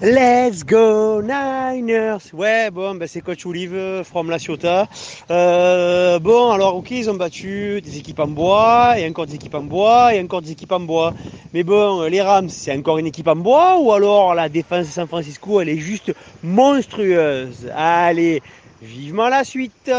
Let's 0.00 0.64
go 0.64 1.20
Niners 1.22 2.32
Ouais, 2.32 2.70
bon, 2.70 2.94
ben 2.94 3.08
c'est 3.08 3.20
Coach 3.20 3.44
Olive 3.46 4.04
from 4.04 4.30
La 4.30 4.38
Ciotat. 4.38 4.86
Euh, 5.28 6.20
bon, 6.20 6.52
alors 6.52 6.76
ok, 6.76 6.92
ils 6.92 7.10
ont 7.10 7.14
battu 7.14 7.80
des 7.80 7.98
équipes 7.98 8.20
en 8.20 8.28
bois, 8.28 8.96
et 8.96 9.08
encore 9.08 9.26
des 9.26 9.34
équipes 9.34 9.56
en 9.56 9.62
bois, 9.62 10.14
et 10.14 10.20
encore 10.20 10.40
des 10.40 10.52
équipes 10.52 10.70
en 10.70 10.78
bois. 10.78 11.14
Mais 11.52 11.64
bon, 11.64 12.02
les 12.02 12.22
Rams, 12.22 12.48
c'est 12.48 12.72
encore 12.76 12.98
une 12.98 13.08
équipe 13.08 13.26
en 13.26 13.34
bois, 13.34 13.80
ou 13.80 13.92
alors 13.92 14.36
la 14.36 14.48
défense 14.48 14.86
de 14.86 14.92
San 14.92 15.08
Francisco, 15.08 15.60
elle 15.60 15.68
est 15.68 15.78
juste 15.78 16.12
monstrueuse? 16.44 17.68
Allez, 17.74 18.40
vivement 18.80 19.28
la 19.28 19.42
suite 19.42 19.90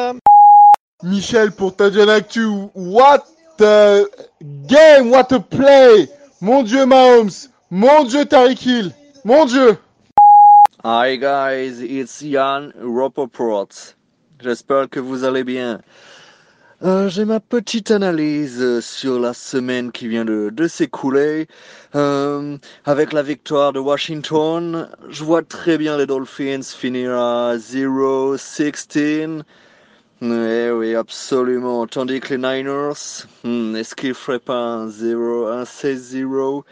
Michel, 1.03 1.51
pour 1.51 1.75
ta 1.75 1.91
jeune 1.91 2.09
actu, 2.09 2.45
what 2.73 3.25
a 3.59 4.03
game, 4.41 5.11
what 5.11 5.27
a 5.33 5.39
play 5.41 6.07
Mon 6.39 6.63
Dieu 6.63 6.85
Mahomes, 6.85 7.49
mon 7.69 8.05
Dieu 8.05 8.23
Tariq 8.23 8.65
Hill, 8.65 8.91
mon 9.25 9.43
Dieu 9.43 9.77
Hi 10.85 11.17
guys, 11.17 11.81
it's 11.81 12.21
Yann 12.21 12.71
Rapoport. 12.81 13.95
J'espère 14.39 14.89
que 14.89 15.01
vous 15.01 15.25
allez 15.25 15.43
bien. 15.43 15.81
Euh, 16.83 17.09
J'ai 17.09 17.25
ma 17.25 17.41
petite 17.41 17.91
analyse 17.91 18.79
sur 18.79 19.19
la 19.19 19.33
semaine 19.33 19.91
qui 19.91 20.07
vient 20.07 20.23
de, 20.23 20.67
s'écouler. 20.69 21.47
Euh, 21.95 22.57
avec 22.85 23.11
la 23.11 23.23
victoire 23.23 23.73
de 23.73 23.79
Washington, 23.79 24.87
je 25.09 25.25
vois 25.25 25.41
très 25.41 25.77
bien 25.77 25.97
les 25.97 26.05
Dolphins 26.05 26.63
finir 26.63 27.11
à 27.11 27.57
0-16. 27.57 29.43
Eh 30.21 30.71
oui, 30.71 30.95
absolument. 30.95 31.87
Tandis 31.87 32.21
que 32.21 32.35
les 32.35 32.37
Niners, 32.37 33.25
hmm, 33.43 33.75
est-ce 33.75 33.95
qu'ils 33.95 34.13
feraient 34.13 34.39
pas 34.39 34.75
un 34.75 34.87
0, 34.87 35.47
un 35.47 35.65
16-0 35.65 36.63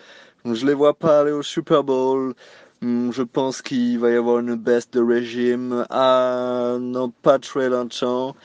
Je 0.45 0.65
les 0.65 0.73
vois 0.73 0.93
pas 0.93 1.19
aller 1.19 1.33
au 1.33 1.43
Super 1.43 1.83
Bowl. 1.83 2.33
Hmm, 2.81 3.11
je 3.11 3.23
pense 3.23 3.63
qu'il 3.63 3.97
va 3.97 4.11
y 4.11 4.15
avoir 4.15 4.37
une 4.39 4.55
baisse 4.55 4.89
de 4.91 5.01
régime 5.01 5.85
à 5.89 6.77
non 6.79 7.09
pas 7.09 7.39
très 7.39 7.69
longtemps. 7.69 8.35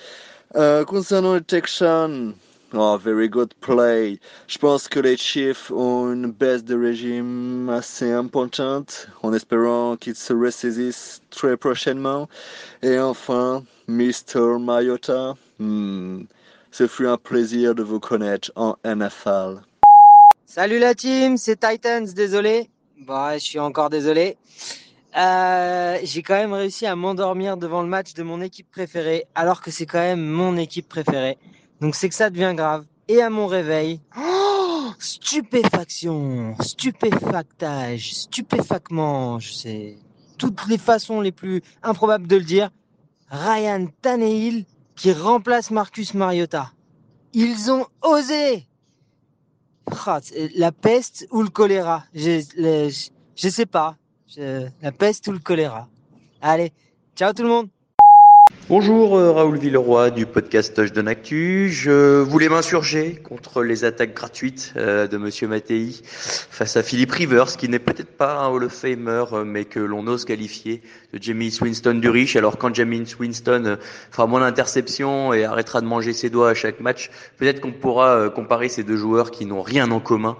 Euh, 0.57 0.87
concernant 0.87 1.35
les 1.35 1.43
Texans, 1.43 2.33
oh, 2.73 2.99
very 2.99 3.29
good 3.29 3.53
play. 3.61 4.19
Je 4.49 4.57
pense 4.57 4.89
que 4.89 5.01
les 5.01 5.19
Chiefs 5.19 5.71
ont 5.71 6.11
une 6.13 6.31
baisse 6.31 6.65
de 6.65 6.79
régime 6.79 7.69
assez 7.69 8.11
importante, 8.11 9.09
en 9.23 9.35
espérant 9.35 9.97
qu'ils 9.97 10.17
se 10.17 10.33
ressaisissent 10.33 11.21
très 11.29 11.59
prochainement. 11.59 12.27
Et 12.83 12.99
enfin, 12.99 13.63
Mr. 13.87 14.59
Mayota, 14.59 15.35
hmm, 15.59 16.23
ce 16.71 16.87
fut 16.87 17.07
un 17.07 17.19
plaisir 17.19 17.75
de 17.75 17.83
vous 17.83 18.01
connaître 18.01 18.51
en 18.57 18.77
NFL. 18.83 19.61
Salut 20.47 20.79
la 20.79 20.95
team, 20.95 21.37
c'est 21.37 21.61
Titans, 21.61 22.07
désolé. 22.15 22.71
Bah, 23.07 23.37
je 23.37 23.43
suis 23.43 23.59
encore 23.59 23.91
désolé. 23.91 24.37
Euh, 25.17 25.99
j'ai 26.05 26.23
quand 26.23 26.35
même 26.35 26.53
réussi 26.53 26.87
à 26.87 26.95
m'endormir 26.95 27.57
devant 27.57 27.83
le 27.83 27.89
match 27.89 28.15
de 28.15 28.23
mon 28.23 28.41
équipe 28.41 28.71
préférée, 28.71 29.27
alors 29.35 29.61
que 29.61 29.73
c'est 29.73 29.87
quand 29.87 29.99
même 29.99 30.25
mon 30.25 30.57
équipe 30.57 30.89
préférée. 30.89 31.37
Donc 31.81 31.97
c'est 31.97 32.09
que 32.09 32.15
ça 32.15 32.31
devient 32.31 32.53
grave. 32.55 32.85
Et 33.09 33.21
à 33.21 33.29
mon 33.29 33.47
réveil, 33.47 34.01
oh, 34.17 34.91
stupéfaction, 35.01 36.55
stupéfactage, 36.61 38.15
stupéfacement, 38.15 39.41
je 39.41 39.53
sais, 39.53 39.99
toutes 40.39 40.67
les 40.69 40.79
façons 40.79 41.21
les 41.21 41.33
plus 41.33 41.61
improbables 41.83 42.29
de 42.29 42.37
le 42.37 42.45
dire. 42.45 42.71
Ryan 43.31 43.87
Tannehill 44.01 44.65
qui 44.95 45.13
remplace 45.13 45.73
Marcus 45.73 46.15
Mariota. 46.15 46.71
Ils 47.33 47.73
ont 47.73 47.87
osé 48.03 48.69
la 50.57 50.73
peste 50.73 51.27
ou 51.31 51.43
le 51.43 51.49
choléra? 51.49 52.05
Je 52.15 52.43
ne 53.45 53.51
sais 53.51 53.67
pas. 53.67 53.97
la 54.37 54.93
peste 54.93 55.27
ou 55.29 55.33
le 55.33 55.39
choléra. 55.39 55.89
Allez, 56.41 56.73
ciao 57.15 57.33
tout 57.33 57.43
le 57.43 57.49
monde 57.49 57.69
Bonjour 58.69 59.19
euh, 59.19 59.33
Raoul 59.33 59.59
Villeroy 59.59 60.13
du 60.13 60.25
podcast 60.25 60.75
Touchdown 60.77 61.09
Actu. 61.09 61.69
Je 61.69 62.21
voulais 62.21 62.49
m'insurger 62.49 63.17
contre 63.17 63.65
les 63.65 63.85
attaques 63.85 64.15
gratuites 64.15 64.73
euh, 64.77 65.09
de 65.09 65.17
Monsieur 65.17 65.49
Mattei 65.49 66.01
face 66.05 66.77
à 66.77 66.85
Philippe 66.85 67.11
Rivers, 67.11 67.57
qui 67.57 67.69
n'est 67.69 67.81
peut-être 67.81 68.17
pas 68.17 68.39
un 68.39 68.49
Hall 68.49 68.63
of 68.63 68.73
Famer, 68.73 69.25
euh, 69.33 69.45
mais 69.45 69.65
que 69.65 69.81
l'on 69.81 70.07
ose 70.07 70.25
qualifier 70.25 70.81
de 71.13 71.21
Jamie 71.21 71.53
Winston 71.61 71.95
du 71.95 72.09
riche. 72.09 72.37
Alors 72.37 72.57
quand 72.57 72.73
Jamie 72.73 73.05
Winston 73.19 73.79
fera 74.13 74.29
moins 74.29 74.41
d'interceptions 74.41 75.35
et 75.35 75.45
arrêtera 75.45 75.81
de 75.81 75.87
manger 75.87 76.13
ses 76.13 76.31
doigts 76.31 76.51
à 76.51 76.55
chaque 76.55 76.79
match, 76.79 77.11
peut-être 77.39 77.61
qu'on 77.61 77.73
pourra 77.73 78.31
comparer 78.31 78.69
ces 78.69 78.85
deux 78.85 78.97
joueurs 78.97 79.33
qui 79.33 79.45
n'ont 79.45 79.63
rien 79.63 79.91
en 79.91 79.99
commun. 79.99 80.37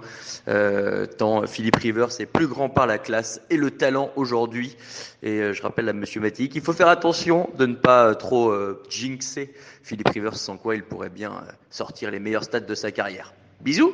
Tant 1.17 1.45
Philippe 1.47 1.77
Rivers 1.77 2.19
est 2.19 2.25
plus 2.25 2.47
grand 2.47 2.69
par 2.69 2.87
la 2.87 2.97
classe 2.97 3.41
et 3.49 3.57
le 3.57 3.71
talent 3.71 4.11
aujourd'hui. 4.15 4.75
Et 5.21 5.53
je 5.53 5.61
rappelle 5.61 5.87
à 5.87 5.93
Monsieur 5.93 6.19
Mattei 6.19 6.49
qu'il 6.49 6.61
faut 6.61 6.73
faire 6.73 6.89
attention 6.89 7.49
de 7.57 7.65
ne 7.65 7.75
pas 7.75 8.12
trop 8.15 8.49
euh, 8.49 8.81
jinxer 8.89 9.53
Philippe 9.83 10.09
Rivers, 10.09 10.37
sans 10.37 10.57
quoi 10.57 10.75
il 10.75 10.83
pourrait 10.83 11.09
bien 11.09 11.31
euh, 11.31 11.51
sortir 11.69 12.11
les 12.11 12.19
meilleurs 12.19 12.43
stats 12.43 12.59
de 12.59 12.75
sa 12.75 12.91
carrière. 12.91 13.33
Bisous 13.61 13.93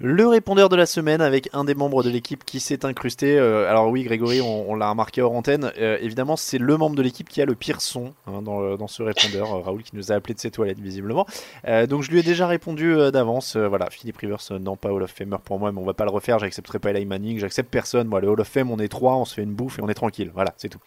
Le 0.00 0.28
répondeur 0.28 0.68
de 0.68 0.76
la 0.76 0.86
semaine 0.86 1.20
avec 1.20 1.48
un 1.52 1.64
des 1.64 1.74
membres 1.74 2.04
de 2.04 2.10
l'équipe 2.10 2.44
qui 2.44 2.60
s'est 2.60 2.84
incrusté. 2.86 3.36
euh, 3.36 3.68
alors 3.68 3.88
oui, 3.88 4.04
Grégory, 4.04 4.40
on, 4.40 4.70
on 4.70 4.76
l'a 4.76 4.88
remarqué 4.90 5.22
hors 5.22 5.32
antenne. 5.32 5.72
euh, 5.76 5.98
évidemment, 6.00 6.36
c'est 6.36 6.58
le 6.58 6.76
membre 6.76 6.94
de 6.94 7.02
l'équipe 7.02 7.28
qui 7.28 7.42
a 7.42 7.44
le 7.44 7.56
pire 7.56 7.80
son 7.80 8.14
hein, 8.28 8.40
dans, 8.42 8.60
le- 8.60 8.76
dans 8.76 8.86
ce 8.86 9.02
répondeur. 9.02 9.52
euh, 9.52 9.58
Raoul 9.60 9.82
qui 9.82 9.96
nous 9.96 10.12
a 10.12 10.14
appelé 10.14 10.34
de 10.34 10.38
ses 10.38 10.52
toilettes 10.52 10.78
visiblement. 10.78 11.26
Euh, 11.66 11.88
donc 11.88 12.04
je 12.04 12.12
lui 12.12 12.20
ai 12.20 12.22
déjà 12.22 12.46
répondu 12.46 12.92
euh, 12.94 13.10
d'avance. 13.10 13.56
Euh, 13.56 13.66
voilà, 13.66 13.90
Philippe 13.90 14.18
Rivers, 14.18 14.38
euh, 14.52 14.60
non 14.60 14.76
pas 14.76 14.90
Hall 14.92 15.02
of 15.02 15.10
Famer 15.10 15.38
pour 15.44 15.58
moi, 15.58 15.72
mais 15.72 15.80
on 15.80 15.84
va 15.84 15.94
pas 15.94 16.04
le 16.04 16.10
refaire. 16.12 16.38
J'accepterai 16.38 16.78
pas 16.78 16.90
Eli 16.92 17.04
Manning, 17.04 17.40
j'accepte 17.40 17.68
personne. 17.68 18.06
Moi, 18.06 18.20
le 18.20 18.28
Hall 18.28 18.40
of 18.40 18.46
Fame, 18.46 18.70
on 18.70 18.78
est 18.78 18.86
trois, 18.88 19.16
on 19.16 19.24
se 19.24 19.34
fait 19.34 19.42
une 19.42 19.54
bouffe 19.54 19.80
et 19.80 19.82
on 19.82 19.88
est 19.88 19.94
tranquille. 19.94 20.30
Voilà, 20.32 20.54
c'est 20.58 20.68
tout. 20.68 20.78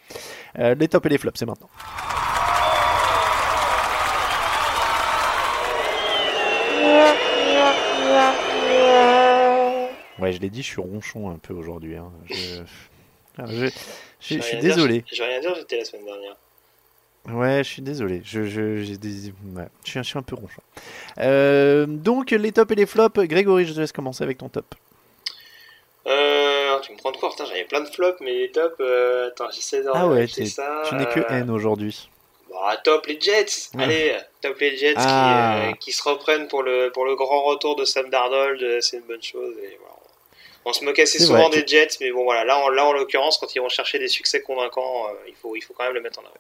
Euh, 0.57 0.74
les 0.74 0.88
tops 0.88 1.05
et 1.05 1.09
les 1.09 1.18
flops, 1.18 1.38
c'est 1.38 1.45
maintenant. 1.45 1.70
Ouais, 10.22 10.32
je 10.32 10.39
l'ai 10.39 10.49
dit, 10.49 10.61
je 10.61 10.67
suis 10.67 10.82
ronchon 10.82 11.30
un 11.32 11.38
peu 11.38 11.53
aujourd'hui. 11.53 11.95
hein. 11.97 12.11
Je... 12.30 12.61
Ah, 13.38 13.45
je- 13.47 13.53
je- 13.53 13.65
je 13.67 13.72
J'ai 14.19 14.41
suis 14.41 14.51
rien 14.51 14.57
à 14.57 14.61
dire, 14.61 14.76
désolé. 14.76 15.05
J'ai 15.11 15.24
rien 15.24 15.38
à 15.38 15.39
dire, 15.41 15.55
j'étais 15.55 15.78
la 15.80 15.86
semaine 15.86 16.05
dernière. 16.05 16.36
Ouais, 17.30 17.63
je 17.63 17.69
suis 17.69 17.82
désolé. 17.82 18.22
Je, 18.26 18.43
je, 18.45 18.78
j'ai 18.84 18.97
des... 18.97 19.30
ouais, 19.55 19.67
je, 19.86 19.89
suis, 19.91 19.99
je 19.99 20.07
suis 20.07 20.17
un 20.19 20.22
peu 20.24 20.36
ronchon. 20.36 20.61
Euh, 21.19 21.86
donc, 21.88 22.32
les 22.32 22.51
tops 22.51 22.72
et 22.72 22.76
les 22.76 22.86
flops. 22.86 23.19
Grégory, 23.19 23.65
je 23.65 23.74
te 23.74 23.80
laisse 23.80 23.91
commencer 23.91 24.24
avec 24.24 24.38
ton 24.39 24.49
top. 24.49 24.74
Euh, 26.07 26.80
tu 26.82 26.91
me 26.93 26.97
prends 26.97 27.11
de 27.11 27.17
court, 27.17 27.36
j'avais 27.38 27.63
plein 27.65 27.82
de 27.82 27.86
flops, 27.89 28.19
mais 28.22 28.34
les 28.34 28.51
tops, 28.51 28.76
euh, 28.80 29.28
attends, 29.28 29.49
j'essaie 29.51 29.84
de 29.84 29.89
Ah 29.93 30.07
ouais, 30.07 30.28
ça. 30.28 30.82
tu 30.89 30.95
n'es 30.95 31.05
que 31.05 31.19
euh, 31.19 31.30
N 31.41 31.49
aujourd'hui. 31.51 32.09
Bah, 32.49 32.76
top 32.84 33.05
les 33.05 33.19
Jets, 33.22 33.69
Ouais. 33.76 33.84
allez, 33.84 34.17
top 34.41 34.57
les 34.59 34.76
Jets 34.76 34.93
Ah. 34.97 35.69
qui, 35.74 35.78
qui 35.86 35.91
se 35.91 36.01
reprennent 36.07 36.47
pour 36.47 36.63
le, 36.63 36.89
pour 36.91 37.05
le 37.05 37.15
grand 37.15 37.43
retour 37.43 37.76
de 37.76 37.86
Sam 37.86 38.09
Darnold, 38.09 38.82
c'est 38.82 38.97
une 38.97 39.03
bonne 39.03 39.22
chose. 39.22 39.53
Et 39.63 39.78
voilà. 39.80 39.95
On 40.66 40.74
se 40.74 40.84
moque 40.86 40.99
assez 40.99 41.20
souvent 41.20 41.49
vrai. 41.49 41.62
des 41.62 41.68
Jets, 41.68 41.97
mais 42.01 42.12
bon 42.12 42.24
voilà, 42.24 42.43
là 42.43 42.57
en, 42.59 42.70
là, 42.70 42.86
en 42.86 42.93
l'occurrence, 42.93 43.38
quand 43.38 43.55
ils 43.55 43.59
vont 43.59 43.70
chercher 43.70 43.99
des 43.99 44.07
succès 44.07 44.41
convaincants, 44.41 45.07
euh, 45.07 45.14
il, 45.28 45.36
faut, 45.36 45.55
il 45.55 45.62
faut 45.62 45.74
quand 45.74 45.86
même 45.86 45.93
le 45.93 46.01
mettre 46.01 46.20
en 46.20 46.24
avant. 46.24 46.36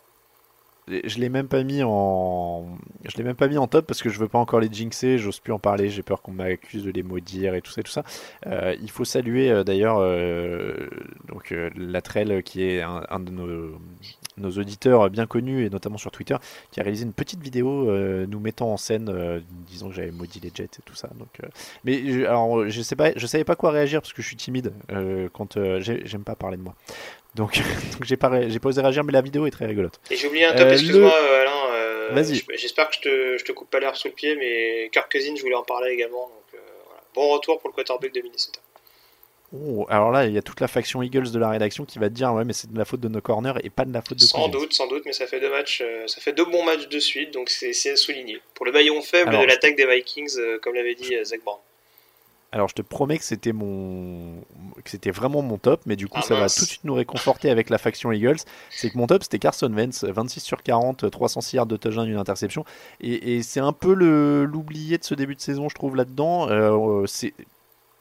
Je 0.87 1.19
l'ai 1.19 1.29
même 1.29 1.47
pas 1.47 1.63
mis 1.63 1.83
en, 1.83 2.65
je 3.05 3.15
l'ai 3.15 3.23
même 3.23 3.35
pas 3.35 3.47
mis 3.47 3.57
en 3.57 3.67
top 3.67 3.85
parce 3.85 4.01
que 4.01 4.09
je 4.09 4.19
veux 4.19 4.27
pas 4.27 4.39
encore 4.39 4.59
les 4.59 4.67
jinxer. 4.69 5.19
J'ose 5.19 5.39
plus 5.39 5.53
en 5.53 5.59
parler. 5.59 5.89
J'ai 5.89 6.01
peur 6.03 6.21
qu'on 6.21 6.31
m'accuse 6.31 6.83
de 6.83 6.91
les 6.91 7.03
maudire 7.03 7.55
et 7.55 7.61
tout 7.61 7.71
ça, 7.71 7.81
et 7.81 7.83
tout 7.83 7.91
ça. 7.91 8.03
Euh, 8.47 8.75
il 8.81 8.89
faut 8.89 9.05
saluer 9.05 9.51
euh, 9.51 9.63
d'ailleurs 9.63 9.99
euh, 9.99 10.89
donc 11.29 11.51
euh, 11.51 11.69
Latrell 11.75 12.43
qui 12.43 12.63
est 12.63 12.81
un, 12.81 13.05
un 13.09 13.19
de 13.19 13.31
nos, 13.31 13.77
nos 14.37 14.51
auditeurs 14.51 15.09
bien 15.09 15.25
connus 15.27 15.65
et 15.65 15.69
notamment 15.69 15.97
sur 15.97 16.11
Twitter 16.11 16.35
qui 16.71 16.79
a 16.79 16.83
réalisé 16.83 17.03
une 17.05 17.13
petite 17.13 17.41
vidéo 17.41 17.89
euh, 17.89 18.25
nous 18.27 18.39
mettant 18.39 18.71
en 18.71 18.77
scène, 18.77 19.09
euh, 19.09 19.39
disant 19.67 19.89
que 19.89 19.95
j'avais 19.95 20.11
maudit 20.11 20.39
les 20.39 20.51
Jets 20.53 20.63
et 20.65 20.81
tout 20.85 20.95
ça. 20.95 21.09
Donc, 21.15 21.27
euh, 21.43 21.47
mais 21.83 22.01
je, 22.11 22.21
alors 22.21 22.69
je 22.69 22.81
sais 22.81 22.95
pas, 22.95 23.11
je 23.15 23.25
savais 23.27 23.43
pas 23.43 23.55
quoi 23.55 23.71
réagir 23.71 24.01
parce 24.01 24.13
que 24.13 24.21
je 24.21 24.27
suis 24.27 24.35
timide 24.37 24.73
quand 25.33 25.57
j'ai- 25.79 26.01
j'aime 26.05 26.23
pas 26.23 26.35
parler 26.35 26.57
de 26.57 26.61
moi. 26.63 26.75
Donc, 27.35 27.53
donc 27.93 28.03
j'ai 28.03 28.17
pas, 28.17 28.47
j'ai 28.49 28.59
pas 28.59 28.69
osé 28.69 28.81
réagir, 28.81 29.03
mais 29.03 29.13
la 29.13 29.21
vidéo 29.21 29.45
est 29.47 29.51
très 29.51 29.65
rigolote. 29.65 29.99
Et 30.09 30.15
j'ai 30.15 30.27
oublié 30.27 30.45
un 30.45 30.53
top, 30.53 30.67
excuse-moi 30.69 31.09
le- 31.21 31.35
Alain, 31.35 32.15
Vas-y. 32.15 32.43
j'espère 32.57 32.89
que 32.89 32.95
je 32.95 33.01
te, 33.01 33.37
je 33.37 33.45
te 33.45 33.51
coupe 33.53 33.69
pas 33.69 33.79
l'air 33.79 33.95
sous 33.95 34.09
le 34.09 34.13
pied, 34.13 34.35
mais 34.35 34.89
Kirk 34.91 35.09
Cousins, 35.11 35.35
je 35.37 35.41
voulais 35.41 35.55
en 35.55 35.63
parler 35.63 35.91
également. 35.91 36.23
Donc, 36.27 36.59
voilà. 36.85 37.01
Bon 37.15 37.29
retour 37.33 37.59
pour 37.59 37.69
le 37.69 37.73
quarterback 37.73 38.13
de 38.13 38.21
Minnesota. 38.21 38.59
Oh, 39.53 39.85
alors 39.89 40.11
là, 40.11 40.27
il 40.27 40.33
y 40.33 40.37
a 40.37 40.41
toute 40.41 40.61
la 40.61 40.69
faction 40.69 41.01
Eagles 41.01 41.31
de 41.31 41.39
la 41.39 41.49
rédaction 41.49 41.83
qui 41.83 41.99
va 41.99 42.07
te 42.07 42.13
dire 42.13 42.31
ouais, 42.33 42.45
mais 42.45 42.53
c'est 42.53 42.71
de 42.71 42.77
la 42.77 42.85
faute 42.85 43.01
de 43.01 43.09
nos 43.09 43.19
corners 43.19 43.53
et 43.63 43.69
pas 43.69 43.83
de 43.83 43.93
la 43.93 44.01
faute 44.01 44.17
de 44.17 44.23
Sans 44.23 44.47
doute, 44.47 44.71
sans 44.71 44.87
doute, 44.87 45.03
mais 45.05 45.11
ça 45.11 45.27
fait 45.27 45.41
deux 45.41 45.49
matchs, 45.49 45.81
euh, 45.83 46.07
ça 46.07 46.21
fait 46.21 46.31
deux 46.31 46.45
bons 46.45 46.63
matchs 46.63 46.87
de 46.87 46.99
suite, 46.99 47.33
donc 47.33 47.49
c'est 47.49 47.91
à 47.91 47.95
souligner. 47.97 48.39
Pour 48.53 48.65
le 48.65 48.71
maillon 48.71 49.01
faible 49.01 49.29
Alors, 49.29 49.41
de 49.41 49.47
l'attaque 49.47 49.75
des 49.75 49.85
Vikings, 49.85 50.37
euh, 50.37 50.57
comme 50.61 50.73
l'avait 50.73 50.95
dit 50.95 51.15
euh, 51.15 51.25
Zach 51.25 51.41
Brown. 51.43 51.57
Alors 52.53 52.69
je 52.69 52.75
te 52.75 52.81
promets 52.81 53.17
que 53.17 53.23
c'était 53.23 53.51
mon, 53.51 54.41
que 54.83 54.89
c'était 54.89 55.11
vraiment 55.11 55.41
mon 55.41 55.57
top, 55.57 55.81
mais 55.85 55.97
du 55.97 56.07
coup 56.07 56.19
Ah, 56.19 56.21
ça 56.21 56.35
va 56.35 56.49
tout 56.49 56.61
de 56.61 56.69
suite 56.69 56.83
nous 56.83 56.93
réconforter 56.93 57.49
avec 57.49 57.69
la 57.69 57.77
faction 57.77 58.11
Eagles. 58.11 58.39
C'est 58.69 58.89
que 58.89 58.97
mon 58.97 59.07
top 59.07 59.23
c'était 59.23 59.39
Carson 59.39 59.71
Wentz, 59.73 60.03
26 60.05 60.41
sur 60.41 60.63
40, 60.63 61.09
306 61.09 61.55
yards 61.55 61.65
de 61.65 61.77
touchdown, 61.77 62.07
une 62.07 62.17
interception, 62.17 62.63
et, 63.01 63.35
et 63.35 63.43
c'est 63.43 63.61
un 63.61 63.73
peu 63.73 63.93
le 63.93 64.45
l'oublié 64.45 64.97
de 64.97 65.03
ce 65.03 65.13
début 65.13 65.35
de 65.35 65.41
saison, 65.41 65.67
je 65.67 65.75
trouve 65.75 65.95
là-dedans. 65.97 66.47
C'est 67.07 67.33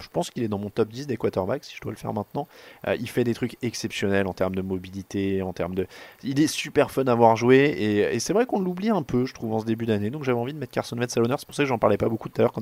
je 0.01 0.09
pense 0.09 0.30
qu'il 0.30 0.42
est 0.42 0.48
dans 0.48 0.59
mon 0.59 0.70
top 0.70 0.88
10 0.88 1.07
des 1.07 1.16
quarterbacks, 1.16 1.64
si 1.64 1.76
je 1.76 1.80
dois 1.80 1.92
le 1.92 1.98
faire 1.98 2.12
maintenant. 2.12 2.48
Euh, 2.86 2.96
il 2.98 3.09
fait 3.09 3.24
des 3.24 3.34
trucs 3.34 3.57
exceptionnels 3.62 4.26
en 4.26 4.32
termes 4.32 4.55
de 4.55 4.62
mobilité, 4.62 5.42
en 5.42 5.53
termes 5.53 5.74
de... 5.74 5.86
Il 6.22 6.40
est 6.40 6.46
super 6.46 6.90
fun 6.90 7.07
à 7.07 7.14
voir 7.14 7.36
jouer, 7.36 8.09
et, 8.12 8.18
c'est 8.20 8.32
vrai 8.32 8.46
qu'on 8.46 8.61
l'oublie 8.61 8.90
un 8.90 9.03
peu, 9.03 9.26
je 9.26 9.34
trouve, 9.34 9.55
en 9.55 9.61
ce 9.61 9.64
début 9.64 9.86
d'année. 9.86 10.11
Donc 10.11 10.24
j'avais 10.24 10.38
envie 10.38 10.53
de 10.53 10.59
mettre 10.59 10.72
Carson 10.72 10.96
Wentz 10.96 11.16
à 11.16 11.20
l'honneur, 11.20 11.38
c'est 11.38 11.46
pour 11.46 11.55
ça 11.55 11.62
que 11.62 11.68
j'en 11.68 11.78
parlais 11.78 11.96
pas 11.96 12.09
beaucoup 12.09 12.28
tout 12.28 12.40
à 12.40 12.44
l'heure 12.44 12.53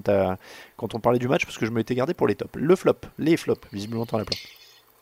quand, 0.76 0.94
on 0.94 1.00
parlait 1.00 1.18
du 1.18 1.28
match, 1.28 1.44
parce 1.44 1.58
que 1.58 1.66
je 1.66 1.70
me 1.70 1.78
l'étais 1.78 1.94
gardé 1.94 2.14
pour 2.14 2.26
les 2.26 2.34
tops. 2.34 2.54
Le 2.54 2.76
flop, 2.76 2.94
les 3.18 3.36
flops, 3.36 3.66
visiblement 3.72 4.06
t'en 4.06 4.18
as 4.18 4.24
plein. 4.24 4.38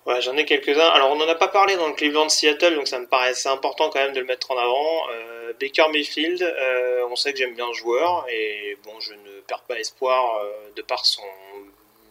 Ouais, 0.06 0.20
j'en 0.20 0.36
ai 0.36 0.44
quelques-uns. 0.44 0.88
Alors, 0.90 1.10
on 1.10 1.16
n'en 1.16 1.28
a 1.28 1.34
pas 1.34 1.48
parlé 1.48 1.74
dans 1.74 1.88
le 1.88 1.94
Cleveland-Seattle, 1.94 2.76
donc 2.76 2.86
ça 2.86 3.00
me 3.00 3.06
paraissait 3.06 3.48
important 3.48 3.90
quand 3.90 3.98
même 3.98 4.12
de 4.12 4.20
le 4.20 4.26
mettre 4.26 4.52
en 4.52 4.56
avant. 4.56 5.10
Euh, 5.10 5.52
Baker 5.60 5.86
Mayfield, 5.92 6.42
euh, 6.42 7.08
on 7.10 7.16
sait 7.16 7.32
que 7.32 7.38
j'aime 7.38 7.54
bien 7.54 7.66
le 7.66 7.74
joueur, 7.74 8.24
et 8.30 8.78
bon, 8.84 8.92
je 9.00 9.14
ne 9.14 9.40
perds 9.48 9.64
pas 9.66 9.78
espoir 9.80 10.40
de 10.76 10.82
par 10.82 11.04
son 11.04 11.22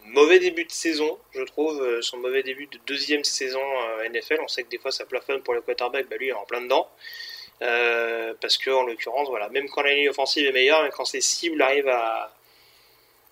mauvais 0.06 0.38
début 0.38 0.64
de 0.64 0.72
saison, 0.72 1.18
je 1.32 1.42
trouve, 1.42 1.82
euh, 1.82 2.02
son 2.02 2.18
mauvais 2.18 2.42
début 2.42 2.66
de 2.66 2.78
deuxième 2.86 3.24
saison 3.24 3.60
euh, 3.60 4.08
NFL. 4.08 4.38
On 4.42 4.48
sait 4.48 4.62
que 4.62 4.68
des 4.68 4.78
fois 4.78 4.90
ça 4.90 5.04
plafonne 5.04 5.42
pour 5.42 5.54
le 5.54 5.60
quarterback, 5.60 6.08
bah 6.08 6.16
lui 6.16 6.26
il 6.26 6.30
est 6.30 6.32
en 6.32 6.44
plein 6.44 6.60
dedans. 6.60 6.88
Euh, 7.62 8.34
parce 8.40 8.58
que 8.58 8.70
en 8.70 8.82
l'occurrence, 8.82 9.28
voilà, 9.28 9.48
même 9.48 9.68
quand 9.68 9.82
la 9.82 9.94
ligne 9.94 10.10
offensive 10.10 10.46
est 10.46 10.52
meilleure, 10.52 10.82
mais 10.82 10.90
quand 10.90 11.06
ses 11.06 11.22
cibles 11.22 11.60
arrivent 11.62 11.88
à, 11.88 12.34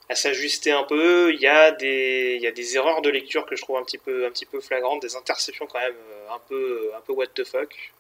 à 0.08 0.14
s'ajuster 0.14 0.70
un 0.70 0.84
peu, 0.84 1.32
il 1.34 1.40
y 1.40 1.46
a 1.46 1.70
des 1.72 2.76
erreurs 2.76 3.02
de 3.02 3.10
lecture 3.10 3.44
que 3.44 3.54
je 3.54 3.62
trouve 3.62 3.76
un 3.76 3.82
petit 3.82 3.98
peu 3.98 4.60
flagrantes, 4.60 5.02
des 5.02 5.16
interceptions 5.16 5.66
quand 5.66 5.80
même 5.80 5.94
un 6.30 6.38
peu 6.48 6.90
what 7.08 7.26
the 7.34 7.44
fuck. 7.44 7.92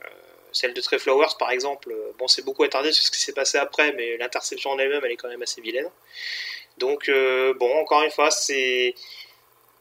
Celle 0.52 0.72
de 0.72 0.80
Trey 0.80 0.98
Flowers 0.98 1.36
par 1.38 1.50
exemple, 1.50 1.94
bon 2.18 2.28
c'est 2.28 2.44
beaucoup 2.44 2.62
attardé 2.62 2.92
sur 2.92 3.04
ce 3.04 3.10
qui 3.10 3.20
s'est 3.20 3.32
passé 3.32 3.58
après, 3.58 3.92
mais 3.92 4.16
l'interception 4.16 4.70
en 4.70 4.78
elle-même 4.78 5.04
elle 5.04 5.12
est 5.12 5.16
quand 5.16 5.28
même 5.28 5.42
assez 5.42 5.60
vilaine. 5.60 5.90
Donc 6.78 7.08
euh, 7.08 7.54
bon, 7.54 7.72
encore 7.80 8.02
une 8.02 8.10
fois, 8.10 8.30
c'est 8.30 8.94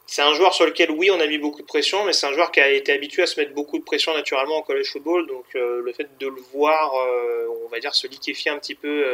c'est 0.06 0.22
un 0.22 0.34
joueur 0.34 0.54
sur 0.54 0.66
lequel 0.66 0.92
oui 0.92 1.10
on 1.10 1.20
a 1.20 1.26
mis 1.26 1.38
beaucoup 1.38 1.62
de 1.62 1.68
pression, 1.68 2.06
mais 2.06 2.14
c'est 2.14 2.28
un 2.28 2.34
joueur 2.34 2.52
qui 2.52 2.60
a 2.60 2.70
été 2.70 2.92
habitué 2.92 3.24
à 3.24 3.28
se 3.28 3.40
mettre 3.40 3.54
beaucoup 3.54 3.80
de 3.80 3.84
pression 3.84 4.14
naturellement 4.14 4.58
en 4.58 4.62
college 4.62 4.92
football. 4.92 5.26
Donc 5.28 5.46
euh, 5.56 5.82
le 5.82 5.94
fait 5.94 6.08
de 6.20 6.28
le 6.28 6.42
voir, 6.54 6.94
euh, 6.96 7.48
on 7.66 7.70
va 7.70 7.80
dire, 7.80 7.96
se 7.96 8.06
liquéfier 8.08 8.52
un 8.52 8.60
petit 8.60 8.76
peu 8.76 9.06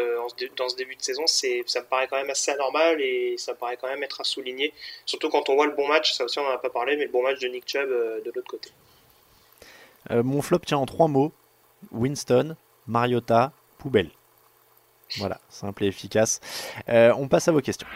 dans 0.57 0.67
ce 0.67 0.75
début 0.75 0.95
de 0.95 1.01
saison, 1.01 1.23
c'est 1.25 1.63
ça 1.67 1.81
me 1.81 1.85
paraît 1.85 2.07
quand 2.07 2.17
même 2.17 2.29
assez 2.29 2.51
anormal 2.51 2.99
et 3.01 3.35
ça 3.37 3.53
me 3.53 3.57
paraît 3.57 3.77
quand 3.77 3.87
même 3.87 4.03
être 4.03 4.19
à 4.19 4.23
souligner. 4.23 4.73
Surtout 5.05 5.29
quand 5.29 5.47
on 5.49 5.55
voit 5.55 5.67
le 5.67 5.73
bon 5.73 5.87
match, 5.87 6.13
ça 6.13 6.25
aussi 6.25 6.39
on 6.39 6.43
n'en 6.43 6.51
a 6.51 6.57
pas 6.57 6.69
parlé, 6.69 6.97
mais 6.97 7.05
le 7.05 7.11
bon 7.11 7.23
match 7.23 7.39
de 7.39 7.47
Nick 7.47 7.63
Chubb 7.67 7.89
de 7.89 8.31
l'autre 8.35 8.49
côté. 8.49 8.69
Mon 10.09 10.41
flop 10.41 10.59
tient 10.59 10.77
en 10.79 10.85
trois 10.85 11.07
mots 11.07 11.31
Winston, 11.91 12.55
Mariota, 12.87 13.51
poubelle. 13.77 14.09
Voilà, 15.17 15.39
simple 15.49 15.83
et 15.83 15.87
efficace. 15.87 16.39
Euh, 16.87 17.13
on 17.17 17.27
passe 17.27 17.47
à 17.47 17.51
vos 17.51 17.61
questions. 17.61 17.87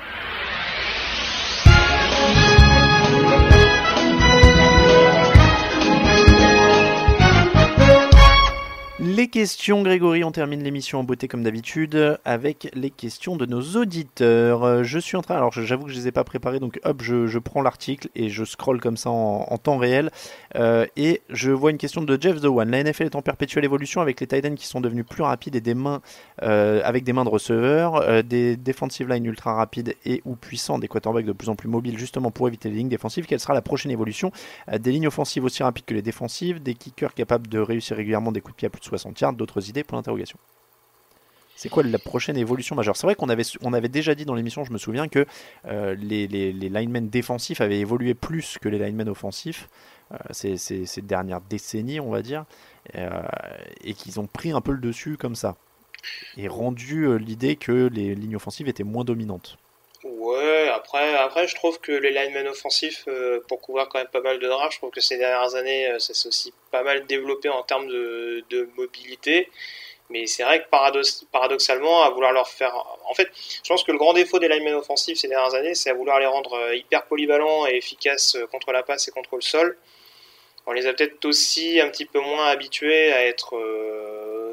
Les 9.16 9.28
questions, 9.28 9.84
Grégory, 9.84 10.24
on 10.24 10.32
termine 10.32 10.64
l'émission 10.64 11.00
en 11.00 11.04
beauté 11.04 11.28
comme 11.28 11.44
d'habitude 11.44 12.18
avec 12.26 12.72
les 12.74 12.90
questions 12.90 13.36
de 13.36 13.46
nos 13.46 13.62
auditeurs. 13.62 14.64
Euh, 14.64 14.82
Je 14.82 14.98
suis 14.98 15.16
en 15.16 15.22
train, 15.22 15.36
alors 15.36 15.52
j'avoue 15.52 15.86
que 15.86 15.92
je 15.92 15.98
les 15.98 16.08
ai 16.08 16.12
pas 16.12 16.24
préparées, 16.24 16.60
donc 16.60 16.80
hop, 16.84 17.04
je, 17.04 17.38
prends 17.38 17.62
l'article 17.62 18.10
et 18.16 18.30
je 18.30 18.44
scrolle 18.44 18.82
comme 18.82 18.98
ça 18.98 19.12
en, 19.12 19.56
temps 19.60 19.78
réel. 19.78 20.10
Euh, 20.56 20.88
et 20.98 21.22
je 21.30 21.52
vois 21.52 21.70
une 21.70 21.78
question 21.78 22.02
de 22.02 22.18
Jeff 22.20 22.42
The 22.42 22.46
One. 22.46 22.72
La 22.72 22.84
NFL 22.84 23.04
est 23.04 23.16
en 23.16 23.22
perpétuelle 23.22 23.64
évolution 23.64 24.02
avec 24.02 24.20
les 24.20 24.26
tight 24.26 24.48
ends 24.48 24.56
qui 24.56 24.66
sont 24.66 24.82
devenus 24.82 25.06
plus 25.08 25.22
rapides 25.22 25.56
et 25.56 25.62
des 25.62 25.76
mains 25.76 26.02
euh, 26.42 26.82
avec 26.84 27.04
des 27.04 27.14
mains 27.14 27.24
de 27.24 27.30
receveurs, 27.30 28.24
des 28.24 28.58
defensive 28.58 29.10
line 29.10 29.26
ultra 29.26 29.54
rapides 29.54 29.94
et 30.06 30.24
ou 30.26 30.36
puissants, 30.36 30.80
des 30.80 30.88
quarterbacks 30.88 31.26
de 31.26 31.34
plus 31.34 31.50
en 31.50 31.56
plus 31.56 31.70
mobiles 31.70 32.00
justement 32.00 32.32
pour 32.32 32.48
éviter 32.48 32.68
les 32.68 32.78
lignes 32.78 32.90
défensives. 32.90 33.28
Quelle 33.28 33.40
sera 33.40 33.54
la 33.54 33.62
prochaine 33.62 33.92
évolution 33.92 34.32
Des 34.76 34.92
lignes 34.92 35.08
offensives 35.08 35.44
aussi 35.44 35.62
rapides 35.62 35.86
que 35.86 35.94
les 35.94 36.02
défensives, 36.02 36.64
des 36.64 36.74
kickers 36.74 37.14
capables 37.14 37.46
de 37.46 37.60
réussir 37.60 37.96
régulièrement 37.96 38.32
des 38.32 38.42
coups 38.42 38.56
de 38.56 38.58
pied 38.58 38.66
à 38.66 38.70
plus 38.72 38.80
de 38.80 38.86
60 38.86 39.03
60 39.04 39.20
yards, 39.22 39.34
d'autres 39.34 39.70
idées 39.70 39.84
pour 39.84 39.98
l'interrogation. 39.98 40.38
C'est 41.56 41.70
quoi 41.70 41.84
la 41.84 42.00
prochaine 42.00 42.36
évolution 42.36 42.76
majeure? 42.76 42.98
C'est 42.98 43.06
vrai 43.06 43.16
qu'on 43.16 43.30
avait, 43.30 43.90
déjà 43.90 44.16
dit 44.16 44.26
dans 44.26 44.34
l'émission, 44.34 44.64
je 44.64 44.74
me 44.74 44.78
souviens, 44.78 45.08
que 45.08 45.26
euh, 45.66 45.96
les, 45.96 46.28
les, 46.28 46.52
linemen 46.52 47.10
défensifs 47.10 47.62
avaient 47.62 47.80
évolué 47.80 48.16
plus 48.16 48.58
que 48.60 48.70
les 48.70 48.80
linemen 48.80 49.08
offensifs 49.08 49.70
euh, 50.12 50.18
ces, 50.32 51.02
dernières 51.02 51.42
décennies, 51.42 52.00
on 52.00 52.10
va 52.10 52.22
dire, 52.22 52.46
euh, 52.96 53.22
et 53.84 53.94
qu'ils 53.94 54.20
ont 54.20 54.28
pris 54.28 54.52
un 54.52 54.62
peu 54.62 54.72
le 54.72 54.80
dessus 54.80 55.16
comme 55.16 55.36
ça, 55.36 55.56
et 56.38 56.48
rendu 56.48 57.18
l'idée 57.20 57.56
que 57.56 57.88
les 57.94 58.16
lignes 58.16 58.36
offensives 58.36 58.68
étaient 58.68 58.84
moins 58.84 59.06
dominantes. 59.06 59.58
Ouais, 60.24 60.70
après, 60.70 61.16
après 61.16 61.50
je 61.50 61.56
trouve 61.56 61.82
que 61.82 61.92
les 61.92 62.12
linemen 62.12 62.48
offensifs, 62.48 63.04
euh, 63.10 63.42
pour 63.50 63.60
couvrir 63.60 63.90
quand 63.90 64.00
même 64.00 64.08
pas 64.08 64.22
mal 64.22 64.40
de 64.40 64.48
draft, 64.48 64.72
je 64.72 64.78
trouve 64.78 64.90
que 64.92 65.02
ces 65.02 65.18
dernières 65.18 65.56
années, 65.56 65.92
euh, 65.92 66.00
ça 66.00 66.14
s'est 66.14 66.30
aussi 66.30 66.54
pas 66.72 66.82
mal 66.82 67.06
développé 67.08 67.50
en 67.50 67.62
termes 67.64 67.88
de, 67.88 68.70
mobilité. 68.78 69.50
Mais 70.10 70.26
c'est 70.26 70.44
vrai 70.44 70.64
que 70.64 70.70
paradox 70.70 71.26
paradoxalement, 71.30 72.04
à 72.04 72.10
vouloir 72.10 72.32
leur 72.32 72.48
faire. 72.48 72.74
En 73.06 73.14
fait, 73.14 73.30
je 73.36 73.68
pense 73.68 73.84
que 73.84 73.92
le 73.92 73.98
grand 73.98 74.14
défaut 74.14 74.40
des 74.40 74.48
linemen 74.48 74.76
offensifs 74.76 75.18
ces 75.18 75.28
dernières 75.28 75.56
années, 75.56 75.76
c'est 75.76 75.90
à 75.90 75.94
vouloir 75.94 76.20
les 76.22 76.26
rendre 76.26 76.54
euh, 76.54 76.76
hyper 76.76 77.04
polyvalents 77.06 77.68
et 77.68 77.76
efficaces 77.76 78.38
contre 78.50 78.72
la 78.72 78.84
passe 78.84 79.10
et 79.10 79.12
contre 79.12 79.36
le 79.36 79.42
sol. 79.42 79.78
On 80.68 80.72
les 80.72 80.88
a 80.88 80.94
peut-être 80.94 81.26
aussi 81.26 81.82
un 81.82 81.90
petit 81.90 82.06
peu 82.06 82.22
moins 82.22 82.48
habitués 82.48 83.12
à 83.12 83.26
être 83.26 83.58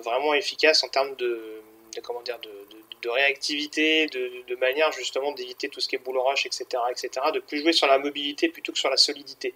vraiment 0.02 0.34
efficaces 0.34 0.82
en 0.82 0.88
termes 0.88 1.14
de 1.14 1.60
comment 2.02 2.22
dire, 2.22 2.38
de, 2.40 2.69
de, 3.02 3.08
réactivité, 3.08 4.06
de, 4.06 4.30
de, 4.46 4.56
manière 4.56 4.92
justement 4.92 5.32
d'éviter 5.32 5.68
tout 5.68 5.80
ce 5.80 5.88
qui 5.88 5.96
est 5.96 5.98
boule 5.98 6.18
rush, 6.18 6.46
etc., 6.46 6.64
etc., 6.90 7.10
de 7.34 7.40
plus 7.40 7.58
jouer 7.58 7.72
sur 7.72 7.86
la 7.86 7.98
mobilité 7.98 8.48
plutôt 8.48 8.72
que 8.72 8.78
sur 8.78 8.90
la 8.90 8.96
solidité. 8.96 9.54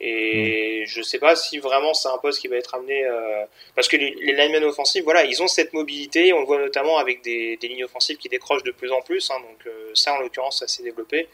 Et 0.00 0.82
mmh. 0.82 0.86
je 0.86 1.02
sais 1.02 1.18
pas 1.18 1.36
si 1.36 1.58
vraiment 1.58 1.94
c'est 1.94 2.08
un 2.08 2.18
poste 2.18 2.40
qui 2.40 2.48
va 2.48 2.56
être 2.56 2.74
amené 2.74 3.04
euh, 3.04 3.44
parce 3.74 3.88
que 3.88 3.96
les, 3.96 4.10
les 4.20 4.32
linemen 4.32 4.64
offensifs, 4.64 5.04
voilà, 5.04 5.24
ils 5.24 5.42
ont 5.42 5.46
cette 5.46 5.72
mobilité. 5.72 6.32
On 6.32 6.40
le 6.40 6.46
voit 6.46 6.58
notamment 6.58 6.98
avec 6.98 7.22
des, 7.22 7.56
des 7.56 7.68
lignes 7.68 7.84
offensives 7.84 8.16
qui 8.16 8.28
décrochent 8.28 8.64
de 8.64 8.72
plus 8.72 8.90
en 8.90 9.00
plus. 9.02 9.30
Hein, 9.30 9.40
donc 9.40 9.66
euh, 9.66 9.90
ça, 9.94 10.14
en 10.14 10.18
l'occurrence, 10.18 10.58
ça 10.60 10.68
s'est 10.68 10.82
développé. 10.82 11.28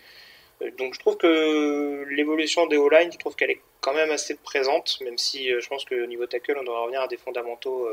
Euh, 0.62 0.70
donc 0.72 0.94
je 0.94 1.00
trouve 1.00 1.16
que 1.16 2.04
l'évolution 2.10 2.66
des 2.66 2.76
O-line, 2.76 3.10
je 3.10 3.18
trouve 3.18 3.34
qu'elle 3.34 3.50
est 3.50 3.60
quand 3.80 3.94
même 3.94 4.10
assez 4.10 4.36
présente, 4.36 5.00
même 5.00 5.16
si 5.16 5.48
je 5.48 5.66
pense 5.68 5.86
qu'au 5.86 6.06
niveau 6.06 6.26
tackle, 6.26 6.58
on 6.60 6.62
doit 6.62 6.80
revenir 6.82 7.00
à 7.00 7.08
des 7.08 7.16
fondamentaux 7.16 7.88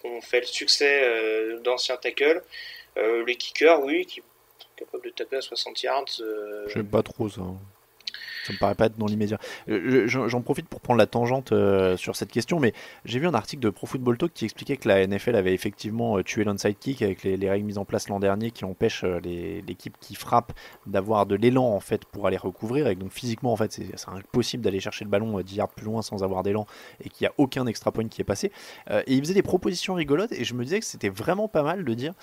qu'on 0.00 0.20
fait 0.20 0.40
le 0.40 0.46
succès 0.46 1.00
euh, 1.02 1.60
d'anciens 1.60 1.96
tackles. 1.96 2.42
Euh, 2.96 3.24
les 3.26 3.36
kickers, 3.36 3.80
oui, 3.84 4.06
qui 4.06 4.16
sont 4.16 4.68
capables 4.76 5.04
de 5.04 5.10
taper 5.10 5.36
à 5.36 5.40
60 5.40 5.82
yards. 5.82 6.04
Euh, 6.20 6.66
J'aime 6.68 6.88
pas 6.88 7.02
trop 7.02 7.28
ça. 7.28 7.42
Ça 8.48 8.54
me 8.54 8.58
paraît 8.58 8.74
pas 8.74 8.86
être 8.86 8.96
dans 8.96 9.06
l'immédiat. 9.06 9.38
Euh, 9.68 10.06
j'en 10.06 10.40
profite 10.40 10.68
pour 10.68 10.80
prendre 10.80 10.96
la 10.96 11.06
tangente 11.06 11.52
euh, 11.52 11.98
sur 11.98 12.16
cette 12.16 12.32
question, 12.32 12.58
mais 12.58 12.72
j'ai 13.04 13.18
vu 13.18 13.26
un 13.26 13.34
article 13.34 13.62
de 13.62 13.68
Pro 13.68 13.86
Football 13.86 14.16
Talk 14.16 14.32
qui 14.32 14.46
expliquait 14.46 14.78
que 14.78 14.88
la 14.88 15.06
NFL 15.06 15.36
avait 15.36 15.52
effectivement 15.52 16.16
euh, 16.16 16.22
tué 16.22 16.44
l'onside 16.44 16.78
kick 16.78 17.02
avec 17.02 17.24
les, 17.24 17.36
les, 17.36 17.50
règles 17.50 17.66
mises 17.66 17.76
en 17.76 17.84
place 17.84 18.08
l'an 18.08 18.20
dernier 18.20 18.50
qui 18.50 18.64
empêchent 18.64 19.04
l'équipe 19.04 19.96
qui 20.00 20.14
frappe 20.14 20.54
d'avoir 20.86 21.26
de 21.26 21.34
l'élan 21.34 21.66
en 21.66 21.80
fait 21.80 22.06
pour 22.06 22.26
aller 22.26 22.38
recouvrir. 22.38 22.86
Et 22.86 22.94
donc 22.94 23.12
physiquement 23.12 23.52
en 23.52 23.56
fait 23.56 23.70
c'est 23.70 24.08
impossible 24.08 24.62
d'aller 24.62 24.80
chercher 24.80 25.04
le 25.04 25.10
ballon 25.10 25.38
10 25.40 25.56
yards 25.56 25.68
plus 25.68 25.84
loin 25.84 26.00
sans 26.00 26.24
avoir 26.24 26.42
d'élan 26.42 26.66
et 27.04 27.10
qu'il 27.10 27.24
n'y 27.24 27.28
a 27.28 27.34
aucun 27.36 27.66
extra 27.66 27.92
point 27.92 28.08
qui 28.08 28.22
est 28.22 28.24
passé. 28.24 28.50
et 28.90 29.12
il 29.12 29.20
faisait 29.20 29.34
des 29.34 29.42
propositions 29.42 29.92
rigolotes 29.92 30.32
et 30.32 30.44
je 30.44 30.54
me 30.54 30.64
disais 30.64 30.80
que 30.80 30.86
c'était 30.86 31.10
vraiment 31.10 31.48
pas 31.48 31.62
mal 31.62 31.84
de 31.84 31.94
dire 31.94 32.14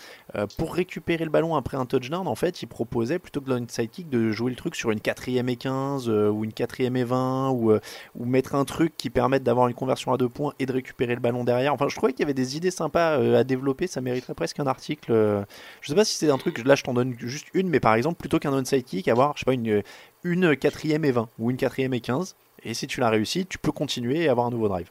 pour 0.58 0.74
récupérer 0.74 1.24
le 1.24 1.30
ballon 1.30 1.56
après 1.56 1.78
un 1.78 1.86
touchdown 1.86 2.28
en 2.28 2.36
fait 2.36 2.64
il 2.64 2.68
proposait 2.68 3.20
plutôt 3.20 3.42
que 3.42 3.52
l'onside 3.52 3.92
kick 3.92 4.10
de 4.10 4.32
jouer 4.32 4.50
le 4.50 4.58
truc 4.58 4.76
sur 4.76 4.90
une 4.90 5.02
quatrième 5.02 5.50
et 5.50 5.56
15 5.56 6.10
ou 6.32 6.44
une 6.44 6.54
quatrième 6.54 6.96
et 6.96 7.04
20 7.04 7.52
ou, 7.52 7.72
euh, 7.72 7.80
ou 8.16 8.26
mettre 8.26 8.56
un 8.56 8.66
truc 8.66 8.96
qui 8.98 9.10
permette 9.10 9.44
d'avoir 9.44 9.68
une 9.68 9.74
conversion 9.74 10.14
à 10.14 10.18
deux 10.18 10.30
points 10.30 10.54
et 10.60 10.66
de 10.66 10.72
récupérer 10.72 11.16
le 11.16 11.22
ballon 11.22 11.44
derrière. 11.44 11.74
Enfin, 11.74 11.88
je 11.90 11.96
trouvais 11.96 12.14
qu'il 12.14 12.22
y 12.22 12.24
avait 12.24 12.34
des 12.34 12.58
idées 12.58 12.72
sympas 12.72 13.20
euh, 13.20 13.40
à 13.40 13.44
développer. 13.44 13.88
Ça 13.88 14.02
mériterait 14.02 14.34
presque 14.34 14.60
un 14.60 14.68
article. 14.68 15.12
Euh. 15.12 15.44
Je 15.82 15.90
sais 15.90 15.96
pas 15.96 16.06
si 16.06 16.16
c'est 16.16 16.30
un 16.30 16.38
truc, 16.38 16.64
là 16.66 16.76
je 16.76 16.84
t'en 16.84 16.94
donne 16.94 17.16
juste 17.20 17.48
une, 17.54 17.70
mais 17.70 17.80
par 17.80 17.96
exemple, 17.96 18.18
plutôt 18.18 18.40
qu'un 18.40 18.54
onside 18.54 18.84
kick, 18.84 19.08
avoir, 19.08 19.34
je 19.36 19.40
sais 19.40 19.46
pas, 19.46 19.54
une, 19.54 19.84
une 20.24 20.56
quatrième 20.56 21.06
et 21.06 21.12
20 21.12 21.30
ou 21.40 21.52
une 21.52 21.58
quatrième 21.58 21.94
et 21.94 22.02
15. 22.02 22.36
Et 22.64 22.74
si 22.74 22.88
tu 22.88 23.00
l'as 23.00 23.10
réussi, 23.10 23.46
tu 23.46 23.58
peux 23.58 23.72
continuer 23.72 24.24
et 24.24 24.30
avoir 24.30 24.48
un 24.48 24.52
nouveau 24.52 24.68
drive. 24.68 24.90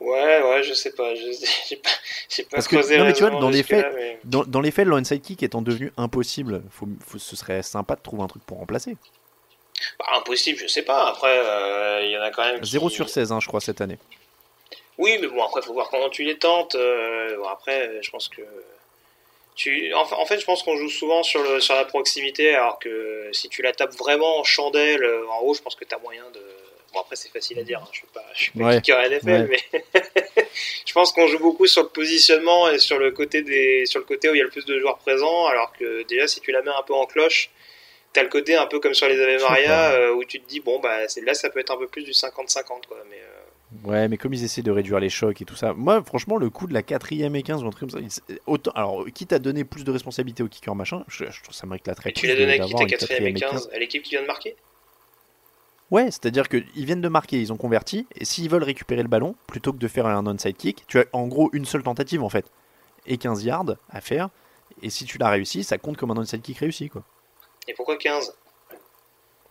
Ouais, 0.00 0.42
ouais, 0.42 0.62
je 0.62 0.74
sais 0.74 0.92
pas. 0.92 1.14
J'ai 1.68 1.76
pas, 1.76 1.90
pas 1.90 2.44
Parce 2.52 2.68
que, 2.68 2.98
non, 2.98 3.04
mais 3.04 3.12
tu 3.12 3.24
vois, 3.24 3.30
dans 3.40 3.50
les 3.50 3.62
faits, 3.62 3.84
là, 3.84 3.90
mais... 3.94 4.20
dans, 4.24 4.44
dans, 4.44 4.60
les 4.60 4.70
faits, 4.70 4.86
le 4.86 4.94
onside 4.94 5.20
kick 5.20 5.42
étant 5.42 5.62
devenu 5.62 5.92
impossible, 5.96 6.62
faut, 6.70 6.88
faut, 7.04 7.18
ce 7.18 7.36
serait 7.36 7.62
sympa 7.62 7.96
de 7.96 8.00
trouver 8.00 8.22
un 8.22 8.28
truc 8.28 8.44
pour 8.44 8.58
remplacer. 8.58 8.96
Bah, 9.98 10.06
impossible, 10.16 10.58
je 10.58 10.66
sais 10.66 10.82
pas. 10.82 11.08
Après, 11.08 11.34
il 11.34 11.40
euh, 11.40 12.10
y 12.10 12.18
en 12.18 12.22
a 12.22 12.30
quand 12.30 12.44
même. 12.44 12.60
Qui... 12.60 12.70
0 12.70 12.88
sur 12.88 13.08
16, 13.08 13.32
hein, 13.32 13.40
je 13.40 13.46
crois, 13.46 13.60
cette 13.60 13.80
année. 13.80 13.98
Oui, 14.96 15.16
mais 15.20 15.28
bon, 15.28 15.42
après, 15.42 15.60
il 15.62 15.66
faut 15.66 15.72
voir 15.72 15.88
comment 15.88 16.08
tu 16.08 16.24
les 16.24 16.38
tentes. 16.38 16.74
Euh, 16.74 17.36
bon, 17.36 17.48
après, 17.48 18.02
je 18.02 18.10
pense 18.10 18.28
que. 18.28 18.42
Tu... 19.54 19.92
En, 19.92 20.24
fait, 20.24 20.38
je 20.38 20.44
pense 20.44 20.62
qu'on 20.62 20.76
joue 20.76 20.88
souvent 20.88 21.24
sur, 21.24 21.42
le, 21.42 21.58
sur 21.58 21.74
la 21.74 21.84
proximité, 21.84 22.54
alors 22.54 22.78
que 22.78 23.28
si 23.32 23.48
tu 23.48 23.60
la 23.62 23.72
tapes 23.72 23.96
vraiment 23.96 24.38
en 24.38 24.44
chandelle 24.44 25.02
euh, 25.02 25.28
en 25.30 25.40
haut, 25.40 25.54
je 25.54 25.62
pense 25.62 25.74
que 25.74 25.84
tu 25.84 25.94
as 25.94 25.98
moyen 25.98 26.24
de. 26.32 26.40
Bon, 26.92 27.00
après, 27.00 27.16
c'est 27.16 27.28
facile 27.28 27.58
à 27.58 27.64
dire, 27.64 27.80
hein. 27.82 27.88
je 27.92 27.98
suis 27.98 28.06
pas, 28.06 28.24
je 28.34 28.42
suis 28.44 28.52
pas 28.52 28.64
ouais, 28.66 28.80
NFL, 28.80 29.28
ouais. 29.28 29.60
mais 29.72 29.84
je 30.86 30.92
pense 30.94 31.12
qu'on 31.12 31.26
joue 31.26 31.38
beaucoup 31.38 31.66
sur 31.66 31.82
le 31.82 31.88
positionnement 31.88 32.70
et 32.70 32.78
sur 32.78 32.98
le, 32.98 33.10
côté 33.10 33.42
des, 33.42 33.84
sur 33.84 33.98
le 33.98 34.06
côté 34.06 34.30
où 34.30 34.34
il 34.34 34.38
y 34.38 34.40
a 34.40 34.44
le 34.44 34.50
plus 34.50 34.64
de 34.64 34.78
joueurs 34.78 34.96
présents, 34.98 35.46
alors 35.46 35.72
que 35.72 36.04
déjà, 36.04 36.26
si 36.26 36.40
tu 36.40 36.50
la 36.50 36.62
mets 36.62 36.70
un 36.70 36.82
peu 36.82 36.94
en 36.94 37.04
cloche, 37.04 37.50
t'as 38.18 38.24
le 38.24 38.28
côté 38.28 38.56
un 38.56 38.66
peu 38.66 38.80
comme 38.80 38.94
sur 38.94 39.06
les 39.06 39.20
Ave 39.20 39.42
Maria 39.42 39.92
euh, 39.92 40.14
où 40.14 40.24
tu 40.24 40.40
te 40.40 40.48
dis 40.48 40.60
bon 40.60 40.80
bah 40.80 41.02
là 41.24 41.34
ça 41.34 41.50
peut 41.50 41.60
être 41.60 41.70
un 41.70 41.76
peu 41.76 41.86
plus 41.86 42.02
du 42.02 42.10
50-50 42.10 42.64
quoi 42.88 42.98
mais 43.08 43.16
euh... 43.16 43.88
ouais 43.88 44.08
mais 44.08 44.16
comme 44.16 44.34
ils 44.34 44.44
essaient 44.44 44.62
de 44.62 44.72
réduire 44.72 44.98
les 44.98 45.08
chocs 45.08 45.40
et 45.40 45.44
tout 45.44 45.54
ça 45.54 45.72
moi 45.72 46.02
franchement 46.02 46.36
le 46.36 46.50
coup 46.50 46.66
de 46.66 46.74
la 46.74 46.82
quatrième 46.82 47.36
et 47.36 47.42
15 47.42 47.62
ou 47.62 47.66
un 47.66 47.70
truc 47.70 47.90
comme 47.90 48.00
ça 48.10 48.22
autant 48.46 48.72
alors 48.72 49.06
quitte 49.14 49.32
à 49.32 49.38
donner 49.38 49.64
plus 49.64 49.84
de 49.84 49.92
responsabilité 49.92 50.42
au 50.42 50.48
kicker 50.48 50.74
machin 50.74 51.04
je, 51.06 51.26
je 51.30 51.42
trouve 51.42 51.54
ça 51.54 51.66
m'éclaterait 51.66 52.12
tu 52.12 52.26
l'as 52.26 52.34
donné 52.34 52.54
à 52.54 52.58
qui 52.58 52.74
ta 52.74 52.86
quatrième 52.86 53.26
et 53.28 53.34
15, 53.34 53.50
15 53.50 53.70
à 53.72 53.78
l'équipe 53.78 54.02
qui 54.02 54.10
vient 54.10 54.22
de 54.22 54.26
marquer? 54.26 54.56
Ouais, 55.90 56.10
c'est-à-dire 56.10 56.50
qu'ils 56.50 56.84
viennent 56.84 57.00
de 57.00 57.08
marquer, 57.08 57.40
ils 57.40 57.50
ont 57.50 57.56
converti, 57.56 58.06
et 58.14 58.26
s'ils 58.26 58.50
veulent 58.50 58.62
récupérer 58.62 59.02
le 59.02 59.08
ballon, 59.08 59.34
plutôt 59.46 59.72
que 59.72 59.78
de 59.78 59.88
faire 59.88 60.04
un 60.04 60.26
onside 60.26 60.54
kick, 60.54 60.84
tu 60.86 60.98
as 60.98 61.06
en 61.14 61.26
gros 61.28 61.48
une 61.54 61.64
seule 61.64 61.82
tentative 61.82 62.22
en 62.22 62.28
fait, 62.28 62.44
et 63.06 63.16
15 63.16 63.42
yards 63.44 63.76
à 63.88 64.02
faire, 64.02 64.28
et 64.82 64.90
si 64.90 65.06
tu 65.06 65.16
l'as 65.16 65.30
réussi, 65.30 65.64
ça 65.64 65.78
compte 65.78 65.96
comme 65.96 66.10
un 66.10 66.18
onside 66.18 66.42
kick 66.42 66.58
réussi 66.58 66.90
quoi. 66.90 67.04
Et 67.68 67.74
pourquoi 67.74 67.96
15 67.96 68.34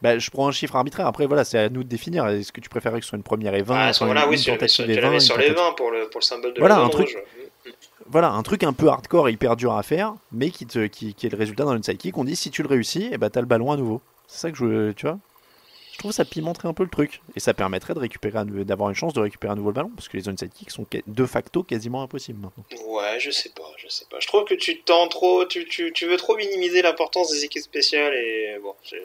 bah, 0.01 0.19
je 0.19 0.29
prends 0.29 0.47
un 0.47 0.51
chiffre 0.51 0.75
arbitraire. 0.75 1.07
Après, 1.07 1.25
voilà, 1.25 1.43
c'est 1.43 1.57
à 1.57 1.69
nous 1.69 1.83
de 1.83 1.89
définir. 1.89 2.27
Est-ce 2.27 2.51
que 2.51 2.61
tu 2.61 2.69
préférais 2.69 2.99
que 2.99 3.05
ce 3.05 3.09
soit 3.09 3.17
une 3.17 3.23
première 3.23 3.55
et 3.55 3.63
20 3.63 3.75
ah, 3.75 3.91
voilà, 4.01 4.25
une, 4.25 4.29
oui, 4.29 4.37
une 4.37 4.53
tentative 4.53 4.69
sur, 4.69 4.89
et 4.89 4.99
20 4.99 5.19
sur 5.19 5.37
les 5.37 5.49
20 5.49 5.71
pour 5.75 5.89
le, 5.89 6.07
pour 6.07 6.19
le 6.19 6.25
symbole 6.25 6.53
de 6.53 6.59
voilà, 6.59 6.75
la 6.75 6.81
un 6.81 6.89
truc, 6.89 7.17
Voilà, 8.05 8.29
un 8.29 8.43
truc 8.43 8.63
un 8.63 8.73
peu 8.73 8.89
hardcore 8.89 9.27
et 9.27 9.31
hyper 9.31 9.55
dur 9.55 9.73
à 9.73 9.81
faire, 9.81 10.13
mais 10.31 10.51
qui, 10.51 10.67
te, 10.67 10.85
qui, 10.85 11.15
qui 11.15 11.25
est 11.25 11.29
le 11.31 11.37
résultat 11.37 11.63
dans 11.63 11.75
une 11.75 11.81
sidekick. 11.81 12.15
On 12.15 12.25
dit 12.25 12.35
si 12.35 12.51
tu 12.51 12.61
le 12.61 12.67
réussis, 12.67 13.09
et 13.11 13.17
bah, 13.17 13.31
t'as 13.31 13.39
le 13.39 13.47
ballon 13.47 13.71
à 13.71 13.77
nouveau. 13.77 14.01
C'est 14.27 14.41
ça 14.41 14.51
que 14.51 14.57
je. 14.57 14.91
Tu 14.91 15.07
vois? 15.07 15.17
Je 15.97 16.01
trouve 16.03 16.11
que 16.11 16.15
ça 16.15 16.25
pimenterait 16.25 16.67
un 16.67 16.75
peu 16.75 16.83
le 16.83 16.91
truc. 16.91 17.21
Et 17.35 17.39
ça 17.39 17.55
permettrait 17.55 17.95
de 17.95 17.99
récupérer, 17.99 18.45
d'avoir 18.45 18.89
une 18.89 18.95
chance 18.95 19.13
de 19.13 19.19
récupérer 19.19 19.53
à 19.53 19.55
nouveau 19.55 19.71
ballon, 19.71 19.89
parce 19.95 20.07
que 20.07 20.15
les 20.15 20.29
on 20.29 20.37
sidekicks 20.37 20.69
sont 20.69 20.85
de 21.07 21.25
facto 21.25 21.63
quasiment 21.63 22.03
impossibles 22.03 22.39
maintenant. 22.39 22.63
Ouais, 22.87 23.19
je 23.19 23.31
sais 23.31 23.49
pas, 23.49 23.71
je 23.77 23.87
sais 23.87 24.05
pas. 24.07 24.17
Je 24.19 24.27
trouve 24.27 24.45
que 24.45 24.53
tu 24.53 24.79
tends 24.83 25.07
trop, 25.07 25.43
tu, 25.45 25.65
tu, 25.65 25.91
tu 25.91 26.05
veux 26.05 26.17
trop 26.17 26.37
minimiser 26.37 26.83
l'importance 26.83 27.31
des 27.31 27.45
équipes 27.45 27.63
spéciales 27.63 28.13
et 28.13 28.59
bon, 28.61 28.75
je, 28.83 28.97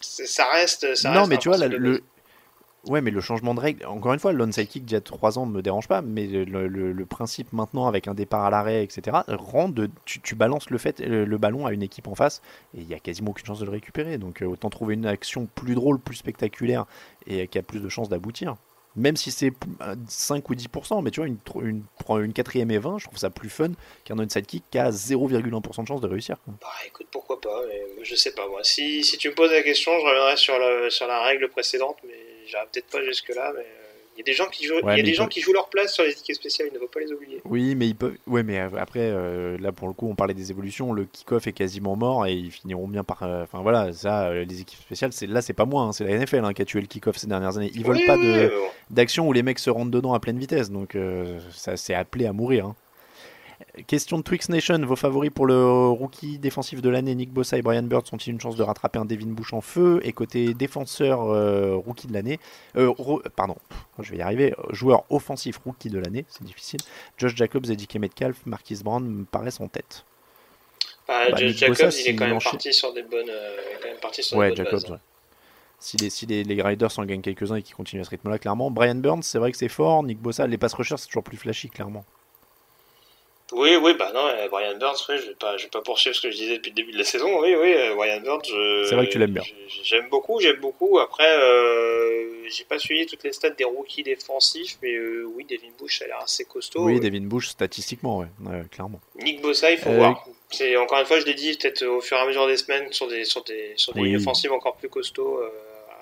ça 0.00 0.48
reste. 0.50 0.94
Ça 0.94 1.10
non, 1.10 1.20
reste 1.20 1.30
mais 1.30 1.36
tu 1.36 1.50
vois, 1.50 1.58
le. 1.58 2.02
Ouais, 2.86 3.00
mais 3.00 3.10
le 3.10 3.20
changement 3.20 3.54
de 3.54 3.60
règle, 3.60 3.84
encore 3.86 4.12
une 4.14 4.20
fois, 4.20 4.32
le 4.32 4.42
onside 4.44 4.68
kick 4.68 4.84
d'il 4.84 4.94
y 4.94 4.96
a 4.96 5.00
3 5.00 5.38
ans 5.38 5.46
me 5.46 5.60
dérange 5.62 5.88
pas, 5.88 6.00
mais 6.00 6.26
le, 6.26 7.06
principe 7.06 7.52
maintenant 7.52 7.86
avec 7.86 8.06
un 8.06 8.14
départ 8.14 8.44
à 8.44 8.50
l'arrêt, 8.50 8.84
etc., 8.84 9.18
rend 9.28 9.68
de, 9.68 9.90
tu, 10.04 10.34
balances 10.34 10.70
le, 10.70 10.78
fait, 10.78 11.00
le, 11.00 11.38
ballon 11.38 11.66
à 11.66 11.72
une 11.72 11.82
équipe 11.82 12.06
en 12.06 12.14
face 12.14 12.40
et 12.74 12.80
il 12.80 12.86
n'y 12.86 12.94
a 12.94 12.98
quasiment 12.98 13.30
aucune 13.30 13.46
chance 13.46 13.60
de 13.60 13.64
le 13.64 13.72
récupérer. 13.72 14.16
Donc 14.18 14.42
autant 14.46 14.70
trouver 14.70 14.94
une 14.94 15.06
action 15.06 15.48
plus 15.54 15.74
drôle, 15.74 15.98
plus 15.98 16.16
spectaculaire 16.16 16.86
et 17.26 17.48
qui 17.48 17.58
a 17.58 17.62
plus 17.62 17.80
de 17.80 17.88
chances 17.88 18.08
d'aboutir. 18.08 18.56
Même 18.96 19.16
si 19.16 19.30
c'est 19.30 19.52
5 20.08 20.48
ou 20.48 20.54
10%, 20.54 21.02
mais 21.02 21.10
tu 21.10 21.20
vois, 21.20 21.28
une, 21.28 21.38
une, 21.62 21.84
une 22.24 22.32
quatrième 22.32 22.70
et 22.70 22.78
20, 22.78 22.98
je 22.98 23.04
trouve 23.04 23.18
ça 23.18 23.30
plus 23.30 23.50
fun 23.50 23.70
qu'un 24.04 24.18
onside 24.18 24.46
kick 24.46 24.64
qui 24.70 24.78
a 24.78 24.90
0,1% 24.90 25.82
de 25.82 25.86
chance 25.86 26.00
de 26.00 26.08
réussir. 26.08 26.36
Bah 26.46 26.66
écoute, 26.86 27.06
pourquoi 27.10 27.40
pas, 27.40 27.62
je 28.02 28.14
sais 28.14 28.32
pas 28.32 28.48
moi. 28.48 28.60
Si, 28.64 29.04
si 29.04 29.16
tu 29.18 29.28
me 29.28 29.34
poses 29.34 29.52
la 29.52 29.62
question, 29.62 29.92
je 30.00 30.04
reviendrai 30.04 30.36
sur 30.36 30.58
la, 30.58 30.90
sur 30.90 31.06
la 31.06 31.22
règle 31.22 31.48
précédente, 31.48 31.98
mais 32.04 32.17
peut-être 32.72 32.86
pas 32.86 33.02
jusque-là, 33.04 33.52
mais 33.56 33.66
il 34.18 34.22
y 34.22 34.22
a 34.22 34.24
des 34.24 34.32
gens 34.32 34.48
qui 34.48 34.66
jouent, 34.66 34.80
ouais, 34.82 34.94
il 34.94 34.98
y 34.98 35.00
a 35.00 35.04
des 35.04 35.14
gens 35.14 35.24
peut... 35.24 35.30
qui 35.30 35.40
jouent 35.40 35.52
leur 35.52 35.68
place 35.68 35.94
sur 35.94 36.02
les 36.02 36.10
équipes 36.10 36.34
spéciales, 36.34 36.68
il 36.72 36.74
ne 36.74 36.80
faut 36.80 36.88
pas 36.88 36.98
les 36.98 37.12
oublier. 37.12 37.40
Oui, 37.44 37.76
mais 37.76 37.86
ils 37.86 37.94
peuvent. 37.94 38.16
Ouais, 38.26 38.42
mais 38.42 38.58
après, 38.58 39.12
euh, 39.12 39.56
là 39.60 39.70
pour 39.70 39.86
le 39.86 39.94
coup, 39.94 40.08
on 40.08 40.16
parlait 40.16 40.34
des 40.34 40.50
évolutions. 40.50 40.92
Le 40.92 41.04
kick-off 41.04 41.46
est 41.46 41.52
quasiment 41.52 41.94
mort 41.94 42.26
et 42.26 42.32
ils 42.32 42.50
finiront 42.50 42.88
bien 42.88 43.04
par. 43.04 43.18
Enfin 43.22 43.58
euh, 43.58 43.62
voilà, 43.62 43.92
ça, 43.92 44.26
euh, 44.26 44.44
les 44.44 44.60
équipes 44.62 44.80
spéciales, 44.80 45.12
c'est 45.12 45.28
là, 45.28 45.40
c'est 45.40 45.52
pas 45.52 45.66
moi, 45.66 45.84
hein, 45.84 45.92
c'est 45.92 46.02
la 46.02 46.18
NFL 46.18 46.44
hein, 46.44 46.52
qui 46.52 46.62
a 46.62 46.64
tué 46.64 46.80
le 46.80 46.88
kick-off 46.88 47.16
ces 47.16 47.28
dernières 47.28 47.56
années. 47.56 47.70
Ils 47.74 47.86
oui, 47.86 47.96
veulent 47.96 48.06
pas 48.06 48.16
de 48.16 48.48
bon. 48.48 48.54
d'action 48.90 49.28
où 49.28 49.32
les 49.32 49.44
mecs 49.44 49.60
se 49.60 49.70
rentrent 49.70 49.92
dedans 49.92 50.14
à 50.14 50.18
pleine 50.18 50.38
vitesse, 50.38 50.72
donc 50.72 50.96
euh, 50.96 51.38
ça 51.52 51.76
c'est 51.76 51.94
appelé 51.94 52.26
à 52.26 52.32
mourir. 52.32 52.66
Hein. 52.66 52.76
Question 53.88 54.18
de 54.18 54.22
Twix 54.22 54.48
Nation, 54.50 54.78
vos 54.84 54.94
favoris 54.96 55.30
pour 55.30 55.46
le 55.46 55.88
rookie 55.88 56.38
défensif 56.38 56.80
de 56.80 56.88
l'année, 56.88 57.14
Nick 57.14 57.32
Bossa 57.32 57.58
et 57.58 57.62
Brian 57.62 57.82
Bird, 57.82 58.06
sont-ils 58.06 58.30
une 58.30 58.40
chance 58.40 58.54
de 58.56 58.62
rattraper 58.62 58.98
un 58.98 59.04
Devin 59.04 59.26
Bush 59.26 59.52
en 59.52 59.60
feu 59.60 60.00
Et 60.04 60.12
côté 60.12 60.54
défenseur 60.54 61.22
euh, 61.22 61.74
rookie 61.74 62.06
de 62.06 62.12
l'année, 62.12 62.38
euh, 62.76 62.88
ro- 62.88 63.22
pardon, 63.34 63.56
je 64.00 64.12
vais 64.12 64.18
y 64.18 64.22
arriver, 64.22 64.54
euh, 64.58 64.72
joueur 64.74 65.04
offensif 65.10 65.58
rookie 65.64 65.90
de 65.90 65.98
l'année, 65.98 66.24
c'est 66.28 66.44
difficile, 66.44 66.78
Josh 67.16 67.34
Jacobs 67.34 67.66
et 67.70 67.74
DK 67.76 67.96
Metcalf, 67.96 68.36
Marquis 68.46 68.80
Brown 68.84 69.04
me 69.04 69.24
paraissent 69.24 69.60
en 69.60 69.68
tête. 69.68 70.04
Bah, 71.08 71.30
Bah, 71.30 71.36
Josh 71.38 71.52
Jacobs, 71.56 71.76
Bossa, 71.76 72.00
il 72.00 72.08
est 72.08 72.16
quand 72.16 72.26
même 72.28 72.38
parti 72.42 72.72
sur 72.72 72.92
des 72.94 73.02
bonnes, 73.02 73.28
euh, 73.28 73.56
il 73.70 73.76
est 73.76 73.80
quand 73.82 73.88
même 73.88 74.00
parti 74.00 74.22
sur 74.22 74.36
Ouais, 74.36 74.50
des 74.50 74.56
bonnes 74.56 74.64
Jacobs, 74.66 74.82
bases. 74.82 74.90
ouais. 74.92 74.98
Si 75.80 75.96
les, 75.96 76.10
si 76.10 76.26
les, 76.26 76.42
les 76.44 76.60
Riders 76.62 76.96
en 76.98 77.04
gagnent 77.04 77.22
quelques-uns 77.22 77.54
et 77.56 77.62
qu'ils 77.62 77.76
continuent 77.76 78.00
à 78.00 78.04
ce 78.04 78.10
rythme-là, 78.10 78.38
clairement. 78.38 78.68
Brian 78.70 78.96
Burns, 78.96 79.22
c'est 79.22 79.38
vrai 79.38 79.52
que 79.52 79.56
c'est 79.58 79.68
fort. 79.68 80.02
Nick 80.02 80.18
Bossa, 80.18 80.46
les 80.48 80.58
passes 80.58 80.74
rushers, 80.74 80.96
c'est 80.98 81.06
toujours 81.06 81.22
plus 81.22 81.36
flashy, 81.36 81.68
clairement. 81.70 82.04
Oui, 83.52 83.76
oui, 83.76 83.94
bah 83.98 84.10
non, 84.12 84.26
euh, 84.26 84.46
Brian 84.48 84.76
Burns, 84.76 84.96
oui, 85.08 85.16
je 85.18 85.28
vais 85.28 85.34
pas, 85.34 85.56
je 85.56 85.64
vais 85.64 85.70
pas 85.70 85.80
poursuivre 85.80 86.14
ce 86.14 86.20
que 86.20 86.30
je 86.30 86.36
disais 86.36 86.56
depuis 86.58 86.68
le 86.70 86.74
début 86.76 86.92
de 86.92 86.98
la 86.98 87.04
saison. 87.04 87.40
Oui, 87.40 87.54
oui, 87.54 87.72
euh, 87.72 87.94
Brian 87.94 88.20
Burns, 88.20 88.42
C'est 88.44 88.94
vrai 88.94 89.06
que 89.06 89.12
tu 89.12 89.18
l'aimes 89.18 89.32
bien. 89.32 89.42
J'aime 89.84 90.08
beaucoup, 90.10 90.38
j'aime 90.38 90.60
beaucoup. 90.60 90.98
Après, 90.98 91.26
euh, 91.38 92.46
j'ai 92.50 92.64
pas 92.64 92.78
suivi 92.78 93.06
toutes 93.06 93.24
les 93.24 93.32
stats 93.32 93.50
des 93.50 93.64
rookies 93.64 94.02
défensifs, 94.02 94.76
mais 94.82 94.92
euh, 94.94 95.24
oui, 95.34 95.46
Devin 95.48 95.70
Bush, 95.78 95.98
ça 95.98 96.04
a 96.04 96.08
l'air 96.08 96.20
assez 96.20 96.44
costaud. 96.44 96.84
oui, 96.84 97.00
Devin 97.00 97.22
Bush, 97.22 97.48
statistiquement, 97.48 98.18
ouais, 98.18 98.26
ouais, 98.44 98.62
clairement. 98.70 99.00
Nick 99.16 99.40
Bossa, 99.40 99.70
il 99.70 99.78
faut 99.78 99.92
voir. 99.92 100.26
C'est 100.50 100.76
encore 100.76 100.98
une 100.98 101.06
fois, 101.06 101.18
je 101.20 101.24
l'ai 101.24 101.34
dit, 101.34 101.56
peut-être 101.56 101.82
au 101.86 102.00
fur 102.02 102.16
et 102.18 102.20
à 102.20 102.26
mesure 102.26 102.46
des 102.46 102.56
semaines 102.58 102.92
sur 102.92 103.06
des 103.08 103.24
sur 103.24 103.44
des 103.44 103.72
sur 103.76 103.92
des 103.94 104.00
Oui. 104.00 104.16
offensives 104.16 104.52
encore 104.52 104.76
plus 104.76 104.88
costauds 104.90 105.40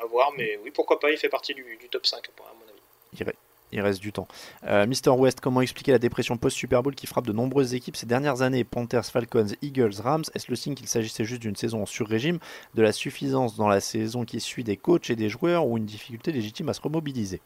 à 0.03 0.07
voir, 0.07 0.33
mais 0.37 0.59
oui, 0.65 0.71
pourquoi 0.73 0.99
pas, 1.01 1.11
il 1.11 1.17
fait 1.17 1.29
partie 1.29 1.55
du, 1.55 1.63
du 1.81 1.89
top 1.89 2.07
5 2.07 2.19
à 2.27 2.43
mon 2.55 3.25
avis. 3.25 3.37
Il, 3.73 3.79
re- 3.79 3.81
il 3.81 3.81
reste 3.83 4.01
du 4.01 4.13
temps. 4.13 4.27
Euh, 4.67 4.87
Mister 4.87 5.11
West, 5.11 5.41
comment 5.41 5.61
expliquer 5.61 5.93
la 5.93 5.99
dépression 5.99 6.37
post-Super 6.37 6.83
Bowl 6.83 6.95
qui 6.95 7.07
frappe 7.07 7.27
de 7.27 7.33
nombreuses 7.33 7.75
équipes 7.75 7.97
ces 7.97 8.07
dernières 8.07 8.43
années? 8.43 8.65
Panthers, 8.65 9.05
Falcons, 9.07 9.47
Eagles, 9.63 9.95
Rams 10.03 10.25
Est-ce 10.35 10.47
le 10.51 10.57
signe 10.57 10.75
qu'il 10.75 10.89
s'agissait 10.89 11.25
juste 11.25 11.43
d'une 11.43 11.57
saison 11.57 11.83
en 11.83 11.87
sur-régime, 11.87 12.39
de 12.75 12.83
la 12.83 12.93
suffisance 12.93 13.57
dans 13.57 13.69
la 13.69 13.81
saison 13.81 14.25
qui 14.25 14.41
suit 14.41 14.65
des 14.65 14.77
coachs 14.77 15.11
et 15.11 15.17
des 15.17 15.29
joueurs 15.29 15.67
ou 15.67 15.77
une 15.79 15.87
difficulté 15.87 16.33
légitime 16.33 16.69
à 16.69 16.75
se 16.75 16.81
remobiliser? 16.81 17.41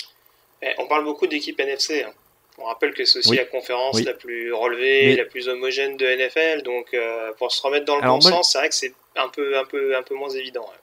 Eh, 0.63 0.69
on 0.79 0.87
parle 0.87 1.05
beaucoup 1.05 1.27
d'équipes 1.27 1.59
NFC. 1.61 2.05
hein. 2.05 2.13
On 2.59 2.65
rappelle 2.65 2.93
que 2.93 3.07
c'est 3.07 3.21
aussi 3.21 3.31
Oui. 3.31 3.37
la 3.39 3.47
conférence 3.47 3.97
Oui. 3.97 4.03
la 4.05 4.13
plus 4.13 4.53
relevée, 4.53 5.07
Mais- 5.07 5.17
la 5.17 5.25
plus 5.25 5.49
homogène 5.49 5.97
de 5.97 6.05
NFL. 6.05 6.63
Donc, 6.63 6.93
euh, 6.93 7.33
pour 7.39 7.51
se 7.51 7.63
remettre 7.63 7.87
dans 7.87 7.97
le 7.97 8.03
Alors 8.03 8.19
bon 8.19 8.29
moi- 8.29 8.39
sens, 8.39 8.53
c'est 8.53 8.59
vrai 8.59 8.69
que 8.69 8.75
c'est 8.75 8.93
un 9.17 9.29
peu, 9.29 9.57
un 9.59 9.65
peu, 9.65 9.97
un 9.97 10.03
peu 10.03 10.15
moins 10.15 10.29
évident. 10.29 10.61
ouais. 10.63 10.77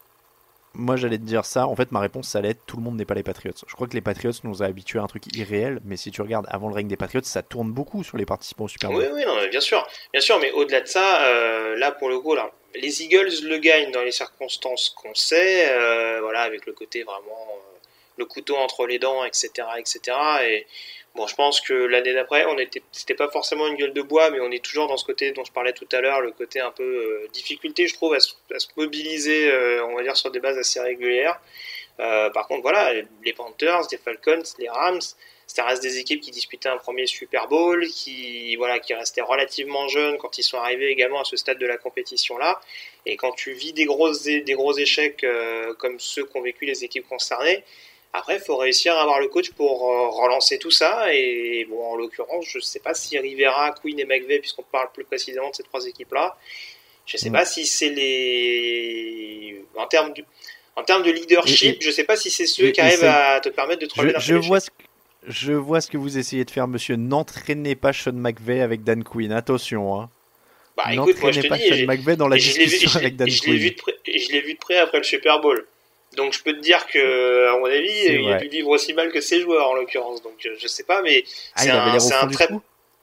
Moi, 0.79 0.95
j'allais 0.95 1.17
te 1.17 1.23
dire 1.23 1.43
ça. 1.43 1.65
En 1.65 1.75
fait, 1.75 1.91
ma 1.91 1.99
réponse, 1.99 2.27
ça 2.27 2.37
allait 2.37 2.51
être 2.51 2.63
tout 2.67 2.77
le 2.77 2.83
monde 2.83 2.97
n'est 2.97 3.05
pas 3.05 3.15
les 3.15 3.23
Patriots. 3.23 3.55
Je 3.67 3.73
crois 3.73 3.87
que 3.87 3.95
les 3.95 4.01
Patriots 4.01 4.33
nous 4.43 4.61
a 4.61 4.67
habitués 4.67 4.99
à 4.99 5.01
un 5.01 5.07
truc 5.07 5.23
irréel, 5.35 5.79
mais 5.83 5.97
si 5.97 6.11
tu 6.11 6.21
regardes 6.21 6.45
avant 6.49 6.67
le 6.67 6.75
règne 6.75 6.87
des 6.87 6.97
Patriots, 6.97 7.23
ça 7.23 7.41
tourne 7.41 7.71
beaucoup 7.71 8.03
sur 8.03 8.15
les 8.15 8.27
participants 8.27 8.65
au 8.65 8.67
Super 8.67 8.91
Bowl. 8.91 9.01
Oui, 9.01 9.07
oui, 9.11 9.23
non, 9.25 9.35
bien 9.49 9.59
sûr, 9.59 9.87
bien 10.13 10.21
sûr. 10.21 10.37
Mais 10.39 10.51
au-delà 10.51 10.81
de 10.81 10.87
ça, 10.87 11.25
euh, 11.25 11.75
là 11.77 11.91
pour 11.91 12.09
le 12.09 12.19
coup, 12.19 12.33
alors, 12.33 12.51
les 12.75 13.01
Eagles 13.01 13.43
le 13.43 13.57
gagnent 13.57 13.91
dans 13.91 14.03
les 14.03 14.11
circonstances 14.11 14.89
qu'on 14.89 15.15
sait, 15.15 15.67
euh, 15.71 16.19
voilà, 16.21 16.41
avec 16.41 16.67
le 16.67 16.73
côté 16.73 17.01
vraiment 17.01 17.47
euh, 17.49 17.77
le 18.17 18.25
couteau 18.25 18.55
entre 18.55 18.85
les 18.85 18.99
dents, 18.99 19.23
etc., 19.23 19.49
etc. 19.79 20.15
Et 20.47 20.67
bon, 21.17 21.27
je 21.27 21.35
pense 21.35 21.59
que 21.59 21.73
l'année 21.73 22.13
d'après, 22.13 22.45
on 22.45 22.57
était, 22.59 22.83
c'était 22.91 23.15
pas 23.15 23.27
forcément 23.27 23.67
une 23.67 23.75
gueule 23.75 23.93
de 23.93 24.01
bois, 24.03 24.29
mais 24.29 24.39
on 24.39 24.51
est 24.51 24.63
toujours 24.63 24.87
dans 24.87 24.97
ce 24.97 25.03
côté 25.03 25.31
dont 25.31 25.43
je 25.43 25.51
parlais 25.51 25.73
tout 25.73 25.87
à 25.91 25.99
l'heure, 25.99 26.21
le 26.21 26.31
côté 26.31 26.61
un 26.61 26.71
peu 26.71 26.83
euh, 26.83 27.27
difficulté, 27.33 27.87
je 27.87 27.95
trouve, 27.95 28.13
à 28.13 28.19
se, 28.19 28.33
mobiliser, 28.77 29.51
euh, 29.51 29.85
on 29.87 29.95
va 29.95 30.03
dire, 30.03 30.15
sur 30.15 30.31
des 30.31 30.39
bases 30.39 30.57
assez 30.57 30.79
régulières. 30.79 31.41
Euh, 31.99 32.29
par 32.29 32.47
contre, 32.47 32.61
voilà, 32.61 32.93
les 32.93 33.33
Panthers, 33.33 33.81
les 33.91 33.97
Falcons, 33.97 34.43
les 34.59 34.69
Rams, 34.69 35.01
ça 35.47 35.65
reste 35.65 35.81
des 35.81 35.97
équipes 35.97 36.21
qui 36.21 36.29
disputaient 36.29 36.69
un 36.69 36.77
premier 36.77 37.07
Super 37.07 37.47
Bowl, 37.47 37.87
qui 37.87 38.55
voilà, 38.57 38.77
qui 38.79 38.93
restaient 38.93 39.21
relativement 39.21 39.87
jeunes 39.87 40.17
quand 40.17 40.37
ils 40.37 40.43
sont 40.43 40.57
arrivés 40.57 40.89
également 40.89 41.21
à 41.21 41.23
ce 41.23 41.37
stade 41.37 41.57
de 41.57 41.65
la 41.65 41.77
compétition 41.77 42.37
là. 42.37 42.59
Et 43.05 43.15
quand 43.15 43.31
tu 43.31 43.53
vis 43.53 43.71
des 43.71 43.85
grosses 43.85 44.23
des 44.23 44.43
gros 44.53 44.77
échecs 44.77 45.25
comme 45.79 45.99
ceux 45.99 46.25
qu'ont 46.25 46.41
vécu 46.41 46.65
les 46.65 46.83
équipes 46.83 47.07
concernées, 47.07 47.63
après 48.13 48.35
il 48.35 48.41
faut 48.41 48.57
réussir 48.57 48.93
à 48.95 49.01
avoir 49.03 49.19
le 49.19 49.27
coach 49.27 49.51
pour 49.51 49.91
euh, 49.91 50.07
relancer 50.09 50.57
tout 50.59 50.71
ça. 50.71 51.13
Et 51.13 51.65
bon, 51.69 51.83
en 51.83 51.95
l'occurrence, 51.95 52.45
je 52.47 52.59
sais 52.59 52.79
pas 52.79 52.93
si 52.93 53.17
Rivera, 53.19 53.71
Quinn 53.81 53.99
et 53.99 54.05
McVeigh, 54.05 54.39
puisqu'on 54.39 54.63
parle 54.63 54.91
plus 54.93 55.03
précisément 55.03 55.49
de 55.49 55.55
ces 55.55 55.63
trois 55.63 55.85
équipes 55.85 56.13
là, 56.13 56.35
je 57.05 57.17
sais 57.17 57.29
Mm. 57.29 57.33
pas 57.33 57.45
si 57.45 57.65
c'est 57.65 57.89
les 57.89 59.63
en 59.75 59.87
termes 59.87 60.13
de 60.13 60.23
en 60.75 60.83
termes 60.83 61.01
de 61.03 61.09
leadership, 61.11 61.75
Et- 61.75 61.77
et- 61.77 61.81
je 61.81 61.89
sais 61.91 62.03
pas 62.03 62.15
si 62.15 62.29
c'est 62.29 62.45
ceux 62.45 62.65
et- 62.67 62.71
qui 62.71 62.81
arrivent 62.81 63.03
à 63.03 63.39
te 63.39 63.49
permettre 63.49 63.81
de 63.81 63.87
te 63.87 63.99
relever 63.99 64.13
Je, 64.19 64.25
je 64.25 64.27
peu 64.33 64.35
l'échec. 64.35 64.47
vois 64.47 64.59
ce 64.59 64.69
que, 64.69 64.73
je 65.27 65.53
vois 65.53 65.81
ce 65.81 65.87
que 65.89 65.97
vous 65.97 66.17
essayez 66.19 66.45
de 66.45 66.51
faire, 66.51 66.67
monsieur. 66.67 66.95
N'entraînez 66.97 67.75
pas 67.75 67.93
Sean 67.93 68.13
McVay 68.13 68.61
avec 68.61 68.83
Dan 68.83 69.03
Quinn. 69.03 69.31
Attention. 69.31 69.99
Hein. 69.99 70.09
Bah 70.77 70.83
écoute, 70.93 71.19
moi 71.19 71.31
je 71.31 71.39
N'entraînez 71.39 71.41
te 71.41 71.47
pas 71.47 71.57
dis, 71.57 71.67
Sean 71.81 71.87
McVay 71.87 72.15
dans 72.15 72.27
la 72.27 72.35
vu- 72.37 72.43
discussion 72.43 72.91
avec 72.99 73.15
Dan 73.15 73.27
et 73.27 73.31
je 73.31 73.43
l'ai 73.45 73.57
vu 73.57 73.75
Quinn. 73.75 73.95
je 74.05 74.31
l'ai 74.31 74.41
vu 74.41 74.53
de 74.53 74.59
près 74.59 74.77
après 74.77 74.99
le 74.99 75.03
Super 75.03 75.41
Bowl. 75.41 75.65
Donc 76.17 76.33
je 76.33 76.43
peux 76.43 76.53
te 76.53 76.59
dire 76.59 76.85
que, 76.87 77.47
à 77.47 77.57
mon 77.59 77.65
avis, 77.65 77.87
il 78.05 78.17
a 78.27 78.31
vrai. 78.35 78.39
dû 78.41 78.49
vivre 78.49 78.69
aussi 78.69 78.93
mal 78.93 79.11
que 79.11 79.21
ses 79.21 79.39
joueurs 79.39 79.69
en 79.69 79.75
l'occurrence. 79.75 80.21
Donc 80.21 80.33
euh, 80.45 80.55
je 80.59 80.67
sais 80.67 80.83
pas, 80.83 81.01
mais 81.01 81.23
Ah, 81.55 81.61
c'est 81.99 82.13
un, 82.13 82.27
très. 82.27 82.49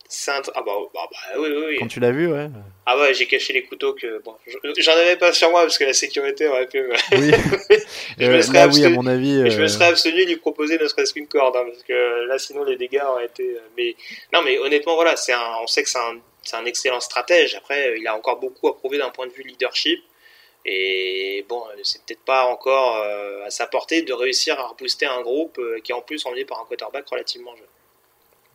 C'est 0.06 0.30
un. 0.32 0.42
Ah 0.54 0.62
bah, 0.66 0.72
bah, 0.92 1.08
bah, 1.10 1.18
oui, 1.38 1.48
oui, 1.50 1.62
oui. 1.68 1.76
Quand 1.78 1.86
tu 1.88 1.98
l'as 2.00 2.10
vu, 2.12 2.26
ouais. 2.30 2.48
Ah 2.86 2.98
ouais, 2.98 3.14
j'ai 3.14 3.26
caché 3.26 3.52
les 3.54 3.62
couteaux 3.62 3.94
que. 3.94 4.20
Bon, 4.22 4.34
je- 4.46 4.58
j'en 4.78 4.92
avais 4.92 5.16
pas 5.16 5.32
sur 5.32 5.50
moi 5.50 5.62
parce 5.62 5.78
que 5.78 5.84
la 5.84 5.94
sécurité 5.94 6.46
aurait 6.46 6.66
pu. 6.66 6.82
Oui. 7.12 7.30
je 8.18 8.24
Euh, 8.26 8.36
me 8.36 8.40
serais 8.42 8.58
là, 8.58 8.68
oui, 8.68 8.84
à 8.84 8.88
abstenu- 8.88 8.94
mon 8.94 9.06
avis. 9.06 9.50
Je 9.50 9.58
me 9.58 9.64
euh, 9.64 9.68
serais 9.68 9.86
abstenu 9.86 10.24
de 10.24 10.28
lui 10.30 10.36
proposer 10.36 10.76
ne 10.78 10.86
serait-ce 10.86 11.14
qu'une 11.14 11.26
corde, 11.26 11.56
hein, 11.56 11.64
parce 11.70 11.82
que 11.84 12.26
là, 12.26 12.38
sinon, 12.38 12.64
les 12.64 12.76
dégâts 12.76 13.00
auraient 13.08 13.24
été. 13.26 13.56
Mais 13.76 13.96
non, 14.32 14.42
mais 14.42 14.58
honnêtement, 14.58 14.94
voilà, 14.96 15.16
c'est 15.16 15.32
un. 15.32 15.52
On 15.62 15.66
sait 15.66 15.82
que 15.82 15.88
c'est 15.88 15.98
un, 15.98 16.18
un 16.58 16.64
excellent 16.66 17.00
stratège. 17.00 17.54
Après, 17.54 17.94
il 17.98 18.06
a 18.06 18.14
encore 18.14 18.38
beaucoup 18.38 18.68
à 18.68 18.76
prouver 18.76 18.98
d'un 18.98 19.10
point 19.10 19.26
de 19.26 19.32
vue 19.32 19.42
leadership. 19.44 20.02
Et 20.66 21.44
bon, 21.48 21.62
c'est 21.82 22.02
peut-être 22.04 22.24
pas 22.24 22.46
encore 22.46 22.96
euh, 22.96 23.44
à 23.46 23.50
sa 23.50 23.66
portée 23.66 24.02
de 24.02 24.12
réussir 24.12 24.58
à 24.58 24.68
rebooster 24.68 25.06
un 25.06 25.20
groupe 25.20 25.58
euh, 25.58 25.78
qui 25.82 25.92
est 25.92 25.94
en 25.94 26.00
plus 26.00 26.24
emmené 26.24 26.44
par 26.44 26.60
un 26.60 26.64
quarterback 26.64 27.06
relativement 27.08 27.54
jeune. 27.54 27.66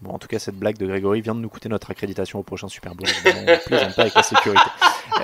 Bon, 0.02 0.14
en 0.14 0.20
tout 0.20 0.28
cas, 0.28 0.40
cette 0.40 0.56
blague 0.56 0.78
de 0.78 0.88
Grégory 0.88 1.22
vient 1.22 1.36
de 1.36 1.42
nous 1.42 1.50
coûter 1.50 1.68
notre 1.68 1.92
accréditation 1.92 2.40
au 2.40 2.44
prochain 2.44 2.70
Super 2.70 2.96
Bowl. 2.96 3.08
On 3.26 3.58
plaisante 3.68 3.96
pas 3.96 4.02
avec 4.04 4.16
la 4.16 4.24
sécurité. 4.24 4.62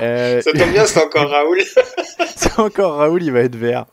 Euh, 0.01 0.41
Ça 0.41 0.51
tombe 0.51 0.71
bien, 0.71 0.85
c'est 0.85 1.01
encore 1.01 1.29
Raoul. 1.29 1.61
c'est 2.35 2.59
encore 2.59 2.95
Raoul, 2.95 3.21
il 3.21 3.31
va 3.31 3.41
être 3.41 3.55
vert. 3.55 3.85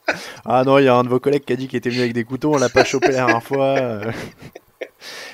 Ah 0.45 0.65
non, 0.65 0.79
il 0.79 0.87
y 0.87 0.89
a 0.89 0.95
un 0.95 1.05
de 1.05 1.09
vos 1.09 1.21
collègues 1.21 1.45
qui 1.45 1.53
a 1.53 1.57
dit 1.57 1.69
qu'il 1.69 1.77
était 1.77 1.91
venu 1.91 2.01
avec 2.01 2.15
des 2.15 2.25
couteaux, 2.25 2.55
on 2.55 2.57
l'a 2.57 2.71
pas 2.71 2.83
chopé 2.83 3.09
la 3.09 3.13
dernière 3.13 3.43
fois. 3.43 4.01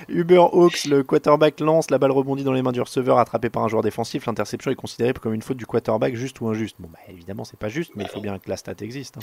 Uber 0.09 0.39
Hawks, 0.53 0.85
le 0.87 1.03
quarterback 1.03 1.61
lance, 1.61 1.91
la 1.91 1.99
balle 1.99 2.13
rebondit 2.13 2.45
dans 2.45 2.53
les 2.53 2.63
mains 2.63 2.73
du 2.73 2.81
receveur, 2.81 3.19
attrapé 3.19 3.51
par 3.51 3.63
un 3.65 3.69
joueur 3.69 3.83
défensif. 3.83 4.27
L'interception 4.27 4.71
est 4.71 4.75
considérée 4.77 5.13
comme 5.13 5.35
une 5.35 5.43
faute 5.43 5.57
du 5.57 5.67
quarterback, 5.67 6.15
juste 6.15 6.41
ou 6.41 6.49
injuste. 6.49 6.77
Bon, 6.79 6.89
bah 6.89 6.99
évidemment, 7.09 7.45
c'est 7.45 7.59
pas 7.59 7.69
juste, 7.69 7.93
mais 7.97 8.05
il 8.05 8.11
faut 8.11 8.21
bien 8.21 8.39
que 8.39 8.49
la 8.49 8.57
stat 8.57 8.75
existe. 8.81 9.17
hein. 9.19 9.21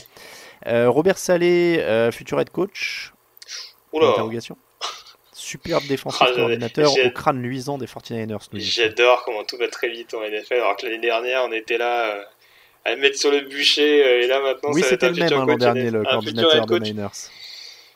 Euh, 0.67 0.89
Robert 0.89 1.17
Salé, 1.17 1.77
euh, 1.79 2.11
futur 2.11 2.39
head 2.39 2.49
coach. 2.49 3.13
Oula. 3.93 4.07
Interrogation. 4.09 4.57
Superbe 5.33 5.85
défensif 5.87 6.21
Ah, 6.27 6.31
coordinateur 6.33 6.91
au 6.91 7.09
crâne 7.11 7.41
luisant 7.41 7.77
des 7.77 7.85
49ers. 7.87 8.47
nous 8.53 8.59
dit. 8.59 8.65
J'adore 8.65 9.23
comment 9.25 9.43
tout 9.43 9.57
va 9.57 9.67
très 9.67 9.89
vite 9.89 10.13
en 10.13 10.21
NFL, 10.23 10.53
alors 10.55 10.75
que 10.77 10.85
l'année 10.85 10.99
dernière, 10.99 11.43
on 11.47 11.51
était 11.51 11.77
là 11.77 12.15
euh, 12.15 12.21
à 12.85 12.95
le 12.95 13.01
mettre 13.01 13.17
sur 13.19 13.31
le 13.31 13.41
bûcher, 13.41 14.03
euh, 14.03 14.23
et 14.23 14.27
là 14.27 14.41
maintenant, 14.41 14.69
Oui, 14.71 14.81
c'était 14.87 15.09
le 15.09 15.15
même 15.15 15.33
hein, 15.33 15.45
l'an 15.45 15.57
dernier, 15.57 15.91
le 15.91 16.03
coordinateur 16.03 16.65
de. 16.65 16.77
Niners. 16.79 17.07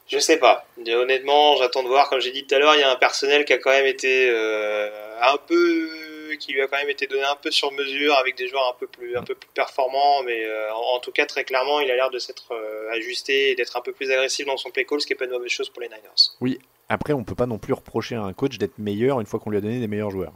Je 0.10 0.18
sais 0.18 0.38
pas. 0.38 0.66
Honnêtement, 0.88 1.56
j'attends 1.58 1.84
de 1.84 1.88
voir. 1.88 2.10
Comme 2.10 2.20
j'ai 2.20 2.32
dit 2.32 2.46
tout 2.46 2.56
à 2.56 2.60
l'heure, 2.60 2.76
il 2.76 2.82
y 2.82 2.84
a 2.84 2.92
un 2.92 2.96
personnel 2.96 3.46
qui 3.46 3.54
a 3.54 3.60
quand 3.60 3.70
même 3.70 3.86
été 3.86 4.28
euh, 4.30 4.90
un 5.22 5.38
peu, 5.38 6.36
qui 6.40 6.52
lui 6.52 6.62
a 6.62 6.68
quand 6.68 6.78
même 6.78 6.90
été 6.90 7.06
donné 7.06 7.24
un 7.24 7.36
peu 7.36 7.52
sur 7.52 7.72
mesure 7.72 8.16
avec 8.16 8.36
des 8.36 8.48
joueurs 8.48 8.68
un 8.68 8.78
peu 8.80 8.88
plus, 8.88 9.16
un 9.16 9.24
peu 9.24 9.36
plus 9.36 9.50
performants. 9.54 10.24
Mais 10.24 10.46
euh, 10.46 10.74
en, 10.74 10.96
en 10.96 11.00
tout 11.00 11.12
cas, 11.12 11.28
très 11.28 11.44
clairement, 11.44 11.80
il 11.80 11.92
a 11.92 11.96
l'air 11.96 12.10
de 12.10 12.18
s'être 12.18 12.54
euh, 12.54 12.90
ajusté 12.92 13.52
et 13.52 13.56
d'être 13.56 13.78
un 13.78 13.82
peu 13.82 13.92
plus 13.92 14.10
agressif 14.12 14.48
dans 14.48 14.58
son 14.58 14.72
play 14.72 14.84
call, 14.84 15.00
ce 15.00 15.06
qui 15.06 15.14
est 15.14 15.16
pas 15.16 15.26
une 15.26 15.32
mauvaise 15.32 15.52
chose 15.52 15.70
pour 15.70 15.82
les 15.82 15.90
Niners. 15.90 16.32
Oui, 16.42 16.58
après, 16.90 17.14
on 17.14 17.24
peut 17.24 17.36
pas 17.36 17.46
non 17.46 17.60
plus 17.60 17.74
reprocher 17.74 18.16
à 18.16 18.22
un 18.24 18.34
coach 18.34 18.58
d'être 18.58 18.80
meilleur 18.80 19.20
une 19.20 19.28
fois 19.28 19.40
qu'on 19.40 19.52
lui 19.52 19.60
a 19.60 19.62
donné 19.62 19.80
des 19.80 19.88
meilleurs 19.88 20.10
joueurs. 20.10 20.34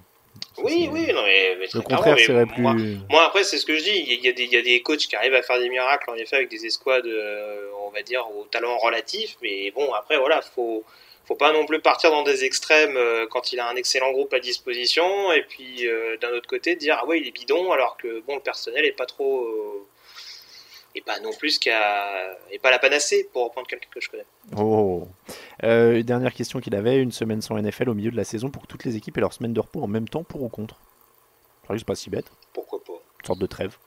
Oui, 0.57 0.87
oui, 0.91 1.07
non, 1.13 1.23
mais, 1.23 1.57
mais 1.59 1.67
Le 1.73 1.81
contraire 1.81 2.19
serait 2.19 2.45
moi, 2.57 2.73
plus. 2.73 2.97
moi, 3.09 3.25
après, 3.25 3.43
c'est 3.43 3.57
ce 3.57 3.65
que 3.65 3.75
je 3.75 3.83
dis. 3.83 4.05
Il 4.07 4.23
y, 4.23 4.27
a 4.27 4.31
des, 4.33 4.43
il 4.43 4.51
y 4.51 4.57
a 4.57 4.61
des 4.61 4.81
coachs 4.81 4.99
qui 4.99 5.15
arrivent 5.15 5.33
à 5.33 5.41
faire 5.41 5.59
des 5.59 5.69
miracles, 5.69 6.09
en 6.09 6.15
effet, 6.15 6.35
avec 6.37 6.49
des 6.49 6.65
escouades, 6.65 7.07
euh, 7.07 7.69
on 7.85 7.89
va 7.89 8.01
dire, 8.03 8.25
au 8.35 8.45
talent 8.45 8.77
relatif. 8.77 9.35
Mais 9.41 9.71
bon, 9.71 9.91
après, 9.93 10.17
voilà, 10.17 10.41
faut, 10.41 10.83
faut 11.25 11.35
pas 11.35 11.51
non 11.51 11.65
plus 11.65 11.79
partir 11.79 12.11
dans 12.11 12.23
des 12.23 12.43
extrêmes 12.45 12.97
euh, 12.97 13.25
quand 13.29 13.51
il 13.51 13.59
a 13.59 13.67
un 13.67 13.75
excellent 13.75 14.11
groupe 14.11 14.33
à 14.33 14.39
disposition. 14.39 15.31
Et 15.33 15.41
puis, 15.43 15.87
euh, 15.87 16.17
d'un 16.17 16.31
autre 16.31 16.47
côté, 16.47 16.75
dire, 16.75 16.97
ah 17.01 17.05
ouais, 17.07 17.19
il 17.19 17.27
est 17.27 17.31
bidon, 17.31 17.71
alors 17.71 17.97
que, 17.97 18.21
bon, 18.21 18.35
le 18.35 18.41
personnel 18.41 18.85
est 18.85 18.91
pas 18.91 19.05
trop. 19.07 19.47
Et 20.95 21.01
pas 21.01 21.19
non 21.19 21.31
plus 21.33 21.59
qu'à. 21.59 22.37
et 22.51 22.59
pas 22.59 22.71
la 22.71 22.79
panacée, 22.79 23.29
pour 23.31 23.45
reprendre 23.45 23.67
quelqu'un 23.67 23.89
que 23.91 24.01
je 24.01 24.09
connais. 24.09 24.25
Oh. 24.57 25.07
Euh, 25.63 26.03
dernière 26.03 26.33
question 26.33 26.59
qu'il 26.59 26.75
avait 26.75 26.97
une 26.97 27.11
semaine 27.11 27.41
sans 27.41 27.57
NFL 27.57 27.89
au 27.89 27.93
milieu 27.93 28.11
de 28.11 28.17
la 28.17 28.23
saison 28.23 28.49
pour 28.49 28.63
que 28.63 28.67
toutes 28.67 28.85
les 28.85 28.95
équipes 28.95 29.17
aient 29.17 29.21
leur 29.21 29.33
semaine 29.33 29.53
de 29.53 29.59
repos 29.59 29.81
en 29.81 29.87
même 29.87 30.07
temps 30.07 30.23
pour 30.23 30.43
ou 30.43 30.49
contre? 30.49 30.79
C'est 31.61 31.67
vrai 31.67 31.75
que 31.75 31.79
c'est 31.79 31.87
pas 31.87 31.95
si 31.95 32.09
bête. 32.09 32.31
Pourquoi 32.53 32.83
pas? 32.83 32.93
Une 32.93 33.25
sorte 33.25 33.39
de 33.39 33.47
trêve. 33.47 33.77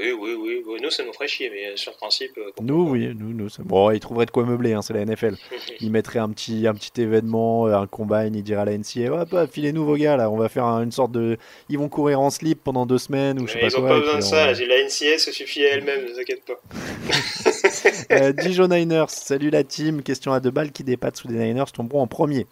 Oui, 0.00 0.12
Oui, 0.18 0.62
oui. 0.66 0.80
Nous, 0.82 0.90
ça 0.90 1.04
nous 1.04 1.12
ferait 1.12 1.28
chier, 1.28 1.50
mais 1.50 1.76
sur 1.76 1.92
le 1.92 1.96
principe. 1.98 2.30
euh, 2.38 2.50
Nous, 2.62 2.88
oui, 2.90 3.12
nous, 3.14 3.34
nous. 3.34 3.48
Bon, 3.60 3.90
ils 3.90 4.00
trouveraient 4.00 4.24
de 4.26 4.30
quoi 4.30 4.44
meubler, 4.44 4.72
hein, 4.72 4.82
c'est 4.82 4.94
la 4.94 5.04
NFL. 5.04 5.36
Ils 5.80 5.90
mettraient 5.90 6.18
un 6.20 6.30
petit, 6.30 6.66
un 6.66 6.74
petit 6.74 7.00
événement, 7.02 7.66
euh, 7.66 7.74
un 7.76 7.86
combine, 7.86 8.34
ils 8.34 8.42
diraient 8.42 8.62
à 8.62 8.64
la 8.66 8.72
NCA, 8.78 9.12
hop, 9.12 9.32
hop, 9.32 9.50
filez-nous 9.52 9.84
vos 9.84 9.96
gars, 9.96 10.16
là, 10.16 10.30
on 10.30 10.36
va 10.36 10.48
faire 10.48 10.64
un- 10.64 10.82
une 10.84 10.92
sorte 10.92 11.12
de. 11.12 11.36
Ils 11.68 11.78
vont 11.78 11.88
courir 11.88 12.20
en 12.20 12.30
slip 12.30 12.62
pendant 12.64 12.86
deux 12.86 12.98
semaines 12.98 13.38
ou 13.40 13.46
je 13.46 13.52
sais 13.52 13.58
Mais 13.58 13.68
pas 13.68 13.74
ils 13.74 13.76
ont 13.76 13.80
quoi. 13.80 13.88
pas 13.90 14.00
besoin 14.00 14.16
de 14.16 14.20
ça. 14.22 14.36
on- 14.52 14.68
La 14.68 14.78
NCS 14.84 15.18
se 15.24 15.32
suffit 15.32 15.64
à 15.64 15.74
elle-même, 15.74 16.04
ne 16.04 16.14
t'inquiète 16.14 16.44
pas. 16.44 16.60
Euh, 18.12 18.32
Dijon 18.32 18.66
Niners, 18.68 19.08
salut 19.10 19.50
la 19.50 19.62
team. 19.64 20.02
Question 20.02 20.32
à 20.32 20.40
deux 20.40 20.50
balles 20.50 20.72
qui 20.72 20.82
des 20.84 20.96
Pats 20.96 21.12
ou 21.24 21.28
des 21.28 21.34
Niners 21.38 21.70
tomberont 21.72 22.02
en 22.02 22.06
premier? 22.06 22.46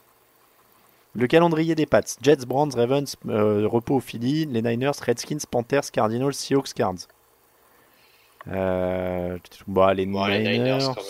Le 1.14 1.26
calendrier 1.26 1.74
des 1.74 1.86
Pats 1.86 2.02
Jets, 2.22 2.46
Browns, 2.46 2.70
Ravens, 2.74 3.16
euh, 3.28 3.66
repos 3.66 3.96
au 3.96 4.00
Philly. 4.00 4.46
Les 4.46 4.62
Niners, 4.62 4.92
Redskins, 5.04 5.38
Panthers, 5.50 5.90
Cardinals, 5.92 6.32
Seahawks, 6.34 6.72
Cards. 6.74 7.08
Euh, 8.50 9.38
bah, 9.66 9.94
les 9.94 10.06
Bon, 10.06 10.26
les 10.26 10.38
Niners. 10.38 10.78
Quand 10.94 11.02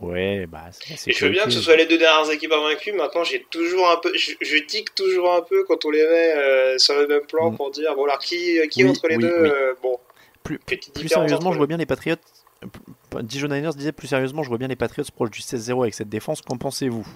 Ouais, 0.00 0.46
bah, 0.46 0.64
Et 1.06 1.12
je 1.12 1.24
veux 1.24 1.30
bien 1.30 1.44
que 1.44 1.50
ce 1.50 1.60
soit 1.60 1.76
les 1.76 1.86
deux 1.86 1.98
dernières 1.98 2.28
équipes 2.32 2.52
invaincues. 2.52 2.92
Maintenant, 2.92 3.22
j'ai 3.22 3.44
toujours 3.50 3.88
un 3.88 3.98
peu, 3.98 4.12
je, 4.16 4.32
je 4.40 4.56
tique 4.58 4.94
toujours 4.96 5.32
un 5.32 5.42
peu 5.42 5.62
quand 5.64 5.84
on 5.84 5.90
les 5.90 6.02
met 6.02 6.34
euh, 6.36 6.78
sur 6.78 6.94
le 6.94 7.06
même 7.06 7.24
plan 7.26 7.52
pour 7.52 7.70
dire 7.70 7.94
bon 7.94 8.04
alors 8.04 8.18
qui, 8.18 8.58
qui 8.68 8.82
Mm. 8.82 8.86
Oui, 8.86 8.90
entre 8.90 9.08
les 9.08 9.16
oui, 9.16 9.22
deux 9.22 9.42
oui. 9.42 9.48
euh, 9.50 9.74
Bon, 9.80 9.98
Plus, 10.42 10.58
plus 10.58 11.08
sérieusement, 11.08 11.52
je 11.52 11.58
vois 11.58 11.68
bien 11.68 11.76
les 11.76 11.86
Patriots. 11.86 12.16
euh, 12.64 13.22
Dijon 13.22 13.46
Niners 13.48 13.74
disait 13.76 13.92
plus 13.92 14.08
sérieusement, 14.08 14.42
je 14.42 14.48
vois 14.48 14.58
bien 14.58 14.66
les 14.68 14.76
Patriots 14.76 15.04
proches 15.14 15.30
du 15.30 15.40
16-0 15.40 15.82
avec 15.82 15.94
cette 15.94 16.08
défense. 16.08 16.42
Qu'en 16.42 16.56
pensez-vous? 16.56 17.06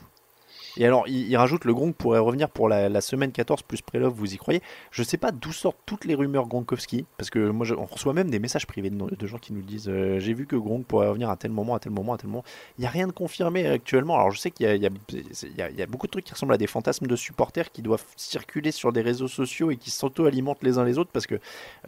Et 0.77 0.85
alors, 0.85 1.09
il, 1.09 1.35
rajoute 1.36 1.65
le 1.65 1.74
Gronk 1.74 1.94
pourrait 1.97 2.19
revenir 2.19 2.48
pour 2.48 2.69
la, 2.69 3.01
semaine 3.01 3.32
14 3.32 3.62
plus 3.62 3.82
Prelove, 3.82 4.12
vous 4.15 4.35
y 4.35 4.36
croyez 4.36 4.62
Je 4.90 5.03
sais 5.03 5.16
pas 5.16 5.32
d'où 5.32 5.53
sortent 5.53 5.78
toutes 5.86 6.05
les 6.05 6.15
rumeurs 6.15 6.47
Gronkowski, 6.47 7.07
parce 7.16 7.31
que 7.31 7.51
moi, 7.51 7.66
on 7.77 7.86
reçoit 7.86 8.12
même 8.12 8.31
des 8.31 8.39
messages 8.39 8.66
privés 8.66 8.90
de, 8.90 9.27
gens 9.27 9.39
qui 9.39 9.53
nous 9.53 9.62
disent 9.62 9.89
euh, 9.89 10.19
J'ai 10.19 10.35
vu 10.35 10.47
que 10.47 10.57
Gronk 10.57 10.86
pourrait 10.86 11.09
revenir 11.09 11.31
à 11.31 11.36
tel 11.36 11.51
moment, 11.51 11.74
à 11.74 11.81
tel 11.81 11.93
moment, 11.93 12.15
à 12.15 12.19
tel 12.19 12.28
moment. 12.28 12.44
Il 12.78 12.82
n'y 12.82 12.86
a 12.86 12.90
rien 12.90 13.07
de 13.07 13.12
confirmé 13.12 13.66
actuellement. 13.66 14.16
Alors, 14.16 14.31
je 14.31 14.39
sais 14.39 14.51
qu'il 14.51 14.66
y 14.66 15.82
a 15.82 15.86
beaucoup 15.86 16.07
de 16.07 16.12
trucs 16.12 16.24
qui 16.24 16.32
ressemblent 16.32 16.55
à 16.55 16.59
des 16.59 16.66
fantasmes 16.66 17.07
de 17.07 17.16
supporters 17.16 17.73
qui 17.73 17.82
doivent 17.82 18.05
circuler 18.16 18.70
sur 18.70 18.93
des 18.93 19.03
réseaux 19.03 19.28
sociaux 19.28 19.70
et 19.70 19.77
qui 19.77 19.90
s'auto-alimentent 19.90 20.62
les 20.62 20.78
uns 20.78 20.85
les 20.85 20.98
autres, 20.98 21.11
parce 21.12 21.27
que 21.27 21.36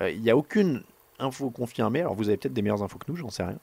euh, 0.01 0.10
il 0.10 0.20
n'y 0.20 0.31
a 0.31 0.36
aucune 0.36 0.82
info 1.19 1.51
confirmée, 1.51 2.01
alors 2.01 2.15
vous 2.15 2.28
avez 2.28 2.36
peut-être 2.36 2.53
des 2.53 2.62
meilleures 2.62 2.82
infos 2.82 2.99
que 2.99 3.11
nous, 3.11 3.16
j'en 3.16 3.31
sais 3.31 3.43
rien, 3.43 3.59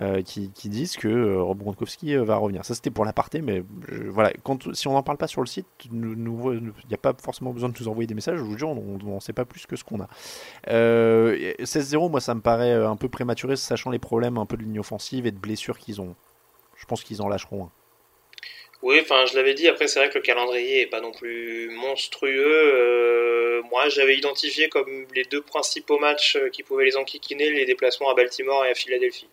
euh, 0.00 0.22
qui, 0.22 0.50
qui 0.50 0.68
disent 0.68 0.96
que 0.96 1.08
euh, 1.08 1.42
Rob 1.42 1.58
Gronkowski 1.58 2.14
euh, 2.14 2.24
va 2.24 2.36
revenir. 2.36 2.64
Ça 2.64 2.74
c'était 2.74 2.90
pour 2.90 3.04
l'aparté, 3.04 3.42
mais 3.42 3.62
voilà, 4.08 4.32
si 4.72 4.88
on 4.88 4.92
n'en 4.92 5.02
parle 5.02 5.18
pas 5.18 5.26
sur 5.26 5.40
le 5.40 5.46
site, 5.46 5.66
il 5.84 5.98
n'y 5.98 6.94
a 6.94 6.98
pas 6.98 7.14
forcément 7.20 7.52
besoin 7.52 7.68
de 7.68 7.74
nous 7.78 7.88
envoyer 7.88 8.06
des 8.06 8.14
messages, 8.14 8.38
je 8.38 8.42
vous 8.42 8.56
jure, 8.56 8.70
on 8.70 8.98
n'en 8.98 9.20
sait 9.20 9.32
pas 9.32 9.44
plus 9.44 9.66
que 9.66 9.76
ce 9.76 9.84
qu'on 9.84 10.00
a. 10.00 10.08
Euh, 10.68 11.36
et 11.58 11.64
16-0, 11.64 12.10
moi 12.10 12.20
ça 12.20 12.34
me 12.34 12.40
paraît 12.40 12.72
un 12.72 12.96
peu 12.96 13.08
prématuré, 13.08 13.56
sachant 13.56 13.90
les 13.90 13.98
problèmes 13.98 14.38
un 14.38 14.46
peu 14.46 14.56
de 14.56 14.62
ligne 14.62 14.80
offensive 14.80 15.26
et 15.26 15.32
de 15.32 15.38
blessures 15.38 15.78
qu'ils 15.78 16.00
ont. 16.00 16.14
Je 16.76 16.86
pense 16.86 17.04
qu'ils 17.04 17.22
en 17.22 17.28
lâcheront 17.28 17.64
un. 17.64 17.70
Oui, 18.82 18.98
enfin 19.00 19.26
je 19.26 19.34
l'avais 19.36 19.54
dit. 19.54 19.68
Après, 19.68 19.86
c'est 19.88 19.98
vrai 20.00 20.08
que 20.10 20.18
le 20.18 20.22
calendrier 20.22 20.82
est 20.82 20.86
pas 20.86 21.00
non 21.00 21.12
plus 21.12 21.70
monstrueux. 21.70 22.44
Euh, 22.46 23.62
moi, 23.70 23.88
j'avais 23.88 24.16
identifié 24.16 24.68
comme 24.68 25.06
les 25.14 25.24
deux 25.24 25.40
principaux 25.42 25.98
matchs 25.98 26.36
euh, 26.36 26.48
qui 26.50 26.62
pouvaient 26.62 26.84
les 26.84 26.96
enquiquiner 26.96 27.50
les 27.50 27.64
déplacements 27.64 28.10
à 28.10 28.14
Baltimore 28.14 28.64
et 28.66 28.70
à 28.70 28.74
Philadelphie. 28.74 29.28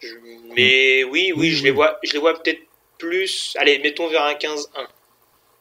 Je- 0.00 0.14
Mais 0.54 1.04
oui, 1.04 1.32
oui, 1.32 1.34
Oui, 1.36 1.50
je 1.50 1.56
oui. 1.58 1.62
les 1.64 1.70
vois, 1.70 1.98
je 2.02 2.12
les 2.12 2.18
vois 2.18 2.40
peut-être 2.40 2.60
plus. 2.98 3.54
Allez, 3.58 3.78
mettons 3.78 4.06
vers 4.08 4.22
un 4.24 4.34
15-1. 4.34 4.86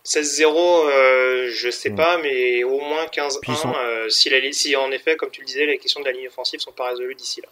16-0, 0.04 0.88
euh, 0.90 1.50
je 1.54 1.70
sais 1.70 1.92
Mm. 1.92 1.96
pas, 1.96 2.18
mais 2.18 2.64
au 2.64 2.80
moins 2.80 3.06
15-1. 3.08 3.40
Puis 3.42 3.52
ils 3.52 3.56
sont- 3.58 3.74
euh, 3.76 4.10
si, 4.10 4.30
la, 4.30 4.52
si 4.52 4.76
en 4.76 4.92
effet, 4.92 5.16
comme 5.16 5.30
tu 5.30 5.42
le 5.42 5.46
disais, 5.46 5.66
les 5.68 5.78
questions 5.78 6.00
de 6.00 6.06
la 6.06 6.12
ligne 6.12 6.28
offensive 6.28 6.60
sont 6.60 6.72
pas 6.72 6.90
résolues 6.90 7.14
d'ici 7.16 7.40
là. 7.42 7.50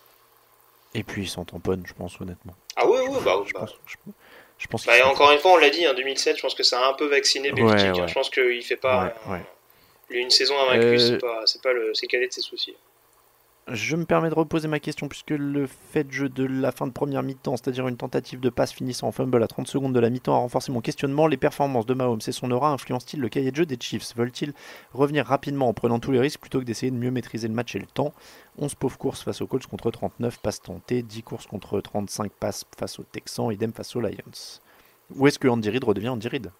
Et 0.95 1.03
puis 1.03 1.23
ils 1.23 1.29
s'en 1.29 1.45
tamponnent, 1.45 1.85
je 1.85 1.93
pense, 1.93 2.19
honnêtement. 2.19 2.55
Ah 2.75 2.89
oui, 2.89 2.97
oui, 3.07 3.17
bah, 3.23 3.39
Je 3.45 3.53
bah, 3.53 3.59
pense, 3.59 3.75
je, 3.85 3.95
je 4.59 4.67
pense 4.67 4.85
bah, 4.85 4.93
encore 5.07 5.31
une 5.31 5.39
fois, 5.39 5.53
on 5.53 5.57
l'a 5.57 5.69
dit, 5.69 5.87
en 5.87 5.93
2007, 5.93 6.35
je 6.37 6.41
pense 6.41 6.53
que 6.53 6.63
ça 6.63 6.79
a 6.85 6.89
un 6.89 6.93
peu 6.93 7.05
vacciné 7.07 7.51
Belichick. 7.51 7.93
Ouais, 7.95 7.99
hein. 8.01 8.07
Je 8.07 8.13
pense 8.13 8.29
qu'il 8.29 8.61
fait 8.63 8.75
pas. 8.75 9.15
Lui, 10.09 10.21
une 10.21 10.29
saison 10.29 10.55
invaincue, 10.59 10.99
Euh, 11.23 11.45
c'est 11.45 11.61
pas, 11.61 11.71
le, 11.71 11.93
c'est 11.93 12.07
cadet 12.07 12.27
de 12.27 12.33
ses 12.33 12.41
soucis. 12.41 12.75
Je 13.71 13.95
me 13.95 14.05
permets 14.05 14.29
de 14.29 14.33
reposer 14.33 14.67
ma 14.67 14.79
question 14.79 15.07
puisque 15.07 15.29
le 15.29 15.67
fait 15.67 16.03
de 16.03 16.11
jeu 16.11 16.27
de 16.27 16.43
la 16.43 16.71
fin 16.71 16.87
de 16.87 16.91
première 16.91 17.21
mi-temps, 17.21 17.55
c'est-à-dire 17.55 17.87
une 17.87 17.97
tentative 17.97 18.39
de 18.39 18.49
passe 18.49 18.71
finissant 18.71 19.09
en 19.09 19.11
fumble 19.11 19.43
à 19.43 19.47
30 19.47 19.67
secondes 19.67 19.93
de 19.93 19.99
la 19.99 20.09
mi-temps, 20.09 20.33
a 20.33 20.39
renforcé 20.39 20.71
mon 20.71 20.81
questionnement. 20.81 21.27
Les 21.27 21.37
performances 21.37 21.85
de 21.85 21.93
Mahomes 21.93 22.21
et 22.25 22.31
son 22.31 22.49
aura 22.49 22.71
influencent-ils 22.71 23.19
le 23.19 23.29
cahier 23.29 23.51
de 23.51 23.55
jeu 23.55 23.67
des 23.67 23.77
Chiefs? 23.79 24.15
Veulent-ils 24.15 24.53
revenir 24.91 25.27
rapidement 25.27 25.67
en 25.67 25.73
prenant 25.73 25.99
tous 25.99 26.11
les 26.11 26.19
risques 26.19 26.39
plutôt 26.39 26.59
que 26.59 26.65
d'essayer 26.65 26.91
de 26.91 26.97
mieux 26.97 27.11
maîtriser 27.11 27.47
le 27.47 27.53
match 27.53 27.75
et 27.75 27.79
le 27.79 27.85
temps? 27.85 28.11
11 28.57 28.73
pauvres 28.73 28.97
courses 28.97 29.21
face 29.21 29.39
aux 29.41 29.45
Colts 29.45 29.67
contre 29.67 29.91
39 29.91 30.39
passes 30.39 30.63
tentées, 30.63 31.03
10 31.03 31.21
courses 31.21 31.45
contre 31.45 31.79
35 31.79 32.31
passes 32.31 32.65
face 32.75 32.97
aux 32.97 33.03
Texans, 33.03 33.51
idem 33.51 33.71
face 33.71 33.95
aux 33.95 34.01
Lions. 34.01 34.61
Où 35.15 35.27
est-ce 35.27 35.37
que 35.37 35.47
Andy 35.47 35.69
Reid 35.69 35.83
redevient 35.83 36.09
Andy 36.09 36.27
Reid? 36.27 36.51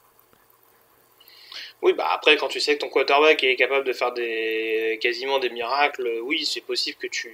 Oui, 1.81 1.93
bah 1.93 2.09
après, 2.11 2.35
quand 2.37 2.49
tu 2.49 2.59
sais 2.59 2.75
que 2.75 2.79
ton 2.81 2.89
quarterback 2.89 3.43
est 3.43 3.55
capable 3.55 3.85
de 3.85 3.93
faire 3.93 4.11
des, 4.11 4.99
quasiment 5.01 5.39
des 5.39 5.49
miracles, 5.49 6.19
oui, 6.23 6.45
c'est 6.45 6.61
possible 6.61 6.97
que 6.99 7.07
tu, 7.07 7.31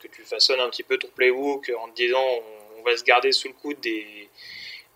que 0.00 0.08
tu 0.08 0.22
façonnes 0.22 0.60
un 0.60 0.68
petit 0.68 0.82
peu 0.82 0.98
ton 0.98 1.08
playbook 1.08 1.72
en 1.78 1.88
te 1.88 1.94
disant 1.96 2.22
on, 2.78 2.82
va 2.82 2.96
se 2.96 3.04
garder 3.04 3.32
sous 3.32 3.48
le 3.48 3.54
coude 3.54 3.78
des, 3.80 4.06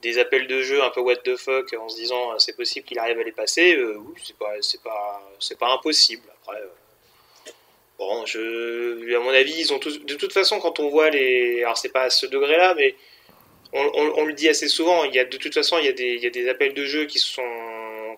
des 0.02 0.18
appels 0.18 0.46
de 0.46 0.62
jeu 0.62 0.82
un 0.82 0.90
peu 0.90 1.00
what 1.00 1.16
the 1.16 1.36
fuck 1.36 1.72
en 1.74 1.88
se 1.88 1.96
disant 1.96 2.38
c'est 2.38 2.56
possible 2.56 2.86
qu'il 2.86 2.98
arrive 2.98 3.18
à 3.18 3.22
les 3.22 3.32
passer. 3.32 3.74
Euh, 3.76 3.96
oui, 3.98 4.20
c'est 4.22 4.36
pas, 4.36 4.52
c'est 4.60 4.82
pas, 4.82 5.32
c'est 5.38 5.58
pas 5.58 5.72
impossible. 5.72 6.22
Après, 6.42 6.60
euh, 6.60 6.66
bon, 7.98 8.26
je, 8.26 9.14
à 9.16 9.20
mon 9.20 9.30
avis, 9.30 9.54
ils 9.58 9.72
ont 9.72 9.78
de 9.78 10.14
toute 10.14 10.32
façon, 10.32 10.60
quand 10.60 10.78
on 10.80 10.88
voit 10.88 11.10
les, 11.10 11.62
alors 11.62 11.76
c'est 11.78 11.92
pas 11.92 12.02
à 12.04 12.10
ce 12.10 12.26
degré-là, 12.26 12.74
mais 12.74 12.94
on, 13.72 13.82
on- 13.94 14.12
on 14.20 14.24
le 14.26 14.32
dit 14.34 14.48
assez 14.48 14.68
souvent, 14.68 15.04
il 15.04 15.14
y 15.14 15.18
a 15.18 15.24
de 15.24 15.36
toute 15.36 15.54
façon 15.54 15.78
il 15.78 15.86
y 15.86 15.88
a 15.88 15.92
des, 15.92 16.14
il 16.14 16.22
y 16.22 16.26
a 16.26 16.30
des 16.30 16.48
appels 16.48 16.74
de 16.74 16.84
jeu 16.84 17.06
qui 17.06 17.18
sont, 17.18 17.42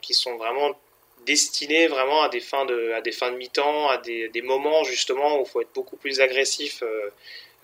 qui 0.07 0.15
sont 0.15 0.37
vraiment 0.37 0.71
destinés 1.27 1.89
vraiment 1.89 2.23
à 2.23 2.29
des 2.29 2.41
fins 2.41 2.65
de, 2.65 2.93
à 2.93 3.01
des 3.01 3.13
fins 3.13 3.33
de 3.33 3.37
mi-temps, 3.37 3.89
à 3.89 3.99
des, 3.99 4.43
moments 4.43 4.85
justement 4.85 5.39
où 5.39 5.43
il 5.43 5.49
faut 5.49 5.61
être 5.61 5.75
beaucoup 5.75 5.97
plus 5.97 6.21
agressif, 6.21 6.83
euh, 6.83 7.11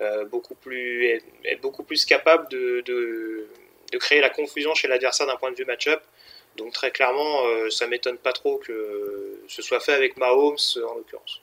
euh, 0.01 0.25
beaucoup 0.25 0.55
plus, 0.55 1.05
être, 1.45 1.61
beaucoup 1.61 1.83
plus 1.83 2.05
capable 2.05 2.49
de 2.49 3.47
créer 3.99 4.21
la 4.21 4.29
confusion 4.29 4.73
chez 4.73 4.87
l'adversaire 4.87 5.27
d'un 5.27 5.37
point 5.37 5.51
de 5.51 5.55
vue 5.55 5.65
match-up. 5.65 6.01
Donc 6.57 6.73
très 6.73 6.91
clairement, 6.91 7.45
euh, 7.45 7.69
ça 7.69 7.87
m'étonne 7.87 8.17
pas 8.17 8.33
trop 8.33 8.57
que 8.57 9.39
ce 9.47 9.61
soit 9.61 9.79
fait 9.79 9.93
avec 9.93 10.17
Mahomes 10.17 10.57
en 10.87 10.95
l'occurrence. 10.95 11.41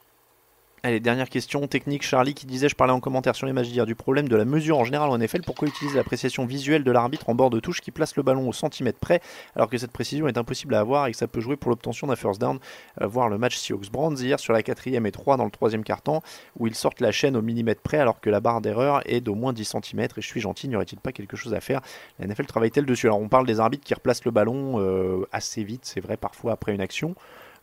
Allez, 0.82 0.98
dernière 0.98 1.28
question 1.28 1.66
technique. 1.66 2.02
Charlie 2.02 2.32
qui 2.32 2.46
disait, 2.46 2.70
je 2.70 2.74
parlais 2.74 2.94
en 2.94 3.00
commentaire 3.00 3.36
sur 3.36 3.46
les 3.46 3.52
matchs 3.52 3.68
d'hier, 3.68 3.84
du 3.84 3.94
problème 3.94 4.28
de 4.28 4.36
la 4.36 4.46
mesure 4.46 4.78
en 4.78 4.84
général 4.84 5.10
en 5.10 5.18
NFL. 5.18 5.42
Pourquoi 5.42 5.68
utiliser 5.68 5.98
l'appréciation 5.98 6.46
visuelle 6.46 6.84
de 6.84 6.90
l'arbitre 6.90 7.28
en 7.28 7.34
bord 7.34 7.50
de 7.50 7.60
touche 7.60 7.82
qui 7.82 7.90
place 7.90 8.16
le 8.16 8.22
ballon 8.22 8.48
au 8.48 8.54
centimètre 8.54 8.98
près 8.98 9.20
alors 9.54 9.68
que 9.68 9.76
cette 9.76 9.92
précision 9.92 10.26
est 10.26 10.38
impossible 10.38 10.74
à 10.74 10.80
avoir 10.80 11.06
et 11.06 11.10
que 11.10 11.18
ça 11.18 11.26
peut 11.26 11.40
jouer 11.40 11.56
pour 11.56 11.68
l'obtention 11.68 12.06
d'un 12.06 12.16
first 12.16 12.40
down 12.40 12.58
Euh, 13.02 13.06
Voir 13.06 13.28
le 13.28 13.36
match 13.36 13.58
Seahawks 13.58 13.90
Brands 13.90 14.16
hier 14.16 14.40
sur 14.40 14.54
la 14.54 14.62
quatrième 14.62 15.04
et 15.04 15.12
3 15.12 15.36
dans 15.36 15.44
le 15.44 15.50
troisième 15.50 15.84
quart-temps 15.84 16.22
où 16.58 16.66
ils 16.66 16.74
sortent 16.74 17.00
la 17.02 17.12
chaîne 17.12 17.36
au 17.36 17.42
millimètre 17.42 17.82
près 17.82 17.98
alors 17.98 18.18
que 18.18 18.30
la 18.30 18.40
barre 18.40 18.62
d'erreur 18.62 19.02
est 19.04 19.20
d'au 19.20 19.34
moins 19.34 19.52
10 19.52 19.76
cm. 19.82 20.00
Et 20.00 20.08
je 20.16 20.26
suis 20.26 20.40
gentil, 20.40 20.66
n'y 20.66 20.76
aurait-il 20.76 20.98
pas 20.98 21.12
quelque 21.12 21.36
chose 21.36 21.52
à 21.52 21.60
faire? 21.60 21.82
La 22.18 22.26
NFL 22.26 22.46
travaille-t-elle 22.46 22.86
dessus? 22.86 23.06
Alors 23.06 23.20
on 23.20 23.28
parle 23.28 23.46
des 23.46 23.60
arbitres 23.60 23.84
qui 23.84 23.92
replacent 23.92 24.24
le 24.24 24.30
ballon 24.30 24.80
euh, 24.80 25.26
assez 25.30 25.62
vite, 25.62 25.82
c'est 25.84 26.00
vrai, 26.00 26.16
parfois 26.16 26.52
après 26.52 26.72
une 26.72 26.80
action. 26.80 27.14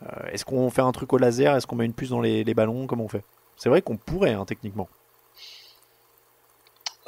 Euh, 0.03 0.29
Est-ce 0.31 0.45
qu'on 0.45 0.69
fait 0.69 0.81
un 0.81 0.91
truc 0.91 1.11
au 1.13 1.17
laser? 1.17 1.55
Est-ce 1.55 1.65
qu'on 1.67 1.75
met 1.75 1.85
une 1.85 1.93
puce 1.93 2.09
dans 2.09 2.21
les, 2.21 2.43
les 2.43 2.53
ballons? 2.53 2.85
Comment 2.87 3.05
on 3.05 3.09
fait? 3.09 3.23
C'est 3.55 3.69
vrai 3.69 3.81
qu'on 3.81 3.97
pourrait, 3.97 4.33
hein, 4.33 4.45
techniquement. 4.45 4.87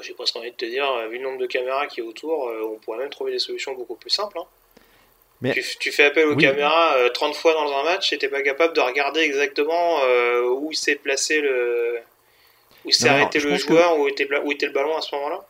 J'ai 0.02 0.14
presque 0.14 0.36
envie 0.38 0.52
de 0.52 0.56
te 0.56 0.66
dire, 0.66 0.86
vu 1.10 1.18
le 1.18 1.24
nombre 1.24 1.40
de 1.40 1.46
caméras 1.46 1.86
qui 1.88 2.00
est 2.00 2.04
autour, 2.04 2.48
euh, 2.48 2.62
on 2.74 2.80
pourrait 2.80 3.00
même 3.00 3.10
trouver 3.10 3.34
des 3.34 3.40
solutions 3.40 3.74
beaucoup 3.74 3.96
plus 3.96 4.10
simples. 4.10 4.40
hein. 4.40 4.46
Mais 5.42 5.52
Tu, 5.54 5.64
tu 5.78 5.92
fais 5.92 6.06
appel 6.06 6.26
aux 6.28 6.36
Oui. 6.36 6.44
caméras 6.44 6.96
euh, 6.96 7.10
30 7.10 7.36
fois 7.36 7.54
dans 7.54 7.70
un 7.78 7.84
match 7.84 8.12
et 8.14 8.18
t'es 8.18 8.30
pas 8.30 8.42
capable 8.42 8.74
de 8.74 8.80
regarder 8.82 9.20
exactement 9.20 10.00
euh, 10.04 10.50
où 10.52 10.72
s'est 10.72 10.96
placé 10.96 11.42
le. 11.42 11.98
où 12.86 12.92
s'est 12.92 13.08
non, 13.10 13.16
arrêté 13.16 13.40
je 13.42 13.50
le 13.50 13.56
que- 13.56 13.60
joueur, 13.62 14.00
où, 14.00 14.08
était, 14.08 14.28
où 14.44 14.52
était 14.54 14.68
le 14.68 14.72
ballon 14.74 14.96
à 14.98 15.02
ce 15.02 15.14
moment-là? 15.16 15.46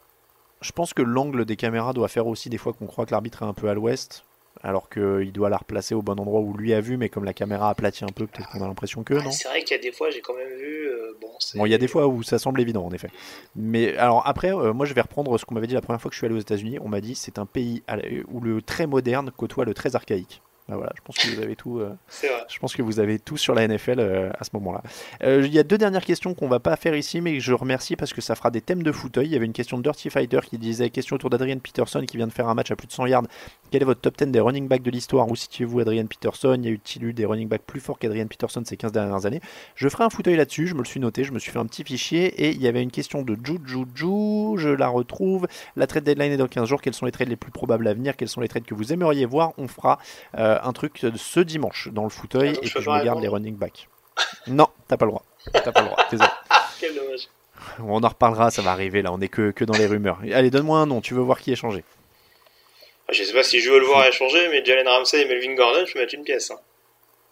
Je 0.62 0.72
pense 0.72 0.94
que 0.96 1.02
l'angle 1.04 1.46
des 1.46 1.56
caméras 1.56 1.94
doit 1.94 2.08
faire 2.08 2.26
aussi 2.28 2.50
des 2.50 2.58
fois 2.58 2.74
qu'on 2.74 2.88
croit 2.88 3.06
que 3.06 3.12
l'arbitre 3.12 3.44
est 3.44 3.46
un 3.48 3.54
peu 3.54 3.70
à 3.70 3.74
l'ouest, 3.76 4.24
alors 4.62 4.90
qu'il 4.90 5.32
doit 5.32 5.50
la 5.50 5.58
replacer 5.58 5.96
au 5.96 6.02
bon 6.02 6.20
endroit 6.20 6.42
où 6.42 6.54
lui 6.56 6.74
a 6.74 6.82
vu, 6.82 6.98
mais 6.98 7.10
comme 7.10 7.24
la 7.24 7.34
caméra 7.34 7.70
aplatit 7.70 8.04
un 8.04 8.10
peu, 8.14 8.28
peut-être 8.28 8.50
qu'on 8.50 8.62
a 8.62 8.68
l'impression 8.68 9.04
que 9.04 9.14
non. 9.14 9.32
C'est 9.32 9.48
vrai 9.48 9.64
qu'il 9.64 9.76
y 9.76 9.80
a 9.80 9.82
des 9.82 9.92
fois, 9.92 10.10
j'ai 10.10 10.22
quand 10.22 10.36
même 10.36 10.58
vu. 10.58 10.88
euh, 10.88 11.18
bon, 11.22 11.66
il 11.66 11.72
y 11.72 11.76
a 11.76 11.78
des 11.78 11.88
fois 11.88 12.08
où 12.08 12.24
ça 12.24 12.40
semble 12.40 12.60
évident, 12.62 12.86
en 12.86 12.92
effet. 12.92 13.10
Mais 13.56 13.96
alors 13.98 14.24
après, 14.26 14.54
euh, 14.54 14.74
moi 14.74 14.86
je 14.86 14.94
vais 14.94 15.02
reprendre 15.02 15.38
ce 15.38 15.46
qu'on 15.46 15.56
m'avait 15.56 15.68
dit 15.68 15.74
la 15.74 15.82
première 15.82 16.02
fois 16.02 16.10
que 16.10 16.16
je 16.16 16.20
suis 16.20 16.26
allé 16.26 16.36
aux 16.36 16.40
États-Unis. 16.40 16.78
On 16.82 16.90
m'a 16.90 17.02
dit 17.02 17.16
c'est 17.16 17.40
un 17.40 17.46
pays 17.46 17.84
où 18.32 18.42
le 18.42 18.62
très 18.62 18.88
moderne 18.88 19.32
côtoie 19.36 19.66
le 19.66 19.74
très 19.74 19.96
archaïque. 19.96 20.42
Bah 20.70 20.76
voilà, 20.76 20.92
je 20.96 21.02
pense 21.04 21.18
que 21.18 21.28
vous 21.36 21.42
avez 21.42 21.56
tout. 21.56 21.80
euh, 21.80 21.88
vrai. 22.22 22.46
je 22.48 22.60
pense 22.60 22.76
que 22.76 22.84
vous 22.84 23.00
avez 23.00 23.18
tout 23.18 23.38
sur 23.38 23.56
la 23.56 23.68
NFL 23.68 24.00
euh, 24.00 24.30
à 24.40 24.44
ce 24.44 24.52
moment-là. 24.54 24.84
Euh, 25.24 25.42
Il 25.44 25.52
y 25.52 25.58
a 25.58 25.64
deux 25.64 25.80
dernières 25.80 26.06
questions 26.06 26.36
qu'on 26.36 26.48
va 26.48 26.60
pas 26.60 26.76
faire 26.76 26.96
ici, 26.96 27.22
mais 27.22 27.34
que 27.34 27.40
je 27.40 27.54
remercie 27.54 27.96
parce 27.96 28.14
que 28.14 28.22
ça 28.22 28.36
fera 28.36 28.52
des 28.52 28.62
thèmes 28.62 28.84
de 28.84 28.92
fauteuil. 28.92 29.26
Il 29.26 29.32
y 29.32 29.36
avait 29.36 29.48
une 29.48 29.54
question 29.54 29.80
de 29.80 29.84
Dirty 29.84 30.12
Fighter 30.12 30.42
qui 30.46 30.60
disait 30.60 30.92
question 30.92 31.16
autour 31.16 31.32
d'Adrian 31.32 31.58
Peterson 31.58 32.04
qui 32.08 32.18
vient 32.18 32.28
de 32.28 32.32
faire 32.32 32.48
un 32.48 32.54
match 32.54 32.70
à 32.70 32.76
plus 32.76 32.86
de 32.86 32.92
100 32.92 33.08
yards. 33.08 33.24
Quel 33.72 33.82
est 33.82 33.86
votre 33.86 34.02
top 34.02 34.16
10 34.18 34.28
des 34.28 34.40
running 34.40 34.68
backs 34.68 34.84
de 34.84 34.92
l'histoire? 34.92 35.28
Où 35.28 35.36
situez-vous 35.36 35.80
Adrian 35.80 36.06
Peterson? 36.06 36.60
Y 36.62 36.68
a 36.68 36.72
eu-t-il 36.72 37.04
eu 37.04 37.14
des 37.14 37.26
running 37.26 37.48
backs 37.48 37.64
plus 37.66 37.80
forts 37.80 37.98
qu'Adrian 37.98 38.28
Peterson 38.28 38.62
ces 38.64 38.78
15 38.78 38.92
dernières 38.92 39.26
années? 39.26 39.42
Je 39.74 39.90
ferai 39.90 40.04
un 40.04 40.10
fauteuil 40.12 40.36
là-dessus. 40.36 40.68
Je 40.68 40.76
me 40.76 40.80
le 40.82 40.86
suis 40.86 41.00
noté. 41.00 41.24
Je 41.24 41.32
me 41.32 41.40
suis 41.40 41.52
fait 41.52 41.58
un 41.60 41.66
petit 41.66 41.84
fichier 41.84 42.28
et 42.46 42.50
il 42.52 42.62
y 42.62 42.68
avait 42.68 42.84
une 42.84 42.92
question 42.92 43.24
de 43.24 43.36
Jujuju. 43.44 44.58
Je 44.60 44.70
la 44.70 44.88
retrouve. 44.88 45.48
La 45.76 45.88
trade 45.88 46.04
deadline 46.04 46.32
est 46.32 46.38
dans 46.38 46.48
15 46.48 46.68
jours. 46.70 46.82
Quels 46.82 46.94
sont 46.94 47.08
les 47.08 47.12
trades 47.12 47.30
les 47.30 47.36
plus 47.36 47.52
probables 47.52 47.88
à 47.88 47.94
venir? 47.96 48.16
Quels 48.16 48.30
sont 48.30 48.42
les 48.42 48.48
trades 48.48 48.66
que 48.66 48.76
vous 48.76 48.94
aimeriez 48.94 49.26
voir? 49.26 49.54
On 49.58 49.68
fera 49.68 49.98
un 50.64 50.74
truc 50.74 51.06
ce 51.16 51.40
dimanche 51.40 51.90
dans 51.92 52.04
le 52.04 52.10
fauteuil 52.10 52.54
Ah, 52.56 52.60
et 52.66 52.70
peux 52.70 52.82
je 52.82 52.90
regarde 52.90 53.22
les 53.22 53.28
running 53.28 53.56
backs. 53.56 53.88
non, 54.48 54.68
t'as 54.88 54.98
pas 54.98 55.06
le 55.06 55.12
droit. 55.12 55.24
T'as 55.54 55.72
pas 55.72 55.82
le 55.82 55.88
droit. 55.88 55.98
Désolé. 56.12 56.30
Quel 56.80 56.96
dommage. 56.96 57.28
On 57.80 58.02
en 58.04 58.08
reparlera, 58.08 58.52
ça 58.52 58.62
va 58.62 58.72
arriver 58.72 59.02
là. 59.02 59.12
On 59.12 59.20
est 59.22 59.28
que, 59.28 59.52
que 59.52 59.66
dans 59.66 59.78
les 59.78 59.86
rumeurs. 59.86 60.20
Allez, 60.34 60.50
donne-moi 60.50 60.80
un 60.80 60.86
nom. 60.86 61.02
Tu 61.02 61.14
veux 61.14 61.22
voir 61.22 61.40
qui 61.42 61.52
est 61.52 61.56
changé 61.58 61.84
Je 63.12 63.24
sais 63.24 63.34
pas 63.34 63.44
si 63.44 63.60
je 63.60 63.70
veux 63.70 63.80
le 63.80 63.86
voir 63.86 64.06
échanger, 64.08 64.48
mais 64.50 64.64
Jalen 64.64 64.88
Ramsey 64.88 65.22
et 65.22 65.26
Melvin 65.26 65.56
Gordon, 65.56 65.86
je 65.86 65.94
peux 65.94 66.00
mettre 66.00 66.14
une 66.16 66.24
pièce. 66.24 66.52
hein. 66.52 66.60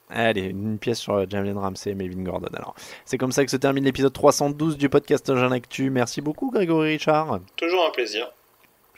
Allez, 0.10 0.44
une 0.44 0.80
pièce 0.80 1.00
sur 1.00 1.16
euh, 1.16 1.26
Jalen 1.30 1.58
Ramsey 1.58 1.92
et 1.92 1.96
Melvin 1.96 2.24
Gordon. 2.24 2.48
Alors, 2.54 2.76
c'est 3.06 3.18
comme 3.18 3.32
ça 3.34 3.44
que 3.44 3.52
se 3.52 3.58
termine 3.58 3.84
l'épisode 3.84 4.14
312 4.14 4.78
du 4.78 4.88
podcast 4.90 5.34
Jean 5.36 5.52
Actu. 5.52 5.90
Merci 5.90 6.22
beaucoup, 6.22 6.50
Grégory 6.50 6.92
Richard. 6.92 7.40
Toujours 7.58 7.86
un 7.86 7.92
plaisir. 7.92 8.32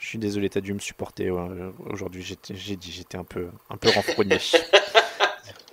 Je 0.00 0.06
suis 0.06 0.18
désolé, 0.18 0.48
t'as 0.48 0.62
dû 0.62 0.72
me 0.72 0.78
supporter 0.78 1.28
euh, 1.28 1.70
aujourd'hui. 1.90 2.22
J'ai 2.22 2.76
dit, 2.76 2.90
j'étais 2.90 3.18
un 3.18 3.24
peu, 3.24 3.48
un 3.68 3.76
peu 3.76 3.90
renfrogné. 3.90 4.38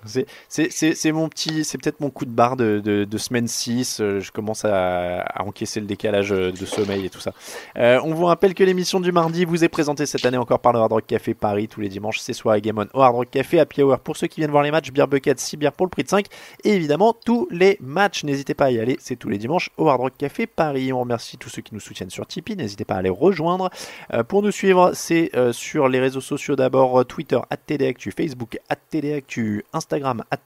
C'est- 0.08 1.12
mon 1.12 1.30
petit, 1.30 1.64
c'est 1.64 1.78
peut-être 1.78 2.00
mon 2.00 2.10
coup 2.10 2.26
de 2.26 2.32
barre 2.32 2.56
de, 2.58 3.08
semaine 3.18 3.48
6. 3.48 4.00
euh, 4.00 4.20
Je 4.20 4.32
commence 4.32 4.66
à, 4.66 5.26
encaisser 5.40 5.80
le 5.80 5.86
décalage 5.86 6.32
euh, 6.32 6.52
de 6.52 6.66
sommeil 6.66 7.06
et 7.06 7.10
tout 7.10 7.20
ça. 7.20 7.34
Euh, 7.78 8.00
on 8.04 8.14
vous 8.14 8.26
rappelle 8.26 8.54
que 8.54 8.64
l'émission 8.64 9.00
du 9.00 9.12
mardi 9.12 9.46
vous 9.46 9.64
est 9.64 9.70
présentée 9.70 10.06
cette 10.06 10.26
année 10.26 10.38
encore 10.38 10.60
par 10.60 10.74
le 10.74 10.80
Hard 10.80 10.92
Rock 10.92 11.06
Café 11.08 11.34
Paris 11.34 11.68
tous 11.68 11.82
les 11.82 11.90
dimanches. 11.90 12.20
C'est 12.20 12.34
soirée 12.34 12.62
Game 12.62 12.78
On 12.94 13.00
au 13.00 13.02
Hard 13.02 13.16
Rock 13.16 13.30
Café, 13.32 13.60
Happy 13.60 13.82
Hour 13.84 14.00
pour 14.00 14.18
ceux 14.18 14.28
qui 14.28 14.42
viennent 14.42 14.52
voir 14.52 14.64
les 14.64 14.72
matchs, 14.72 14.92
Beer 14.92 15.08
Bucket, 15.08 15.40
6 15.40 15.58
bières 15.58 15.72
pour 15.74 15.86
le 15.86 15.90
prix 15.90 16.04
de 16.04 16.10
5. 16.10 16.26
Et 16.64 16.74
évidemment, 16.74 17.16
tous 17.26 17.48
les 17.52 17.78
matchs. 17.82 18.24
N'hésitez 18.24 18.54
pas 18.54 18.66
à 18.66 18.72
y 18.72 18.80
aller, 18.80 18.98
c'est 19.00 19.16
tous 19.16 19.30
les 19.30 19.38
dimanches 19.38 19.70
au 19.78 19.90
Hard 19.90 20.02
Rock 20.02 20.14
Café 20.18 20.48
Paris. 20.48 20.94
On 20.94 21.00
remercie 21.02 21.38
tous 21.38 21.50
ceux 21.50 21.62
qui 21.62 21.74
nous 21.74 21.80
soutiennent 21.80 22.10
sur 22.10 22.26
Tipeee. 22.28 22.56
N'hésitez 22.56 22.86
pas 22.86 22.96
à 22.96 23.02
les 23.02 23.10
rejoindre. 23.10 23.70
Pour 24.28 24.42
nous 24.44 24.52
suivre, 24.52 24.92
c'est 24.94 25.32
sur 25.52 25.88
les 25.90 26.00
réseaux 26.00 26.22
sociaux 26.22 26.56
d'abord 26.56 27.06
Twitter, 27.06 27.40
TDActu, 27.66 28.12
Facebook, 28.12 28.60
TDActu, 28.92 29.66
Instagram, 29.74 29.97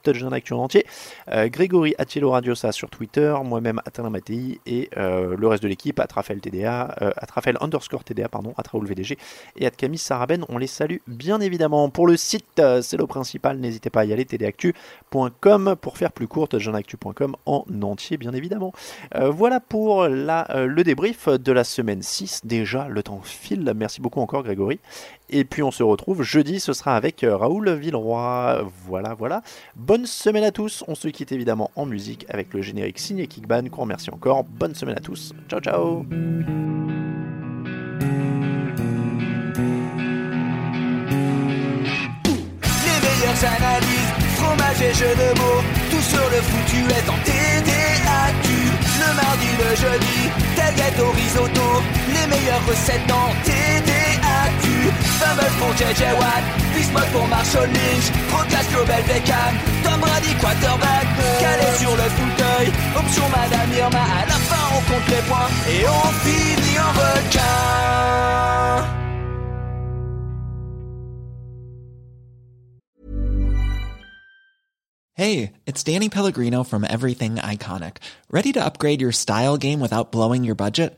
Touchdown 0.04 0.34
Actu 0.34 0.54
en 0.54 0.60
entier, 0.60 0.86
euh, 1.30 1.48
Grégory 1.50 1.94
Attielo 1.98 2.32
Radiosa 2.32 2.72
sur 2.72 2.90
Twitter, 2.90 3.34
moi-même 3.44 3.82
Atala 3.86 4.10
Mattei 4.10 4.60
et 4.66 4.90
euh, 4.98 5.36
le 5.38 5.48
reste 5.48 5.64
de 5.64 5.68
l'équipe, 5.68 6.00
at 6.00 6.08
Raphaël 6.14 6.40
TDA, 6.40 6.96
euh, 7.02 7.12
at 7.16 7.28
Raphaël 7.34 7.58
underscore 7.62 8.04
TDA, 8.04 8.30
pardon, 8.30 8.54
at 8.58 8.64
Raoul 8.72 8.88
VDG 8.88 9.18
et 9.58 9.66
at 9.66 9.72
Camille 9.72 9.98
Saraben. 9.98 10.46
On 10.50 10.58
les 10.58 10.68
salue 10.68 10.98
bien 11.08 11.40
évidemment. 11.40 11.90
Pour 11.90 12.08
le 12.08 12.18
site, 12.18 12.62
c'est 12.82 12.98
le 12.98 13.08
principal, 13.08 13.58
n'hésitez 13.58 13.90
pas 13.90 14.02
à 14.02 14.06
y 14.06 14.14
aller, 14.14 14.26
tdactu.com 14.26 15.76
pour 15.80 15.98
faire 15.98 16.12
plus 16.12 16.28
court, 16.28 16.48
touchdownactu.com 16.50 17.36
en 17.46 17.66
entier, 17.82 18.18
bien 18.18 18.34
évidemment. 18.34 18.74
Voilà 19.16 19.60
pour 19.60 20.08
la, 20.08 20.48
le 20.66 20.84
débrief 20.84 21.28
de 21.28 21.52
la 21.52 21.64
semaine 21.64 22.02
6. 22.02 22.42
Déjà, 22.46 22.88
le 22.88 23.04
temps 23.04 23.22
file. 23.24 23.72
Merci 23.76 24.02
beaucoup 24.02 24.22
encore, 24.22 24.44
Grégory. 24.44 24.80
Et 25.32 25.46
puis 25.46 25.64
on 25.64 25.72
se 25.72 25.82
retrouve 25.82 26.24
jeudi, 26.24 26.60
ce 26.60 26.74
sera 26.74 26.96
avec 26.96 27.24
euh, 27.24 27.38
Raoul 27.38 27.72
Villeroy. 27.74 28.64
Voilà, 28.86 29.14
voilà. 29.14 29.42
Bonne 29.76 30.06
semaine 30.06 30.44
à 30.44 30.52
tous. 30.52 30.84
On 30.88 30.96
se 30.96 31.08
quitte 31.08 31.32
évidemment 31.32 31.72
en 31.76 31.86
musique 31.86 32.26
avec 32.30 32.54
le 32.54 32.62
générique 32.62 33.00
signé 33.00 33.28
Kickban. 33.28 33.70
Qu'on 33.70 33.82
remercie 33.82 34.12
encore. 34.12 34.44
Bonne 34.44 34.76
semaine 34.76 34.98
à 34.98 35.02
tous. 35.02 35.34
Ciao, 35.50 35.62
ciao. 35.62 36.06
Analyses, 43.44 44.36
fromage 44.36 44.82
et 44.84 44.94
jeux 44.94 45.16
de 45.16 45.40
mots, 45.40 45.64
tout 45.90 46.02
sur 46.02 46.20
le 46.30 46.42
foutu 46.42 46.78
est 46.78 47.10
en 47.10 47.18
TDAQ. 47.24 48.50
Le 49.00 49.16
mardi, 49.16 49.48
le 49.58 49.76
jeudi, 49.76 50.30
tailgate 50.56 51.00
au 51.00 51.10
risotto, 51.10 51.82
les 52.10 52.28
meilleures 52.28 52.64
recettes 52.68 53.08
dans 53.08 53.34
TDAQ. 53.44 54.11
Pour 55.60 55.74
JJ 55.74 56.04
Watt, 56.18 56.44
Bismuth 56.74 57.12
pour 57.14 57.28
Marshall 57.28 57.68
Lynch, 57.68 58.12
Global 58.72 59.04
Beckham, 59.04 59.54
Tom 59.84 60.00
Brady 60.00 60.34
quarterback, 60.40 61.08
calé 61.40 61.78
sur 61.78 61.92
le 61.92 62.08
fauteuil, 62.18 62.72
option 62.96 63.30
Madame 63.30 63.72
Irma, 63.78 64.00
à 64.00 64.26
la 64.26 64.34
fin 64.34 64.76
on 64.76 64.82
compte 64.92 65.08
les 65.10 65.22
points. 65.30 65.50
Et 65.70 65.86
on 65.88 66.12
finit 66.24 66.80
en 66.80 66.92
requin. 66.92 67.42
Hey, 75.14 75.54
it's 75.68 75.84
Danny 75.84 76.10
Pellegrino 76.10 76.64
from 76.64 76.84
Everything 76.84 77.36
Iconic. 77.36 77.98
Ready 78.32 78.52
to 78.54 78.66
upgrade 78.66 79.02
your 79.02 79.12
style 79.12 79.58
game 79.58 79.80
without 79.80 80.12
blowing 80.12 80.44
your 80.44 80.56
budget? 80.56 80.98